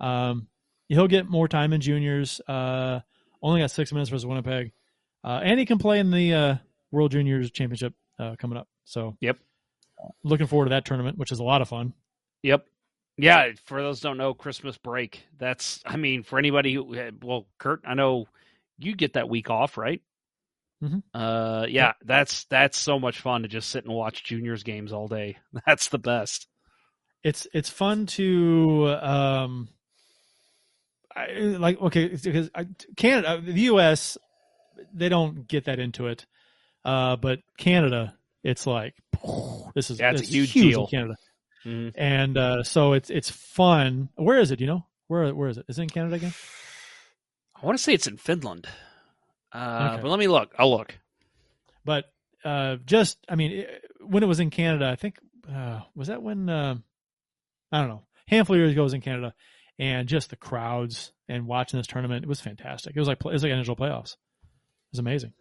Um, 0.00 0.48
he'll 0.88 1.08
get 1.08 1.28
more 1.28 1.48
time 1.48 1.72
in 1.72 1.80
juniors. 1.80 2.40
Uh, 2.48 3.00
only 3.42 3.60
got 3.60 3.70
six 3.70 3.92
minutes 3.92 4.10
versus 4.10 4.26
Winnipeg, 4.26 4.72
uh, 5.24 5.40
and 5.42 5.58
he 5.60 5.66
can 5.66 5.78
play 5.78 5.98
in 6.00 6.10
the 6.10 6.34
uh, 6.34 6.54
World 6.90 7.12
Juniors 7.12 7.50
Championship 7.50 7.94
uh, 8.18 8.34
coming 8.36 8.58
up. 8.58 8.68
So, 8.84 9.16
Yep. 9.20 9.38
looking 10.24 10.46
forward 10.46 10.66
to 10.66 10.70
that 10.70 10.84
tournament, 10.84 11.18
which 11.18 11.30
is 11.32 11.38
a 11.38 11.44
lot 11.44 11.62
of 11.62 11.68
fun. 11.68 11.92
Yep. 12.42 12.66
Yeah, 13.16 13.50
for 13.64 13.82
those 13.82 14.00
who 14.00 14.08
don't 14.08 14.16
know, 14.18 14.32
Christmas 14.32 14.78
break. 14.78 15.26
That's, 15.38 15.80
I 15.84 15.96
mean, 15.96 16.22
for 16.22 16.38
anybody 16.38 16.72
who, 16.74 16.96
well, 17.22 17.46
Kurt, 17.58 17.80
I 17.84 17.94
know 17.94 18.28
you 18.78 18.94
get 18.94 19.14
that 19.14 19.28
week 19.28 19.50
off, 19.50 19.76
right? 19.76 20.00
Mhm. 20.82 21.02
Uh, 21.12 21.66
yeah, 21.68 21.94
that's 22.04 22.44
that's 22.44 22.78
so 22.78 23.00
much 23.00 23.18
fun 23.18 23.42
to 23.42 23.48
just 23.48 23.70
sit 23.70 23.84
and 23.84 23.92
watch 23.92 24.22
juniors 24.22 24.62
games 24.62 24.92
all 24.92 25.08
day. 25.08 25.36
That's 25.66 25.88
the 25.88 25.98
best. 25.98 26.46
It's 27.28 27.46
it's 27.52 27.68
fun 27.70 28.06
to 28.06 28.88
um 29.00 29.68
I, 31.14 31.26
like 31.66 31.80
okay 31.80 32.08
because 32.08 32.50
I, 32.54 32.66
Canada 32.96 33.40
the 33.44 33.62
US 33.72 34.16
they 34.92 35.08
don't 35.08 35.46
get 35.48 35.64
that 35.64 35.78
into 35.78 36.06
it 36.06 36.26
uh 36.84 37.16
but 37.16 37.40
Canada 37.56 38.16
it's 38.42 38.66
like 38.66 38.94
this 39.74 39.90
is 39.90 40.00
it's 40.00 40.22
a 40.22 40.24
huge 40.24 40.56
in 40.56 40.68
deal. 40.70 40.86
Canada 40.86 41.16
Mhm. 41.66 41.92
and 41.96 42.36
uh 42.38 42.62
so 42.62 42.92
it's 42.92 43.10
it's 43.10 43.30
fun 43.30 44.08
where 44.14 44.38
is 44.38 44.50
it 44.52 44.60
you 44.60 44.66
know 44.66 44.86
where 45.08 45.34
where 45.34 45.48
is 45.50 45.58
it 45.58 45.64
is 45.68 45.78
it 45.78 45.82
in 45.82 45.88
Canada 45.88 46.14
again 46.14 46.34
I 47.60 47.66
want 47.66 47.76
to 47.76 47.82
say 47.82 47.92
it's 47.92 48.06
in 48.06 48.16
Finland, 48.18 48.68
uh, 49.52 49.88
Okay. 49.90 50.02
but 50.02 50.08
let 50.10 50.20
me 50.20 50.28
look. 50.28 50.54
I'll 50.56 50.70
look. 50.70 50.94
but 51.84 52.04
uh 52.44 52.76
just 52.86 53.18
I 53.28 53.34
mean 53.34 53.50
it, 53.50 53.84
when 54.00 54.22
it 54.22 54.26
was 54.26 54.38
in 54.38 54.50
Canada 54.50 54.86
I 54.88 54.94
think 54.94 55.18
uh 55.52 55.80
was 55.96 56.06
that 56.06 56.22
when 56.22 56.48
uh, 56.48 56.76
I 57.72 57.80
don't 57.80 57.88
know 57.88 58.02
handful 58.26 58.56
of 58.56 58.60
years 58.60 58.72
ago 58.72 58.82
it 58.82 58.84
was 58.84 58.94
in 58.94 59.00
Canada 59.00 59.34
and 59.78 60.08
just 60.08 60.30
the 60.30 60.36
crowds 60.36 61.12
and 61.28 61.46
watching 61.46 61.78
this 61.78 61.86
tournament 61.86 62.24
it 62.24 62.28
was 62.28 62.40
fantastic 62.40 62.94
it 62.96 62.98
was 62.98 63.08
like 63.08 63.18
it 63.18 63.24
was 63.24 63.42
like 63.42 63.52
NHL 63.52 63.78
playoffs 63.78 64.12
it 64.12 64.92
was 64.92 64.98
amazing 64.98 65.32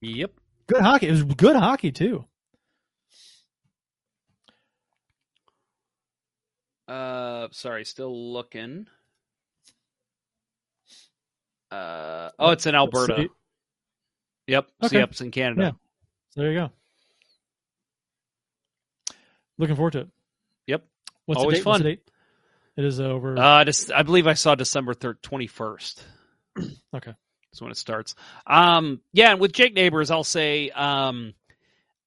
Yep. 0.00 0.32
good 0.68 0.80
hockey 0.82 1.08
it 1.08 1.12
was 1.12 1.24
good 1.24 1.56
hockey 1.56 1.90
too 1.92 2.24
Uh, 6.86 7.48
sorry, 7.50 7.84
still 7.84 8.32
looking. 8.32 8.86
Uh, 11.70 12.30
oh, 12.38 12.50
it's 12.50 12.66
in 12.66 12.74
Alberta. 12.74 13.26
Yep. 14.46 14.66
So, 14.82 14.86
Okay. 14.86 14.98
yep, 14.98 15.10
it's 15.10 15.20
in 15.22 15.30
Canada. 15.30 15.62
Yeah. 15.62 15.70
so 16.30 16.40
there 16.42 16.52
you 16.52 16.58
go 16.58 16.70
looking 19.56 19.76
forward 19.76 19.92
to 19.92 20.00
it. 20.00 20.08
What's 21.26 21.40
Always 21.40 21.58
the 21.58 21.64
date? 21.64 21.66
What's 21.66 21.78
the 21.78 21.84
date? 21.84 22.10
it 22.76 22.84
is 22.84 23.00
over 23.00 23.38
Uh, 23.38 23.64
this, 23.64 23.90
I 23.90 24.02
believe 24.02 24.26
I 24.26 24.34
saw 24.34 24.54
December 24.54 24.94
third, 24.94 25.22
twenty 25.22 25.46
first. 25.46 26.04
okay 26.58 27.12
That's 27.52 27.60
when 27.62 27.70
it 27.70 27.76
starts. 27.76 28.14
Um, 28.46 29.00
yeah, 29.12 29.30
and 29.32 29.40
with 29.40 29.52
Jake 29.52 29.74
Neighbors, 29.74 30.10
I'll 30.10 30.24
say, 30.24 30.70
um, 30.70 31.34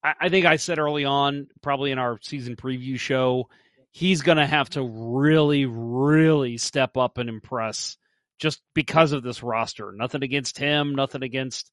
I, 0.03 0.13
I 0.21 0.29
think 0.29 0.45
I 0.45 0.57
said 0.57 0.79
early 0.79 1.05
on, 1.05 1.47
probably 1.61 1.91
in 1.91 1.99
our 1.99 2.19
season 2.21 2.55
preview 2.55 2.99
show, 2.99 3.49
he's 3.91 4.21
going 4.21 4.37
to 4.37 4.45
have 4.45 4.69
to 4.71 4.83
really, 4.83 5.65
really 5.65 6.57
step 6.57 6.97
up 6.97 7.17
and 7.17 7.29
impress 7.29 7.97
just 8.39 8.61
because 8.75 9.13
of 9.13 9.23
this 9.23 9.41
roster. 9.41 9.91
Nothing 9.91 10.23
against 10.23 10.57
him, 10.57 10.95
nothing 10.95 11.23
against 11.23 11.71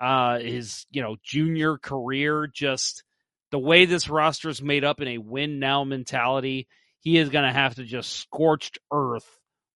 uh, 0.00 0.38
his, 0.38 0.86
you 0.90 1.02
know, 1.02 1.16
junior 1.22 1.76
career. 1.76 2.46
Just 2.46 3.02
the 3.50 3.58
way 3.58 3.84
this 3.84 4.08
roster 4.08 4.48
is 4.48 4.62
made 4.62 4.84
up 4.84 5.00
in 5.00 5.08
a 5.08 5.18
win 5.18 5.58
now 5.58 5.84
mentality, 5.84 6.68
he 7.00 7.16
is 7.18 7.28
going 7.28 7.44
to 7.44 7.52
have 7.52 7.76
to 7.76 7.84
just 7.84 8.12
scorched 8.12 8.78
earth 8.92 9.28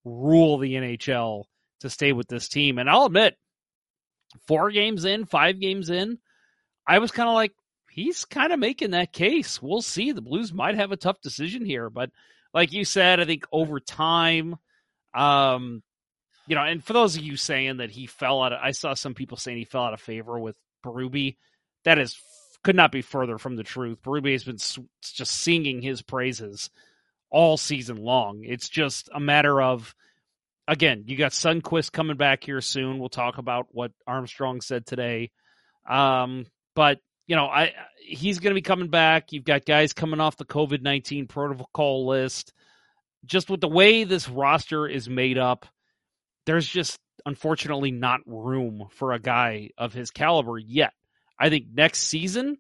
rule 0.05 0.59
the 0.59 0.75
NHL 0.75 1.45
to 1.81 1.91
stay 1.91 2.13
with 2.13 2.29
this 2.29 2.49
team. 2.49 2.79
And 2.79 2.91
I'll 2.91 3.07
admit, 3.07 3.37
four 4.47 4.71
games 4.71 5.05
in, 5.05 5.25
five 5.25 5.61
games 5.61 5.91
in, 5.91 6.19
I 6.87 6.99
was 6.99 7.11
kind 7.11 7.29
of 7.29 7.35
like, 7.35 7.53
he's 7.91 8.25
kind 8.25 8.53
of 8.53 8.59
making 8.59 8.91
that 8.93 9.13
case. 9.13 9.63
We'll 9.63 9.83
see. 9.83 10.13
The 10.13 10.23
Blues 10.23 10.53
might 10.53 10.77
have 10.77 10.93
a 10.93 10.97
tough 10.97 11.21
decision 11.21 11.65
here, 11.65 11.91
but 11.91 12.11
like 12.55 12.73
you 12.73 12.85
said, 12.85 13.21
I 13.21 13.25
think 13.25 13.45
over 13.53 13.81
time, 13.81 14.57
um, 15.15 15.83
you 16.47 16.57
know, 16.57 16.63
and 16.63 16.83
for 16.83 16.93
those 16.93 17.17
of 17.17 17.23
you 17.23 17.37
saying 17.37 17.79
that 17.79 17.91
he 17.91 18.07
fell 18.07 18.43
out, 18.43 18.53
of, 18.53 18.59
I 18.63 18.73
saw 18.73 18.95
some 18.95 19.15
people 19.15 19.37
saying 19.37 19.59
he 19.59 19.65
fell 19.65 19.85
out 19.85 19.95
of 19.95 20.01
favor 20.01 20.39
with 20.39 20.57
Berube. 20.85 21.37
That 21.85 21.99
is 21.99 22.17
could 22.63 22.77
not 22.77 22.93
be 22.93 23.03
further 23.03 23.39
from 23.39 23.57
the 23.57 23.63
truth. 23.65 24.03
Berube 24.03 24.33
has 24.33 24.45
been 24.45 24.57
just 24.57 25.33
singing 25.33 25.83
his 25.83 26.03
praises 26.03 26.71
all 27.31 27.57
season 27.57 27.97
long. 27.97 28.43
It's 28.45 28.69
just 28.69 29.09
a 29.13 29.21
matter 29.21 29.61
of 29.61 29.95
again, 30.69 31.05
you 31.07 31.17
got 31.17 31.33
Sundqvist 31.33 31.93
coming 31.93 32.17
back 32.17 32.45
here 32.45 32.61
soon. 32.61 32.99
We'll 32.99 33.09
talk 33.09 33.39
about 33.39 33.67
what 33.71 33.93
Armstrong 34.07 34.61
said 34.61 34.87
today. 34.87 35.31
Um, 35.89 36.47
but 36.75 36.99
you 37.27 37.37
know, 37.37 37.47
I 37.47 37.73
he's 37.99 38.39
going 38.39 38.51
to 38.51 38.59
be 38.59 38.63
coming 38.63 38.89
back. 38.89 39.33
You've 39.33 39.45
got 39.45 39.65
guys 39.65 39.93
coming 39.93 40.21
off 40.21 40.37
the 40.37 40.45
COVID 40.45 40.83
nineteen 40.83 41.27
protocol 41.27 42.07
list. 42.07 42.53
Just 43.25 43.49
with 43.49 43.61
the 43.61 43.69
way 43.69 44.05
this 44.05 44.29
roster 44.29 44.89
is 44.89 45.09
made 45.09 45.39
up, 45.39 45.67
there's 46.47 46.67
just 46.67 46.99
unfortunately 47.25 47.93
not 47.93 48.21
room 48.27 48.89
for 48.91 49.13
a 49.13 49.21
guy 49.21 49.71
of 49.79 49.93
his 49.93 50.11
caliber 50.11 50.59
yet. 50.59 50.93
I 51.43 51.51
think 51.51 51.67
next 51.75 51.99
season 52.05 52.59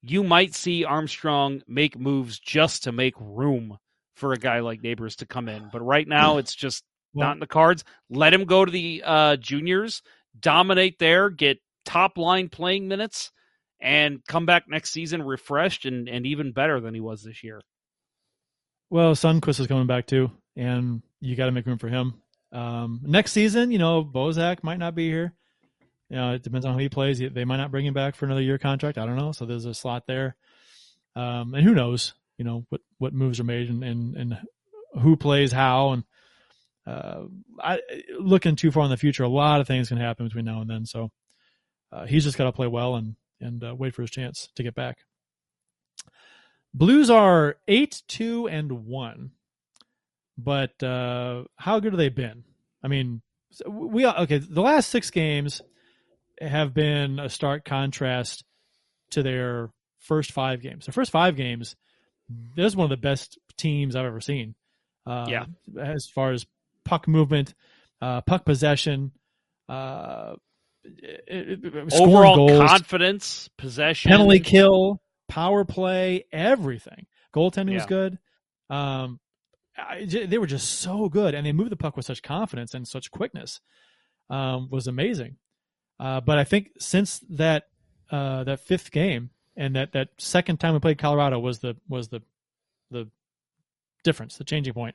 you 0.00 0.24
might 0.24 0.54
see 0.54 0.86
Armstrong 0.86 1.62
make 1.68 1.98
moves 1.98 2.38
just 2.38 2.84
to 2.84 2.92
make 2.92 3.14
room 3.20 3.76
for 4.14 4.32
a 4.32 4.38
guy 4.38 4.60
like 4.60 4.82
Neighbors 4.82 5.16
to 5.16 5.26
come 5.26 5.50
in. 5.50 5.68
But 5.70 5.82
right 5.82 6.08
now 6.08 6.38
it's 6.38 6.54
just 6.54 6.82
Well- 7.12 7.26
not 7.26 7.36
in 7.36 7.40
the 7.40 7.46
cards. 7.46 7.84
Let 8.08 8.32
him 8.32 8.46
go 8.46 8.64
to 8.64 8.72
the 8.72 9.02
uh, 9.04 9.36
juniors, 9.36 10.00
dominate 10.40 10.98
there, 10.98 11.28
get 11.28 11.58
top 11.84 12.16
line 12.16 12.48
playing 12.48 12.88
minutes, 12.88 13.32
and 13.80 14.24
come 14.26 14.46
back 14.46 14.64
next 14.66 14.92
season 14.92 15.22
refreshed 15.22 15.84
and, 15.84 16.08
and 16.08 16.24
even 16.24 16.52
better 16.52 16.80
than 16.80 16.94
he 16.94 17.00
was 17.00 17.22
this 17.22 17.44
year. 17.44 17.60
Well, 18.88 19.14
Sundqvist 19.14 19.60
is 19.60 19.66
coming 19.66 19.86
back 19.86 20.06
too, 20.06 20.30
and 20.56 21.02
you 21.20 21.36
got 21.36 21.46
to 21.46 21.52
make 21.52 21.66
room 21.66 21.76
for 21.76 21.88
him. 21.88 22.14
Um, 22.50 23.00
next 23.02 23.32
season, 23.32 23.72
you 23.72 23.78
know, 23.78 24.02
Bozak 24.02 24.62
might 24.62 24.78
not 24.78 24.94
be 24.94 25.10
here. 25.10 25.34
You 26.08 26.16
know, 26.16 26.34
it 26.34 26.42
depends 26.42 26.64
on 26.64 26.72
how 26.72 26.78
he 26.78 26.88
plays. 26.88 27.18
They 27.18 27.44
might 27.44 27.56
not 27.56 27.70
bring 27.70 27.86
him 27.86 27.94
back 27.94 28.14
for 28.14 28.26
another 28.26 28.42
year 28.42 28.58
contract. 28.58 28.98
I 28.98 29.06
don't 29.06 29.16
know. 29.16 29.32
So 29.32 29.44
there's 29.44 29.64
a 29.64 29.74
slot 29.74 30.06
there, 30.06 30.36
um, 31.16 31.54
and 31.54 31.64
who 31.64 31.74
knows? 31.74 32.14
You 32.38 32.44
know 32.44 32.66
what 32.68 32.80
what 32.98 33.12
moves 33.12 33.40
are 33.40 33.44
made 33.44 33.68
and 33.68 33.82
and, 33.82 34.16
and 34.16 34.38
who 35.00 35.16
plays 35.16 35.52
how. 35.52 35.92
And 35.92 36.04
uh, 36.86 37.24
I 37.60 37.80
looking 38.18 38.56
too 38.56 38.70
far 38.70 38.84
in 38.84 38.90
the 38.90 38.96
future, 38.96 39.24
a 39.24 39.28
lot 39.28 39.60
of 39.60 39.66
things 39.66 39.88
can 39.88 39.98
happen 39.98 40.26
between 40.26 40.44
now 40.44 40.60
and 40.60 40.70
then. 40.70 40.86
So 40.86 41.10
uh, 41.90 42.06
he's 42.06 42.24
just 42.24 42.38
got 42.38 42.44
to 42.44 42.52
play 42.52 42.68
well 42.68 42.94
and 42.94 43.16
and 43.40 43.64
uh, 43.64 43.74
wait 43.74 43.94
for 43.94 44.02
his 44.02 44.10
chance 44.10 44.48
to 44.54 44.62
get 44.62 44.74
back. 44.74 44.98
Blues 46.72 47.10
are 47.10 47.56
eight, 47.66 48.02
two, 48.06 48.48
and 48.48 48.86
one, 48.86 49.30
but 50.36 50.80
uh, 50.82 51.44
how 51.56 51.80
good 51.80 51.92
have 51.92 51.98
they 51.98 52.10
been? 52.10 52.44
I 52.82 52.88
mean, 52.88 53.22
we 53.66 54.06
okay. 54.06 54.38
The 54.38 54.60
last 54.60 54.90
six 54.90 55.10
games 55.10 55.62
have 56.40 56.74
been 56.74 57.18
a 57.18 57.28
stark 57.28 57.64
contrast 57.64 58.44
to 59.10 59.22
their 59.22 59.70
first 60.00 60.32
five 60.32 60.60
games. 60.60 60.86
The 60.86 60.92
first 60.92 61.10
five 61.10 61.36
games, 61.36 61.76
this 62.56 62.66
is 62.66 62.76
one 62.76 62.84
of 62.84 62.90
the 62.90 62.96
best 62.96 63.38
teams 63.56 63.96
I've 63.96 64.04
ever 64.06 64.20
seen. 64.20 64.54
Uh, 65.06 65.26
Yeah. 65.28 65.46
as 65.80 66.06
far 66.08 66.32
as 66.32 66.46
puck 66.84 67.06
movement, 67.08 67.54
uh, 68.00 68.20
puck 68.22 68.44
possession, 68.44 69.12
uh, 69.68 70.36
it- 70.84 71.64
it- 71.64 71.92
Overall 71.94 72.36
goals, 72.48 72.70
confidence, 72.70 73.48
possession, 73.56 74.10
penalty 74.10 74.40
kill, 74.40 75.00
power 75.28 75.64
play, 75.64 76.24
everything. 76.32 77.06
Goaltending 77.34 77.74
was 77.74 77.86
good. 77.86 78.18
Um, 78.70 79.20
I, 79.76 80.04
they 80.06 80.38
were 80.38 80.46
just 80.46 80.80
so 80.80 81.08
good, 81.08 81.34
and 81.34 81.44
they 81.46 81.52
moved 81.52 81.70
the 81.70 81.76
puck 81.76 81.96
with 81.96 82.06
such 82.06 82.22
confidence 82.22 82.72
and 82.74 82.86
such 82.86 83.10
quickness. 83.10 83.60
Um, 84.30 84.68
was 84.70 84.86
amazing. 84.86 85.36
Uh, 85.98 86.20
but 86.20 86.38
I 86.38 86.44
think 86.44 86.70
since 86.78 87.20
that 87.30 87.68
uh, 88.10 88.44
that 88.44 88.60
fifth 88.60 88.90
game 88.90 89.30
and 89.56 89.76
that, 89.76 89.92
that 89.92 90.08
second 90.18 90.60
time 90.60 90.74
we 90.74 90.80
played 90.80 90.98
Colorado 90.98 91.38
was 91.38 91.60
the 91.60 91.76
was 91.88 92.08
the 92.08 92.22
the 92.90 93.08
difference, 94.04 94.36
the 94.36 94.44
changing 94.44 94.74
point. 94.74 94.94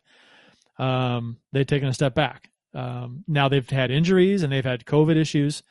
Um, 0.78 1.38
they've 1.52 1.68
taken 1.68 1.88
a 1.88 1.93
step 1.93 2.16
back. 2.16 2.49
Um, 2.74 3.24
now 3.28 3.49
they've 3.49 3.70
had 3.70 3.91
injuries 3.91 4.43
and 4.43 4.52
they've 4.52 4.64
had 4.64 4.86
COVID 4.86 5.18
issues 5.18 5.62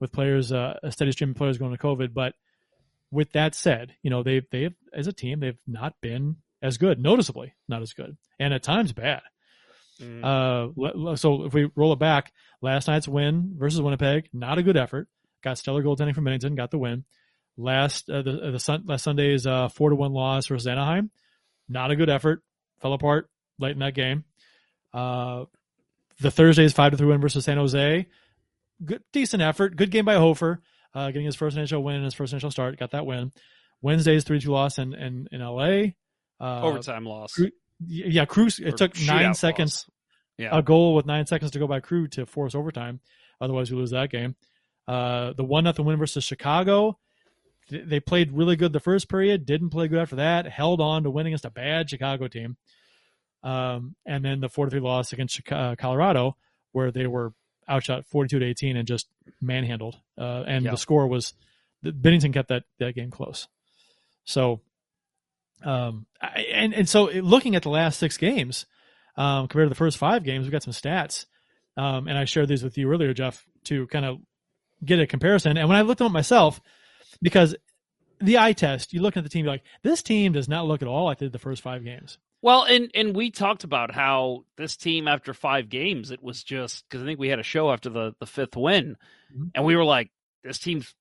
with 0.00 0.12
players, 0.12 0.52
uh, 0.52 0.78
a 0.82 0.92
steady 0.92 1.12
stream 1.12 1.30
of 1.30 1.36
players 1.36 1.58
going 1.58 1.72
to 1.72 1.78
COVID, 1.78 2.12
but 2.12 2.34
with 3.10 3.32
that 3.32 3.54
said, 3.54 3.94
you 4.02 4.10
know, 4.10 4.22
they've, 4.22 4.44
they've, 4.50 4.74
as 4.92 5.06
a 5.06 5.12
team, 5.12 5.40
they've 5.40 5.58
not 5.66 5.94
been 6.00 6.36
as 6.60 6.76
good, 6.76 6.98
noticeably 7.00 7.54
not 7.68 7.82
as 7.82 7.92
good, 7.92 8.16
and 8.38 8.52
at 8.52 8.62
times 8.62 8.92
bad. 8.92 9.22
Mm. 10.02 10.24
Uh, 10.24 11.16
so 11.16 11.44
if 11.44 11.54
we 11.54 11.70
roll 11.76 11.92
it 11.92 11.98
back, 11.98 12.32
last 12.60 12.88
night's 12.88 13.08
win 13.08 13.54
versus 13.56 13.80
Winnipeg, 13.80 14.28
not 14.32 14.58
a 14.58 14.62
good 14.62 14.76
effort. 14.76 15.08
Got 15.42 15.58
stellar 15.58 15.82
goaltending 15.82 16.14
from 16.14 16.24
Binnington, 16.24 16.56
got 16.56 16.70
the 16.70 16.78
win. 16.78 17.04
Last 17.56 18.08
uh, 18.08 18.22
the 18.22 18.50
the 18.52 18.58
sun, 18.58 18.84
last 18.86 19.02
Sunday's 19.02 19.46
uh, 19.46 19.68
four 19.68 19.90
to 19.90 19.96
one 19.96 20.12
loss 20.12 20.46
versus 20.46 20.66
Anaheim, 20.66 21.10
not 21.68 21.90
a 21.90 21.96
good 21.96 22.08
effort. 22.08 22.42
Fell 22.80 22.94
apart 22.94 23.28
late 23.58 23.72
in 23.72 23.80
that 23.80 23.94
game. 23.94 24.24
Uh, 24.94 25.44
the 26.20 26.30
Thursday's 26.30 26.72
five 26.72 26.92
to 26.92 26.98
three 26.98 27.08
win 27.08 27.20
versus 27.20 27.44
San 27.44 27.58
Jose, 27.58 28.06
good 28.84 29.02
decent 29.12 29.42
effort. 29.42 29.76
Good 29.76 29.90
game 29.90 30.04
by 30.04 30.14
Hofer, 30.14 30.62
uh, 30.94 31.08
getting 31.08 31.26
his 31.26 31.36
first 31.36 31.56
NHL 31.56 31.82
win, 31.82 31.96
and 31.96 32.04
his 32.04 32.14
first 32.14 32.32
NHL 32.32 32.50
start, 32.50 32.78
got 32.78 32.92
that 32.92 33.04
win. 33.04 33.32
Wednesday's 33.82 34.24
three 34.24 34.40
two 34.40 34.50
loss 34.52 34.78
in 34.78 34.94
in, 34.94 35.28
in 35.30 35.40
LA. 35.40 35.92
Uh, 36.40 36.62
Overtime 36.62 37.04
loss. 37.04 37.34
Cru- 37.34 37.50
yeah, 37.86 38.24
Cruz. 38.24 38.58
It 38.58 38.74
Or 38.74 38.76
took 38.76 39.00
nine 39.00 39.34
seconds 39.34 39.86
loss. 39.86 39.91
Yeah. 40.42 40.56
a 40.58 40.62
goal 40.62 40.94
with 40.94 41.06
nine 41.06 41.26
seconds 41.26 41.50
to 41.52 41.58
go 41.58 41.66
by 41.66 41.80
Crew 41.80 42.08
to 42.08 42.26
force 42.26 42.54
overtime. 42.54 43.00
Otherwise, 43.40 43.70
we 43.70 43.76
lose 43.76 43.90
that 43.90 44.10
game. 44.10 44.34
Uh, 44.88 45.32
the 45.32 45.44
one 45.44 45.64
nothing 45.64 45.84
win 45.84 45.96
versus 45.98 46.24
Chicago. 46.24 46.98
th- 47.68 47.86
They 47.86 48.00
played 48.00 48.32
really 48.32 48.56
good 48.56 48.72
the 48.72 48.80
first 48.80 49.08
period. 49.08 49.46
Didn't 49.46 49.70
play 49.70 49.88
good 49.88 49.98
after 50.00 50.16
that. 50.16 50.46
Held 50.46 50.80
on 50.80 51.04
to 51.04 51.10
win 51.10 51.26
against 51.26 51.44
a 51.44 51.50
bad 51.50 51.88
Chicago 51.90 52.28
team. 52.28 52.56
Um, 53.42 53.96
and 54.06 54.24
then 54.24 54.40
the 54.40 54.48
four 54.48 54.66
to 54.66 54.70
three 54.70 54.80
loss 54.80 55.12
against 55.12 55.34
Chica- 55.36 55.56
uh, 55.56 55.74
Colorado, 55.76 56.36
where 56.72 56.90
they 56.92 57.06
were 57.06 57.32
outshot 57.68 58.06
forty 58.06 58.28
two 58.28 58.38
to 58.38 58.46
eighteen 58.46 58.76
and 58.76 58.86
just 58.86 59.08
manhandled. 59.40 59.96
Uh, 60.18 60.44
and 60.46 60.64
Yeah. 60.64 60.72
the 60.72 60.76
score 60.76 61.06
was 61.08 61.34
Binnington 61.84 62.32
kept 62.32 62.48
that 62.50 62.64
that 62.78 62.94
game 62.94 63.10
close. 63.10 63.48
So, 64.24 64.60
um, 65.64 66.06
I, 66.20 66.42
and 66.52 66.72
and 66.74 66.88
so 66.88 67.04
looking 67.06 67.56
at 67.56 67.62
the 67.62 67.70
last 67.70 67.98
six 67.98 68.16
games, 68.16 68.66
um, 69.16 69.48
compared 69.48 69.66
to 69.66 69.70
the 69.70 69.74
first 69.74 69.98
five 69.98 70.24
games, 70.24 70.44
we've 70.44 70.52
got 70.52 70.62
some 70.62 70.72
stats. 70.72 71.26
Um, 71.76 72.06
and 72.08 72.18
I 72.18 72.24
shared 72.24 72.48
these 72.48 72.62
with 72.62 72.76
you 72.76 72.90
earlier, 72.90 73.14
Jeff, 73.14 73.44
to 73.64 73.86
kind 73.86 74.04
of 74.04 74.18
get 74.84 75.00
a 75.00 75.06
comparison. 75.06 75.56
And 75.56 75.68
when 75.68 75.78
I 75.78 75.82
looked 75.82 76.00
at 76.00 76.10
myself, 76.10 76.60
because 77.22 77.54
the 78.20 78.38
eye 78.38 78.52
test, 78.52 78.92
you 78.92 79.00
look 79.00 79.16
at 79.16 79.22
the 79.24 79.28
team, 79.30 79.44
you're 79.44 79.54
like, 79.54 79.64
this 79.82 80.02
team 80.02 80.32
does 80.32 80.48
not 80.48 80.66
look 80.66 80.82
at 80.82 80.88
all 80.88 81.04
like 81.06 81.18
they 81.18 81.26
did 81.26 81.32
the 81.32 81.38
first 81.38 81.62
five 81.62 81.84
games. 81.84 82.18
Well, 82.42 82.64
and 82.64 82.90
and 82.94 83.14
we 83.14 83.30
talked 83.30 83.62
about 83.62 83.94
how 83.94 84.44
this 84.56 84.76
team 84.76 85.06
after 85.06 85.32
five 85.32 85.68
games, 85.68 86.10
it 86.10 86.22
was 86.22 86.42
just 86.42 86.84
because 86.88 87.02
I 87.02 87.06
think 87.06 87.20
we 87.20 87.28
had 87.28 87.38
a 87.38 87.44
show 87.44 87.70
after 87.70 87.88
the 87.88 88.14
the 88.18 88.26
fifth 88.26 88.56
win, 88.56 88.96
Mhm. 89.32 89.52
and 89.54 89.64
we 89.64 89.76
were 89.76 89.84
like, 89.84 90.10
this 90.42 90.58
team's 90.58 90.92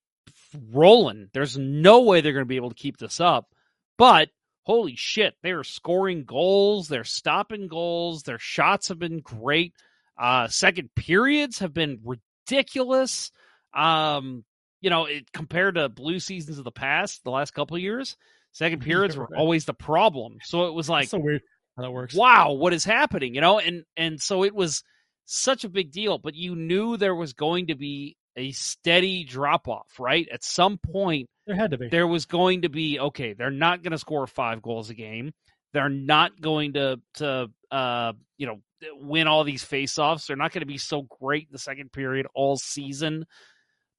rolling. 0.71 1.29
There's 1.33 1.57
no 1.57 2.01
way 2.01 2.21
they're 2.21 2.33
going 2.33 2.45
to 2.45 2.47
be 2.49 2.57
able 2.57 2.69
to 2.69 2.75
keep 2.75 2.97
this 2.97 3.19
up. 3.19 3.49
But 3.97 4.29
holy 4.71 4.95
shit, 4.95 5.35
they 5.43 5.51
are 5.51 5.65
scoring 5.65 6.23
goals. 6.23 6.87
They're 6.87 7.03
stopping 7.03 7.67
goals. 7.67 8.23
Their 8.23 8.39
shots 8.39 8.87
have 8.87 8.97
been 8.99 9.19
great. 9.19 9.73
Uh, 10.17 10.47
second 10.47 10.95
periods 10.95 11.59
have 11.59 11.73
been 11.73 11.99
ridiculous. 12.05 13.31
Um, 13.73 14.45
you 14.79 14.89
know, 14.89 15.07
it, 15.07 15.29
compared 15.33 15.75
to 15.75 15.89
blue 15.89 16.19
seasons 16.19 16.57
of 16.57 16.63
the 16.63 16.71
past, 16.71 17.21
the 17.25 17.31
last 17.31 17.53
couple 17.53 17.75
of 17.75 17.83
years, 17.83 18.15
second 18.53 18.81
periods 18.85 19.17
were 19.17 19.35
always 19.35 19.65
the 19.65 19.73
problem. 19.73 20.37
So 20.41 20.67
it 20.67 20.73
was 20.73 20.87
like, 20.87 21.03
It's 21.03 21.11
so 21.11 21.19
weird 21.19 21.41
how 21.75 21.83
that 21.83 21.91
works. 21.91 22.15
wow, 22.15 22.53
what 22.53 22.71
is 22.73 22.85
happening? 22.85 23.35
You 23.35 23.41
know, 23.41 23.59
and 23.59 23.83
and 23.97 24.21
so 24.21 24.45
it 24.45 24.55
was 24.55 24.85
such 25.25 25.65
a 25.65 25.69
big 25.69 25.91
deal, 25.91 26.17
but 26.17 26.33
you 26.33 26.55
knew 26.55 26.95
there 26.95 27.15
was 27.15 27.33
going 27.33 27.67
to 27.67 27.75
be 27.75 28.15
a 28.35 28.51
steady 28.51 29.23
drop 29.23 29.67
off, 29.67 29.99
right? 29.99 30.27
At 30.31 30.43
some 30.43 30.77
point, 30.77 31.29
There 31.47 31.55
had 31.55 31.71
to 31.71 31.77
be. 31.77 31.89
there 31.89 32.07
was 32.07 32.25
going 32.25 32.61
to 32.63 32.69
be 32.69 32.99
okay. 32.99 33.33
They're 33.33 33.51
not 33.51 33.83
going 33.83 33.91
to 33.91 33.97
score 33.97 34.25
five 34.27 34.61
goals 34.61 34.89
a 34.89 34.93
game. 34.93 35.33
They're 35.73 35.89
not 35.89 36.39
going 36.41 36.73
to 36.73 36.99
to 37.15 37.49
uh 37.71 38.13
you 38.37 38.47
know 38.47 38.59
win 38.99 39.27
all 39.27 39.43
these 39.43 39.63
faceoffs. 39.63 40.25
They're 40.27 40.35
not 40.35 40.51
going 40.51 40.61
to 40.61 40.65
be 40.65 40.77
so 40.77 41.03
great 41.03 41.43
in 41.43 41.53
the 41.53 41.59
second 41.59 41.91
period 41.91 42.27
all 42.33 42.57
season. 42.57 43.25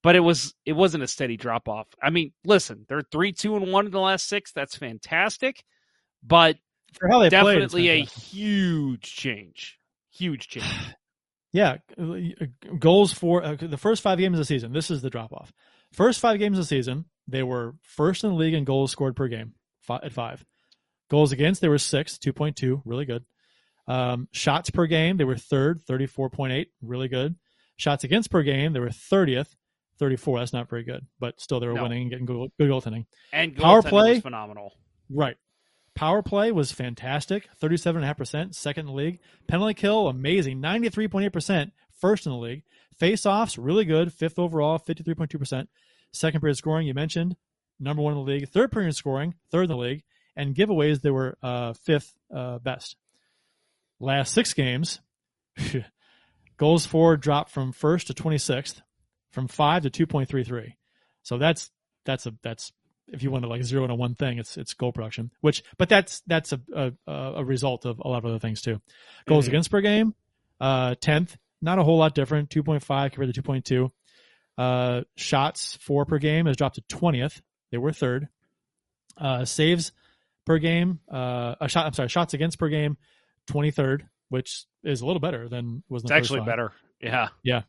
But 0.02 0.16
it 0.16 0.20
was 0.20 0.54
it 0.66 0.72
wasn't 0.72 1.04
a 1.04 1.06
steady 1.06 1.36
drop 1.36 1.68
off. 1.68 1.86
I 2.02 2.10
mean, 2.10 2.32
listen, 2.44 2.84
they're 2.88 3.02
three 3.12 3.32
two 3.32 3.56
and 3.56 3.70
one 3.72 3.86
in 3.86 3.92
the 3.92 4.00
last 4.00 4.26
six. 4.28 4.52
That's 4.52 4.76
fantastic, 4.76 5.62
but 6.22 6.56
For 6.98 7.08
how 7.08 7.20
they 7.20 7.30
played, 7.30 7.60
definitely 7.60 7.88
a 7.88 8.04
huge 8.04 9.02
change. 9.14 9.78
Huge 10.10 10.48
change. 10.48 10.66
Yeah, 11.52 11.76
goals 12.78 13.12
for 13.12 13.44
uh, 13.44 13.56
the 13.60 13.76
first 13.76 14.02
five 14.02 14.18
games 14.18 14.34
of 14.34 14.38
the 14.38 14.44
season. 14.46 14.72
This 14.72 14.90
is 14.90 15.02
the 15.02 15.10
drop 15.10 15.32
off. 15.32 15.52
First 15.92 16.20
five 16.20 16.38
games 16.38 16.58
of 16.58 16.62
the 16.64 16.68
season, 16.68 17.04
they 17.28 17.42
were 17.42 17.74
first 17.82 18.24
in 18.24 18.30
the 18.30 18.36
league 18.36 18.54
in 18.54 18.64
goals 18.64 18.90
scored 18.90 19.14
per 19.16 19.28
game 19.28 19.52
fi- 19.82 20.00
at 20.02 20.12
five. 20.12 20.44
Goals 21.10 21.30
against, 21.32 21.60
they 21.60 21.68
were 21.68 21.76
sixth, 21.78 22.20
2.2, 22.22 22.80
really 22.86 23.04
good. 23.04 23.24
Um, 23.86 24.28
shots 24.32 24.70
per 24.70 24.86
game, 24.86 25.18
they 25.18 25.24
were 25.24 25.36
third, 25.36 25.84
34.8, 25.86 26.66
really 26.80 27.08
good. 27.08 27.34
Shots 27.76 28.04
against 28.04 28.30
per 28.30 28.42
game, 28.42 28.72
they 28.72 28.80
were 28.80 28.88
30th, 28.88 29.54
34. 29.98 30.38
That's 30.38 30.52
not 30.54 30.70
very 30.70 30.84
good, 30.84 31.06
but 31.18 31.38
still 31.38 31.60
they 31.60 31.66
were 31.66 31.74
No. 31.74 31.82
winning 31.82 32.02
and 32.02 32.10
getting 32.10 32.24
good, 32.26 32.50
good 32.58 32.70
goaltending. 32.70 33.04
And 33.32 33.54
Power 33.54 33.82
play? 33.82 34.14
was 34.14 34.22
phenomenal. 34.22 34.72
Right. 35.10 35.36
Power 35.94 36.22
play 36.22 36.50
was 36.52 36.72
fantastic, 36.72 37.48
37.5%, 37.60 38.54
second 38.54 38.80
in 38.82 38.86
the 38.86 38.92
league. 38.92 39.18
Penalty 39.46 39.74
kill, 39.74 40.08
amazing, 40.08 40.60
93.8%, 40.60 41.70
first 42.00 42.26
in 42.26 42.32
the 42.32 42.38
league. 42.38 42.62
Face 42.98 43.26
offs, 43.26 43.58
really 43.58 43.84
good, 43.84 44.12
fifth 44.12 44.38
overall, 44.38 44.78
53.2%. 44.78 45.66
Second 46.12 46.40
period 46.40 46.56
scoring, 46.56 46.86
you 46.86 46.94
mentioned, 46.94 47.36
number 47.78 48.02
one 48.02 48.12
in 48.12 48.18
the 48.18 48.24
league. 48.24 48.48
Third 48.48 48.72
period 48.72 48.94
scoring, 48.94 49.34
third 49.50 49.64
in 49.64 49.70
the 49.70 49.76
league. 49.76 50.04
And 50.34 50.54
giveaways, 50.54 51.02
they 51.02 51.10
were 51.10 51.36
uh, 51.42 51.74
fifth 51.74 52.14
uh, 52.34 52.58
best. 52.58 52.96
Last 54.00 54.32
six 54.32 54.54
games, 54.54 55.00
goals 56.56 56.86
for 56.86 57.16
dropped 57.16 57.50
from 57.50 57.72
first 57.72 58.06
to 58.06 58.14
26th, 58.14 58.80
from 59.30 59.46
five 59.46 59.82
to 59.82 59.90
2.33. 59.90 60.74
So 61.22 61.38
that's 61.38 61.70
that's 62.04 62.26
a 62.26 62.34
that's 62.42 62.72
if 63.12 63.22
you 63.22 63.30
want 63.30 63.44
to 63.44 63.48
like 63.48 63.62
zero 63.62 63.84
in 63.84 63.90
on 63.90 63.98
one 63.98 64.14
thing, 64.14 64.38
it's 64.38 64.56
it's 64.56 64.74
goal 64.74 64.92
production. 64.92 65.30
Which, 65.40 65.62
but 65.78 65.88
that's 65.88 66.20
that's 66.26 66.52
a 66.52 66.60
a, 66.74 66.92
a 67.12 67.44
result 67.44 67.84
of 67.84 68.00
a 68.00 68.08
lot 68.08 68.18
of 68.18 68.26
other 68.26 68.38
things 68.38 68.62
too. 68.62 68.80
Goals 69.26 69.44
Mhm. 69.44 69.48
against 69.48 69.70
per 69.70 69.80
game, 69.80 70.14
uh, 70.60 70.94
tenth, 71.00 71.36
not 71.60 71.78
a 71.78 71.84
whole 71.84 71.98
lot 71.98 72.14
different. 72.14 72.50
Two 72.50 72.62
point 72.62 72.82
five 72.82 73.12
compared 73.12 73.28
to 73.28 73.32
two 73.40 73.42
point 73.44 73.64
two. 73.64 73.92
Uh, 74.58 75.02
shots 75.16 75.78
for 75.80 76.04
per 76.04 76.18
game 76.18 76.46
has 76.46 76.56
dropped 76.56 76.74
to 76.76 76.82
twentieth. 76.88 77.40
They 77.70 77.78
were 77.78 77.92
third. 77.92 78.28
Uh, 79.16 79.44
saves 79.44 79.92
per 80.46 80.58
game, 80.58 81.00
uh, 81.12 81.54
a 81.60 81.68
shot. 81.68 81.86
I'm 81.86 81.92
sorry, 81.92 82.08
shots 82.08 82.34
against 82.34 82.58
per 82.58 82.68
game, 82.68 82.96
twenty 83.46 83.70
third, 83.70 84.06
which 84.30 84.64
is 84.84 85.00
a 85.02 85.06
little 85.06 85.20
better 85.20 85.48
than 85.48 85.82
was 85.88 86.02
It's 86.02 86.10
actually 86.10 86.40
five. 86.40 86.46
better. 86.46 86.72
Yeah. 87.00 87.28
Yeah. 87.42 87.62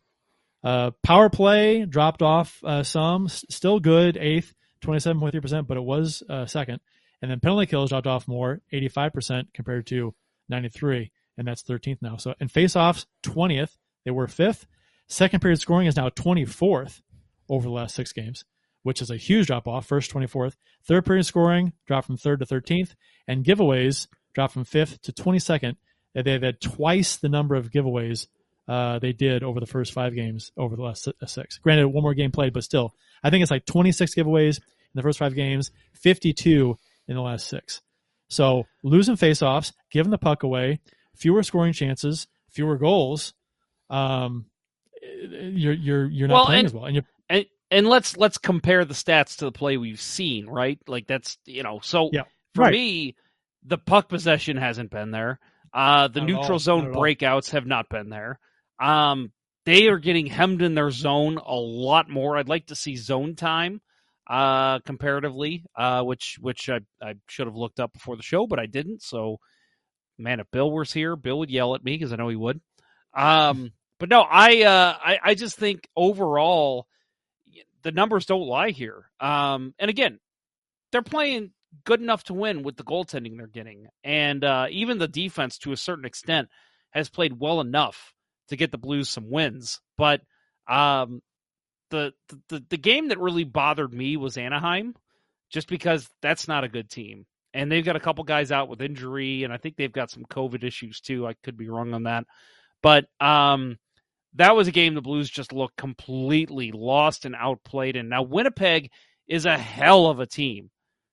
Uh, 0.64 0.92
power 1.04 1.30
play 1.30 1.86
dropped 1.86 2.22
off 2.22 2.60
uh, 2.64 2.84
some, 2.84 3.26
S- 3.26 3.44
still 3.50 3.80
good, 3.82 4.16
eighth, 4.16 4.54
27.3%, 4.84 5.68
but 5.68 5.78
it 5.78 5.84
was 5.84 6.24
uh, 6.30 6.46
second. 6.46 6.80
And 7.22 7.32
then 7.32 7.40
penalty 7.40 7.66
kills 7.66 7.90
dropped 7.90 8.08
off 8.08 8.28
more, 8.28 8.62
85% 8.72 9.54
compared 9.54 9.88
to 9.88 10.14
93, 10.50 11.12
and 11.38 11.48
that's 11.48 11.64
13th 11.64 12.02
now. 12.02 12.18
So 12.18 12.34
in 12.40 12.50
faceoffs, 12.50 13.06
20th, 13.24 13.78
they 14.06 14.12
were 14.12 14.28
fifth. 14.28 14.66
Second 15.08 15.42
period 15.42 15.60
scoring 15.60 15.88
is 15.88 15.96
now 15.96 16.10
24th 16.10 17.02
over 17.50 17.64
the 17.64 17.74
last 17.74 17.96
six 17.96 18.12
games, 18.12 18.46
which 18.84 19.02
is 19.02 19.10
a 19.10 19.18
huge 19.18 19.48
drop 19.48 19.68
off. 19.68 19.86
First 19.86 20.12
24th. 20.12 20.56
Third 20.86 21.06
period 21.06 21.26
scoring 21.26 21.74
dropped 21.88 22.08
from 22.08 22.18
third 22.18 22.40
to 22.40 22.46
13th, 22.46 22.96
and 23.28 23.46
giveaways 23.46 24.08
dropped 24.34 24.54
from 24.54 24.66
fifth 24.66 25.02
to 25.04 25.14
22nd. 25.14 25.78
They've 26.14 26.42
had 26.42 26.62
twice 26.62 27.18
the 27.18 27.30
number 27.30 27.56
of 27.56 27.72
giveaways 27.72 28.28
uh, 28.68 29.00
they 29.00 29.14
did 29.14 29.44
over 29.44 29.60
the 29.60 29.66
first 29.66 29.94
five 29.94 30.16
games 30.16 30.52
over 30.58 30.76
the 30.76 30.84
last 30.84 31.08
uh, 31.08 31.26
six. 31.26 31.58
Granted, 31.58 31.88
one 31.88 32.04
more 32.04 32.14
game 32.14 32.32
played, 32.32 32.54
but 32.54 32.64
still, 32.64 32.94
I 33.24 33.30
think 33.30 33.42
it's 33.42 33.52
like 33.52 33.66
26 33.66 34.16
giveaways 34.16 34.62
in 34.94 35.00
the 35.00 35.04
first 35.04 35.20
five 35.20 35.36
games, 35.36 35.72
52 35.94 36.78
in 37.08 37.16
the 37.16 37.22
last 37.22 37.48
six. 37.48 37.82
So 38.30 38.66
losing 38.84 39.16
faceoffs, 39.16 39.74
giving 39.92 40.12
the 40.12 40.18
puck 40.18 40.44
away, 40.44 40.80
fewer 41.16 41.44
scoring 41.44 41.74
chances, 41.74 42.28
fewer 42.50 42.78
goals. 42.78 43.34
Um, 43.90 44.46
you're 45.02 45.74
you're 45.74 46.06
you're 46.06 46.28
not 46.28 46.36
Well, 46.36 46.46
playing 46.46 46.60
and- 46.60 46.66
as 46.68 46.74
well, 46.74 46.86
and 46.86 46.96
you're 46.96 47.06
and 47.30 47.46
and 47.72 47.88
let's 47.88 48.18
let's 48.18 48.38
compare 48.38 48.86
the 48.86 48.94
stats 48.94 49.38
to 49.38 49.46
the 49.46 49.52
play 49.52 49.78
we've 49.78 50.02
seen, 50.02 50.48
right? 50.48 50.80
Like 50.88 51.08
that's 51.08 51.38
you 51.46 51.64
know, 51.64 51.80
so 51.82 52.10
Yeah, 52.12 52.24
for 52.56 52.62
right. 52.64 52.72
me, 52.72 53.16
the 53.66 53.78
puck 53.78 54.10
possession 54.10 54.58
hasn't 54.58 54.92
been 54.92 55.12
there. 55.12 55.40
Uh 55.74 56.08
the 56.08 56.20
Not 56.22 56.28
neutral 56.30 56.60
zone 56.60 56.94
breakouts 56.94 57.52
have 57.52 57.66
not 57.66 57.90
been 57.90 58.10
there. 58.10 58.40
Um 58.80 59.32
they 59.66 59.88
are 59.88 59.98
getting 60.00 60.26
hemmed 60.28 60.62
in 60.62 60.76
their 60.76 60.92
zone 60.92 61.38
a 61.38 61.56
lot 61.56 62.10
more. 62.10 62.36
I'd 62.38 62.50
like 62.50 62.68
to 62.68 62.76
see 62.76 62.96
zone 62.96 63.36
time 63.36 63.82
uh 64.34 64.80
comparatively, 64.80 65.64
uh 65.76 66.02
which 66.02 66.38
which 66.42 66.70
I 66.70 66.80
I 67.02 67.16
should 67.28 67.48
have 67.48 67.56
looked 67.56 67.80
up 67.80 67.94
before 67.94 68.16
the 68.18 68.24
show, 68.24 68.48
but 68.48 68.60
I 68.60 68.66
didn't. 68.66 69.02
So 69.04 69.38
man, 70.18 70.40
if 70.40 70.48
Bill 70.52 70.72
was 70.72 70.92
here, 70.92 71.16
Bill 71.16 71.40
would 71.40 71.52
yell 71.52 71.76
at 71.76 71.84
me 71.84 71.96
because 71.96 72.14
I 72.14 72.16
know 72.16 72.30
he 72.30 72.36
would. 72.36 72.60
Um 73.14 73.72
but 74.00 74.10
no, 74.10 74.22
I 74.22 74.64
uh 74.64 74.98
I, 75.00 75.20
I 75.24 75.36
just 75.36 75.58
think 75.58 75.88
overall 75.96 76.88
the 77.84 77.92
numbers 77.92 78.26
don't 78.26 78.48
lie 78.48 78.72
here. 78.72 79.10
Um, 79.20 79.76
and 79.78 79.90
again, 79.90 80.20
they're 80.92 81.02
playing 81.02 81.52
good 81.86 82.02
enough 82.02 82.24
to 82.26 82.34
win 82.34 82.64
with 82.64 82.78
the 82.78 82.84
goaltending 82.84 83.38
they're 83.38 83.48
getting, 83.48 83.88
and 84.04 84.44
uh, 84.44 84.68
even 84.72 84.98
the 84.98 85.08
defense 85.08 85.58
to 85.60 85.72
a 85.72 85.78
certain 85.78 86.06
extent 86.06 86.50
has 86.92 87.10
played 87.10 87.40
well 87.40 87.62
enough 87.62 88.14
to 88.50 88.56
get 88.56 88.72
the 88.72 88.78
Blues 88.78 89.10
some 89.10 89.30
wins. 89.30 89.80
But 89.98 90.22
um, 90.68 91.22
the, 91.94 92.38
the 92.50 92.64
the 92.70 92.78
game 92.78 93.10
that 93.10 93.20
really 93.20 93.44
bothered 93.44 93.94
me 93.94 94.18
was 94.18 94.38
Anaheim, 94.38 94.96
just 95.50 95.68
because 95.68 96.10
that's 96.22 96.48
not 96.48 96.64
a 96.64 96.70
good 96.70 96.90
team, 96.90 97.26
and 97.54 97.72
they've 97.72 97.86
got 97.86 97.96
a 97.96 98.02
couple 98.02 98.24
guys 98.24 98.52
out 98.52 98.70
with 98.70 98.82
injury, 98.82 99.44
and 99.44 99.54
I 99.54 99.58
think 99.58 99.76
they've 99.76 99.92
got 99.92 100.12
some 100.12 100.26
COVID 100.26 100.64
issues 100.64 101.00
too. 101.00 101.28
I 101.28 101.36
could 101.44 101.58
be 101.58 101.70
wrong 101.70 101.94
on 101.94 102.04
that, 102.04 102.26
but 102.82 103.06
um, 103.20 103.78
that 104.36 104.56
was 104.56 104.68
a 104.68 104.72
game 104.72 104.96
the 104.96 105.02
Blues 105.02 105.30
just 105.30 105.54
looked 105.54 105.78
completely 105.78 106.72
lost 106.72 107.26
and 107.26 107.36
outplayed. 107.36 107.96
And 107.96 108.10
now 108.10 108.24
Winnipeg 108.24 108.90
is 109.28 109.46
a 109.46 109.58
hell 109.58 110.08
of 110.08 110.20
a 110.20 110.26
team. 110.26 110.70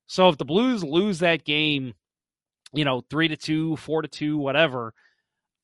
So 0.06 0.28
if 0.28 0.38
the 0.38 0.44
Blues 0.44 0.82
lose 0.82 1.20
that 1.20 1.44
game, 1.44 1.94
you 2.72 2.84
know, 2.84 3.02
three 3.10 3.28
to 3.28 3.36
two, 3.36 3.76
four 3.76 4.02
to 4.02 4.08
two, 4.08 4.38
whatever, 4.38 4.94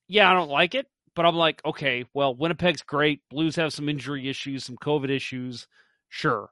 yeah, 0.08 0.30
I 0.30 0.34
don't 0.34 0.50
like 0.50 0.74
it. 0.74 0.86
But 1.16 1.26
I'm 1.26 1.34
like, 1.34 1.60
okay, 1.64 2.04
well, 2.14 2.34
Winnipeg's 2.34 2.82
great. 2.82 3.22
Blues 3.30 3.56
have 3.56 3.72
some 3.72 3.88
injury 3.88 4.28
issues, 4.28 4.64
some 4.64 4.76
COVID 4.76 5.10
issues, 5.10 5.66
sure. 6.08 6.50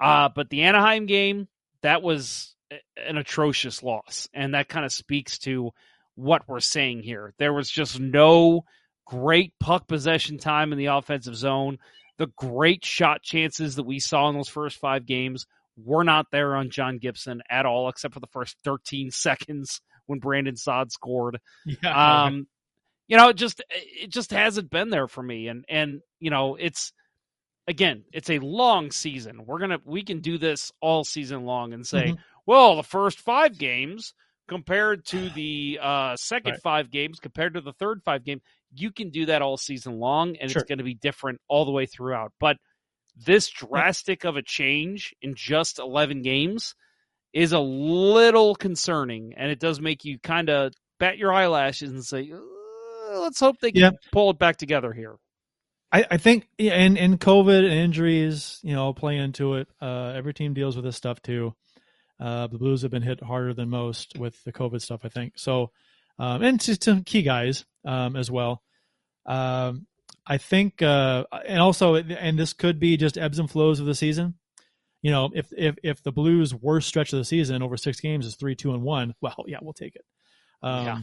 Uh, 0.00 0.30
but 0.34 0.48
the 0.50 0.62
Anaheim 0.62 1.06
game, 1.06 1.46
that 1.82 2.02
was 2.02 2.56
an 2.96 3.18
atrocious 3.18 3.82
loss, 3.82 4.28
and 4.34 4.54
that 4.54 4.68
kind 4.68 4.84
of 4.84 4.92
speaks 4.92 5.38
to 5.40 5.70
what 6.14 6.48
we're 6.48 6.60
saying 6.60 7.02
here. 7.02 7.34
There 7.38 7.52
was 7.52 7.70
just 7.70 8.00
no 8.00 8.64
great 9.06 9.52
puck 9.60 9.86
possession 9.86 10.38
time 10.38 10.72
in 10.72 10.78
the 10.78 10.86
offensive 10.86 11.36
zone. 11.36 11.78
The 12.18 12.28
great 12.36 12.84
shot 12.84 13.22
chances 13.22 13.76
that 13.76 13.84
we 13.84 14.00
saw 14.00 14.28
in 14.28 14.34
those 14.34 14.48
first 14.48 14.78
five 14.78 15.06
games 15.06 15.46
were 15.76 16.04
not 16.04 16.26
there 16.32 16.56
on 16.56 16.70
John 16.70 16.98
Gibson 16.98 17.42
at 17.48 17.66
all, 17.66 17.88
except 17.88 18.14
for 18.14 18.20
the 18.20 18.26
first 18.28 18.56
13 18.64 19.10
seconds 19.12 19.80
when 20.06 20.18
Brandon 20.18 20.56
Saad 20.56 20.90
scored. 20.90 21.38
Yeah. 21.64 22.24
Um, 22.24 22.46
you 23.08 23.16
know, 23.16 23.30
it 23.30 23.36
just 23.36 23.62
it 23.70 24.10
just 24.10 24.30
hasn't 24.30 24.70
been 24.70 24.90
there 24.90 25.08
for 25.08 25.22
me, 25.22 25.48
and 25.48 25.64
and 25.68 26.00
you 26.20 26.30
know, 26.30 26.56
it's 26.56 26.92
again, 27.66 28.04
it's 28.12 28.30
a 28.30 28.38
long 28.38 28.90
season. 28.90 29.44
We're 29.46 29.58
gonna 29.58 29.80
we 29.84 30.02
can 30.02 30.20
do 30.20 30.38
this 30.38 30.70
all 30.80 31.04
season 31.04 31.44
long 31.44 31.72
and 31.72 31.86
say, 31.86 32.08
mm-hmm. 32.08 32.20
well, 32.46 32.76
the 32.76 32.82
first 32.82 33.20
five 33.20 33.58
games 33.58 34.14
compared 34.46 35.04
to 35.06 35.28
the 35.30 35.78
uh, 35.80 36.16
second 36.16 36.52
right. 36.52 36.62
five 36.62 36.90
games 36.90 37.20
compared 37.20 37.54
to 37.54 37.60
the 37.60 37.72
third 37.74 38.02
five 38.04 38.24
game, 38.24 38.40
you 38.74 38.90
can 38.90 39.10
do 39.10 39.26
that 39.26 39.42
all 39.42 39.56
season 39.56 39.98
long, 39.98 40.36
and 40.36 40.50
sure. 40.50 40.60
it's 40.60 40.68
going 40.68 40.78
to 40.78 40.84
be 40.84 40.94
different 40.94 41.40
all 41.48 41.64
the 41.64 41.70
way 41.70 41.86
throughout. 41.86 42.32
But 42.40 42.56
this 43.16 43.48
drastic 43.48 44.24
of 44.24 44.36
a 44.36 44.42
change 44.42 45.14
in 45.22 45.34
just 45.34 45.78
11 45.78 46.22
games 46.22 46.74
is 47.32 47.52
a 47.52 47.60
little 47.60 48.54
concerning, 48.54 49.34
and 49.36 49.50
it 49.50 49.60
does 49.60 49.80
make 49.80 50.04
you 50.04 50.18
kind 50.18 50.48
of 50.48 50.72
bat 50.98 51.18
your 51.18 51.32
eyelashes 51.32 51.90
and 51.90 52.04
say, 52.04 52.32
let's 53.20 53.40
hope 53.40 53.60
they 53.60 53.72
can 53.72 53.80
yeah. 53.80 53.90
pull 54.12 54.30
it 54.30 54.38
back 54.38 54.56
together 54.56 54.92
here. 54.92 55.16
I, 55.90 56.04
I 56.10 56.16
think, 56.18 56.46
yeah, 56.58 56.72
and, 56.72 56.98
and 56.98 57.18
COVID 57.18 57.64
and 57.64 57.72
injuries, 57.72 58.60
you 58.62 58.74
know, 58.74 58.92
play 58.92 59.16
into 59.16 59.54
it. 59.54 59.68
Uh, 59.80 60.12
every 60.14 60.34
team 60.34 60.52
deals 60.52 60.76
with 60.76 60.84
this 60.84 60.96
stuff 60.96 61.22
too. 61.22 61.54
Uh, 62.20 62.46
the 62.48 62.58
Blues 62.58 62.82
have 62.82 62.90
been 62.90 63.02
hit 63.02 63.22
harder 63.22 63.54
than 63.54 63.70
most 63.70 64.18
with 64.18 64.42
the 64.44 64.52
COVID 64.52 64.82
stuff, 64.82 65.00
I 65.04 65.08
think. 65.08 65.34
So, 65.36 65.70
um, 66.18 66.42
and 66.42 66.60
to 66.62 66.76
some 66.80 67.04
key 67.04 67.22
guys 67.22 67.64
um, 67.84 68.16
as 68.16 68.30
well. 68.30 68.62
Um, 69.24 69.86
I 70.26 70.36
think, 70.36 70.82
uh, 70.82 71.24
and 71.46 71.60
also, 71.60 71.94
and 71.94 72.38
this 72.38 72.52
could 72.52 72.78
be 72.78 72.96
just 72.96 73.16
ebbs 73.16 73.38
and 73.38 73.50
flows 73.50 73.80
of 73.80 73.86
the 73.86 73.94
season. 73.94 74.34
You 75.00 75.10
know, 75.10 75.30
if 75.32 75.52
if 75.56 75.76
if 75.82 76.02
the 76.02 76.12
Blues' 76.12 76.54
worst 76.54 76.88
stretch 76.88 77.12
of 77.12 77.18
the 77.18 77.24
season 77.24 77.62
over 77.62 77.76
six 77.76 78.00
games 78.00 78.26
is 78.26 78.34
three, 78.34 78.56
two, 78.56 78.74
and 78.74 78.82
one, 78.82 79.14
well, 79.20 79.44
yeah, 79.46 79.58
we'll 79.62 79.72
take 79.72 79.94
it. 79.94 80.04
Um, 80.62 80.84
yeah. 80.84 80.98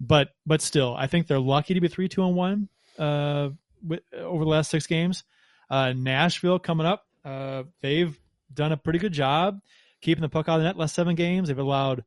But 0.00 0.30
but 0.46 0.62
still, 0.62 0.94
I 0.96 1.06
think 1.06 1.26
they're 1.26 1.38
lucky 1.38 1.74
to 1.74 1.80
be 1.80 1.88
three, 1.88 2.08
two, 2.08 2.24
and 2.24 2.34
one 2.34 2.68
uh, 2.98 3.50
with, 3.86 4.00
over 4.16 4.44
the 4.44 4.50
last 4.50 4.70
six 4.70 4.86
games. 4.86 5.24
Uh, 5.68 5.92
Nashville 5.92 6.58
coming 6.58 6.86
up, 6.86 7.06
uh, 7.24 7.64
they've 7.80 8.18
done 8.52 8.72
a 8.72 8.76
pretty 8.76 8.98
good 8.98 9.12
job 9.12 9.60
keeping 10.00 10.22
the 10.22 10.28
puck 10.28 10.48
out 10.48 10.56
of 10.56 10.62
the 10.62 10.68
net. 10.68 10.76
Last 10.76 10.94
seven 10.94 11.14
games, 11.14 11.48
they've 11.48 11.58
allowed 11.58 12.04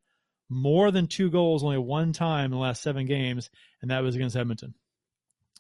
more 0.50 0.92
than 0.92 1.08
two 1.08 1.30
goals 1.30 1.64
only 1.64 1.78
one 1.78 2.14
time 2.14 2.46
in 2.46 2.52
the 2.52 2.58
last 2.58 2.82
seven 2.82 3.06
games, 3.06 3.50
and 3.82 3.92
that 3.92 4.04
was 4.04 4.16
against 4.16 4.36
Edmonton. 4.36 4.74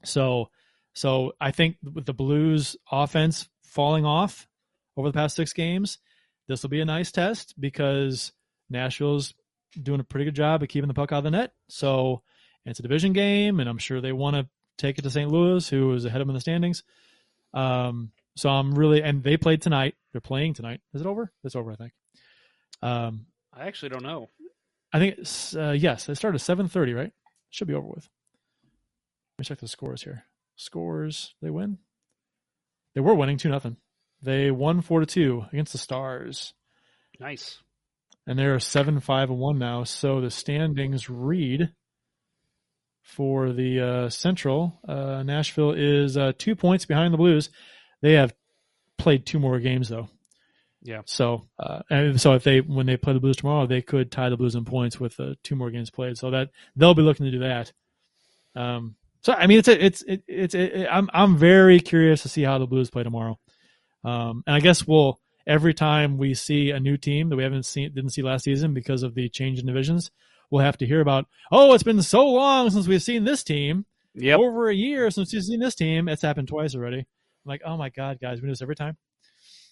So 0.03 0.49
so 0.93 1.33
I 1.39 1.51
think 1.51 1.77
with 1.81 2.05
the 2.05 2.13
Blues 2.13 2.75
offense 2.91 3.49
falling 3.63 4.05
off 4.05 4.47
over 4.95 5.09
the 5.09 5.13
past 5.13 5.35
six 5.35 5.53
games, 5.53 5.97
this 6.47 6.61
will 6.61 6.69
be 6.69 6.81
a 6.81 6.85
nice 6.85 7.11
test 7.11 7.59
because 7.59 8.31
Nashville's 8.69 9.33
doing 9.81 9.99
a 9.99 10.03
pretty 10.03 10.25
good 10.25 10.35
job 10.35 10.61
of 10.61 10.69
keeping 10.69 10.87
the 10.87 10.93
puck 10.93 11.11
out 11.11 11.19
of 11.19 11.23
the 11.23 11.31
net. 11.31 11.53
So 11.69 12.21
it's 12.65 12.79
a 12.79 12.83
division 12.83 13.13
game, 13.13 13.59
and 13.59 13.69
I'm 13.69 13.77
sure 13.77 14.01
they 14.01 14.11
want 14.11 14.35
to 14.35 14.47
take 14.77 14.97
it 14.97 15.03
to 15.03 15.09
St. 15.09 15.29
Louis, 15.29 15.67
who 15.69 15.93
is 15.93 16.05
ahead 16.05 16.21
of 16.21 16.27
them 16.27 16.31
in 16.31 16.35
the 16.35 16.41
standings. 16.41 16.83
Um, 17.53 18.11
so 18.35 18.49
I'm 18.49 18.73
really, 18.73 19.01
and 19.03 19.23
they 19.23 19.37
played 19.37 19.61
tonight. 19.61 19.95
They're 20.11 20.21
playing 20.21 20.55
tonight. 20.55 20.81
Is 20.93 21.01
it 21.01 21.07
over? 21.07 21.31
It's 21.43 21.55
over, 21.55 21.71
I 21.71 21.75
think. 21.75 21.93
Um, 22.81 23.27
I 23.53 23.67
actually 23.67 23.89
don't 23.89 24.03
know. 24.03 24.29
I 24.91 24.99
think 24.99 25.19
it's, 25.19 25.55
uh, 25.55 25.75
yes, 25.77 26.09
it 26.09 26.15
started 26.15 26.41
at 26.41 26.57
7:30, 26.57 26.95
right? 26.95 27.11
Should 27.49 27.67
be 27.67 27.73
over 27.73 27.87
with. 27.87 28.09
Let 29.37 29.39
me 29.39 29.45
check 29.45 29.59
the 29.59 29.67
scores 29.67 30.03
here 30.03 30.25
scores. 30.55 31.33
They 31.41 31.49
win. 31.49 31.79
They 32.95 33.01
were 33.01 33.15
winning 33.15 33.37
two 33.37 33.49
nothing. 33.49 33.77
They 34.21 34.51
won 34.51 34.81
four 34.81 34.99
to 34.99 35.05
two 35.05 35.45
against 35.51 35.71
the 35.73 35.77
Stars. 35.77 36.53
Nice. 37.19 37.59
And 38.25 38.39
they're 38.39 38.59
seven 38.59 38.99
five 38.99 39.29
and 39.29 39.39
one 39.39 39.59
now. 39.59 39.83
So 39.83 40.21
the 40.21 40.31
standings 40.31 41.09
read 41.09 41.73
for 43.01 43.51
the 43.51 43.81
uh, 43.81 44.09
Central. 44.09 44.79
Uh, 44.87 45.23
Nashville 45.23 45.73
is 45.73 46.17
uh, 46.17 46.31
two 46.37 46.55
points 46.55 46.85
behind 46.85 47.13
the 47.13 47.17
Blues. 47.17 47.49
They 48.01 48.13
have 48.13 48.33
played 48.97 49.25
two 49.25 49.39
more 49.39 49.59
games 49.59 49.89
though. 49.89 50.07
Yeah. 50.81 51.01
So, 51.05 51.47
uh, 51.57 51.81
and 51.89 52.19
so 52.19 52.33
if 52.33 52.43
they 52.43 52.59
when 52.59 52.85
they 52.85 52.97
play 52.97 53.13
the 53.13 53.19
Blues 53.19 53.37
tomorrow, 53.37 53.67
they 53.67 53.81
could 53.81 54.11
tie 54.11 54.29
the 54.29 54.37
Blues 54.37 54.55
in 54.55 54.65
points 54.65 54.99
with 54.99 55.19
uh, 55.19 55.35
two 55.43 55.55
more 55.55 55.71
games 55.71 55.89
played. 55.89 56.17
So 56.17 56.31
that 56.31 56.49
they'll 56.75 56.93
be 56.93 57.01
looking 57.01 57.25
to 57.25 57.31
do 57.31 57.39
that. 57.39 57.71
Um, 58.55 58.95
so 59.21 59.33
I 59.33 59.47
mean, 59.47 59.59
it's 59.59 59.69
a, 59.69 59.85
it's 59.85 60.01
it, 60.01 60.23
it's 60.27 60.53
it, 60.53 60.87
I'm 60.91 61.09
I'm 61.13 61.37
very 61.37 61.79
curious 61.79 62.23
to 62.23 62.29
see 62.29 62.43
how 62.43 62.57
the 62.57 62.67
Blues 62.67 62.89
play 62.89 63.03
tomorrow. 63.03 63.39
Um, 64.03 64.43
and 64.45 64.55
I 64.55 64.59
guess 64.59 64.85
we'll 64.85 65.19
every 65.45 65.73
time 65.73 66.17
we 66.17 66.33
see 66.33 66.71
a 66.71 66.79
new 66.79 66.97
team 66.97 67.29
that 67.29 67.35
we 67.35 67.43
haven't 67.43 67.65
seen 67.65 67.93
didn't 67.93 68.11
see 68.11 68.21
last 68.21 68.43
season 68.43 68.73
because 68.73 69.03
of 69.03 69.15
the 69.15 69.29
change 69.29 69.59
in 69.59 69.65
divisions, 69.65 70.11
we'll 70.49 70.63
have 70.63 70.77
to 70.77 70.85
hear 70.85 71.01
about. 71.01 71.25
Oh, 71.51 71.73
it's 71.73 71.83
been 71.83 72.01
so 72.01 72.27
long 72.27 72.69
since 72.69 72.87
we've 72.87 73.03
seen 73.03 73.23
this 73.23 73.43
team. 73.43 73.85
Yep. 74.15 74.39
over 74.39 74.69
a 74.69 74.75
year 74.75 75.09
since 75.09 75.33
we've 75.33 75.43
seen 75.43 75.59
this 75.59 75.73
team. 75.73 76.07
It's 76.07 76.21
happened 76.21 76.47
twice 76.47 76.75
already. 76.75 76.99
I'm 76.99 77.05
like, 77.45 77.61
oh 77.65 77.77
my 77.77 77.89
god, 77.89 78.19
guys, 78.21 78.41
we 78.41 78.47
do 78.47 78.51
this 78.51 78.61
every 78.61 78.75
time. 78.75 78.95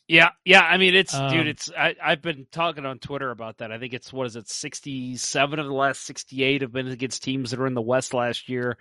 Yeah, 0.07 0.29
yeah. 0.43 0.61
I 0.61 0.77
mean, 0.77 0.95
it's 0.95 1.13
um, 1.13 1.29
dude. 1.29 1.47
It's 1.47 1.71
I, 1.77 1.95
I've 2.03 2.21
been 2.21 2.47
talking 2.51 2.85
on 2.85 2.99
Twitter 2.99 3.29
about 3.29 3.59
that. 3.59 3.71
I 3.71 3.77
think 3.77 3.93
it's 3.93 4.11
what 4.11 4.27
is 4.27 4.35
it, 4.35 4.49
sixty 4.49 5.15
seven 5.15 5.59
of 5.59 5.67
the 5.67 5.73
last 5.73 6.01
sixty 6.01 6.43
eight 6.43 6.63
have 6.63 6.71
been 6.71 6.87
against 6.87 7.23
teams 7.23 7.51
that 7.51 7.59
are 7.59 7.67
in 7.67 7.75
the 7.75 7.81
West 7.81 8.13
last 8.13 8.49
year. 8.49 8.77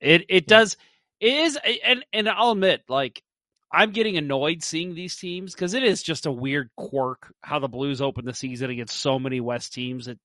It 0.00 0.26
it 0.28 0.46
does 0.46 0.76
it 1.20 1.32
is 1.32 1.58
and 1.84 2.04
and 2.12 2.28
I'll 2.28 2.50
admit 2.50 2.82
like 2.88 3.22
I'm 3.70 3.90
getting 3.90 4.16
annoyed 4.16 4.62
seeing 4.62 4.94
these 4.94 5.16
teams 5.16 5.54
because 5.54 5.74
it 5.74 5.82
is 5.82 6.02
just 6.02 6.26
a 6.26 6.32
weird 6.32 6.70
quirk 6.76 7.32
how 7.42 7.58
the 7.58 7.68
Blues 7.68 8.00
open 8.00 8.24
the 8.24 8.32
season 8.34 8.70
against 8.70 9.00
so 9.00 9.18
many 9.18 9.40
West 9.40 9.74
teams. 9.74 10.06
That 10.06 10.18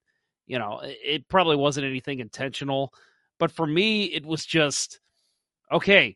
you 0.48 0.60
know 0.60 0.80
it 0.84 1.28
probably 1.28 1.58
wasn't 1.58 1.88
anything 1.88 2.20
intentional, 2.20 2.94
but 3.40 3.52
for 3.52 3.68
me 3.68 4.06
it 4.06 4.26
was 4.26 4.46
just 4.46 5.00
okay. 5.72 6.16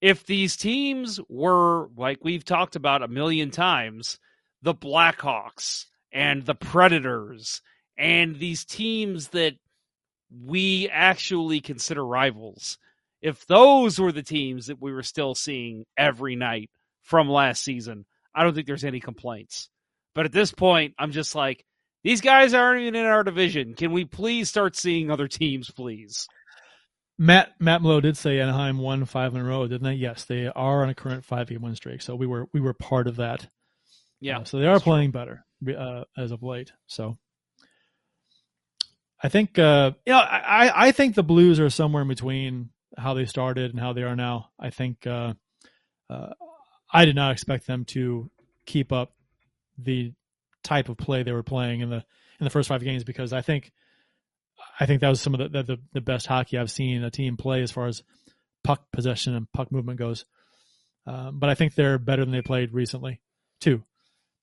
If 0.00 0.24
these 0.26 0.56
teams 0.56 1.20
were 1.28 1.88
like 1.96 2.18
we've 2.22 2.44
talked 2.44 2.74
about 2.76 3.02
a 3.02 3.08
million 3.08 3.50
times, 3.50 4.18
the 4.62 4.74
Blackhawks 4.74 5.86
and 6.10 6.44
the 6.44 6.54
Predators 6.54 7.60
and 7.98 8.38
these 8.38 8.64
teams 8.64 9.28
that 9.28 9.54
we 10.44 10.88
actually 10.90 11.60
consider 11.60 12.04
rivals 12.04 12.78
if 13.22 13.46
those 13.46 13.98
were 13.98 14.12
the 14.12 14.22
teams 14.22 14.66
that 14.66 14.82
we 14.82 14.92
were 14.92 15.04
still 15.04 15.34
seeing 15.34 15.84
every 15.96 16.36
night 16.36 16.70
from 17.02 17.28
last 17.28 17.62
season, 17.62 18.04
I 18.34 18.42
don't 18.42 18.54
think 18.54 18.66
there's 18.66 18.84
any 18.84 19.00
complaints. 19.00 19.70
But 20.14 20.26
at 20.26 20.32
this 20.32 20.52
point, 20.52 20.94
I'm 20.98 21.12
just 21.12 21.34
like, 21.34 21.64
these 22.02 22.20
guys 22.20 22.52
aren't 22.52 22.82
even 22.82 22.96
in 22.96 23.06
our 23.06 23.22
division. 23.22 23.74
Can 23.74 23.92
we 23.92 24.04
please 24.04 24.48
start 24.48 24.76
seeing 24.76 25.10
other 25.10 25.28
teams, 25.28 25.70
please? 25.70 26.26
Matt 27.18 27.52
Matt 27.60 27.82
Mallow 27.82 28.00
did 28.00 28.16
say 28.16 28.40
Anaheim 28.40 28.78
won 28.78 29.04
five 29.04 29.34
in 29.34 29.40
a 29.40 29.44
row, 29.44 29.68
didn't 29.68 29.84
they? 29.84 29.94
Yes, 29.94 30.24
they 30.24 30.48
are 30.48 30.82
on 30.82 30.88
a 30.88 30.94
current 30.94 31.24
five 31.24 31.48
game 31.48 31.62
win 31.62 31.76
streak. 31.76 32.02
So 32.02 32.16
we 32.16 32.26
were 32.26 32.48
we 32.52 32.60
were 32.60 32.74
part 32.74 33.06
of 33.06 33.16
that. 33.16 33.46
Yeah. 34.20 34.38
Uh, 34.38 34.44
so 34.44 34.58
they 34.58 34.66
are 34.66 34.80
playing 34.80 35.12
true. 35.12 35.42
better 35.62 35.78
uh, 35.78 36.04
as 36.16 36.32
of 36.32 36.42
late. 36.42 36.72
So 36.86 37.16
I 39.22 39.28
think 39.28 39.58
uh, 39.58 39.92
you 40.04 40.12
know 40.12 40.18
I 40.18 40.88
I 40.88 40.92
think 40.92 41.14
the 41.14 41.22
Blues 41.22 41.60
are 41.60 41.70
somewhere 41.70 42.02
in 42.02 42.08
between 42.08 42.70
how 42.96 43.14
they 43.14 43.26
started 43.26 43.70
and 43.70 43.80
how 43.80 43.92
they 43.92 44.02
are 44.02 44.16
now. 44.16 44.50
I 44.58 44.70
think 44.70 45.06
uh, 45.06 45.34
uh, 46.10 46.30
I 46.92 47.04
did 47.04 47.16
not 47.16 47.32
expect 47.32 47.66
them 47.66 47.84
to 47.86 48.30
keep 48.66 48.92
up 48.92 49.12
the 49.78 50.12
type 50.62 50.88
of 50.88 50.96
play 50.96 51.22
they 51.22 51.32
were 51.32 51.42
playing 51.42 51.80
in 51.80 51.90
the 51.90 52.04
in 52.38 52.44
the 52.44 52.50
first 52.50 52.68
five 52.68 52.82
games 52.82 53.04
because 53.04 53.32
I 53.32 53.40
think 53.40 53.72
I 54.78 54.86
think 54.86 55.00
that 55.00 55.08
was 55.08 55.20
some 55.20 55.34
of 55.34 55.52
the 55.52 55.62
the, 55.62 55.78
the 55.92 56.00
best 56.00 56.26
hockey 56.26 56.58
I've 56.58 56.70
seen 56.70 57.02
a 57.02 57.10
team 57.10 57.36
play 57.36 57.62
as 57.62 57.72
far 57.72 57.86
as 57.86 58.02
puck 58.62 58.84
possession 58.92 59.34
and 59.34 59.50
puck 59.52 59.72
movement 59.72 59.98
goes. 59.98 60.24
Um, 61.06 61.38
but 61.38 61.50
I 61.50 61.54
think 61.54 61.74
they're 61.74 61.98
better 61.98 62.24
than 62.24 62.32
they 62.32 62.42
played 62.42 62.72
recently 62.72 63.20
too. 63.60 63.82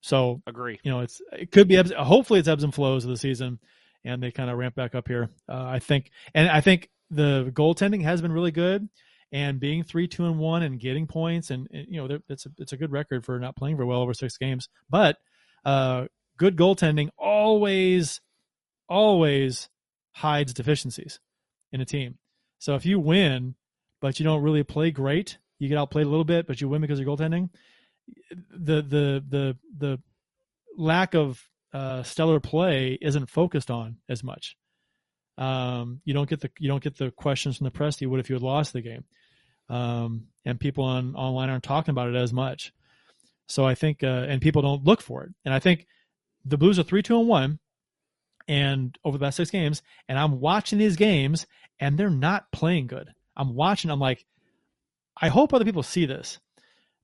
So 0.01 0.41
Agree. 0.47 0.79
you 0.83 0.91
know, 0.91 1.01
it's 1.01 1.21
it 1.31 1.51
could 1.51 1.67
be 1.67 1.77
ebbs, 1.77 1.91
hopefully 1.97 2.39
it's 2.39 2.47
ebbs 2.47 2.63
and 2.63 2.73
flows 2.73 3.03
of 3.03 3.09
the 3.09 3.17
season, 3.17 3.59
and 4.03 4.21
they 4.21 4.31
kind 4.31 4.49
of 4.49 4.57
ramp 4.57 4.75
back 4.75 4.95
up 4.95 5.07
here. 5.07 5.29
Uh, 5.47 5.63
I 5.65 5.79
think, 5.79 6.11
and 6.33 6.49
I 6.49 6.61
think 6.61 6.89
the 7.09 7.51
goaltending 7.53 8.03
has 8.03 8.21
been 8.21 8.31
really 8.31 8.51
good, 8.51 8.87
and 9.31 9.59
being 9.59 9.83
three, 9.83 10.07
two, 10.07 10.25
and 10.25 10.39
one, 10.39 10.63
and 10.63 10.79
getting 10.79 11.07
points, 11.07 11.51
and, 11.51 11.67
and 11.71 11.87
you 11.89 12.01
know, 12.01 12.19
it's 12.29 12.45
a 12.45 12.49
it's 12.57 12.73
a 12.73 12.77
good 12.77 12.91
record 12.91 13.25
for 13.25 13.39
not 13.39 13.55
playing 13.55 13.77
for 13.77 13.85
well 13.85 14.01
over 14.01 14.13
six 14.13 14.37
games. 14.37 14.69
But 14.89 15.17
uh, 15.65 16.05
good 16.37 16.55
goaltending 16.55 17.09
always, 17.17 18.21
always 18.87 19.69
hides 20.11 20.53
deficiencies 20.53 21.19
in 21.71 21.81
a 21.81 21.85
team. 21.85 22.17
So 22.57 22.75
if 22.75 22.85
you 22.85 22.99
win, 22.99 23.55
but 24.01 24.19
you 24.19 24.23
don't 24.23 24.41
really 24.43 24.63
play 24.63 24.91
great, 24.91 25.37
you 25.59 25.69
get 25.69 25.77
outplayed 25.77 26.05
a 26.05 26.09
little 26.09 26.25
bit, 26.25 26.47
but 26.47 26.59
you 26.59 26.67
win 26.67 26.81
because 26.81 26.99
of 26.99 27.05
goaltending 27.05 27.49
the 28.51 28.81
the 28.81 29.23
the 29.27 29.57
the 29.77 29.99
lack 30.77 31.13
of 31.13 31.43
uh, 31.73 32.03
stellar 32.03 32.39
play 32.39 32.97
isn't 33.01 33.29
focused 33.29 33.69
on 33.69 33.97
as 34.07 34.23
much. 34.23 34.55
Um, 35.39 36.01
you 36.03 36.13
don't 36.13 36.29
get 36.29 36.41
the 36.41 36.51
you 36.59 36.67
don't 36.67 36.83
get 36.83 36.97
the 36.97 37.11
questions 37.11 37.57
from 37.57 37.65
the 37.65 37.71
press 37.71 37.99
you 38.01 38.09
would 38.09 38.19
if 38.19 38.29
you 38.29 38.35
had 38.35 38.43
lost 38.43 38.73
the 38.73 38.81
game, 38.81 39.05
um, 39.69 40.27
and 40.45 40.59
people 40.59 40.83
on 40.83 41.15
online 41.15 41.49
aren't 41.49 41.63
talking 41.63 41.91
about 41.91 42.09
it 42.09 42.15
as 42.15 42.33
much. 42.33 42.73
So 43.47 43.65
I 43.65 43.73
think, 43.73 44.03
uh, 44.03 44.25
and 44.27 44.41
people 44.41 44.61
don't 44.61 44.83
look 44.83 45.01
for 45.01 45.23
it. 45.23 45.31
And 45.45 45.53
I 45.53 45.59
think 45.59 45.87
the 46.45 46.57
Blues 46.57 46.77
are 46.77 46.83
three, 46.83 47.01
two, 47.01 47.17
and 47.19 47.27
one, 47.27 47.59
and 48.47 48.95
over 49.03 49.17
the 49.17 49.23
last 49.23 49.37
six 49.37 49.49
games, 49.49 49.81
and 50.07 50.19
I'm 50.19 50.39
watching 50.39 50.77
these 50.77 50.95
games, 50.97 51.47
and 51.79 51.97
they're 51.97 52.09
not 52.09 52.51
playing 52.51 52.87
good. 52.87 53.09
I'm 53.37 53.55
watching. 53.55 53.89
I'm 53.89 53.99
like, 53.99 54.25
I 55.19 55.29
hope 55.29 55.53
other 55.53 55.65
people 55.65 55.83
see 55.83 56.05
this 56.05 56.39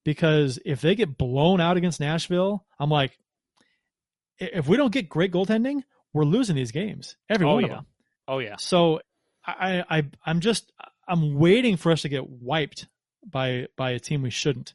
because 0.04 0.60
if 0.66 0.82
they 0.82 0.94
get 0.96 1.18
blown 1.18 1.62
out 1.62 1.78
against 1.78 2.00
Nashville, 2.02 2.66
I'm 2.80 2.90
like, 2.90 3.18
if 4.38 4.68
we 4.68 4.76
don't 4.78 4.92
get 4.94 5.08
great 5.10 5.32
goaltending, 5.32 5.84
we're 6.14 6.26
losing 6.26 6.56
these 6.58 6.72
games. 6.72 7.16
Every 7.30 7.48
Oh, 7.48 7.54
one 7.54 7.62
yeah. 7.64 7.70
of 7.70 7.76
them. 7.78 7.86
Oh 8.28 8.40
yeah. 8.40 8.56
So 8.58 9.02
I, 9.46 9.84
I 9.90 10.04
I'm 10.26 10.40
just 10.40 10.72
I'm 11.08 11.36
waiting 11.36 11.78
for 11.78 11.92
us 11.92 12.02
to 12.04 12.10
get 12.10 12.30
wiped 12.30 12.88
by 13.26 13.68
by 13.76 13.92
a 13.92 14.00
team 14.00 14.22
we 14.22 14.30
shouldn't 14.30 14.74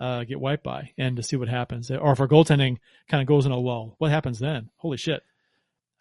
uh, 0.00 0.24
get 0.24 0.40
wiped 0.40 0.64
by, 0.64 0.90
and 0.98 1.16
to 1.16 1.22
see 1.22 1.36
what 1.36 1.48
happens, 1.48 1.90
or 1.90 2.12
if 2.12 2.20
our 2.20 2.26
goaltending 2.28 2.78
kind 3.08 3.20
of 3.20 3.26
goes 3.26 3.46
in 3.46 3.52
a 3.52 3.58
lull, 3.58 3.94
what 3.98 4.10
happens 4.10 4.38
then? 4.40 4.68
Holy 4.76 4.96
shit! 4.96 5.22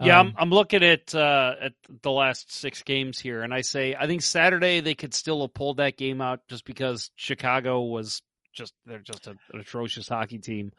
Yeah, 0.02 0.20
Um, 0.20 0.28
I'm, 0.30 0.44
I'm 0.44 0.50
looking 0.50 0.84
at 0.84 1.14
uh, 1.14 1.54
at 1.62 1.74
the 2.02 2.12
last 2.12 2.52
six 2.52 2.82
games 2.82 3.20
here, 3.20 3.44
and 3.44 3.54
I 3.54 3.62
say 3.62 3.96
I 3.96 4.08
think 4.08 4.24
Saturday 4.24 4.80
they 4.80 4.96
could 4.96 5.14
still 5.14 5.42
have 5.42 5.54
pulled 5.54 5.78
that 5.78 5.98
game 5.98 6.22
out 6.22 6.48
just 6.48 6.66
because 6.66 7.12
Chicago 7.16 7.82
was 7.82 8.24
just 8.54 8.74
they're 8.88 9.00
just 9.00 9.28
a, 9.28 9.32
an 9.54 9.60
atrocious 9.60 10.08
hockey 10.10 10.40
team. 10.40 10.72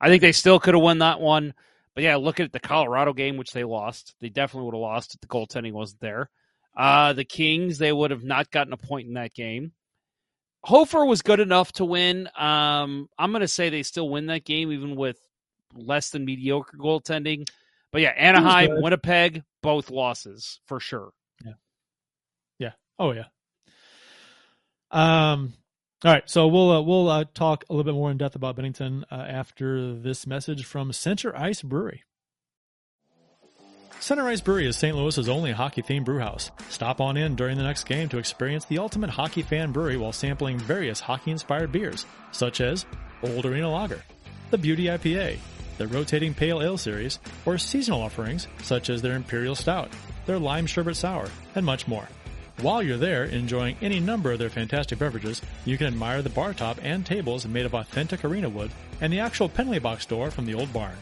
I 0.00 0.08
think 0.08 0.22
they 0.22 0.32
still 0.32 0.60
could 0.60 0.74
have 0.74 0.82
won 0.82 0.98
that 0.98 1.20
one, 1.20 1.54
but 1.94 2.04
yeah, 2.04 2.16
looking 2.16 2.44
at 2.44 2.52
the 2.52 2.60
Colorado 2.60 3.12
game, 3.12 3.36
which 3.36 3.52
they 3.52 3.64
lost, 3.64 4.14
they 4.20 4.28
definitely 4.28 4.66
would 4.66 4.74
have 4.74 4.80
lost 4.80 5.14
if 5.14 5.20
the 5.20 5.26
goaltending 5.26 5.72
wasn't 5.72 6.00
there. 6.00 6.30
Uh, 6.76 7.12
the 7.12 7.24
Kings, 7.24 7.78
they 7.78 7.92
would 7.92 8.10
have 8.10 8.24
not 8.24 8.50
gotten 8.50 8.72
a 8.72 8.76
point 8.76 9.08
in 9.08 9.14
that 9.14 9.34
game. 9.34 9.72
Hofer 10.62 11.04
was 11.04 11.22
good 11.22 11.40
enough 11.40 11.72
to 11.72 11.84
win. 11.84 12.28
Um, 12.36 13.08
I'm 13.18 13.32
going 13.32 13.40
to 13.40 13.48
say 13.48 13.70
they 13.70 13.82
still 13.82 14.08
win 14.08 14.26
that 14.26 14.44
game, 14.44 14.70
even 14.72 14.94
with 14.94 15.18
less 15.74 16.10
than 16.10 16.24
mediocre 16.24 16.76
goaltending. 16.76 17.46
But 17.92 18.02
yeah, 18.02 18.10
Anaheim. 18.10 18.80
Winnipeg, 18.80 19.42
both 19.62 19.90
losses 19.90 20.60
for 20.66 20.78
sure. 20.78 21.10
Yeah. 21.44 21.52
Yeah. 22.58 22.72
Oh 22.98 23.12
yeah. 23.12 23.24
Um. 24.90 25.54
All 26.04 26.12
right. 26.12 26.28
So 26.28 26.46
we'll 26.46 26.70
uh, 26.70 26.80
we'll 26.80 27.08
uh, 27.08 27.24
talk 27.34 27.64
a 27.68 27.72
little 27.72 27.84
bit 27.84 27.94
more 27.94 28.10
in 28.10 28.16
depth 28.16 28.36
about 28.36 28.56
Binnington 28.56 29.04
uh, 29.10 29.14
after 29.14 29.94
this 29.94 30.26
message 30.26 30.64
from 30.64 30.92
Center 30.92 31.36
Ice 31.36 31.62
Brewery. 31.62 32.04
Center 34.00 34.26
Ice 34.28 34.40
Brewery 34.40 34.66
is 34.66 34.78
St. 34.78 34.96
Louis's 34.96 35.28
only 35.28 35.52
hockey-themed 35.52 36.06
brew 36.06 36.20
house. 36.20 36.50
Stop 36.70 37.02
on 37.02 37.18
in 37.18 37.34
during 37.34 37.58
the 37.58 37.62
next 37.62 37.84
game 37.84 38.08
to 38.08 38.16
experience 38.16 38.64
the 38.64 38.78
ultimate 38.78 39.10
hockey 39.10 39.42
fan 39.42 39.72
brewery 39.72 39.98
while 39.98 40.10
sampling 40.10 40.58
various 40.58 41.00
hockey-inspired 41.00 41.70
beers, 41.70 42.06
such 42.32 42.62
as 42.62 42.86
Old 43.22 43.44
Arena 43.44 43.70
Lager, 43.70 44.02
the 44.50 44.56
Beauty 44.56 44.84
IPA, 44.84 45.36
the 45.76 45.86
Rotating 45.86 46.32
Pale 46.32 46.62
Ale 46.62 46.78
Series, 46.78 47.18
or 47.44 47.58
seasonal 47.58 48.00
offerings 48.00 48.48
such 48.62 48.88
as 48.88 49.02
their 49.02 49.16
Imperial 49.16 49.54
Stout, 49.54 49.90
their 50.24 50.38
Lime 50.38 50.64
Sherbet 50.64 50.96
Sour, 50.96 51.28
and 51.54 51.66
much 51.66 51.86
more. 51.86 52.08
While 52.62 52.82
you're 52.82 52.98
there 52.98 53.24
enjoying 53.24 53.76
any 53.80 54.00
number 54.00 54.32
of 54.32 54.38
their 54.38 54.50
fantastic 54.50 54.98
beverages, 54.98 55.40
you 55.64 55.78
can 55.78 55.86
admire 55.86 56.20
the 56.20 56.28
bar 56.28 56.52
top 56.52 56.78
and 56.82 57.06
tables 57.06 57.46
made 57.46 57.64
of 57.64 57.72
authentic 57.72 58.22
arena 58.22 58.50
wood 58.50 58.70
and 59.00 59.10
the 59.10 59.20
actual 59.20 59.48
penalty 59.48 59.78
box 59.78 60.04
door 60.04 60.30
from 60.30 60.44
the 60.44 60.52
old 60.52 60.70
barn. 60.70 60.96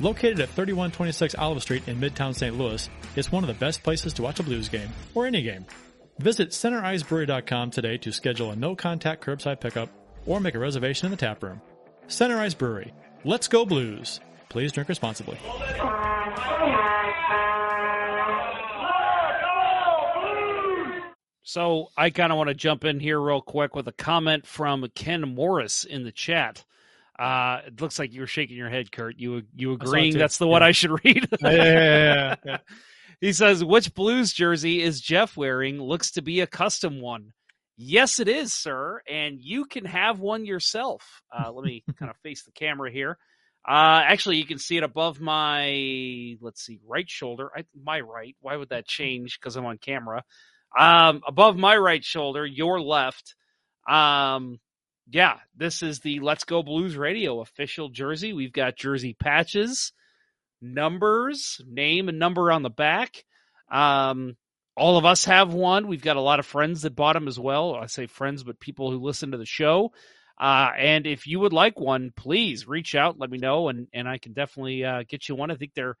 Located 0.00 0.40
at 0.40 0.48
3126 0.48 1.34
Olive 1.34 1.60
Street 1.60 1.86
in 1.88 2.00
Midtown 2.00 2.34
St. 2.34 2.56
Louis, 2.56 2.88
it's 3.16 3.30
one 3.30 3.44
of 3.44 3.48
the 3.48 3.54
best 3.54 3.82
places 3.82 4.14
to 4.14 4.22
watch 4.22 4.40
a 4.40 4.42
Blues 4.42 4.70
game, 4.70 4.88
or 5.14 5.26
any 5.26 5.42
game. 5.42 5.66
Visit 6.20 6.50
CenterIceBrewery.com 6.50 7.70
today 7.70 7.98
to 7.98 8.10
schedule 8.10 8.52
a 8.52 8.56
no-contact 8.56 9.22
curbside 9.22 9.60
pickup 9.60 9.90
or 10.24 10.40
make 10.40 10.54
a 10.54 10.58
reservation 10.58 11.04
in 11.04 11.10
the 11.10 11.18
tap 11.18 11.42
room. 11.42 11.60
Center 12.06 12.38
Ice 12.38 12.54
Brewery. 12.54 12.94
Let's 13.24 13.48
go 13.48 13.66
Blues. 13.66 14.20
Please 14.48 14.72
drink 14.72 14.88
responsibly. 14.88 15.38
So 21.44 21.88
I 21.96 22.08
kind 22.10 22.32
of 22.32 22.38
want 22.38 22.48
to 22.48 22.54
jump 22.54 22.84
in 22.84 22.98
here 22.98 23.20
real 23.20 23.42
quick 23.42 23.76
with 23.76 23.86
a 23.86 23.92
comment 23.92 24.46
from 24.46 24.86
Ken 24.94 25.34
Morris 25.34 25.84
in 25.84 26.02
the 26.02 26.10
chat. 26.10 26.64
Uh, 27.18 27.60
it 27.66 27.80
looks 27.80 27.98
like 27.98 28.12
you're 28.14 28.26
shaking 28.26 28.56
your 28.56 28.70
head, 28.70 28.90
Kurt. 28.90 29.18
You 29.18 29.42
you 29.54 29.72
agreeing 29.72 30.16
that's 30.18 30.38
the 30.38 30.48
one 30.48 30.62
Yeah. 30.62 30.68
I 30.68 30.72
should 30.72 30.90
read? 31.04 31.28
yeah, 31.42 31.50
yeah, 31.50 31.56
yeah, 31.62 32.34
yeah. 32.44 32.58
He 33.20 33.32
says, 33.32 33.62
"Which 33.64 33.94
Blues 33.94 34.32
jersey 34.32 34.82
is 34.82 35.00
Jeff 35.00 35.36
wearing? 35.36 35.80
Looks 35.80 36.10
to 36.12 36.22
be 36.22 36.40
a 36.40 36.46
custom 36.46 37.00
one." 37.00 37.32
Yes, 37.76 38.18
it 38.20 38.28
is, 38.28 38.52
sir, 38.52 39.02
and 39.08 39.38
you 39.40 39.64
can 39.66 39.84
have 39.84 40.20
one 40.20 40.44
yourself. 40.44 41.22
Uh, 41.32 41.52
let 41.52 41.64
me 41.64 41.84
kind 41.98 42.10
of 42.10 42.16
face 42.18 42.42
the 42.44 42.52
camera 42.52 42.90
here. 42.90 43.18
Uh, 43.66 44.02
actually, 44.04 44.36
you 44.38 44.44
can 44.46 44.58
see 44.58 44.76
it 44.76 44.82
above 44.82 45.20
my 45.20 46.36
let's 46.40 46.62
see, 46.64 46.80
right 46.86 47.08
shoulder. 47.08 47.50
I, 47.56 47.64
my 47.80 48.00
right. 48.00 48.34
Why 48.40 48.56
would 48.56 48.70
that 48.70 48.86
change? 48.86 49.38
Because 49.38 49.56
I'm 49.56 49.66
on 49.66 49.78
camera. 49.78 50.24
Um, 50.78 51.22
above 51.26 51.56
my 51.56 51.76
right 51.76 52.04
shoulder, 52.04 52.44
your 52.44 52.80
left. 52.80 53.34
Um, 53.88 54.58
yeah, 55.10 55.38
this 55.56 55.82
is 55.82 56.00
the 56.00 56.20
Let's 56.20 56.44
Go 56.44 56.62
Blues 56.62 56.96
Radio 56.96 57.40
official 57.40 57.90
jersey. 57.90 58.32
We've 58.32 58.52
got 58.52 58.76
jersey 58.76 59.14
patches, 59.14 59.92
numbers, 60.60 61.60
name 61.66 62.08
and 62.08 62.18
number 62.18 62.50
on 62.50 62.62
the 62.62 62.70
back. 62.70 63.24
Um, 63.70 64.36
all 64.76 64.96
of 64.96 65.04
us 65.04 65.26
have 65.26 65.52
one. 65.52 65.86
We've 65.86 66.02
got 66.02 66.16
a 66.16 66.20
lot 66.22 66.40
of 66.40 66.46
friends 66.46 66.82
that 66.82 66.96
bought 66.96 67.12
them 67.12 67.28
as 67.28 67.38
well. 67.38 67.74
I 67.74 67.86
say 67.86 68.06
friends, 68.06 68.42
but 68.42 68.58
people 68.58 68.90
who 68.90 68.98
listen 68.98 69.30
to 69.30 69.38
the 69.38 69.46
show. 69.46 69.92
Uh, 70.38 70.70
and 70.76 71.06
if 71.06 71.26
you 71.26 71.38
would 71.40 71.52
like 71.52 71.78
one, 71.78 72.12
please 72.16 72.66
reach 72.66 72.94
out, 72.96 73.18
let 73.20 73.30
me 73.30 73.38
know, 73.38 73.68
and 73.68 73.86
and 73.92 74.08
I 74.08 74.18
can 74.18 74.32
definitely 74.32 74.84
uh, 74.84 75.04
get 75.08 75.28
you 75.28 75.36
one. 75.36 75.52
I 75.52 75.54
think 75.54 75.74
they're 75.74 75.96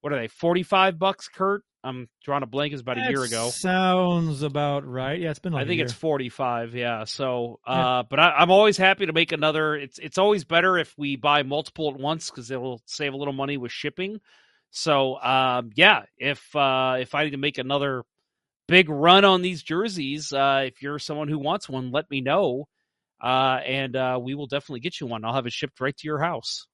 what 0.00 0.12
are 0.12 0.20
they, 0.20 0.28
forty 0.28 0.62
five 0.62 0.98
bucks, 0.98 1.28
Kurt? 1.28 1.62
I'm 1.82 2.08
drawing 2.22 2.42
a 2.42 2.46
blank. 2.46 2.72
It's 2.72 2.82
about 2.82 2.98
a 2.98 3.08
year 3.08 3.22
ago. 3.22 3.48
Sounds 3.48 4.42
about 4.42 4.86
right. 4.86 5.18
Yeah, 5.18 5.30
it's 5.30 5.38
been 5.38 5.54
like 5.54 5.64
I 5.64 5.66
think 5.66 5.80
it's 5.80 5.92
45, 5.94 6.74
yeah. 6.74 7.04
So, 7.04 7.58
uh, 7.66 7.74
Yeah. 7.76 8.02
but 8.08 8.20
I, 8.20 8.30
I'm 8.32 8.50
always 8.50 8.76
happy 8.76 9.06
to 9.06 9.12
make 9.12 9.32
another. 9.32 9.74
It's 9.76 9.98
it's 9.98 10.18
always 10.18 10.44
better 10.44 10.76
if 10.78 10.94
we 10.98 11.16
buy 11.16 11.42
multiple 11.42 11.90
at 11.90 11.98
once 11.98 12.30
because 12.30 12.50
it 12.50 12.60
will 12.60 12.82
save 12.84 13.14
a 13.14 13.16
little 13.16 13.32
money 13.32 13.56
with 13.56 13.72
shipping. 13.72 14.20
So, 14.70 15.20
um, 15.20 15.70
yeah, 15.74 16.02
if 16.18 16.54
uh, 16.54 16.98
if 17.00 17.14
I 17.14 17.24
need 17.24 17.30
to 17.30 17.38
make 17.38 17.58
another 17.58 18.04
big 18.68 18.88
run 18.88 19.24
on 19.24 19.42
these 19.42 19.62
jerseys, 19.62 20.32
uh, 20.32 20.64
if 20.66 20.82
you're 20.82 20.98
someone 20.98 21.28
who 21.28 21.38
wants 21.38 21.68
one, 21.68 21.92
let 21.92 22.10
me 22.10 22.20
know, 22.20 22.68
uh, 23.22 23.58
and 23.64 23.96
uh, 23.96 24.18
we 24.22 24.34
will 24.34 24.46
definitely 24.46 24.80
get 24.80 25.00
you 25.00 25.06
one. 25.06 25.24
I'll 25.24 25.34
have 25.34 25.46
it 25.46 25.52
shipped 25.52 25.80
right 25.80 25.96
to 25.96 26.06
your 26.06 26.20
house. 26.20 26.66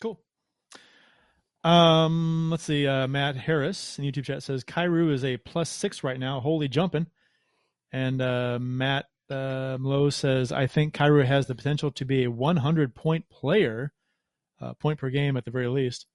Cool. 0.00 0.20
Um, 1.62 2.48
let's 2.50 2.64
see. 2.64 2.86
Uh, 2.86 3.06
Matt 3.06 3.36
Harris 3.36 3.98
in 3.98 4.04
YouTube 4.04 4.24
chat 4.24 4.42
says 4.42 4.64
Kyrou 4.64 5.12
is 5.12 5.24
a 5.24 5.36
plus 5.36 5.68
six 5.68 6.02
right 6.02 6.18
now. 6.18 6.40
Holy 6.40 6.68
jumping. 6.68 7.06
And 7.92 8.22
uh, 8.22 8.58
Matt 8.60 9.06
uh, 9.28 10.10
says 10.10 10.52
I 10.52 10.66
think 10.66 10.94
Kyrou 10.94 11.24
has 11.24 11.46
the 11.46 11.54
potential 11.54 11.90
to 11.92 12.04
be 12.04 12.24
a 12.24 12.30
100 12.30 12.94
point 12.94 13.28
player, 13.28 13.92
uh, 14.60 14.74
point 14.74 14.98
per 14.98 15.10
game 15.10 15.36
at 15.36 15.44
the 15.44 15.50
very 15.50 15.68
least. 15.68 16.06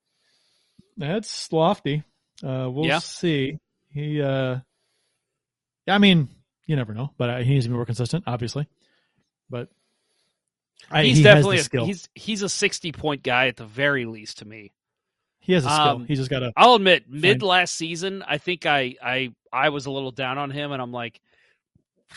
That's 0.97 1.51
lofty. 1.51 2.03
Uh, 2.43 2.69
we'll 2.71 2.85
Yeah. 2.85 2.99
see. 2.99 3.57
He, 3.89 4.21
uh, 4.21 4.57
I 5.87 5.97
mean, 5.99 6.29
you 6.65 6.75
never 6.75 6.93
know, 6.93 7.11
but 7.17 7.29
uh, 7.29 7.37
he 7.39 7.51
needs 7.51 7.65
to 7.65 7.69
be 7.69 7.75
more 7.75 7.85
consistent, 7.85 8.23
obviously. 8.27 8.67
But 9.49 9.69
I, 10.89 11.03
he's 11.03 11.17
he 11.17 11.23
definitely 11.23 11.57
a, 11.57 11.63
skill. 11.63 11.85
he's 11.85 12.09
he's 12.15 12.41
a 12.41 12.49
sixty 12.49 12.91
point 12.91 13.23
guy 13.23 13.47
at 13.47 13.55
the 13.57 13.65
very 13.65 14.05
least 14.05 14.39
to 14.39 14.45
me. 14.45 14.73
He 15.45 15.53
has 15.53 15.65
a 15.65 15.69
skill. 15.69 15.81
um, 15.87 16.05
he 16.05 16.15
just 16.15 16.29
got 16.29 16.39
to. 16.39 16.51
I'll 16.57 16.75
admit, 16.75 17.05
mid 17.09 17.41
last 17.43 17.75
season, 17.75 18.23
I 18.27 18.37
think 18.37 18.65
I 18.65 18.95
I 19.01 19.31
I 19.53 19.69
was 19.69 19.85
a 19.85 19.91
little 19.91 20.11
down 20.11 20.37
on 20.37 20.51
him, 20.51 20.71
and 20.71 20.81
I'm 20.81 20.91
like, 20.91 21.21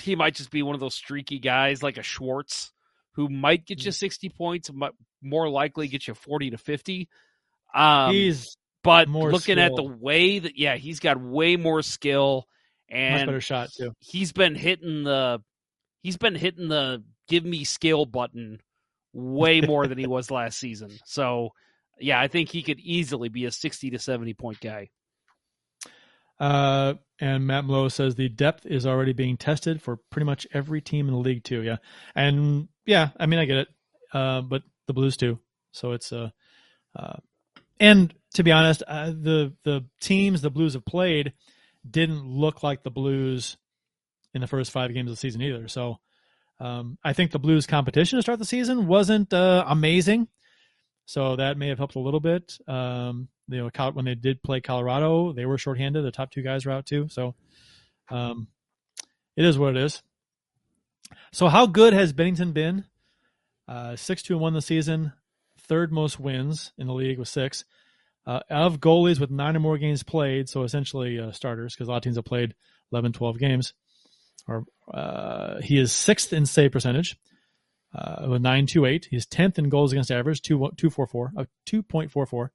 he 0.02 0.16
might 0.16 0.34
just 0.34 0.50
be 0.50 0.62
one 0.62 0.74
of 0.74 0.80
those 0.80 0.94
streaky 0.94 1.38
guys 1.38 1.82
like 1.82 1.98
a 1.98 2.02
Schwartz 2.02 2.72
who 3.12 3.28
might 3.28 3.66
get 3.66 3.78
Mm. 3.78 3.86
you 3.86 3.92
sixty 3.92 4.28
points, 4.28 4.70
but 4.70 4.94
more 5.22 5.48
likely 5.48 5.88
get 5.88 6.06
you 6.08 6.14
forty 6.14 6.50
to 6.50 6.58
fifty. 6.58 7.08
Um, 7.74 8.12
He's 8.12 8.56
but 8.82 9.08
more 9.08 9.30
looking 9.30 9.58
at 9.58 9.74
the 9.76 9.82
way 9.82 10.38
that 10.38 10.56
yeah, 10.58 10.76
he's 10.76 11.00
got 11.00 11.20
way 11.20 11.56
more 11.56 11.82
skill, 11.82 12.46
much 12.90 12.98
and 12.98 13.26
better 13.26 13.40
shot 13.40 13.70
too. 13.76 13.92
he's 14.00 14.32
been 14.32 14.54
hitting 14.54 15.04
the 15.04 15.40
he's 16.02 16.16
been 16.16 16.34
hitting 16.34 16.68
the 16.68 17.02
give 17.28 17.44
me 17.44 17.64
skill 17.64 18.06
button 18.06 18.60
way 19.12 19.60
more 19.60 19.86
than 19.86 19.98
he 19.98 20.06
was 20.06 20.30
last 20.30 20.58
season. 20.58 20.90
So 21.04 21.50
yeah, 22.00 22.20
I 22.20 22.28
think 22.28 22.48
he 22.48 22.62
could 22.62 22.80
easily 22.80 23.28
be 23.28 23.44
a 23.44 23.50
60 23.50 23.90
to 23.90 23.98
70 23.98 24.34
point 24.34 24.60
guy. 24.60 24.90
Uh, 26.40 26.94
and 27.20 27.46
Matt 27.46 27.64
Mlow 27.64 27.90
says 27.90 28.14
the 28.14 28.28
depth 28.28 28.64
is 28.64 28.86
already 28.86 29.12
being 29.12 29.36
tested 29.36 29.82
for 29.82 29.96
pretty 30.10 30.26
much 30.26 30.46
every 30.52 30.80
team 30.80 31.08
in 31.08 31.14
the 31.14 31.20
league 31.20 31.42
too. 31.42 31.62
Yeah, 31.62 31.76
and 32.14 32.68
yeah, 32.86 33.08
I 33.18 33.26
mean 33.26 33.40
I 33.40 33.44
get 33.44 33.56
it, 33.56 33.68
uh, 34.12 34.42
but 34.42 34.62
the 34.86 34.92
Blues 34.92 35.16
too. 35.16 35.40
So 35.72 35.92
it's 35.92 36.12
uh, 36.12 36.30
uh, 36.94 37.16
and 37.80 38.14
to 38.34 38.44
be 38.44 38.52
honest, 38.52 38.82
uh, 38.86 39.06
the 39.06 39.52
the 39.64 39.84
teams 40.00 40.40
the 40.40 40.50
Blues 40.50 40.74
have 40.74 40.84
played 40.84 41.32
didn't 41.88 42.24
look 42.24 42.62
like 42.62 42.84
the 42.84 42.90
Blues 42.90 43.56
in 44.34 44.40
the 44.40 44.46
first 44.46 44.70
five 44.70 44.92
games 44.94 45.10
of 45.10 45.16
the 45.16 45.20
season 45.20 45.42
either. 45.42 45.66
So 45.66 45.98
um, 46.60 46.98
I 47.02 47.12
think 47.12 47.32
the 47.32 47.38
Blues 47.38 47.66
competition 47.66 48.16
to 48.16 48.22
start 48.22 48.38
the 48.38 48.44
season 48.44 48.86
wasn't 48.86 49.32
uh, 49.32 49.64
amazing. 49.66 50.28
So 51.08 51.36
that 51.36 51.56
may 51.56 51.68
have 51.68 51.78
helped 51.78 51.94
a 51.94 52.00
little 52.00 52.20
bit. 52.20 52.58
Um, 52.68 53.28
you 53.48 53.56
know, 53.56 53.90
when 53.92 54.04
they 54.04 54.14
did 54.14 54.42
play 54.42 54.60
Colorado, 54.60 55.32
they 55.32 55.46
were 55.46 55.56
shorthanded. 55.56 56.04
The 56.04 56.10
top 56.10 56.30
two 56.30 56.42
guys 56.42 56.66
were 56.66 56.72
out 56.72 56.84
too. 56.84 57.08
So 57.08 57.34
um, 58.10 58.46
it 59.34 59.46
is 59.46 59.58
what 59.58 59.74
it 59.74 59.82
is. 59.82 60.02
So 61.32 61.48
how 61.48 61.64
good 61.64 61.94
has 61.94 62.12
Binnington 62.12 62.52
been? 62.52 62.84
Uh, 63.66 63.96
six 63.96 64.22
two 64.22 64.34
and 64.34 64.42
one 64.42 64.52
this 64.52 64.66
season, 64.66 65.14
third 65.62 65.92
most 65.92 66.20
wins 66.20 66.72
in 66.76 66.86
the 66.86 66.92
league 66.92 67.18
with 67.18 67.28
six. 67.28 67.64
Uh, 68.26 68.40
of 68.50 68.78
goalies 68.78 69.18
with 69.18 69.30
nine 69.30 69.56
or 69.56 69.60
more 69.60 69.78
games 69.78 70.02
played, 70.02 70.46
so 70.50 70.62
essentially 70.62 71.18
uh, 71.18 71.32
starters, 71.32 71.74
because 71.74 71.88
a 71.88 71.90
lot 71.90 71.96
of 71.96 72.02
teams 72.02 72.16
have 72.16 72.26
played 72.26 72.54
11, 72.92 73.14
12 73.14 73.38
games. 73.38 73.72
Or 74.46 74.66
uh, 74.92 75.62
he 75.62 75.78
is 75.78 75.90
sixth 75.90 76.34
in 76.34 76.44
save 76.44 76.72
percentage 76.72 77.16
uh, 77.94 78.26
with 78.28 78.42
nine 78.42 78.66
two 78.66 78.84
eight. 78.84 79.08
He's 79.10 79.26
tenth 79.26 79.58
in 79.58 79.68
goals 79.68 79.92
against 79.92 80.10
average, 80.10 80.42
two 80.42 80.70
two 80.76 80.90
four 80.90 81.06
four, 81.06 81.32
uh, 81.36 81.44
two 81.64 81.82
point 81.82 82.10
four 82.10 82.26
four. 82.26 82.52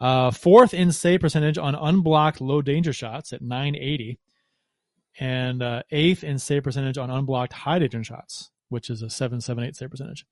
Uh, 0.00 0.30
fourth 0.30 0.72
in 0.72 0.92
save 0.92 1.20
percentage 1.20 1.58
on 1.58 1.74
unblocked 1.74 2.40
low 2.40 2.62
danger 2.62 2.92
shots 2.92 3.32
at 3.32 3.42
nine 3.42 3.76
eighty, 3.76 4.18
and 5.18 5.62
uh, 5.62 5.82
eighth 5.90 6.24
in 6.24 6.38
save 6.38 6.64
percentage 6.64 6.98
on 6.98 7.10
unblocked 7.10 7.52
high 7.52 7.78
danger 7.78 8.04
shots, 8.04 8.50
which 8.68 8.90
is 8.90 9.02
a 9.02 9.10
seven 9.10 9.40
seven 9.40 9.64
eight 9.64 9.76
save 9.76 9.90
percentage. 9.90 10.24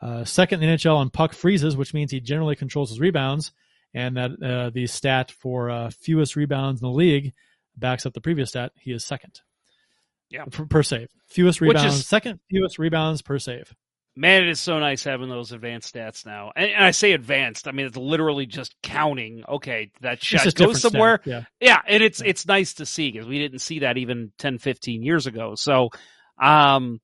Uh, 0.00 0.24
second 0.24 0.62
in 0.62 0.76
NHL 0.76 0.96
on 0.96 1.10
puck 1.10 1.32
freezes, 1.32 1.76
which 1.76 1.94
means 1.94 2.10
he 2.10 2.20
generally 2.20 2.56
controls 2.56 2.90
his 2.90 3.00
rebounds, 3.00 3.52
and 3.94 4.16
that 4.16 4.30
uh, 4.42 4.70
the 4.70 4.86
stat 4.86 5.30
for 5.30 5.70
uh, 5.70 5.90
fewest 5.90 6.36
rebounds 6.36 6.82
in 6.82 6.88
the 6.88 6.94
league 6.94 7.32
backs 7.76 8.04
up 8.06 8.12
the 8.12 8.20
previous 8.20 8.50
stat. 8.50 8.72
He 8.78 8.92
is 8.92 9.04
second. 9.04 9.40
Yeah. 10.34 10.44
per, 10.50 10.66
per 10.66 10.82
save. 10.82 11.08
Fewest 11.28 11.60
rebounds, 11.60 11.94
is- 11.94 12.06
second 12.06 12.40
fewest 12.50 12.78
rebounds 12.78 13.22
per 13.22 13.38
save. 13.38 13.72
Man, 14.16 14.44
it 14.44 14.48
is 14.48 14.60
so 14.60 14.78
nice 14.78 15.02
having 15.02 15.28
those 15.28 15.50
advanced 15.50 15.92
stats 15.92 16.24
now. 16.24 16.52
And, 16.54 16.70
and 16.70 16.84
I 16.84 16.92
say 16.92 17.12
advanced, 17.12 17.66
I 17.66 17.72
mean 17.72 17.86
it's 17.86 17.96
literally 17.96 18.46
just 18.46 18.74
counting. 18.82 19.42
Okay, 19.48 19.90
that 20.02 20.22
shot 20.22 20.54
goes 20.54 20.78
stat, 20.78 20.92
somewhere. 20.92 21.20
Yeah. 21.24 21.42
Yeah, 21.60 21.80
and 21.86 22.02
it's 22.02 22.20
it's 22.20 22.46
nice 22.46 22.74
to 22.74 22.86
see 22.86 23.10
because 23.10 23.26
we 23.26 23.38
didn't 23.38 23.58
see 23.60 23.80
that 23.80 23.96
even 23.96 24.32
10, 24.38 24.58
15 24.58 25.02
years 25.02 25.26
ago. 25.26 25.54
So, 25.56 25.90
um, 26.40 27.00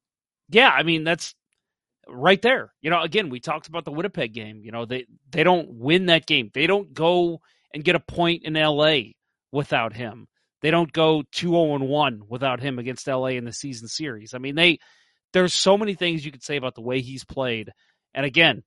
yeah, 0.50 0.68
I 0.68 0.84
mean 0.84 1.02
that's 1.02 1.34
right 2.08 2.40
there. 2.42 2.72
You 2.80 2.90
know, 2.90 3.00
again, 3.00 3.28
we 3.28 3.40
talked 3.40 3.66
about 3.66 3.84
the 3.84 3.92
Winnipeg 3.92 4.32
game. 4.32 4.62
You 4.64 4.70
know, 4.72 4.84
they 4.84 5.06
they 5.30 5.42
don't 5.42 5.68
win 5.68 6.06
that 6.06 6.26
game. 6.26 6.50
They 6.52 6.66
don't 6.68 6.92
go 6.92 7.40
and 7.74 7.84
get 7.84 7.96
a 7.96 8.00
point 8.00 8.44
in 8.44 8.56
L.A. 8.56 9.16
without 9.52 9.94
him. 9.94 10.28
They 10.62 10.70
don't 10.70 10.92
go 10.92 11.22
2-0 11.34 11.76
and 11.76 11.88
1 11.88 12.22
without 12.28 12.60
him 12.60 12.78
against 12.78 13.06
LA 13.06 13.28
in 13.28 13.44
the 13.44 13.52
season 13.52 13.88
series. 13.88 14.34
I 14.34 14.38
mean, 14.38 14.54
they 14.54 14.78
there's 15.32 15.54
so 15.54 15.78
many 15.78 15.94
things 15.94 16.24
you 16.24 16.32
could 16.32 16.42
say 16.42 16.56
about 16.56 16.74
the 16.74 16.80
way 16.80 17.00
he's 17.00 17.24
played. 17.24 17.70
And 18.14 18.26
again, 18.26 18.62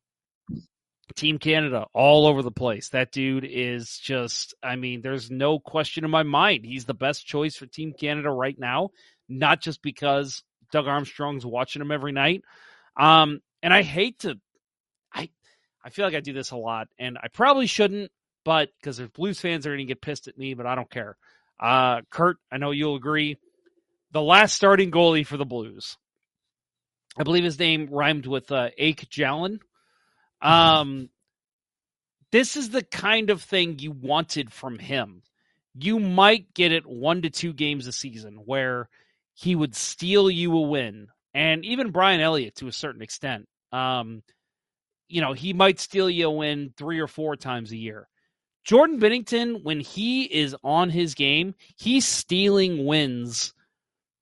Team 1.16 1.38
Canada 1.38 1.86
all 1.94 2.26
over 2.26 2.42
the 2.42 2.52
place. 2.52 2.90
That 2.90 3.12
dude 3.12 3.46
is 3.46 3.98
just 3.98 4.56
I 4.64 4.76
mean, 4.76 5.02
there's 5.02 5.30
no 5.30 5.60
question 5.60 6.06
in 6.06 6.12
my 6.12 6.24
mind 6.24 6.66
he's 6.66 6.86
the 6.86 6.94
best 6.94 7.26
choice 7.26 7.56
for 7.56 7.66
Team 7.66 7.94
Canada 7.98 8.30
right 8.30 8.58
now, 8.58 8.90
not 9.30 9.62
just 9.62 9.82
because 9.82 10.44
Doug 10.72 10.88
Armstrong's 10.88 11.46
watching 11.46 11.82
him 11.82 11.92
every 11.92 12.12
night. 12.12 12.44
Um 12.98 13.42
and 13.62 13.74
I 13.74 13.84
hate 13.84 14.20
to 14.20 14.40
I 15.14 15.30
I 15.84 15.90
feel 15.90 16.06
like 16.06 16.16
I 16.16 16.22
do 16.22 16.34
this 16.34 16.52
a 16.52 16.58
lot 16.58 16.88
and 16.98 17.18
I 17.22 17.28
probably 17.28 17.68
shouldn't, 17.68 18.12
but 18.46 18.70
because 18.80 18.98
there's 18.98 19.10
Blues 19.10 19.40
fans 19.40 19.68
are 19.68 19.72
going 19.72 19.80
to 19.80 19.86
get 19.86 20.02
pissed 20.02 20.28
at 20.28 20.38
me, 20.38 20.54
but 20.54 20.66
I 20.66 20.76
don't 20.76 20.90
care. 20.90 21.18
Uh, 21.60 22.02
Kurt, 22.10 22.38
I 22.52 22.58
know 22.58 22.72
you'll 22.72 22.96
agree. 22.96 23.38
The 24.12 24.22
last 24.22 24.54
starting 24.54 24.92
goalie 24.92 25.26
for 25.26 25.38
the 25.38 25.46
Blues, 25.46 25.98
I 27.18 27.24
believe 27.24 27.44
his 27.44 27.60
name 27.60 27.88
rhymed 27.92 28.26
with 28.26 28.52
uh, 28.52 28.70
Ake 28.78 29.10
Jalen. 29.10 29.60
Um, 30.42 31.10
this 32.32 32.58
is 32.58 32.70
the 32.70 32.84
kind 32.84 33.30
of 33.30 33.42
thing 33.42 33.80
you 33.80 33.92
wanted 33.92 34.52
from 34.52 34.80
him. 34.80 35.22
You 35.76 36.00
might 36.00 36.54
get 36.54 36.72
it 36.72 36.86
one 36.86 37.22
to 37.24 37.30
two 37.30 37.54
games 37.54 37.88
a 37.88 37.92
season 37.92 38.42
where 38.46 38.90
he 39.34 39.56
would 39.56 39.76
steal 39.76 40.30
you 40.30 40.56
a 40.56 40.62
win, 40.62 41.08
and 41.34 41.66
even 41.66 41.92
Brian 41.92 42.22
Elliott 42.22 42.56
to 42.56 42.68
a 42.68 42.72
certain 42.72 43.02
extent. 43.02 43.48
Um, 43.72 44.22
you 45.08 45.22
know, 45.22 45.34
he 45.34 45.54
might 45.54 45.80
steal 45.80 46.10
you 46.10 46.28
a 46.28 46.32
win 46.32 46.74
three 46.78 47.00
or 47.00 47.08
four 47.08 47.36
times 47.36 47.72
a 47.72 47.78
year. 47.78 48.08
Jordan 48.64 49.00
Binnington, 49.00 49.64
when 49.64 49.80
he 49.80 50.24
is 50.24 50.56
on 50.64 50.90
his 50.90 51.16
game, 51.16 51.56
he's 51.76 52.06
stealing 52.06 52.86
wins 52.86 53.54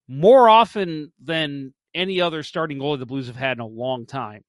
more 0.08 0.50
often 0.50 1.12
than 1.24 1.74
any 1.94 2.22
other 2.22 2.44
starting 2.44 2.80
goalie 2.80 3.00
the 3.00 3.06
Blues 3.06 3.28
have 3.28 3.36
had 3.36 3.58
in 3.58 3.62
a 3.62 3.68
long 3.68 4.06
time. 4.06 4.44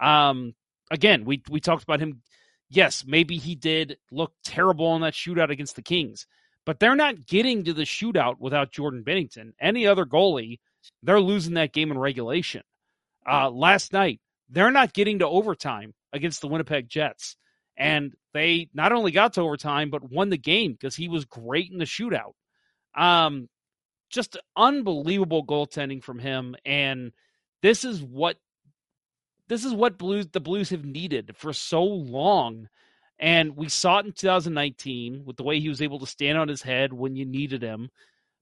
Um, 0.00 0.54
again, 0.90 1.24
we 1.24 1.42
we 1.50 1.60
talked 1.60 1.82
about 1.82 2.00
him. 2.00 2.22
Yes, 2.70 3.04
maybe 3.06 3.36
he 3.36 3.54
did 3.54 3.98
look 4.10 4.32
terrible 4.44 4.96
in 4.96 5.02
that 5.02 5.12
shootout 5.12 5.50
against 5.50 5.76
the 5.76 5.82
Kings, 5.82 6.26
but 6.64 6.80
they're 6.80 6.96
not 6.96 7.26
getting 7.26 7.64
to 7.64 7.72
the 7.72 7.82
shootout 7.82 8.36
without 8.40 8.72
Jordan 8.72 9.04
Binnington. 9.04 9.52
Any 9.60 9.86
other 9.86 10.06
goalie, 10.06 10.58
they're 11.02 11.20
losing 11.20 11.54
that 11.54 11.72
game 11.72 11.90
in 11.90 11.98
regulation. 11.98 12.62
Uh, 13.30 13.50
last 13.50 13.92
night, 13.92 14.20
they're 14.48 14.70
not 14.70 14.92
getting 14.92 15.20
to 15.20 15.28
overtime 15.28 15.94
against 16.12 16.40
the 16.40 16.48
Winnipeg 16.48 16.88
Jets. 16.88 17.36
And 17.76 18.14
they 18.32 18.68
not 18.74 18.92
only 18.92 19.10
got 19.10 19.34
to 19.34 19.40
overtime, 19.42 19.90
but 19.90 20.10
won 20.10 20.30
the 20.30 20.38
game 20.38 20.72
because 20.72 20.94
he 20.94 21.08
was 21.08 21.24
great 21.24 21.70
in 21.70 21.78
the 21.78 21.84
shootout. 21.84 22.32
Um, 22.96 23.48
just 24.10 24.36
unbelievable 24.56 25.44
goaltending 25.44 26.02
from 26.02 26.18
him. 26.18 26.54
And 26.64 27.12
this 27.62 27.84
is 27.84 28.02
what 28.02 28.36
this 29.48 29.64
is 29.64 29.74
what 29.74 29.98
Blues 29.98 30.28
the 30.28 30.40
Blues 30.40 30.70
have 30.70 30.84
needed 30.84 31.34
for 31.36 31.52
so 31.52 31.82
long. 31.82 32.68
And 33.18 33.56
we 33.56 33.68
saw 33.68 33.98
it 33.98 34.06
in 34.06 34.12
2019 34.12 35.24
with 35.24 35.36
the 35.36 35.42
way 35.42 35.60
he 35.60 35.68
was 35.68 35.82
able 35.82 35.98
to 36.00 36.06
stand 36.06 36.38
on 36.38 36.48
his 36.48 36.62
head 36.62 36.92
when 36.92 37.16
you 37.16 37.24
needed 37.24 37.62
him. 37.62 37.90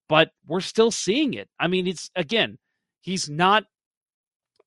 But 0.09 0.31
we're 0.47 0.61
still 0.61 0.91
seeing 0.91 1.35
it. 1.35 1.49
I 1.59 1.69
mean, 1.69 1.87
it's 1.87 2.11
again, 2.15 2.59
he's 3.01 3.29
not 3.29 3.65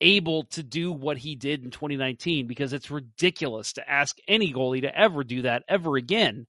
able 0.01 0.43
to 0.45 0.63
do 0.63 0.91
what 0.91 1.17
he 1.17 1.35
did 1.35 1.63
in 1.63 1.71
2019 1.71 2.47
because 2.47 2.73
it's 2.73 2.91
ridiculous 2.91 3.73
to 3.73 3.89
ask 3.89 4.17
any 4.27 4.53
goalie 4.53 4.81
to 4.81 4.97
ever 4.97 5.23
do 5.23 5.43
that 5.43 5.63
ever 5.67 5.95
again. 5.95 6.47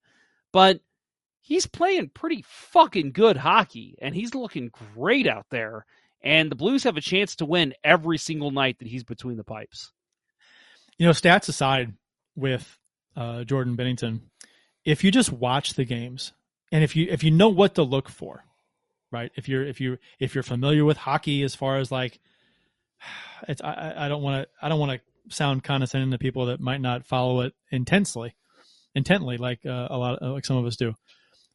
But 0.52 0.80
he's 1.40 1.66
playing 1.66 2.10
pretty 2.10 2.44
fucking 2.46 3.12
good 3.12 3.36
hockey 3.36 3.96
and 4.00 4.14
he's 4.14 4.34
looking 4.34 4.70
great 4.94 5.26
out 5.26 5.46
there. 5.50 5.86
And 6.22 6.50
the 6.50 6.56
Blues 6.56 6.84
have 6.84 6.96
a 6.96 7.02
chance 7.02 7.36
to 7.36 7.46
win 7.46 7.74
every 7.84 8.18
single 8.18 8.50
night 8.50 8.78
that 8.80 8.88
he's 8.88 9.04
between 9.04 9.36
the 9.36 9.44
pipes. 9.44 9.92
You 10.98 11.06
know, 11.06 11.12
stats 11.12 11.48
aside 11.48 11.92
with 12.34 12.78
uh, 13.14 13.44
Jordan 13.44 13.76
Binnington, 13.76 14.22
if 14.84 15.04
you 15.04 15.10
just 15.10 15.32
watch 15.32 15.74
the 15.74 15.84
games 15.84 16.32
and 16.72 16.82
if 16.82 16.96
you 16.96 17.06
if 17.10 17.22
you 17.22 17.30
know 17.30 17.48
what 17.48 17.74
to 17.76 17.82
look 17.82 18.08
for, 18.08 18.44
right? 19.12 19.30
If 19.36 19.48
you're 19.48 19.64
if 19.64 19.80
you 19.80 19.98
if 20.18 20.34
you're 20.34 20.42
familiar 20.42 20.84
with 20.84 20.96
hockey 20.96 21.42
as 21.42 21.54
far 21.54 21.78
as 21.78 21.92
like 21.92 22.18
it's 23.48 23.62
I, 23.62 24.08
don't 24.08 24.22
want 24.22 24.44
to 24.44 24.48
I 24.60 24.68
don't 24.68 24.80
want 24.80 25.00
to 25.00 25.34
sound 25.34 25.64
condescending 25.64 26.10
to 26.12 26.18
people 26.18 26.46
that 26.46 26.60
might 26.60 26.80
not 26.80 27.06
follow 27.06 27.40
it 27.40 27.52
intensely, 27.70 28.34
intently 28.94 29.36
like 29.36 29.60
uh, 29.66 29.88
a 29.90 29.96
lot 29.96 30.22
like 30.22 30.44
some 30.44 30.56
of 30.56 30.66
us 30.66 30.76
do. 30.76 30.94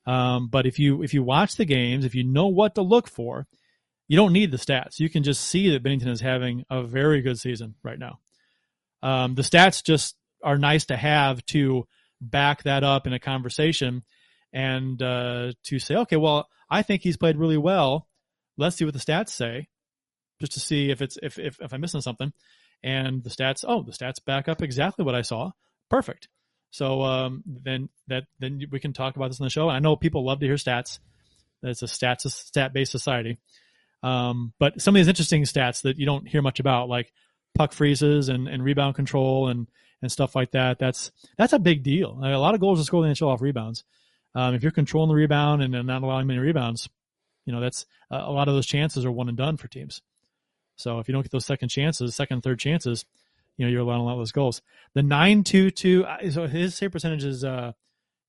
Um, 0.05 0.47
but 0.47 0.65
if 0.65 0.79
you 0.79 1.03
if 1.03 1.13
you 1.13 1.23
watch 1.23 1.55
the 1.55 1.65
games, 1.65 2.05
if 2.05 2.15
you 2.15 2.23
know 2.23 2.47
what 2.47 2.75
to 2.75 2.81
look 2.81 3.07
for, 3.07 3.47
you 4.07 4.17
don't 4.17 4.33
need 4.33 4.51
the 4.51 4.57
stats. 4.57 4.99
You 4.99 5.09
can 5.09 5.23
just 5.23 5.41
see 5.45 5.69
that 5.71 5.83
Binnington 5.83 6.09
is 6.09 6.21
having 6.21 6.65
a 6.69 6.83
very 6.83 7.21
good 7.21 7.39
season 7.39 7.75
right 7.83 7.99
now. 7.99 8.19
Um, 9.03 9.35
the 9.35 9.41
stats 9.41 9.83
just 9.83 10.15
are 10.43 10.57
nice 10.57 10.85
to 10.85 10.97
have 10.97 11.45
to 11.47 11.87
back 12.19 12.63
that 12.63 12.83
up 12.83 13.07
in 13.07 13.13
a 13.13 13.19
conversation 13.19 14.03
and 14.53 15.01
uh, 15.01 15.53
to 15.63 15.79
say, 15.79 15.95
okay, 15.95 16.17
well, 16.17 16.47
I 16.69 16.81
think 16.81 17.01
he's 17.01 17.17
played 17.17 17.37
really 17.37 17.57
well. 17.57 18.07
Let's 18.57 18.75
see 18.75 18.85
what 18.85 18.93
the 18.93 18.99
stats 18.99 19.29
say, 19.29 19.67
just 20.41 20.53
to 20.53 20.59
see 20.59 20.89
if 20.89 21.01
it's 21.01 21.17
if 21.23 21.39
if, 21.39 21.59
if 21.61 21.73
I'm 21.73 21.81
missing 21.81 22.01
something. 22.01 22.33
And 22.83 23.23
the 23.23 23.29
stats, 23.29 23.63
oh, 23.67 23.83
the 23.83 23.91
stats 23.91 24.23
back 24.23 24.47
up 24.47 24.61
exactly 24.61 25.05
what 25.05 25.15
I 25.15 25.21
saw. 25.21 25.51
Perfect. 25.89 26.27
So 26.71 27.01
um, 27.03 27.43
then 27.45 27.89
that 28.07 28.23
then 28.39 28.61
we 28.71 28.79
can 28.79 28.93
talk 28.93 29.15
about 29.15 29.29
this 29.29 29.39
in 29.39 29.43
the 29.43 29.49
show. 29.49 29.69
I 29.69 29.79
know 29.79 29.95
people 29.95 30.25
love 30.25 30.39
to 30.39 30.45
hear 30.45 30.55
stats. 30.55 30.99
It's 31.63 31.83
a 31.83 31.85
stats 31.85 32.29
stat 32.29 32.73
based 32.73 32.91
society. 32.91 33.37
Um, 34.03 34.53
but 34.57 34.81
some 34.81 34.95
of 34.95 34.99
these 34.99 35.07
interesting 35.07 35.43
stats 35.43 35.83
that 35.83 35.97
you 35.97 36.05
don't 36.05 36.27
hear 36.27 36.41
much 36.41 36.59
about, 36.59 36.89
like 36.89 37.13
puck 37.55 37.73
freezes 37.73 38.29
and, 38.29 38.47
and 38.47 38.63
rebound 38.63 38.95
control 38.95 39.47
and 39.49 39.67
and 40.01 40.11
stuff 40.11 40.35
like 40.35 40.51
that. 40.51 40.79
That's 40.79 41.11
that's 41.37 41.53
a 41.53 41.59
big 41.59 41.83
deal. 41.83 42.17
Like, 42.19 42.33
a 42.33 42.37
lot 42.37 42.55
of 42.55 42.61
goals 42.61 42.79
are 42.79 42.83
scored 42.83 43.05
in 43.05 43.09
the 43.09 43.15
NHL 43.15 43.27
off 43.27 43.41
rebounds. 43.41 43.83
Um, 44.33 44.55
if 44.55 44.63
you're 44.63 44.71
controlling 44.71 45.09
the 45.09 45.15
rebound 45.15 45.61
and, 45.61 45.75
and 45.75 45.87
not 45.87 46.03
allowing 46.03 46.27
many 46.27 46.39
rebounds, 46.39 46.89
you 47.45 47.53
know 47.53 47.59
that's 47.59 47.85
uh, 48.09 48.21
a 48.23 48.31
lot 48.31 48.47
of 48.47 48.55
those 48.55 48.65
chances 48.65 49.05
are 49.05 49.11
one 49.11 49.29
and 49.29 49.37
done 49.37 49.57
for 49.57 49.67
teams. 49.67 50.01
So 50.81 50.99
if 50.99 51.07
you 51.07 51.13
don't 51.13 51.21
get 51.21 51.31
those 51.31 51.45
second 51.45 51.69
chances, 51.69 52.15
second, 52.15 52.41
third 52.41 52.59
chances, 52.59 53.05
you 53.57 53.65
know 53.65 53.71
you're 53.71 53.81
allowing 53.81 54.01
a 54.01 54.05
lot 54.05 54.13
of 54.13 54.19
those 54.19 54.31
goals. 54.31 54.61
The 54.93 55.03
nine 55.03 55.43
two 55.43 55.71
two, 55.71 56.05
uh, 56.05 56.29
so 56.31 56.47
his 56.47 56.75
save 56.75 56.91
percentage 56.91 57.23
is 57.23 57.43
uh 57.43 57.73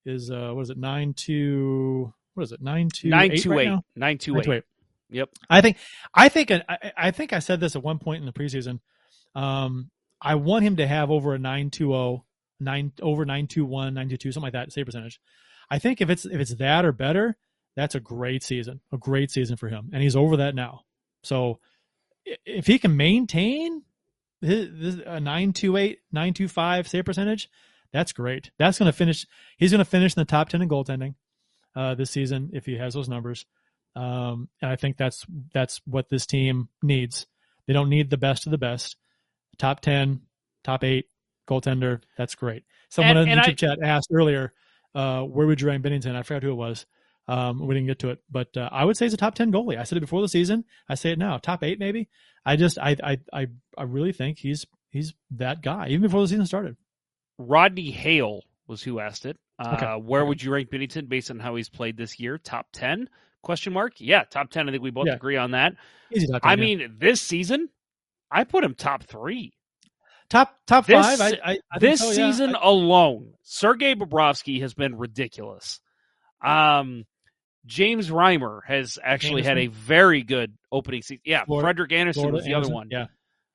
is 0.05 0.31
uh 0.31 0.51
what 0.53 0.63
is 0.63 0.71
it 0.71 0.79
nine 0.79 1.15
two 1.15 2.13
what 2.35 2.45
is 2.45 2.53
it 2.53 2.61
nine 2.61 2.89
two 2.93 3.09
Nine 3.09 3.33
eight 3.33 3.43
two 3.43 3.51
right 3.51 3.61
eight. 3.67 3.71
now? 3.71 3.85
Nine 3.97 4.19
two 4.19 4.35
Nine 4.35 4.43
two 4.43 4.53
eight. 4.53 4.57
eight. 4.59 4.65
Yep. 5.11 5.29
I 5.51 5.61
think 5.61 5.77
I 6.15 6.29
think 6.29 6.51
I, 6.51 6.93
I 6.97 7.11
think 7.11 7.33
I 7.33 7.39
said 7.39 7.61
this 7.61 7.77
at 7.77 7.83
one 7.83 7.99
point 7.99 8.21
in 8.21 8.27
the 8.27 8.33
preseason. 8.33 8.81
Um, 9.35 9.91
I 10.21 10.37
want 10.37 10.65
him 10.65 10.77
to 10.77 10.87
have 10.87 11.11
over 11.11 11.35
a 11.35 11.39
920, 11.39 12.23
9 12.61 12.93
over 13.03 13.25
921, 13.25 13.95
922, 13.95 14.33
something 14.33 14.45
like 14.45 14.53
that 14.53 14.73
save 14.73 14.87
percentage. 14.87 15.21
I 15.71 15.79
think 15.79 16.01
if 16.01 16.09
it's 16.11 16.25
if 16.25 16.41
it's 16.41 16.55
that 16.57 16.85
or 16.85 16.93
better, 16.93 17.37
that's 17.77 17.95
a 17.95 18.01
great 18.01 18.43
season, 18.43 18.81
a 18.93 18.99
great 18.99 19.31
season 19.31 19.57
for 19.57 19.69
him, 19.69 19.91
and 19.93 20.03
he's 20.03 20.17
over 20.17 20.39
that 20.39 20.55
now. 20.55 20.83
So 21.23 21.59
if 22.25 22.67
he 22.67 22.79
can 22.79 22.97
maintain 22.97 23.83
his, 24.41 24.69
this, 24.73 24.95
a 25.07 25.21
928, 25.21 25.99
925 26.13 26.89
save 26.89 27.05
percentage, 27.05 27.49
that's 27.93 28.13
great. 28.13 28.51
That's 28.59 28.79
going 28.79 28.91
to 28.91 28.97
finish. 28.97 29.27
He's 29.59 29.71
going 29.71 29.79
to 29.79 29.85
finish 29.85 30.17
in 30.17 30.21
the 30.21 30.25
top 30.25 30.49
10 30.49 30.63
in 30.63 30.69
goaltending 30.69 31.15
uh, 31.77 31.95
this 31.95 32.11
season 32.11 32.51
if 32.53 32.67
he 32.67 32.77
has 32.77 32.95
those 32.95 33.09
numbers. 33.09 33.47
Um, 33.95 34.49
and 34.63 34.71
I 34.71 34.77
think 34.77 34.97
that's 34.97 35.27
that's 35.53 35.81
what 35.87 36.09
this 36.09 36.25
team 36.25 36.69
needs. 36.83 37.27
They 37.67 37.75
don't 37.75 37.91
need 37.91 38.09
the 38.11 38.17
best 38.17 38.47
of 38.47 38.51
the 38.51 38.59
best. 38.59 38.97
Top 39.59 39.81
ten, 39.81 40.23
top 40.65 40.83
eight 40.83 41.07
goaltender. 41.49 42.01
That's 42.17 42.35
great. 42.35 42.65
Someone 42.89 43.19
And- 43.19 43.31
in 43.31 43.37
the 43.39 43.43
YouTube 43.45 43.51
I- 43.51 43.53
chat 43.55 43.79
asked 43.83 44.09
earlier, 44.11 44.55
uh, 44.95 45.23
where 45.25 45.47
would 45.47 45.61
you 45.61 45.69
rank 45.69 45.85
Binnington? 45.85 46.17
I 46.17 46.23
forgot 46.23 46.43
who 46.43 46.53
it 46.53 46.55
was. 46.55 46.87
Um, 47.29 47.65
we 47.67 47.75
didn't 47.75 47.87
get 47.87 48.01
to 48.01 48.11
it, 48.11 48.19
but 48.31 48.57
uh, 48.57 48.69
I 48.73 48.85
would 48.85 48.97
say 48.97 49.05
he's 49.07 49.15
a 49.15 49.17
top 49.19 49.35
ten 49.35 49.53
goalie. 49.53 49.79
I 49.79 49.85
said 49.85 49.97
it 49.99 50.01
before 50.03 50.21
the 50.23 50.29
season. 50.29 50.65
I 50.89 50.97
say 50.97 51.13
it 51.13 51.19
now. 51.19 51.39
Top 51.39 51.63
eight, 51.63 51.79
maybe. 51.79 52.09
I 52.45 52.57
just, 52.57 52.79
I, 52.79 52.97
I, 53.03 53.19
I, 53.33 53.47
I 53.79 53.83
really 53.85 54.13
think 54.13 54.39
he's 54.39 54.67
he's 54.91 55.15
that 55.33 55.63
guy 55.63 55.87
even 55.89 56.03
before 56.03 56.21
the 56.23 56.29
season 56.29 56.47
started. 56.47 56.77
Rodney 57.39 57.91
Hale 57.91 58.43
was 58.67 58.83
who 58.83 58.99
asked 59.01 59.25
it. 59.27 59.39
Uh, 59.59 59.75
Okay. 59.77 60.03
Where 60.05 60.23
Okay. 60.23 60.29
would 60.29 60.43
you 60.43 60.53
rank 60.53 60.71
Binnington 60.71 61.09
based 61.09 61.31
on 61.31 61.39
how 61.39 61.55
he's 61.55 61.69
played 61.69 61.97
this 61.97 62.19
year? 62.19 62.39
Top 62.39 62.67
ten? 62.73 63.09
Question 63.43 63.73
mark. 63.73 63.95
Yeah, 63.99 64.25
top 64.25 64.51
ten. 64.51 64.69
I 64.69 64.73
think 64.73 64.83
we 64.83 64.91
both 64.91 65.07
Yeah. 65.07 65.15
agree 65.15 65.37
on 65.37 65.53
that. 65.53 65.75
Easy 66.13 66.27
10. 66.27 66.41
I 66.43 66.51
yeah. 66.51 66.57
mean, 66.57 66.97
this 66.99 67.21
season, 67.23 67.69
I 68.31 68.45
put 68.45 68.65
him 68.65 68.75
top 68.75 69.05
three. 69.05 69.53
top 70.29 70.57
top 70.67 70.87
this- 70.87 71.19
five. 71.19 71.21
I, 71.21 71.53
I, 71.53 71.59
I 71.73 71.79
this 71.79 72.01
so, 72.01 72.07
yeah. 72.09 72.13
season 72.31 72.55
alone, 72.61 73.35
Sergei 73.43 73.95
Bobrovsky 73.95 74.61
has 74.63 74.75
been 74.75 74.97
ridiculous. 74.97 75.81
Um, 76.45 77.05
James 77.67 78.11
Reimer 78.11 78.61
has 78.67 78.99
actually 79.03 79.43
had 79.43 79.59
a 79.59 79.69
very 79.69 80.23
good 80.23 80.55
opening 80.71 81.03
season. 81.03 81.23
Yeah, 81.25 81.45
Florida- 81.45 81.67
Frederik 81.67 81.93
Andersen 81.93 82.23
Florida, 82.23 82.37
was 82.37 82.45
the 82.45 82.55
Andersen, 82.55 82.73
other 82.73 82.75
one. 82.75 82.89
Yeah. 82.91 83.07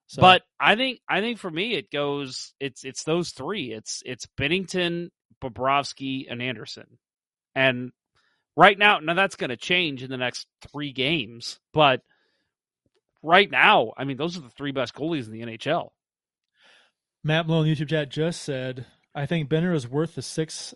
So, 0.07 0.21
But 0.21 0.43
I 0.59 0.75
think 0.75 1.01
I 1.09 1.19
think 1.19 1.37
for 1.37 1.51
me 1.51 1.73
it 1.73 1.91
goes 1.91 2.53
it's 2.59 2.85
it's 2.85 3.03
those 3.03 3.31
three. 3.31 3.73
It's 3.73 4.01
it's 4.05 4.25
Binnington, 4.39 5.09
Bobrovsky, 5.41 6.25
and 6.29 6.41
Andersen. 6.41 6.97
And 7.55 7.91
right 8.55 8.77
now 8.79 8.99
now 8.99 9.15
that's 9.15 9.35
gonna 9.35 9.57
change 9.57 10.03
in 10.03 10.09
the 10.09 10.15
next 10.17 10.47
three 10.71 10.93
games. 10.93 11.59
But 11.73 12.01
right 13.21 13.51
now, 13.51 13.91
I 13.97 14.05
mean 14.05 14.15
those 14.15 14.37
are 14.37 14.41
the 14.41 14.49
three 14.49 14.71
best 14.71 14.93
goalies 14.93 15.25
in 15.25 15.33
the 15.33 15.41
NHL. 15.41 15.89
Matt 17.25 17.45
Malone 17.47 17.67
YouTube 17.67 17.89
chat 17.89 18.09
just 18.09 18.43
said, 18.43 18.85
I 19.13 19.25
think 19.25 19.49
Binner 19.49 19.75
is 19.75 19.89
worth 19.89 20.15
the 20.15 20.21
six 20.21 20.73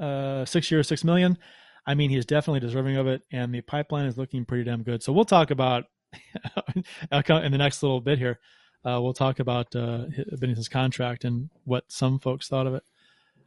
uh 0.00 0.44
six 0.46 0.68
years, 0.72 0.88
six 0.88 1.04
million. 1.04 1.38
I 1.86 1.94
mean, 1.94 2.10
he's 2.10 2.26
definitely 2.26 2.60
deserving 2.60 2.96
of 2.96 3.06
it, 3.06 3.22
and 3.30 3.54
the 3.54 3.60
pipeline 3.60 4.06
is 4.06 4.16
looking 4.16 4.44
pretty 4.44 4.64
damn 4.64 4.82
good. 4.82 5.02
So 5.02 5.12
we'll 5.12 5.24
talk 5.24 5.50
about 5.50 5.84
in 6.74 6.82
the 7.12 7.58
next 7.58 7.82
little 7.82 8.00
bit 8.00 8.18
here. 8.18 8.38
Uh, 8.84 9.00
we'll 9.00 9.14
talk 9.14 9.38
about 9.38 9.74
uh, 9.74 10.06
Binnington's 10.38 10.68
contract 10.68 11.24
and 11.24 11.50
what 11.64 11.84
some 11.88 12.18
folks 12.18 12.48
thought 12.48 12.66
of 12.66 12.74
it, 12.74 12.82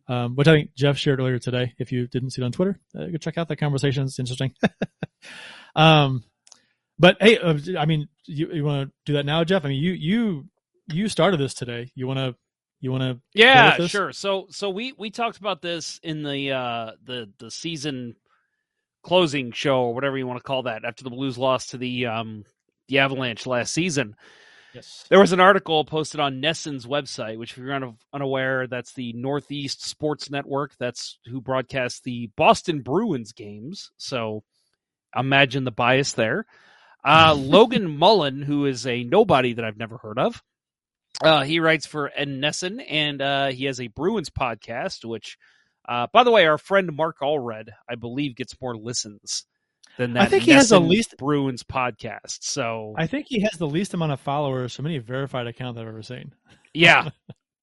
um, 0.08 0.36
which 0.36 0.48
I 0.48 0.54
think 0.54 0.76
Jeff 0.76 0.98
shared 0.98 1.20
earlier 1.20 1.40
today. 1.40 1.74
If 1.78 1.92
you 1.92 2.08
didn't 2.08 2.32
see 2.32 2.42
it 2.42 2.46
on 2.46 2.52
Twitter, 2.52 2.80
uh, 2.98 3.06
go 3.06 3.18
check 3.18 3.38
out 3.38 3.48
that 3.50 3.58
conversation. 3.58 4.04
It's 4.04 4.20
interesting. 4.20 4.54
um, 5.76 6.24
but 6.98 7.18
hey, 7.22 7.38
uh, 7.38 7.58
I 7.78 7.86
mean, 7.86 8.08
you, 8.26 8.52
you 8.52 8.64
want 8.64 8.90
to 8.90 8.94
do 9.06 9.14
that 9.14 9.26
now, 9.26 9.44
Jeff? 9.44 9.64
I 9.66 9.70
mean, 9.70 9.82
you 9.82 9.92
you 9.94 10.46
you 10.92 11.08
started 11.08 11.40
this 11.40 11.54
today. 11.54 11.92
You 11.94 12.08
want 12.08 12.18
to 12.18 12.36
you 12.80 12.92
want 12.92 13.04
to 13.04 13.22
Yeah, 13.34 13.78
sure. 13.88 14.12
So 14.14 14.48
so 14.50 14.70
we 14.70 14.94
we 14.94 15.12
talked 15.12 15.38
about 15.38 15.62
this 15.62 16.00
in 16.02 16.24
the 16.24 16.52
uh 16.52 16.92
the 17.04 17.30
the 17.38 17.52
season 17.52 18.16
closing 19.08 19.52
show 19.54 19.84
or 19.84 19.94
whatever 19.94 20.18
you 20.18 20.28
want 20.28 20.38
to 20.38 20.44
call 20.44 20.64
that 20.64 20.84
after 20.84 21.04
the 21.04 21.10
Blues 21.10 21.38
lost 21.38 21.70
to 21.70 21.78
the 21.78 22.08
um 22.08 22.44
the 22.90 23.00
Avalanche 23.00 23.48
last 23.48 23.74
season. 23.74 24.16
yes 24.74 25.06
There 25.10 25.20
was 25.20 25.32
an 25.32 25.40
article 25.40 25.86
posted 25.86 26.20
on 26.20 26.42
NESN's 26.42 26.86
website, 26.86 27.38
which 27.38 27.52
if 27.52 27.58
you're 27.58 27.74
un- 27.74 27.98
unaware, 28.14 28.68
that's 28.68 28.94
the 28.94 29.14
Northeast 29.14 29.86
Sports 29.86 30.30
Network. 30.30 30.76
That's 30.78 31.20
who 31.26 31.42
broadcasts 31.42 32.02
the 32.02 32.30
Boston 32.36 32.82
Bruins 32.82 33.32
games. 33.32 33.92
So 33.98 34.44
imagine 35.16 35.64
the 35.64 35.72
bias 35.72 36.12
there. 36.14 36.46
Uh, 37.04 37.34
Logan 37.38 37.98
Mullen, 37.98 38.42
who 38.42 38.66
is 38.66 38.86
a 38.86 39.04
nobody 39.04 39.54
that 39.54 39.64
I've 39.66 39.78
never 39.78 39.98
heard 39.98 40.20
of, 40.20 40.44
uh, 41.24 41.44
he 41.44 41.60
writes 41.60 41.86
for 41.86 42.12
Ed 42.14 42.28
Nesson, 42.28 42.84
and 42.88 43.22
uh, 43.22 43.48
he 43.48 43.66
has 43.66 43.80
a 43.80 43.88
Bruins 43.88 44.30
podcast, 44.30 45.04
which, 45.06 45.38
uh, 45.88 46.08
by 46.12 46.24
the 46.24 46.32
way, 46.32 46.46
our 46.46 46.58
friend 46.58 46.96
Mark 46.96 47.20
Allred, 47.22 47.70
I 47.90 47.96
believe, 47.96 48.36
gets 48.36 48.60
more 48.62 48.76
listens 48.76 49.46
than 49.98 50.14
that. 50.14 50.24
I 50.24 50.26
think 50.28 50.44
he 50.44 50.52
has 50.52 50.70
the 50.70 50.80
least- 50.80 51.18
Bruins 51.18 51.64
podcast. 51.64 52.40
So 52.42 52.94
I 52.98 53.08
think 53.08 53.28
he 53.28 53.40
has 53.42 53.54
the 53.54 53.68
least 53.68 53.94
amount 53.94 54.12
of 54.12 54.20
followers 54.20 54.76
from 54.76 54.86
any 54.86 54.98
verified 55.00 55.48
account 55.48 55.78
I've 55.78 55.88
ever 55.88 56.04
seen. 56.04 56.34
Yeah, 56.74 57.10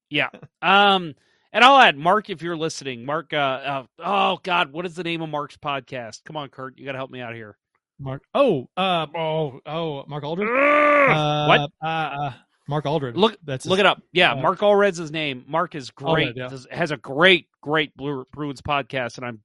yeah. 0.09 0.29
Um, 0.61 1.13
and 1.53 1.63
I'll 1.63 1.79
add 1.79 1.95
Mark 1.97 2.29
if 2.29 2.41
you're 2.41 2.57
listening. 2.57 3.05
Mark, 3.05 3.31
uh, 3.31 3.37
uh, 3.37 3.83
oh 3.99 4.39
God, 4.43 4.73
what 4.73 4.85
is 4.85 4.95
the 4.95 5.03
name 5.03 5.21
of 5.21 5.29
Mark's 5.29 5.55
podcast? 5.55 6.25
Come 6.25 6.35
on, 6.35 6.49
Kurt, 6.49 6.77
you 6.77 6.83
got 6.85 6.93
to 6.93 6.97
help 6.97 7.11
me 7.11 7.21
out 7.21 7.33
here. 7.33 7.57
Mark. 7.97 8.23
Oh, 8.33 8.67
uh, 8.75 9.07
oh, 9.15 9.61
oh, 9.65 10.03
Mark 10.07 10.25
Aldred. 10.25 10.49
Uh, 10.49 11.45
what? 11.45 11.71
Uh, 11.81 11.85
uh, 11.87 12.33
Mark 12.67 12.85
Aldred. 12.85 13.15
Look, 13.17 13.37
that's 13.43 13.65
look 13.65 13.79
it 13.79 13.85
up. 13.85 14.01
Yeah, 14.11 14.33
uh, 14.33 14.37
Mark 14.37 14.59
Allred's 14.59 14.97
his 14.97 15.11
name. 15.11 15.43
Mark 15.47 15.75
is 15.75 15.91
great. 15.91 16.29
Allred, 16.29 16.35
yeah. 16.35 16.47
Does- 16.47 16.67
has 16.71 16.91
a 16.91 16.97
great, 16.97 17.47
great 17.61 17.95
Blue 17.95 18.25
Bruins 18.31 18.61
podcast, 18.61 19.17
and 19.17 19.25
I'm, 19.25 19.41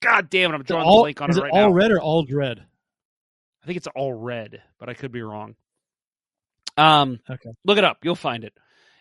God 0.00 0.30
damn 0.30 0.50
it, 0.50 0.54
I'm 0.54 0.62
drawing 0.62 0.84
all, 0.86 0.98
the 0.98 1.02
blank 1.02 1.20
on 1.20 1.30
is 1.30 1.36
it 1.36 1.40
it 1.40 1.42
right 1.44 1.52
all 1.52 1.68
now. 1.70 1.74
red 1.74 1.90
or 1.90 2.00
all 2.00 2.22
dread? 2.24 2.64
I 3.62 3.66
think 3.66 3.76
it's 3.76 3.86
all 3.88 4.12
red, 4.12 4.62
but 4.78 4.88
I 4.88 4.94
could 4.94 5.12
be 5.12 5.22
wrong. 5.22 5.54
Um, 6.76 7.20
Okay. 7.30 7.50
look 7.64 7.78
it 7.78 7.84
up. 7.84 7.98
You'll 8.02 8.14
find 8.16 8.44
it. 8.44 8.54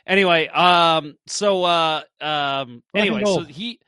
Anyway, 0.06 0.48
um, 0.48 1.16
so 1.28 1.64
uh, 1.64 2.02
um, 2.20 2.84
Black 2.94 3.06
anyway, 3.08 3.24
so 3.24 3.44
he, 3.44 3.80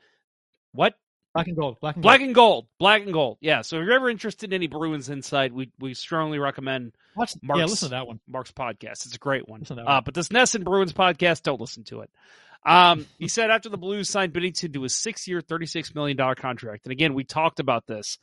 what? 0.72 0.94
Black 1.34 1.48
and 1.48 1.56
gold. 1.56 1.78
Black 1.80 1.96
and 1.96 2.02
Black 2.02 2.20
gold. 2.20 2.26
and 2.28 2.34
gold, 2.34 2.66
black 2.78 3.02
and 3.02 3.12
gold. 3.12 3.38
Yeah. 3.40 3.62
So 3.62 3.76
if 3.80 3.84
you're 3.84 3.94
ever 3.94 4.08
interested 4.08 4.50
in 4.52 4.54
any 4.54 4.68
Bruins 4.68 5.10
insight, 5.10 5.52
we 5.52 5.70
we 5.80 5.92
strongly 5.92 6.38
recommend 6.38 6.94
Watch, 7.16 7.34
yeah, 7.34 7.46
Mark's- 7.46 7.70
listen 7.70 7.88
to 7.88 7.94
that 7.94 8.06
one. 8.06 8.20
Mark's 8.28 8.52
podcast. 8.52 9.06
It's 9.06 9.14
a 9.14 9.18
great 9.18 9.48
one. 9.48 9.62
To 9.64 9.74
that 9.76 9.86
Uh, 9.88 10.00
but 10.00 10.14
this 10.14 10.28
NESN 10.28 10.64
Bruins 10.64 10.92
podcast, 10.92 11.42
don't 11.42 11.60
listen 11.60 11.84
to 11.84 12.00
it. 12.00 12.10
Um, 12.66 13.06
he 13.18 13.28
said 13.28 13.50
after 13.50 13.68
the 13.68 13.78
Blues 13.78 14.08
signed 14.08 14.32
Binnington 14.32 14.72
to 14.72 14.84
a 14.84 14.88
six-year, 14.88 15.40
thirty-six 15.40 15.94
million 15.94 16.16
dollar 16.16 16.34
contract, 16.34 16.86
and 16.86 16.92
again, 16.92 17.14
we 17.14 17.24
talked 17.24 17.60
about 17.60 17.86
this 17.86 18.18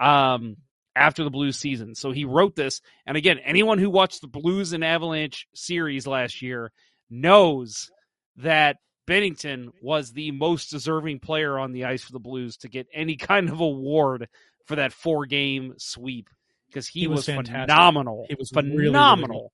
um, 0.00 0.56
after 0.94 1.24
the 1.24 1.30
Blues 1.30 1.56
season. 1.56 1.94
So 1.94 2.12
he 2.12 2.24
wrote 2.24 2.56
this, 2.56 2.80
and 3.06 3.16
again, 3.16 3.38
anyone 3.44 3.78
who 3.78 3.90
watched 3.90 4.20
the 4.20 4.28
Blues 4.28 4.72
and 4.72 4.84
Avalanche 4.84 5.46
series 5.54 6.06
last 6.06 6.40
year 6.42 6.72
knows 7.10 7.90
that 8.36 8.76
Binnington 9.08 9.70
was 9.82 10.12
the 10.12 10.30
most 10.30 10.70
deserving 10.70 11.18
player 11.18 11.58
on 11.58 11.72
the 11.72 11.84
ice 11.86 12.02
for 12.04 12.12
the 12.12 12.20
Blues 12.20 12.58
to 12.58 12.68
get 12.68 12.86
any 12.94 13.16
kind 13.16 13.48
of 13.48 13.60
award 13.60 14.28
for 14.66 14.76
that 14.76 14.92
four-game 14.92 15.74
sweep 15.78 16.28
because 16.70 16.88
he, 16.88 17.00
He 17.00 17.06
was 17.06 17.26
was, 17.26 17.46
phenomenal. 17.46 18.26
He 18.28 18.34
was 18.34 18.50
really, 18.54 18.70
really 18.70 18.86
phenomenal. 18.88 19.52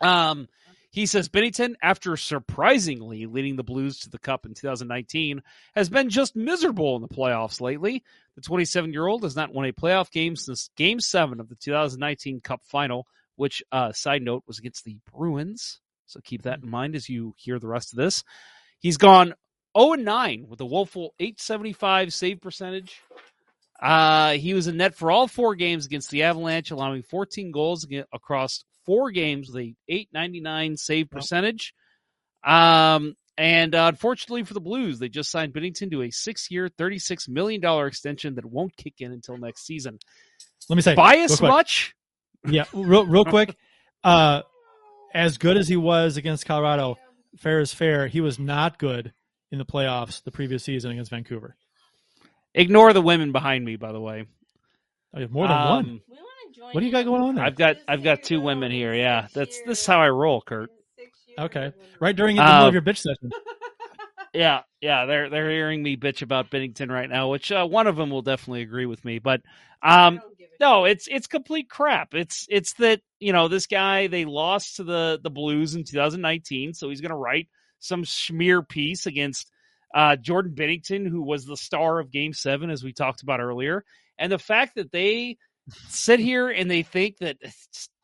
Um, 0.00 0.48
he 0.90 1.06
says 1.06 1.28
Binnington, 1.28 1.74
after 1.82 2.16
surprisingly 2.16 3.26
leading 3.26 3.56
the 3.56 3.64
Blues 3.64 3.98
to 4.00 4.10
the 4.10 4.18
Cup 4.18 4.46
in 4.46 4.54
2019, 4.54 5.42
has 5.74 5.88
been 5.88 6.08
just 6.08 6.36
miserable 6.36 6.94
in 6.94 7.02
the 7.02 7.08
playoffs 7.08 7.60
lately. 7.60 8.04
The 8.36 8.42
27 8.42 8.92
year 8.92 9.06
old 9.06 9.24
has 9.24 9.34
not 9.34 9.52
won 9.52 9.66
a 9.66 9.72
playoff 9.72 10.12
game 10.12 10.36
since 10.36 10.70
Game 10.76 11.00
Seven 11.00 11.40
of 11.40 11.48
the 11.48 11.56
2019 11.56 12.40
Cup 12.42 12.62
Final, 12.64 13.08
which, 13.34 13.60
uh, 13.72 13.90
side 13.90 14.22
note, 14.22 14.44
was 14.46 14.60
against 14.60 14.84
the 14.84 14.96
Bruins. 15.12 15.80
So 16.06 16.20
keep 16.22 16.42
that 16.42 16.62
in 16.62 16.70
mind 16.70 16.94
as 16.94 17.08
you 17.08 17.34
hear 17.38 17.58
the 17.58 17.66
rest 17.66 17.92
of 17.92 17.96
this. 17.96 18.22
He's 18.78 18.96
gone 18.96 19.34
0 19.76 19.94
9 19.94 20.46
with 20.48 20.60
a 20.60 20.64
woeful 20.64 21.14
875 21.18 22.12
save 22.12 22.40
percentage. 22.40 23.00
Uh, 23.80 24.32
he 24.32 24.54
was 24.54 24.66
in 24.66 24.76
net 24.76 24.94
for 24.94 25.10
all 25.10 25.26
four 25.26 25.54
games 25.54 25.86
against 25.86 26.10
the 26.10 26.22
Avalanche, 26.22 26.70
allowing 26.70 27.02
14 27.02 27.50
goals 27.50 27.86
across 28.12 28.64
four 28.86 29.10
games 29.10 29.48
with 29.48 29.62
a 29.62 29.74
899 29.88 30.76
save 30.76 31.10
percentage. 31.10 31.74
Um, 32.44 33.16
and 33.36 33.74
uh, 33.74 33.86
unfortunately 33.88 34.44
for 34.44 34.54
the 34.54 34.60
Blues, 34.60 34.98
they 34.98 35.08
just 35.08 35.30
signed 35.30 35.52
Binnington 35.52 35.90
to 35.90 36.02
a 36.02 36.10
six-year, 36.10 36.68
$36 36.68 37.28
million 37.28 37.64
extension 37.86 38.36
that 38.36 38.44
won't 38.44 38.76
kick 38.76 38.94
in 39.00 39.12
until 39.12 39.36
next 39.36 39.66
season. 39.66 39.98
Let 40.68 40.76
me 40.76 40.82
say, 40.82 40.94
Bias 40.94 41.40
much? 41.40 41.94
Yeah, 42.46 42.64
real, 42.72 43.06
real 43.06 43.24
quick. 43.24 43.56
Uh, 44.02 44.42
as 45.14 45.38
good 45.38 45.56
as 45.56 45.66
he 45.66 45.78
was 45.78 46.18
against 46.18 46.44
Colorado, 46.44 46.98
fair 47.38 47.60
is 47.60 47.72
fair. 47.72 48.06
He 48.06 48.20
was 48.20 48.38
not 48.38 48.78
good 48.78 49.14
in 49.50 49.56
the 49.56 49.64
playoffs 49.64 50.22
the 50.22 50.30
previous 50.30 50.62
season 50.62 50.90
against 50.90 51.10
Vancouver. 51.10 51.56
Ignore 52.54 52.92
the 52.92 53.02
women 53.02 53.32
behind 53.32 53.64
me, 53.64 53.76
by 53.76 53.92
the 53.92 54.00
way. 54.00 54.26
I 55.14 55.20
have 55.20 55.30
more 55.30 55.46
than 55.48 55.56
Um, 55.56 55.68
one. 55.68 56.00
What 56.72 56.80
do 56.80 56.86
you 56.86 56.92
got 56.92 57.04
going 57.04 57.22
on 57.22 57.34
there? 57.34 57.44
I've 57.44 57.56
got 57.56 57.76
I've 57.86 58.02
got 58.02 58.22
two 58.22 58.40
women 58.40 58.70
here. 58.70 58.94
Yeah, 58.94 59.26
that's 59.34 59.60
this 59.62 59.80
is 59.80 59.86
how 59.86 60.00
I 60.00 60.08
roll, 60.08 60.40
Kurt. 60.40 60.70
Okay, 61.38 61.72
right 62.00 62.14
during 62.14 62.36
the 62.36 62.42
middle 62.42 62.62
Uh, 62.62 62.68
of 62.68 62.72
your 62.72 62.82
bitch 62.82 62.98
session. 62.98 63.30
Yeah, 64.36 64.62
yeah, 64.80 65.06
they're 65.06 65.30
they're 65.30 65.48
hearing 65.48 65.80
me 65.80 65.96
bitch 65.96 66.20
about 66.20 66.50
Binnington 66.50 66.90
right 66.90 67.08
now, 67.08 67.28
which 67.28 67.52
uh, 67.52 67.64
one 67.64 67.86
of 67.86 67.94
them 67.94 68.10
will 68.10 68.22
definitely 68.22 68.62
agree 68.62 68.84
with 68.86 69.04
me. 69.04 69.20
But 69.20 69.42
um, 69.80 70.20
no, 70.58 70.86
it's 70.86 71.06
it's 71.06 71.28
complete 71.28 71.70
crap. 71.70 72.14
It's 72.14 72.44
it's 72.50 72.72
that 72.74 73.00
you 73.20 73.32
know 73.32 73.46
this 73.46 73.68
guy 73.68 74.08
they 74.08 74.24
lost 74.24 74.76
to 74.76 74.82
the 74.82 75.20
the 75.22 75.30
Blues 75.30 75.76
in 75.76 75.84
2019, 75.84 76.74
so 76.74 76.88
he's 76.88 77.00
going 77.00 77.10
to 77.10 77.16
write 77.16 77.46
some 77.78 78.04
smear 78.04 78.60
piece 78.60 79.06
against 79.06 79.52
uh, 79.94 80.16
Jordan 80.16 80.52
Binnington, 80.54 81.08
who 81.08 81.22
was 81.22 81.46
the 81.46 81.56
star 81.56 82.00
of 82.00 82.10
Game 82.10 82.32
Seven, 82.32 82.68
as 82.68 82.82
we 82.82 82.92
talked 82.92 83.22
about 83.22 83.40
earlier, 83.40 83.84
and 84.18 84.30
the 84.30 84.38
fact 84.38 84.74
that 84.74 84.92
they 84.92 85.38
sit 85.88 86.20
here 86.20 86.50
and 86.50 86.70
they 86.70 86.82
think 86.82 87.18
that 87.18 87.36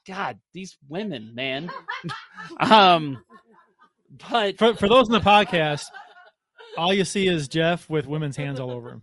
God, 0.07 0.39
these 0.55 0.79
women, 0.89 1.35
man. 1.35 1.71
um, 2.61 3.23
but 4.31 4.57
For 4.59 4.75
for 4.75 4.89
those 4.89 5.09
in 5.09 5.12
the 5.12 5.21
podcast, 5.21 5.85
all 6.79 6.95
you 6.95 7.05
see 7.05 7.29
is 7.29 7.49
Jeff 7.49 7.91
with 7.91 8.07
women's 8.07 8.37
hands 8.37 8.61
all 8.61 8.71
over 8.71 8.91
him. 8.91 9.03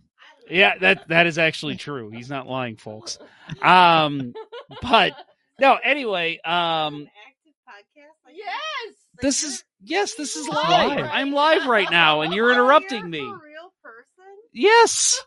Yeah, 0.50 0.78
that 0.78 1.08
that 1.08 1.26
is 1.26 1.38
actually 1.38 1.76
true. 1.76 2.10
He's 2.10 2.30
not 2.30 2.46
lying, 2.46 2.76
folks. 2.76 3.18
Um, 3.62 4.32
but 4.80 5.12
no. 5.60 5.78
Anyway, 5.84 6.40
um, 6.44 7.06
Yes. 8.32 8.94
This 9.20 9.42
is 9.42 9.64
yes, 9.82 10.14
this 10.14 10.36
is 10.36 10.48
live. 10.48 10.90
live. 10.98 11.10
I'm 11.12 11.32
live 11.32 11.66
right 11.66 11.90
now, 11.92 12.20
and 12.22 12.32
you're 12.32 12.52
interrupting 12.52 13.08
me. 13.10 13.20
A 13.20 13.22
real 13.22 13.72
person. 13.82 14.24
Yes, 14.52 15.22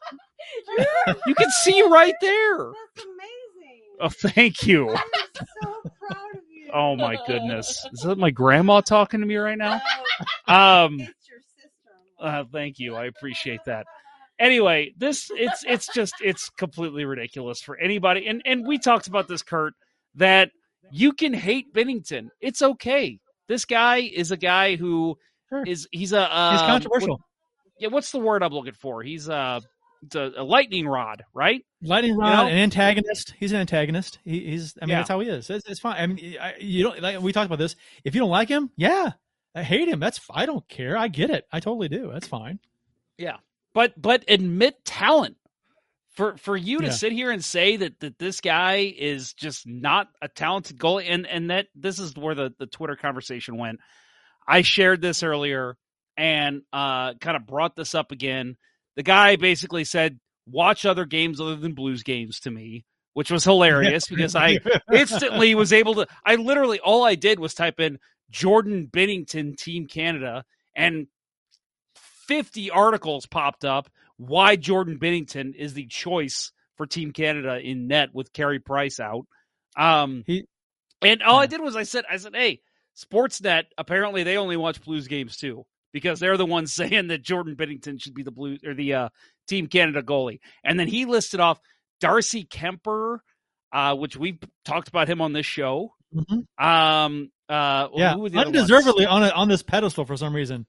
you 1.27 1.35
can 1.35 1.49
see 1.63 1.81
right 1.83 2.13
there. 2.21 2.57
That's 2.95 3.05
amazing. 3.05 3.81
Oh, 3.99 4.09
thank 4.09 4.65
you. 4.65 4.89
I'm 4.89 4.97
so 5.63 5.81
proud 6.07 6.35
of 6.35 6.41
you. 6.49 6.69
Oh 6.73 6.95
my 6.95 7.17
goodness, 7.27 7.85
is 7.93 8.01
that 8.01 8.17
my 8.17 8.31
grandma 8.31 8.81
talking 8.81 9.19
to 9.19 9.25
me 9.25 9.35
right 9.35 9.57
now? 9.57 9.81
Um, 10.47 10.99
It's 11.01 11.29
your 11.29 11.39
sister. 11.41 11.69
Uh, 12.19 12.43
thank 12.51 12.79
you. 12.79 12.95
I 12.95 13.05
appreciate 13.05 13.61
that. 13.65 13.85
Anyway, 14.39 14.93
this 14.97 15.29
it's 15.35 15.63
it's 15.67 15.87
just 15.93 16.15
it's 16.23 16.49
completely 16.49 17.05
ridiculous 17.05 17.61
for 17.61 17.77
anybody. 17.77 18.25
And 18.27 18.41
and 18.45 18.65
we 18.65 18.79
talked 18.79 19.07
about 19.07 19.27
this, 19.27 19.43
Kurt, 19.43 19.73
that 20.15 20.49
you 20.91 21.13
can 21.13 21.33
hate 21.33 21.73
Binnington. 21.73 22.29
It's 22.39 22.61
okay. 22.61 23.19
This 23.47 23.65
guy 23.65 23.97
is 23.97 24.31
a 24.31 24.37
guy 24.37 24.75
who 24.75 25.17
Sure. 25.49 25.63
is 25.65 25.87
he's 25.91 26.13
a 26.13 26.21
uh, 26.33 26.51
He's 26.53 26.61
controversial. 26.61 27.09
what- 27.17 27.21
yeah, 27.79 27.87
what's 27.89 28.11
the 28.11 28.19
word 28.19 28.43
I'm 28.43 28.53
looking 28.53 28.73
for? 28.73 29.01
He's 29.03 29.27
a 29.27 29.61
a, 30.15 30.31
a 30.37 30.43
lightning 30.43 30.87
rod, 30.87 31.23
right? 31.33 31.63
Lightning 31.81 32.15
rod, 32.17 32.43
know? 32.45 32.47
an 32.47 32.57
antagonist. 32.57 33.33
He's 33.39 33.51
an 33.51 33.59
antagonist. 33.59 34.19
He, 34.23 34.39
he's. 34.51 34.75
I 34.81 34.85
mean, 34.85 34.91
Yeah. 34.91 34.97
that's 34.97 35.09
how 35.09 35.19
he 35.19 35.27
is. 35.29 35.49
It's, 35.49 35.67
it's 35.67 35.79
fine. 35.79 35.95
I 35.97 36.07
mean, 36.07 36.37
I, 36.39 36.53
you 36.59 36.83
don't. 36.83 37.01
Like, 37.01 37.19
we 37.21 37.31
talked 37.33 37.47
about 37.47 37.59
this. 37.59 37.75
If 38.03 38.15
you 38.15 38.21
don't 38.21 38.29
like 38.29 38.49
him, 38.49 38.69
yeah, 38.77 39.11
I 39.55 39.63
hate 39.63 39.87
him. 39.87 39.99
That's. 39.99 40.19
I 40.31 40.45
don't 40.45 40.67
care. 40.69 40.95
I 40.97 41.07
get 41.07 41.29
it. 41.29 41.45
I 41.51 41.59
totally 41.59 41.89
do. 41.89 42.09
That's 42.11 42.27
fine. 42.27 42.59
Yeah, 43.17 43.37
but 43.73 43.99
but 44.01 44.23
admit 44.27 44.83
talent. 44.85 45.37
For 46.15 46.35
for 46.37 46.57
you 46.57 46.79
to 46.81 46.87
Yeah. 46.87 46.91
sit 46.91 47.13
here 47.13 47.31
and 47.31 47.43
say 47.43 47.77
that 47.77 47.99
that 48.01 48.19
this 48.19 48.41
guy 48.41 48.93
is 48.97 49.33
just 49.33 49.65
not 49.65 50.07
a 50.21 50.27
talented 50.27 50.77
goalie, 50.77 51.05
and 51.09 51.25
and 51.25 51.49
that 51.49 51.67
this 51.73 51.99
is 51.99 52.15
where 52.15 52.35
the 52.35 52.53
the 52.59 52.67
Twitter 52.67 52.95
conversation 52.97 53.57
went. 53.57 53.79
I 54.47 54.61
shared 54.61 55.01
this 55.01 55.23
earlier 55.23 55.77
and 56.17 56.63
uh, 56.73 57.13
kind 57.15 57.37
of 57.37 57.45
brought 57.47 57.75
this 57.75 57.95
up 57.95 58.11
again. 58.11 58.57
The 58.97 59.03
guy 59.03 59.37
basically 59.37 59.85
said, 59.85 60.19
"Watch 60.45 60.85
other 60.85 61.05
games 61.05 61.39
other 61.39 61.55
than 61.55 61.73
Blues 61.75 62.03
games." 62.03 62.41
To 62.41 62.51
me, 62.51 62.83
which 63.13 63.31
was 63.31 63.45
hilarious 63.45 64.05
because 64.09 64.35
I 64.35 64.59
instantly 64.93 65.55
was 65.55 65.71
able 65.71 65.95
to. 65.95 66.07
I 66.25 66.35
literally 66.35 66.79
all 66.81 67.05
I 67.05 67.15
did 67.15 67.39
was 67.39 67.53
type 67.53 67.79
in 67.79 67.99
Jordan 68.29 68.89
Binnington 68.91 69.55
Team 69.57 69.87
Canada, 69.87 70.43
and 70.75 71.07
50 71.95 72.69
articles 72.71 73.25
popped 73.25 73.63
up 73.65 73.89
why 74.21 74.55
Jordan 74.55 74.99
Binnington 74.99 75.55
is 75.55 75.73
the 75.73 75.87
choice 75.87 76.51
for 76.77 76.85
Team 76.85 77.11
Canada 77.11 77.57
in 77.59 77.87
net 77.87 78.09
with 78.13 78.31
Carey 78.33 78.59
Price 78.59 78.99
out. 78.99 79.25
Um, 79.75 80.23
He- 80.27 80.45
and 81.01 81.23
all 81.23 81.39
I 81.39 81.47
did 81.47 81.59
was 81.61 81.75
I 81.75 81.83
said, 81.83 82.05
I 82.09 82.17
said, 82.17 82.35
hey, 82.35 82.61
Sportsnet, 82.95 83.63
apparently 83.77 84.23
they 84.23 84.37
only 84.37 84.57
watch 84.57 84.81
Blues 84.83 85.07
games 85.07 85.37
too 85.37 85.65
because 85.91 86.19
they're 86.19 86.37
the 86.37 86.45
ones 86.45 86.73
saying 86.75 87.07
that 87.07 87.23
Jordan 87.23 87.55
Binnington 87.55 88.01
should 88.01 88.13
be 88.13 88.23
the 88.23 88.31
Blue 88.31 88.57
or 88.65 88.73
the 88.75 88.93
uh, 88.93 89.09
Team 89.47 89.67
Canada 89.67 90.03
goalie. 90.03 90.39
And 90.63 90.79
then 90.79 90.87
he 90.87 91.05
listed 91.05 91.39
off 91.39 91.59
Darcy 91.99 92.45
Kuemper, 92.45 93.19
uh, 93.73 93.95
which 93.95 94.15
we 94.17 94.39
talked 94.65 94.87
about 94.87 95.07
him 95.07 95.21
on 95.21 95.33
this 95.33 95.45
show. 95.45 95.93
Mhm. 96.13 96.45
Um, 96.63 97.31
uh, 97.49 97.87
Yeah, 97.95 98.13
who 98.13 98.19
were 98.21 98.29
the 98.29 98.37
ones? 98.37 98.47
undeservedly 98.47 99.05
on 99.05 99.23
a, 99.23 99.29
on 99.29 99.47
this 99.47 99.63
pedestal 99.63 100.05
for 100.05 100.15
some 100.17 100.35
reason. 100.35 100.67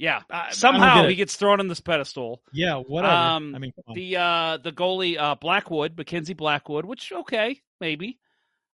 Yeah, 0.00 0.22
I- 0.30 0.50
somehow 0.52 1.02
get 1.02 1.10
he 1.10 1.16
gets 1.16 1.36
thrown 1.36 1.60
on 1.60 1.68
this 1.68 1.80
pedestal. 1.80 2.40
Yeah, 2.52 2.76
whatever. 2.76 3.12
Um, 3.12 3.54
I 3.54 3.58
mean. 3.58 3.72
The 3.94 4.16
uh 4.16 4.56
the 4.56 4.72
goalie 4.72 5.18
uh 5.18 5.34
Blackwood, 5.34 5.96
Mackenzie 5.98 6.32
Blackwood, 6.32 6.86
which 6.86 7.12
okay, 7.12 7.60
maybe. 7.82 8.18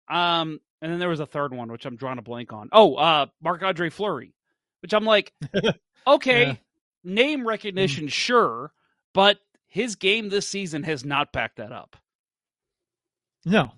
Um 0.10 0.60
and 0.82 0.92
then 0.92 1.00
there 1.00 1.08
was 1.08 1.22
a 1.22 1.26
third 1.26 1.54
one 1.54 1.72
which 1.72 1.86
I'm 1.86 1.96
drawing 1.96 2.20
a 2.20 2.22
blank 2.22 2.52
on. 2.52 2.68
Oh, 2.74 2.96
uh 2.96 3.28
Marc 3.42 3.64
Andre 3.64 3.90
Fleury, 3.90 4.36
which 4.82 4.94
I'm 4.94 5.06
like, 5.06 5.32
okay, 6.08 6.46
Yeah. 6.48 6.56
name 7.06 7.48
recognition 7.48 8.10
sure, 8.10 8.74
but 9.14 9.40
his 9.68 9.96
game 9.96 10.28
this 10.28 10.46
season 10.48 10.84
has 10.84 11.06
not 11.06 11.32
backed 11.32 11.56
that 11.56 11.72
up. 11.72 11.96
no, 13.46 13.72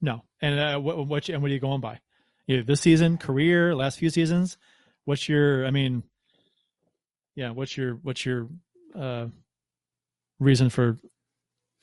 no. 0.00 0.22
And 0.40 0.60
uh, 0.60 0.78
what, 0.78 1.06
what 1.08 1.28
and 1.28 1.42
what 1.42 1.50
are 1.50 1.54
you 1.54 1.60
going 1.60 1.80
by? 1.80 1.98
You 2.46 2.62
this 2.62 2.80
season, 2.80 3.18
career, 3.18 3.74
last 3.74 3.98
few 3.98 4.10
seasons. 4.10 4.56
What's 5.06 5.28
your? 5.28 5.66
I 5.66 5.70
mean, 5.72 6.04
yeah. 7.38 7.50
What's 7.50 7.76
your? 7.76 7.94
What's 8.02 8.26
your 8.26 8.48
uh, 8.96 9.26
reason 10.40 10.70
for 10.70 10.98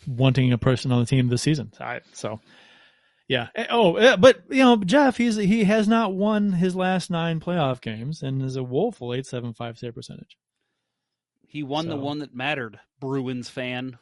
wanting 0.06 0.52
a 0.52 0.58
person 0.58 0.92
on 0.92 1.00
the 1.00 1.06
team 1.06 1.30
this 1.30 1.44
season? 1.44 1.72
I, 1.80 2.02
so, 2.12 2.42
yeah. 3.30 3.48
Eh, 3.56 3.68
Oh, 3.70 3.96
eh, 3.96 4.18
but 4.18 4.44
you 4.50 4.58
know, 4.58 4.76
Jeff, 4.76 5.16
he's 5.16 5.38
he 5.38 5.64
has 5.64 5.88
not 5.88 6.14
won 6.14 6.52
his 6.52 6.76
last 6.76 7.10
nine 7.10 7.40
playoff 7.40 7.80
games 7.80 8.22
and 8.22 8.42
is 8.42 8.58
a 8.58 8.64
woeful 8.64 9.14
eight 9.14 9.26
seven 9.26 9.54
five 9.54 9.78
save 9.78 9.96
percentage. 9.96 10.38
He 11.48 11.64
won 11.64 11.88
the 11.88 11.96
one 11.96 12.20
that 12.20 12.36
mattered, 12.36 12.78
Bruins 13.00 13.48
fan. 13.48 13.98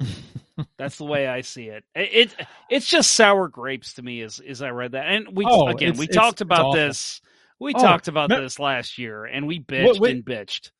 That's 0.78 0.96
the 0.96 1.04
way 1.04 1.26
I 1.28 1.42
see 1.42 1.64
it. 1.64 1.84
It, 1.94 2.30
it 2.38 2.46
it's 2.70 2.86
just 2.86 3.10
sour 3.10 3.48
grapes 3.48 3.92
to 3.94 4.02
me 4.02 4.22
as 4.22 4.40
as 4.40 4.62
I 4.62 4.70
read 4.70 4.92
that. 4.92 5.06
And 5.06 5.36
we 5.36 5.44
Oh, 5.44 5.68
again 5.68 5.98
we 5.98 6.06
talked 6.06 6.40
about 6.40 6.72
this. 6.72 7.20
We 7.58 7.74
Oh, 7.74 7.82
talked 7.82 8.08
about 8.08 8.30
this 8.30 8.58
last 8.58 8.96
year, 8.96 9.26
and 9.26 9.46
we 9.46 9.60
bitched 9.60 10.10
and 10.10 10.24
bitched. 10.24 10.70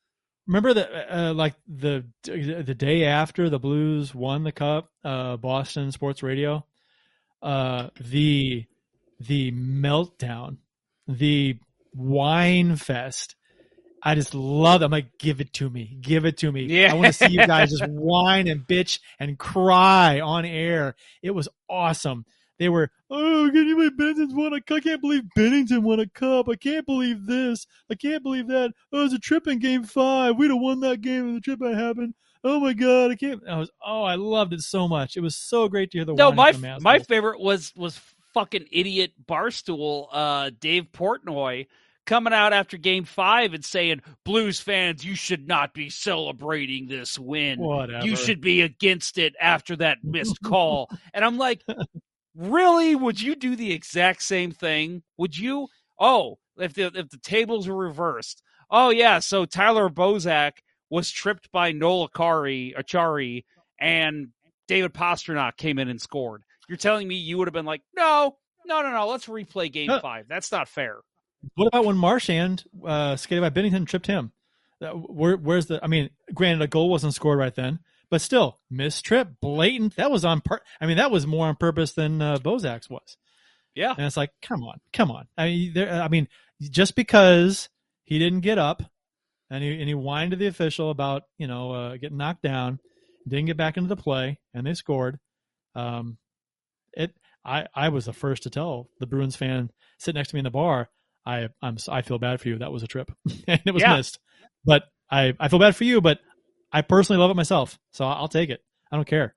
Remember 0.47 0.73
that, 0.73 1.13
uh, 1.13 1.33
like 1.33 1.55
the 1.67 2.05
the 2.23 2.75
day 2.75 3.03
after 3.03 3.49
the 3.49 3.59
Blues 3.59 4.15
won 4.15 4.43
the 4.43 4.51
cup, 4.51 4.89
uh, 5.03 5.37
Boston 5.37 5.91
Sports 5.91 6.23
Radio, 6.23 6.65
uh, 7.41 7.89
the 7.99 8.65
the 9.19 9.51
meltdown, 9.51 10.57
the 11.07 11.59
whine 11.93 12.75
fest 12.75 13.35
I 14.07 14.15
just 14.15 14.33
love. 14.33 14.81
It. 14.81 14.85
I'm 14.85 14.91
like, 14.91 15.17
give 15.17 15.41
it 15.41 15.53
to 15.53 15.69
me, 15.69 15.97
give 15.99 16.25
it 16.25 16.37
to 16.37 16.51
me. 16.51 16.63
Yeah. 16.63 16.91
I 16.91 16.93
want 16.93 17.07
to 17.07 17.13
see 17.13 17.27
you 17.27 17.45
guys 17.45 17.71
just 17.77 17.87
whine 17.87 18.47
and 18.47 18.61
bitch 18.61 18.99
and 19.19 19.37
cry 19.37 20.21
on 20.21 20.45
air. 20.45 20.95
It 21.21 21.31
was 21.31 21.49
awesome. 21.69 22.25
They 22.59 22.69
were, 22.69 22.89
oh, 23.09 23.49
can 23.53 23.67
you 23.67 23.75
believe 23.75 23.97
Binnington's 23.97 24.33
won 24.33 24.53
a 24.53 24.61
cup? 24.61 24.77
I 24.77 24.79
can't 24.79 25.01
believe 25.01 25.23
Binnington 25.37 25.83
won 25.83 25.99
a 25.99 26.07
cup. 26.07 26.49
I 26.49 26.55
can't 26.55 26.85
believe 26.85 27.25
this. 27.25 27.67
I 27.89 27.95
can't 27.95 28.23
believe 28.23 28.47
that. 28.47 28.73
Oh, 28.91 29.01
it 29.01 29.03
was 29.03 29.13
a 29.13 29.19
trip 29.19 29.47
in 29.47 29.59
game 29.59 29.83
five. 29.83 30.37
We'd 30.37 30.49
have 30.49 30.59
won 30.59 30.79
that 30.81 31.01
game 31.01 31.29
if 31.29 31.35
the 31.35 31.41
trip 31.41 31.61
had 31.63 31.77
happened. 31.77 32.15
Oh 32.43 32.59
my 32.59 32.73
god, 32.73 33.11
I 33.11 33.15
can't. 33.15 33.41
I 33.47 33.57
was, 33.57 33.69
oh, 33.85 34.03
I 34.03 34.15
loved 34.15 34.53
it 34.53 34.61
so 34.61 34.87
much. 34.87 35.17
It 35.17 35.21
was 35.21 35.35
so 35.35 35.67
great 35.67 35.91
to 35.91 35.99
hear 35.99 36.05
the 36.05 36.13
No, 36.13 36.31
my 36.31 36.53
my 36.79 36.99
favorite 36.99 37.39
was 37.39 37.73
was 37.75 37.99
fucking 38.33 38.67
idiot 38.71 39.13
barstool 39.27 40.07
uh, 40.11 40.51
Dave 40.59 40.87
Portnoy 40.91 41.67
coming 42.05 42.33
out 42.33 42.53
after 42.53 42.77
Game 42.77 43.03
Five 43.03 43.53
and 43.53 43.65
saying, 43.65 44.01
"Blues 44.23 44.59
fans, 44.59 45.03
you 45.03 45.15
should 45.15 45.47
not 45.47 45.73
be 45.73 45.89
celebrating 45.89 46.87
this 46.87 47.19
win. 47.19 47.59
Whatever. 47.59 48.05
You 48.05 48.15
should 48.15 48.41
be 48.41 48.61
against 48.61 49.17
it 49.17 49.35
after 49.41 49.75
that 49.77 49.97
missed 50.03 50.41
call." 50.41 50.89
and 51.13 51.25
I'm 51.25 51.37
like, 51.37 51.63
really? 52.37 52.95
Would 52.95 53.19
you 53.21 53.35
do 53.35 53.55
the 53.55 53.73
exact 53.73 54.21
same 54.21 54.51
thing? 54.51 55.03
Would 55.17 55.37
you? 55.37 55.67
Oh, 55.99 56.37
if 56.57 56.73
the 56.73 56.91
if 56.93 57.09
the 57.09 57.17
tables 57.17 57.67
were 57.67 57.75
reversed. 57.75 58.41
Oh 58.69 58.89
yeah, 58.89 59.19
so 59.19 59.45
Tyler 59.45 59.89
Bozak 59.89 60.53
was 60.89 61.09
tripped 61.09 61.51
by 61.51 61.71
Noel 61.71 62.07
Acciari, 62.07 62.75
Acciari, 62.77 63.43
and 63.79 64.29
David 64.67 64.93
Pastrnak 64.93 65.57
came 65.57 65.79
in 65.79 65.89
and 65.89 66.01
scored. 66.01 66.43
You're 66.69 66.77
telling 66.77 67.07
me 67.07 67.15
you 67.15 67.37
would 67.37 67.47
have 67.47 67.53
been 67.53 67.65
like, 67.65 67.81
no, 67.95 68.37
no, 68.65 68.81
no, 68.81 68.91
no. 68.91 69.07
Let's 69.07 69.25
replay 69.27 69.71
Game 69.71 69.89
Huh. 69.89 70.01
Five. 70.01 70.25
That's 70.27 70.51
not 70.51 70.67
fair. 70.67 70.97
What 71.55 71.67
about 71.67 71.85
when 71.85 71.97
Marchand 71.97 72.65
uh, 72.85 73.15
skated 73.15 73.41
by 73.41 73.49
Binnington 73.49 73.87
tripped 73.87 74.07
him? 74.07 74.31
Uh, 74.81 74.89
Where, 74.89 75.37
where's 75.37 75.67
the? 75.67 75.83
I 75.83 75.87
mean, 75.87 76.09
granted, 76.33 76.61
a 76.63 76.67
goal 76.67 76.89
wasn't 76.89 77.13
scored 77.13 77.39
right 77.39 77.55
then, 77.55 77.79
but 78.09 78.21
still, 78.21 78.59
missed 78.69 79.05
trip, 79.05 79.29
blatant. 79.41 79.95
That 79.95 80.11
was 80.11 80.23
on. 80.25 80.41
Pur- 80.41 80.61
I 80.81 80.85
mean, 80.85 80.97
that 80.97 81.11
was 81.11 81.27
more 81.27 81.47
on 81.47 81.55
purpose 81.55 81.93
than 81.93 82.21
uh, 82.21 82.37
Bozak's 82.37 82.89
was. 82.89 83.17
Yeah, 83.75 83.93
And 83.95 84.07
it's 84.07 84.17
like, 84.17 84.31
come 84.41 84.63
on, 84.63 84.79
come 84.91 85.11
on. 85.11 85.27
I 85.37 85.45
mean, 85.47 85.73
there, 85.73 86.01
I 86.01 86.07
mean, 86.07 86.27
just 86.59 86.95
because 86.95 87.69
he 88.05 88.17
didn't 88.17 88.39
get 88.39 88.57
up 88.57 88.81
and 89.51 89.63
he 89.63 89.71
and 89.79 89.87
he 89.87 89.93
whined 89.93 90.31
to 90.31 90.37
the 90.37 90.47
official 90.47 90.89
about 90.89 91.23
you 91.37 91.45
know 91.47 91.71
uh, 91.73 91.97
getting 91.97 92.17
knocked 92.17 92.41
down, 92.41 92.79
didn't 93.27 93.45
get 93.45 93.57
back 93.57 93.77
into 93.77 93.87
the 93.89 93.95
play, 94.01 94.39
and 94.53 94.65
they 94.65 94.73
scored. 94.73 95.19
Um, 95.75 96.17
it. 96.93 97.13
I 97.45 97.67
I 97.75 97.89
was 97.89 98.05
the 98.05 98.13
first 98.13 98.43
to 98.43 98.49
tell 98.49 98.89
the 98.99 99.05
Bruins 99.05 99.35
fan 99.35 99.69
sitting 99.99 100.17
next 100.17 100.29
to 100.29 100.35
me 100.35 100.39
in 100.39 100.43
the 100.45 100.49
bar. 100.49 100.89
I 101.25 101.49
I'm 101.61 101.77
I 101.87 102.01
feel 102.01 102.17
bad 102.19 102.41
for 102.41 102.47
you. 102.49 102.57
That 102.57 102.71
was 102.71 102.81
a 102.83 102.87
trip, 102.87 103.11
and 103.47 103.61
it 103.65 103.73
was 103.73 103.83
Yeah. 103.83 103.95
missed. 103.97 104.17
But 104.65 104.83
I 105.11 105.33
I 105.39 105.49
feel 105.49 105.59
bad 105.59 105.75
for 105.75 105.83
you, 105.83 106.01
but 106.01 106.19
I 106.71 106.81
personally 106.81 107.19
love 107.19 107.31
it 107.31 107.35
myself, 107.35 107.79
so 107.91 108.05
I'll 108.05 108.27
take 108.27 108.49
it. 108.49 108.61
I 108.91 108.95
don't 108.95 109.07
care. 109.07 109.35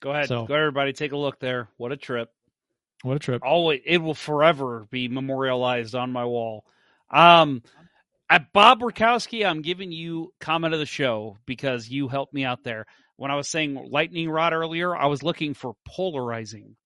go 0.00 0.10
ahead, 0.10 0.28
So- 0.28 0.46
go 0.46 0.54
everybody, 0.54 0.92
take 0.92 1.12
a 1.12 1.16
look 1.16 1.38
there. 1.40 1.68
What 1.76 1.92
a 1.92 1.96
trip! 1.96 2.30
What 3.02 3.16
a 3.16 3.18
trip. 3.18 3.42
Always, 3.44 3.80
it 3.84 3.98
will 3.98 4.14
forever 4.14 4.86
be 4.90 5.08
memorialized 5.08 5.94
on 5.94 6.12
my 6.12 6.24
wall. 6.24 6.64
Um, 7.10 7.62
at 8.30 8.52
Bob 8.52 8.80
Rakowski, 8.80 9.46
I'm 9.46 9.60
giving 9.62 9.92
you 9.92 10.32
comment 10.40 10.72
of 10.74 10.80
the 10.80 10.86
show 10.86 11.36
because 11.46 11.88
you 11.88 12.08
helped 12.08 12.32
me 12.32 12.44
out 12.44 12.64
there. 12.64 12.86
When 13.16 13.30
I 13.30 13.36
was 13.36 13.48
saying 13.48 13.88
lightning 13.90 14.28
rod 14.30 14.52
earlier, 14.54 14.96
I 14.96 15.06
was 15.06 15.22
looking 15.22 15.54
for 15.54 15.74
polarizing. 15.86 16.76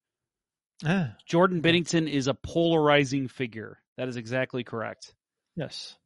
Ah, 0.84 1.14
Jordan 1.26 1.62
Binnington 1.62 2.08
is 2.10 2.26
a 2.28 2.34
polarizing 2.34 3.28
figure. 3.28 3.78
That 3.96 4.08
is 4.08 4.16
exactly 4.16 4.62
correct. 4.64 5.14
Yes. 5.56 5.96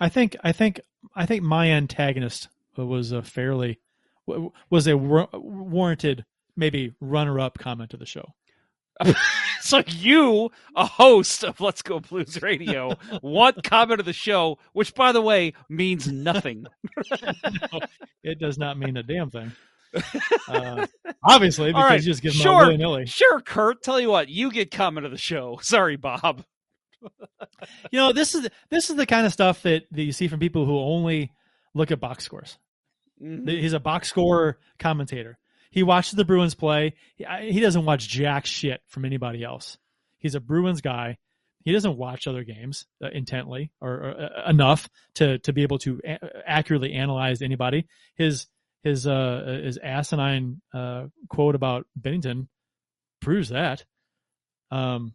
I 0.00 0.08
think 0.08 0.36
I 0.42 0.52
think 0.52 0.80
I 1.14 1.26
think 1.26 1.42
my 1.42 1.70
antagonist 1.70 2.48
was 2.76 3.12
a 3.12 3.22
fairly 3.22 3.80
was 4.70 4.86
a 4.86 4.96
war- 4.96 5.28
warranted 5.32 6.24
maybe 6.56 6.94
runner 7.00 7.38
up 7.40 7.58
comment 7.58 7.90
to 7.90 7.96
the 7.96 8.06
show. 8.06 8.34
so 9.60 9.82
you, 9.88 10.50
a 10.76 10.86
host 10.86 11.44
of 11.44 11.60
Let's 11.60 11.82
Go 11.82 11.98
Blues 11.98 12.40
Radio, 12.42 12.92
want 13.22 13.64
comment 13.64 13.98
of 13.98 14.06
the 14.06 14.12
show, 14.12 14.58
which 14.72 14.94
by 14.94 15.10
the 15.10 15.22
way 15.22 15.52
means 15.68 16.06
nothing. 16.08 16.66
It 18.26 18.38
does 18.38 18.56
not 18.56 18.78
mean 18.78 18.96
a 18.96 19.02
damn 19.02 19.30
thing. 19.30 19.52
Uh, 20.48 20.86
obviously, 21.22 21.68
because 21.70 21.84
right, 21.84 22.00
you 22.00 22.06
just 22.06 22.20
give 22.20 22.32
them 22.32 22.42
sure, 22.42 22.58
willy 22.58 22.76
nilly. 22.76 23.06
sure, 23.06 23.40
Kurt. 23.40 23.82
Tell 23.82 24.00
you 24.00 24.10
what, 24.10 24.28
you 24.28 24.50
get 24.50 24.72
comment 24.72 25.06
of 25.06 25.12
the 25.12 25.18
show. 25.18 25.58
Sorry, 25.62 25.96
Bob. 25.96 26.44
You 27.90 27.98
know, 27.98 28.12
this 28.12 28.34
is 28.34 28.48
this 28.70 28.90
is 28.90 28.96
the 28.96 29.06
kind 29.06 29.26
of 29.26 29.32
stuff 29.32 29.62
that, 29.62 29.84
that 29.92 30.02
you 30.02 30.12
see 30.12 30.28
from 30.28 30.40
people 30.40 30.66
who 30.66 30.78
only 30.78 31.32
look 31.74 31.90
at 31.90 32.00
box 32.00 32.24
scores. 32.24 32.58
Mhm. 33.22 33.48
He's 33.48 33.72
a 33.72 33.80
box 33.80 34.08
score 34.08 34.58
commentator. 34.78 35.38
He 35.70 35.82
watches 35.82 36.12
the 36.12 36.24
Bruins 36.24 36.54
play. 36.54 36.94
He, 37.16 37.24
he 37.50 37.60
doesn't 37.60 37.84
watch 37.84 38.08
jack 38.08 38.46
shit 38.46 38.80
from 38.86 39.04
anybody 39.04 39.42
else. 39.42 39.78
He's 40.18 40.34
a 40.34 40.40
Bruins 40.40 40.80
guy. 40.80 41.18
He 41.64 41.72
doesn't 41.72 41.96
watch 41.96 42.26
other 42.26 42.44
games 42.44 42.86
uh, 43.02 43.08
intently 43.12 43.72
or, 43.80 43.90
or 43.92 44.30
uh, 44.46 44.50
enough 44.50 44.88
to 45.14 45.38
to 45.40 45.52
be 45.52 45.62
able 45.62 45.78
to 45.78 46.00
a- 46.04 46.18
accurately 46.46 46.92
analyze 46.92 47.40
anybody. 47.40 47.86
His 48.16 48.46
his 48.82 49.06
uh 49.06 49.60
his 49.64 49.78
asinine 49.78 50.60
uh 50.74 51.06
quote 51.28 51.54
about 51.54 51.86
Binnington 51.98 52.48
proves 53.20 53.48
that. 53.48 53.84
Um, 54.70 55.14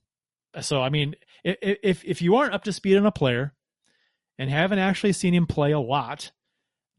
so 0.61 0.82
I 0.82 0.90
mean, 0.90 1.16
if 1.44 2.03
if 2.06 2.22
you 2.22 2.36
aren't 2.36 2.53
up 2.53 2.64
to 2.66 2.74
speed 2.74 2.98
on 2.98 3.06
a 3.06 3.11
player 3.11 3.53
and 4.38 4.49
haven't 4.49 4.80
actually 4.80 5.14
seen 5.14 5.34
him 5.34 5.48
play 5.48 5.72
a 5.72 5.80
lot, 5.80 6.32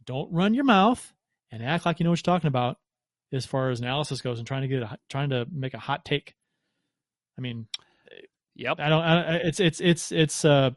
don't 0.05 0.33
run 0.33 0.55
your 0.55 0.65
mouth 0.65 1.13
and 1.51 1.63
act 1.63 1.87
like 1.87 2.01
you 2.01 2.05
know 2.05 2.11
what 2.11 2.19
you're 2.19 2.35
talking 2.35 2.49
about 2.49 2.79
as 3.33 3.47
far 3.47 3.71
as 3.71 3.81
analysis 3.81 4.21
goes 4.21 4.39
and 4.39 4.47
trying 4.47 4.63
to 4.63 4.69
get 4.69 4.83
a, 4.83 4.99
trying 5.09 5.31
to 5.31 5.47
make 5.51 5.75
a 5.75 5.79
hot 5.79 6.05
take. 6.05 6.35
I 7.39 7.41
mean, 7.41 7.67
Yep. 8.61 8.79
I 8.79 8.89
don't. 8.91 9.03
I, 9.03 9.35
it's 9.37 9.59
it's 9.59 9.81
it's 9.81 10.13
it's 10.13 10.45
uh, 10.45 10.71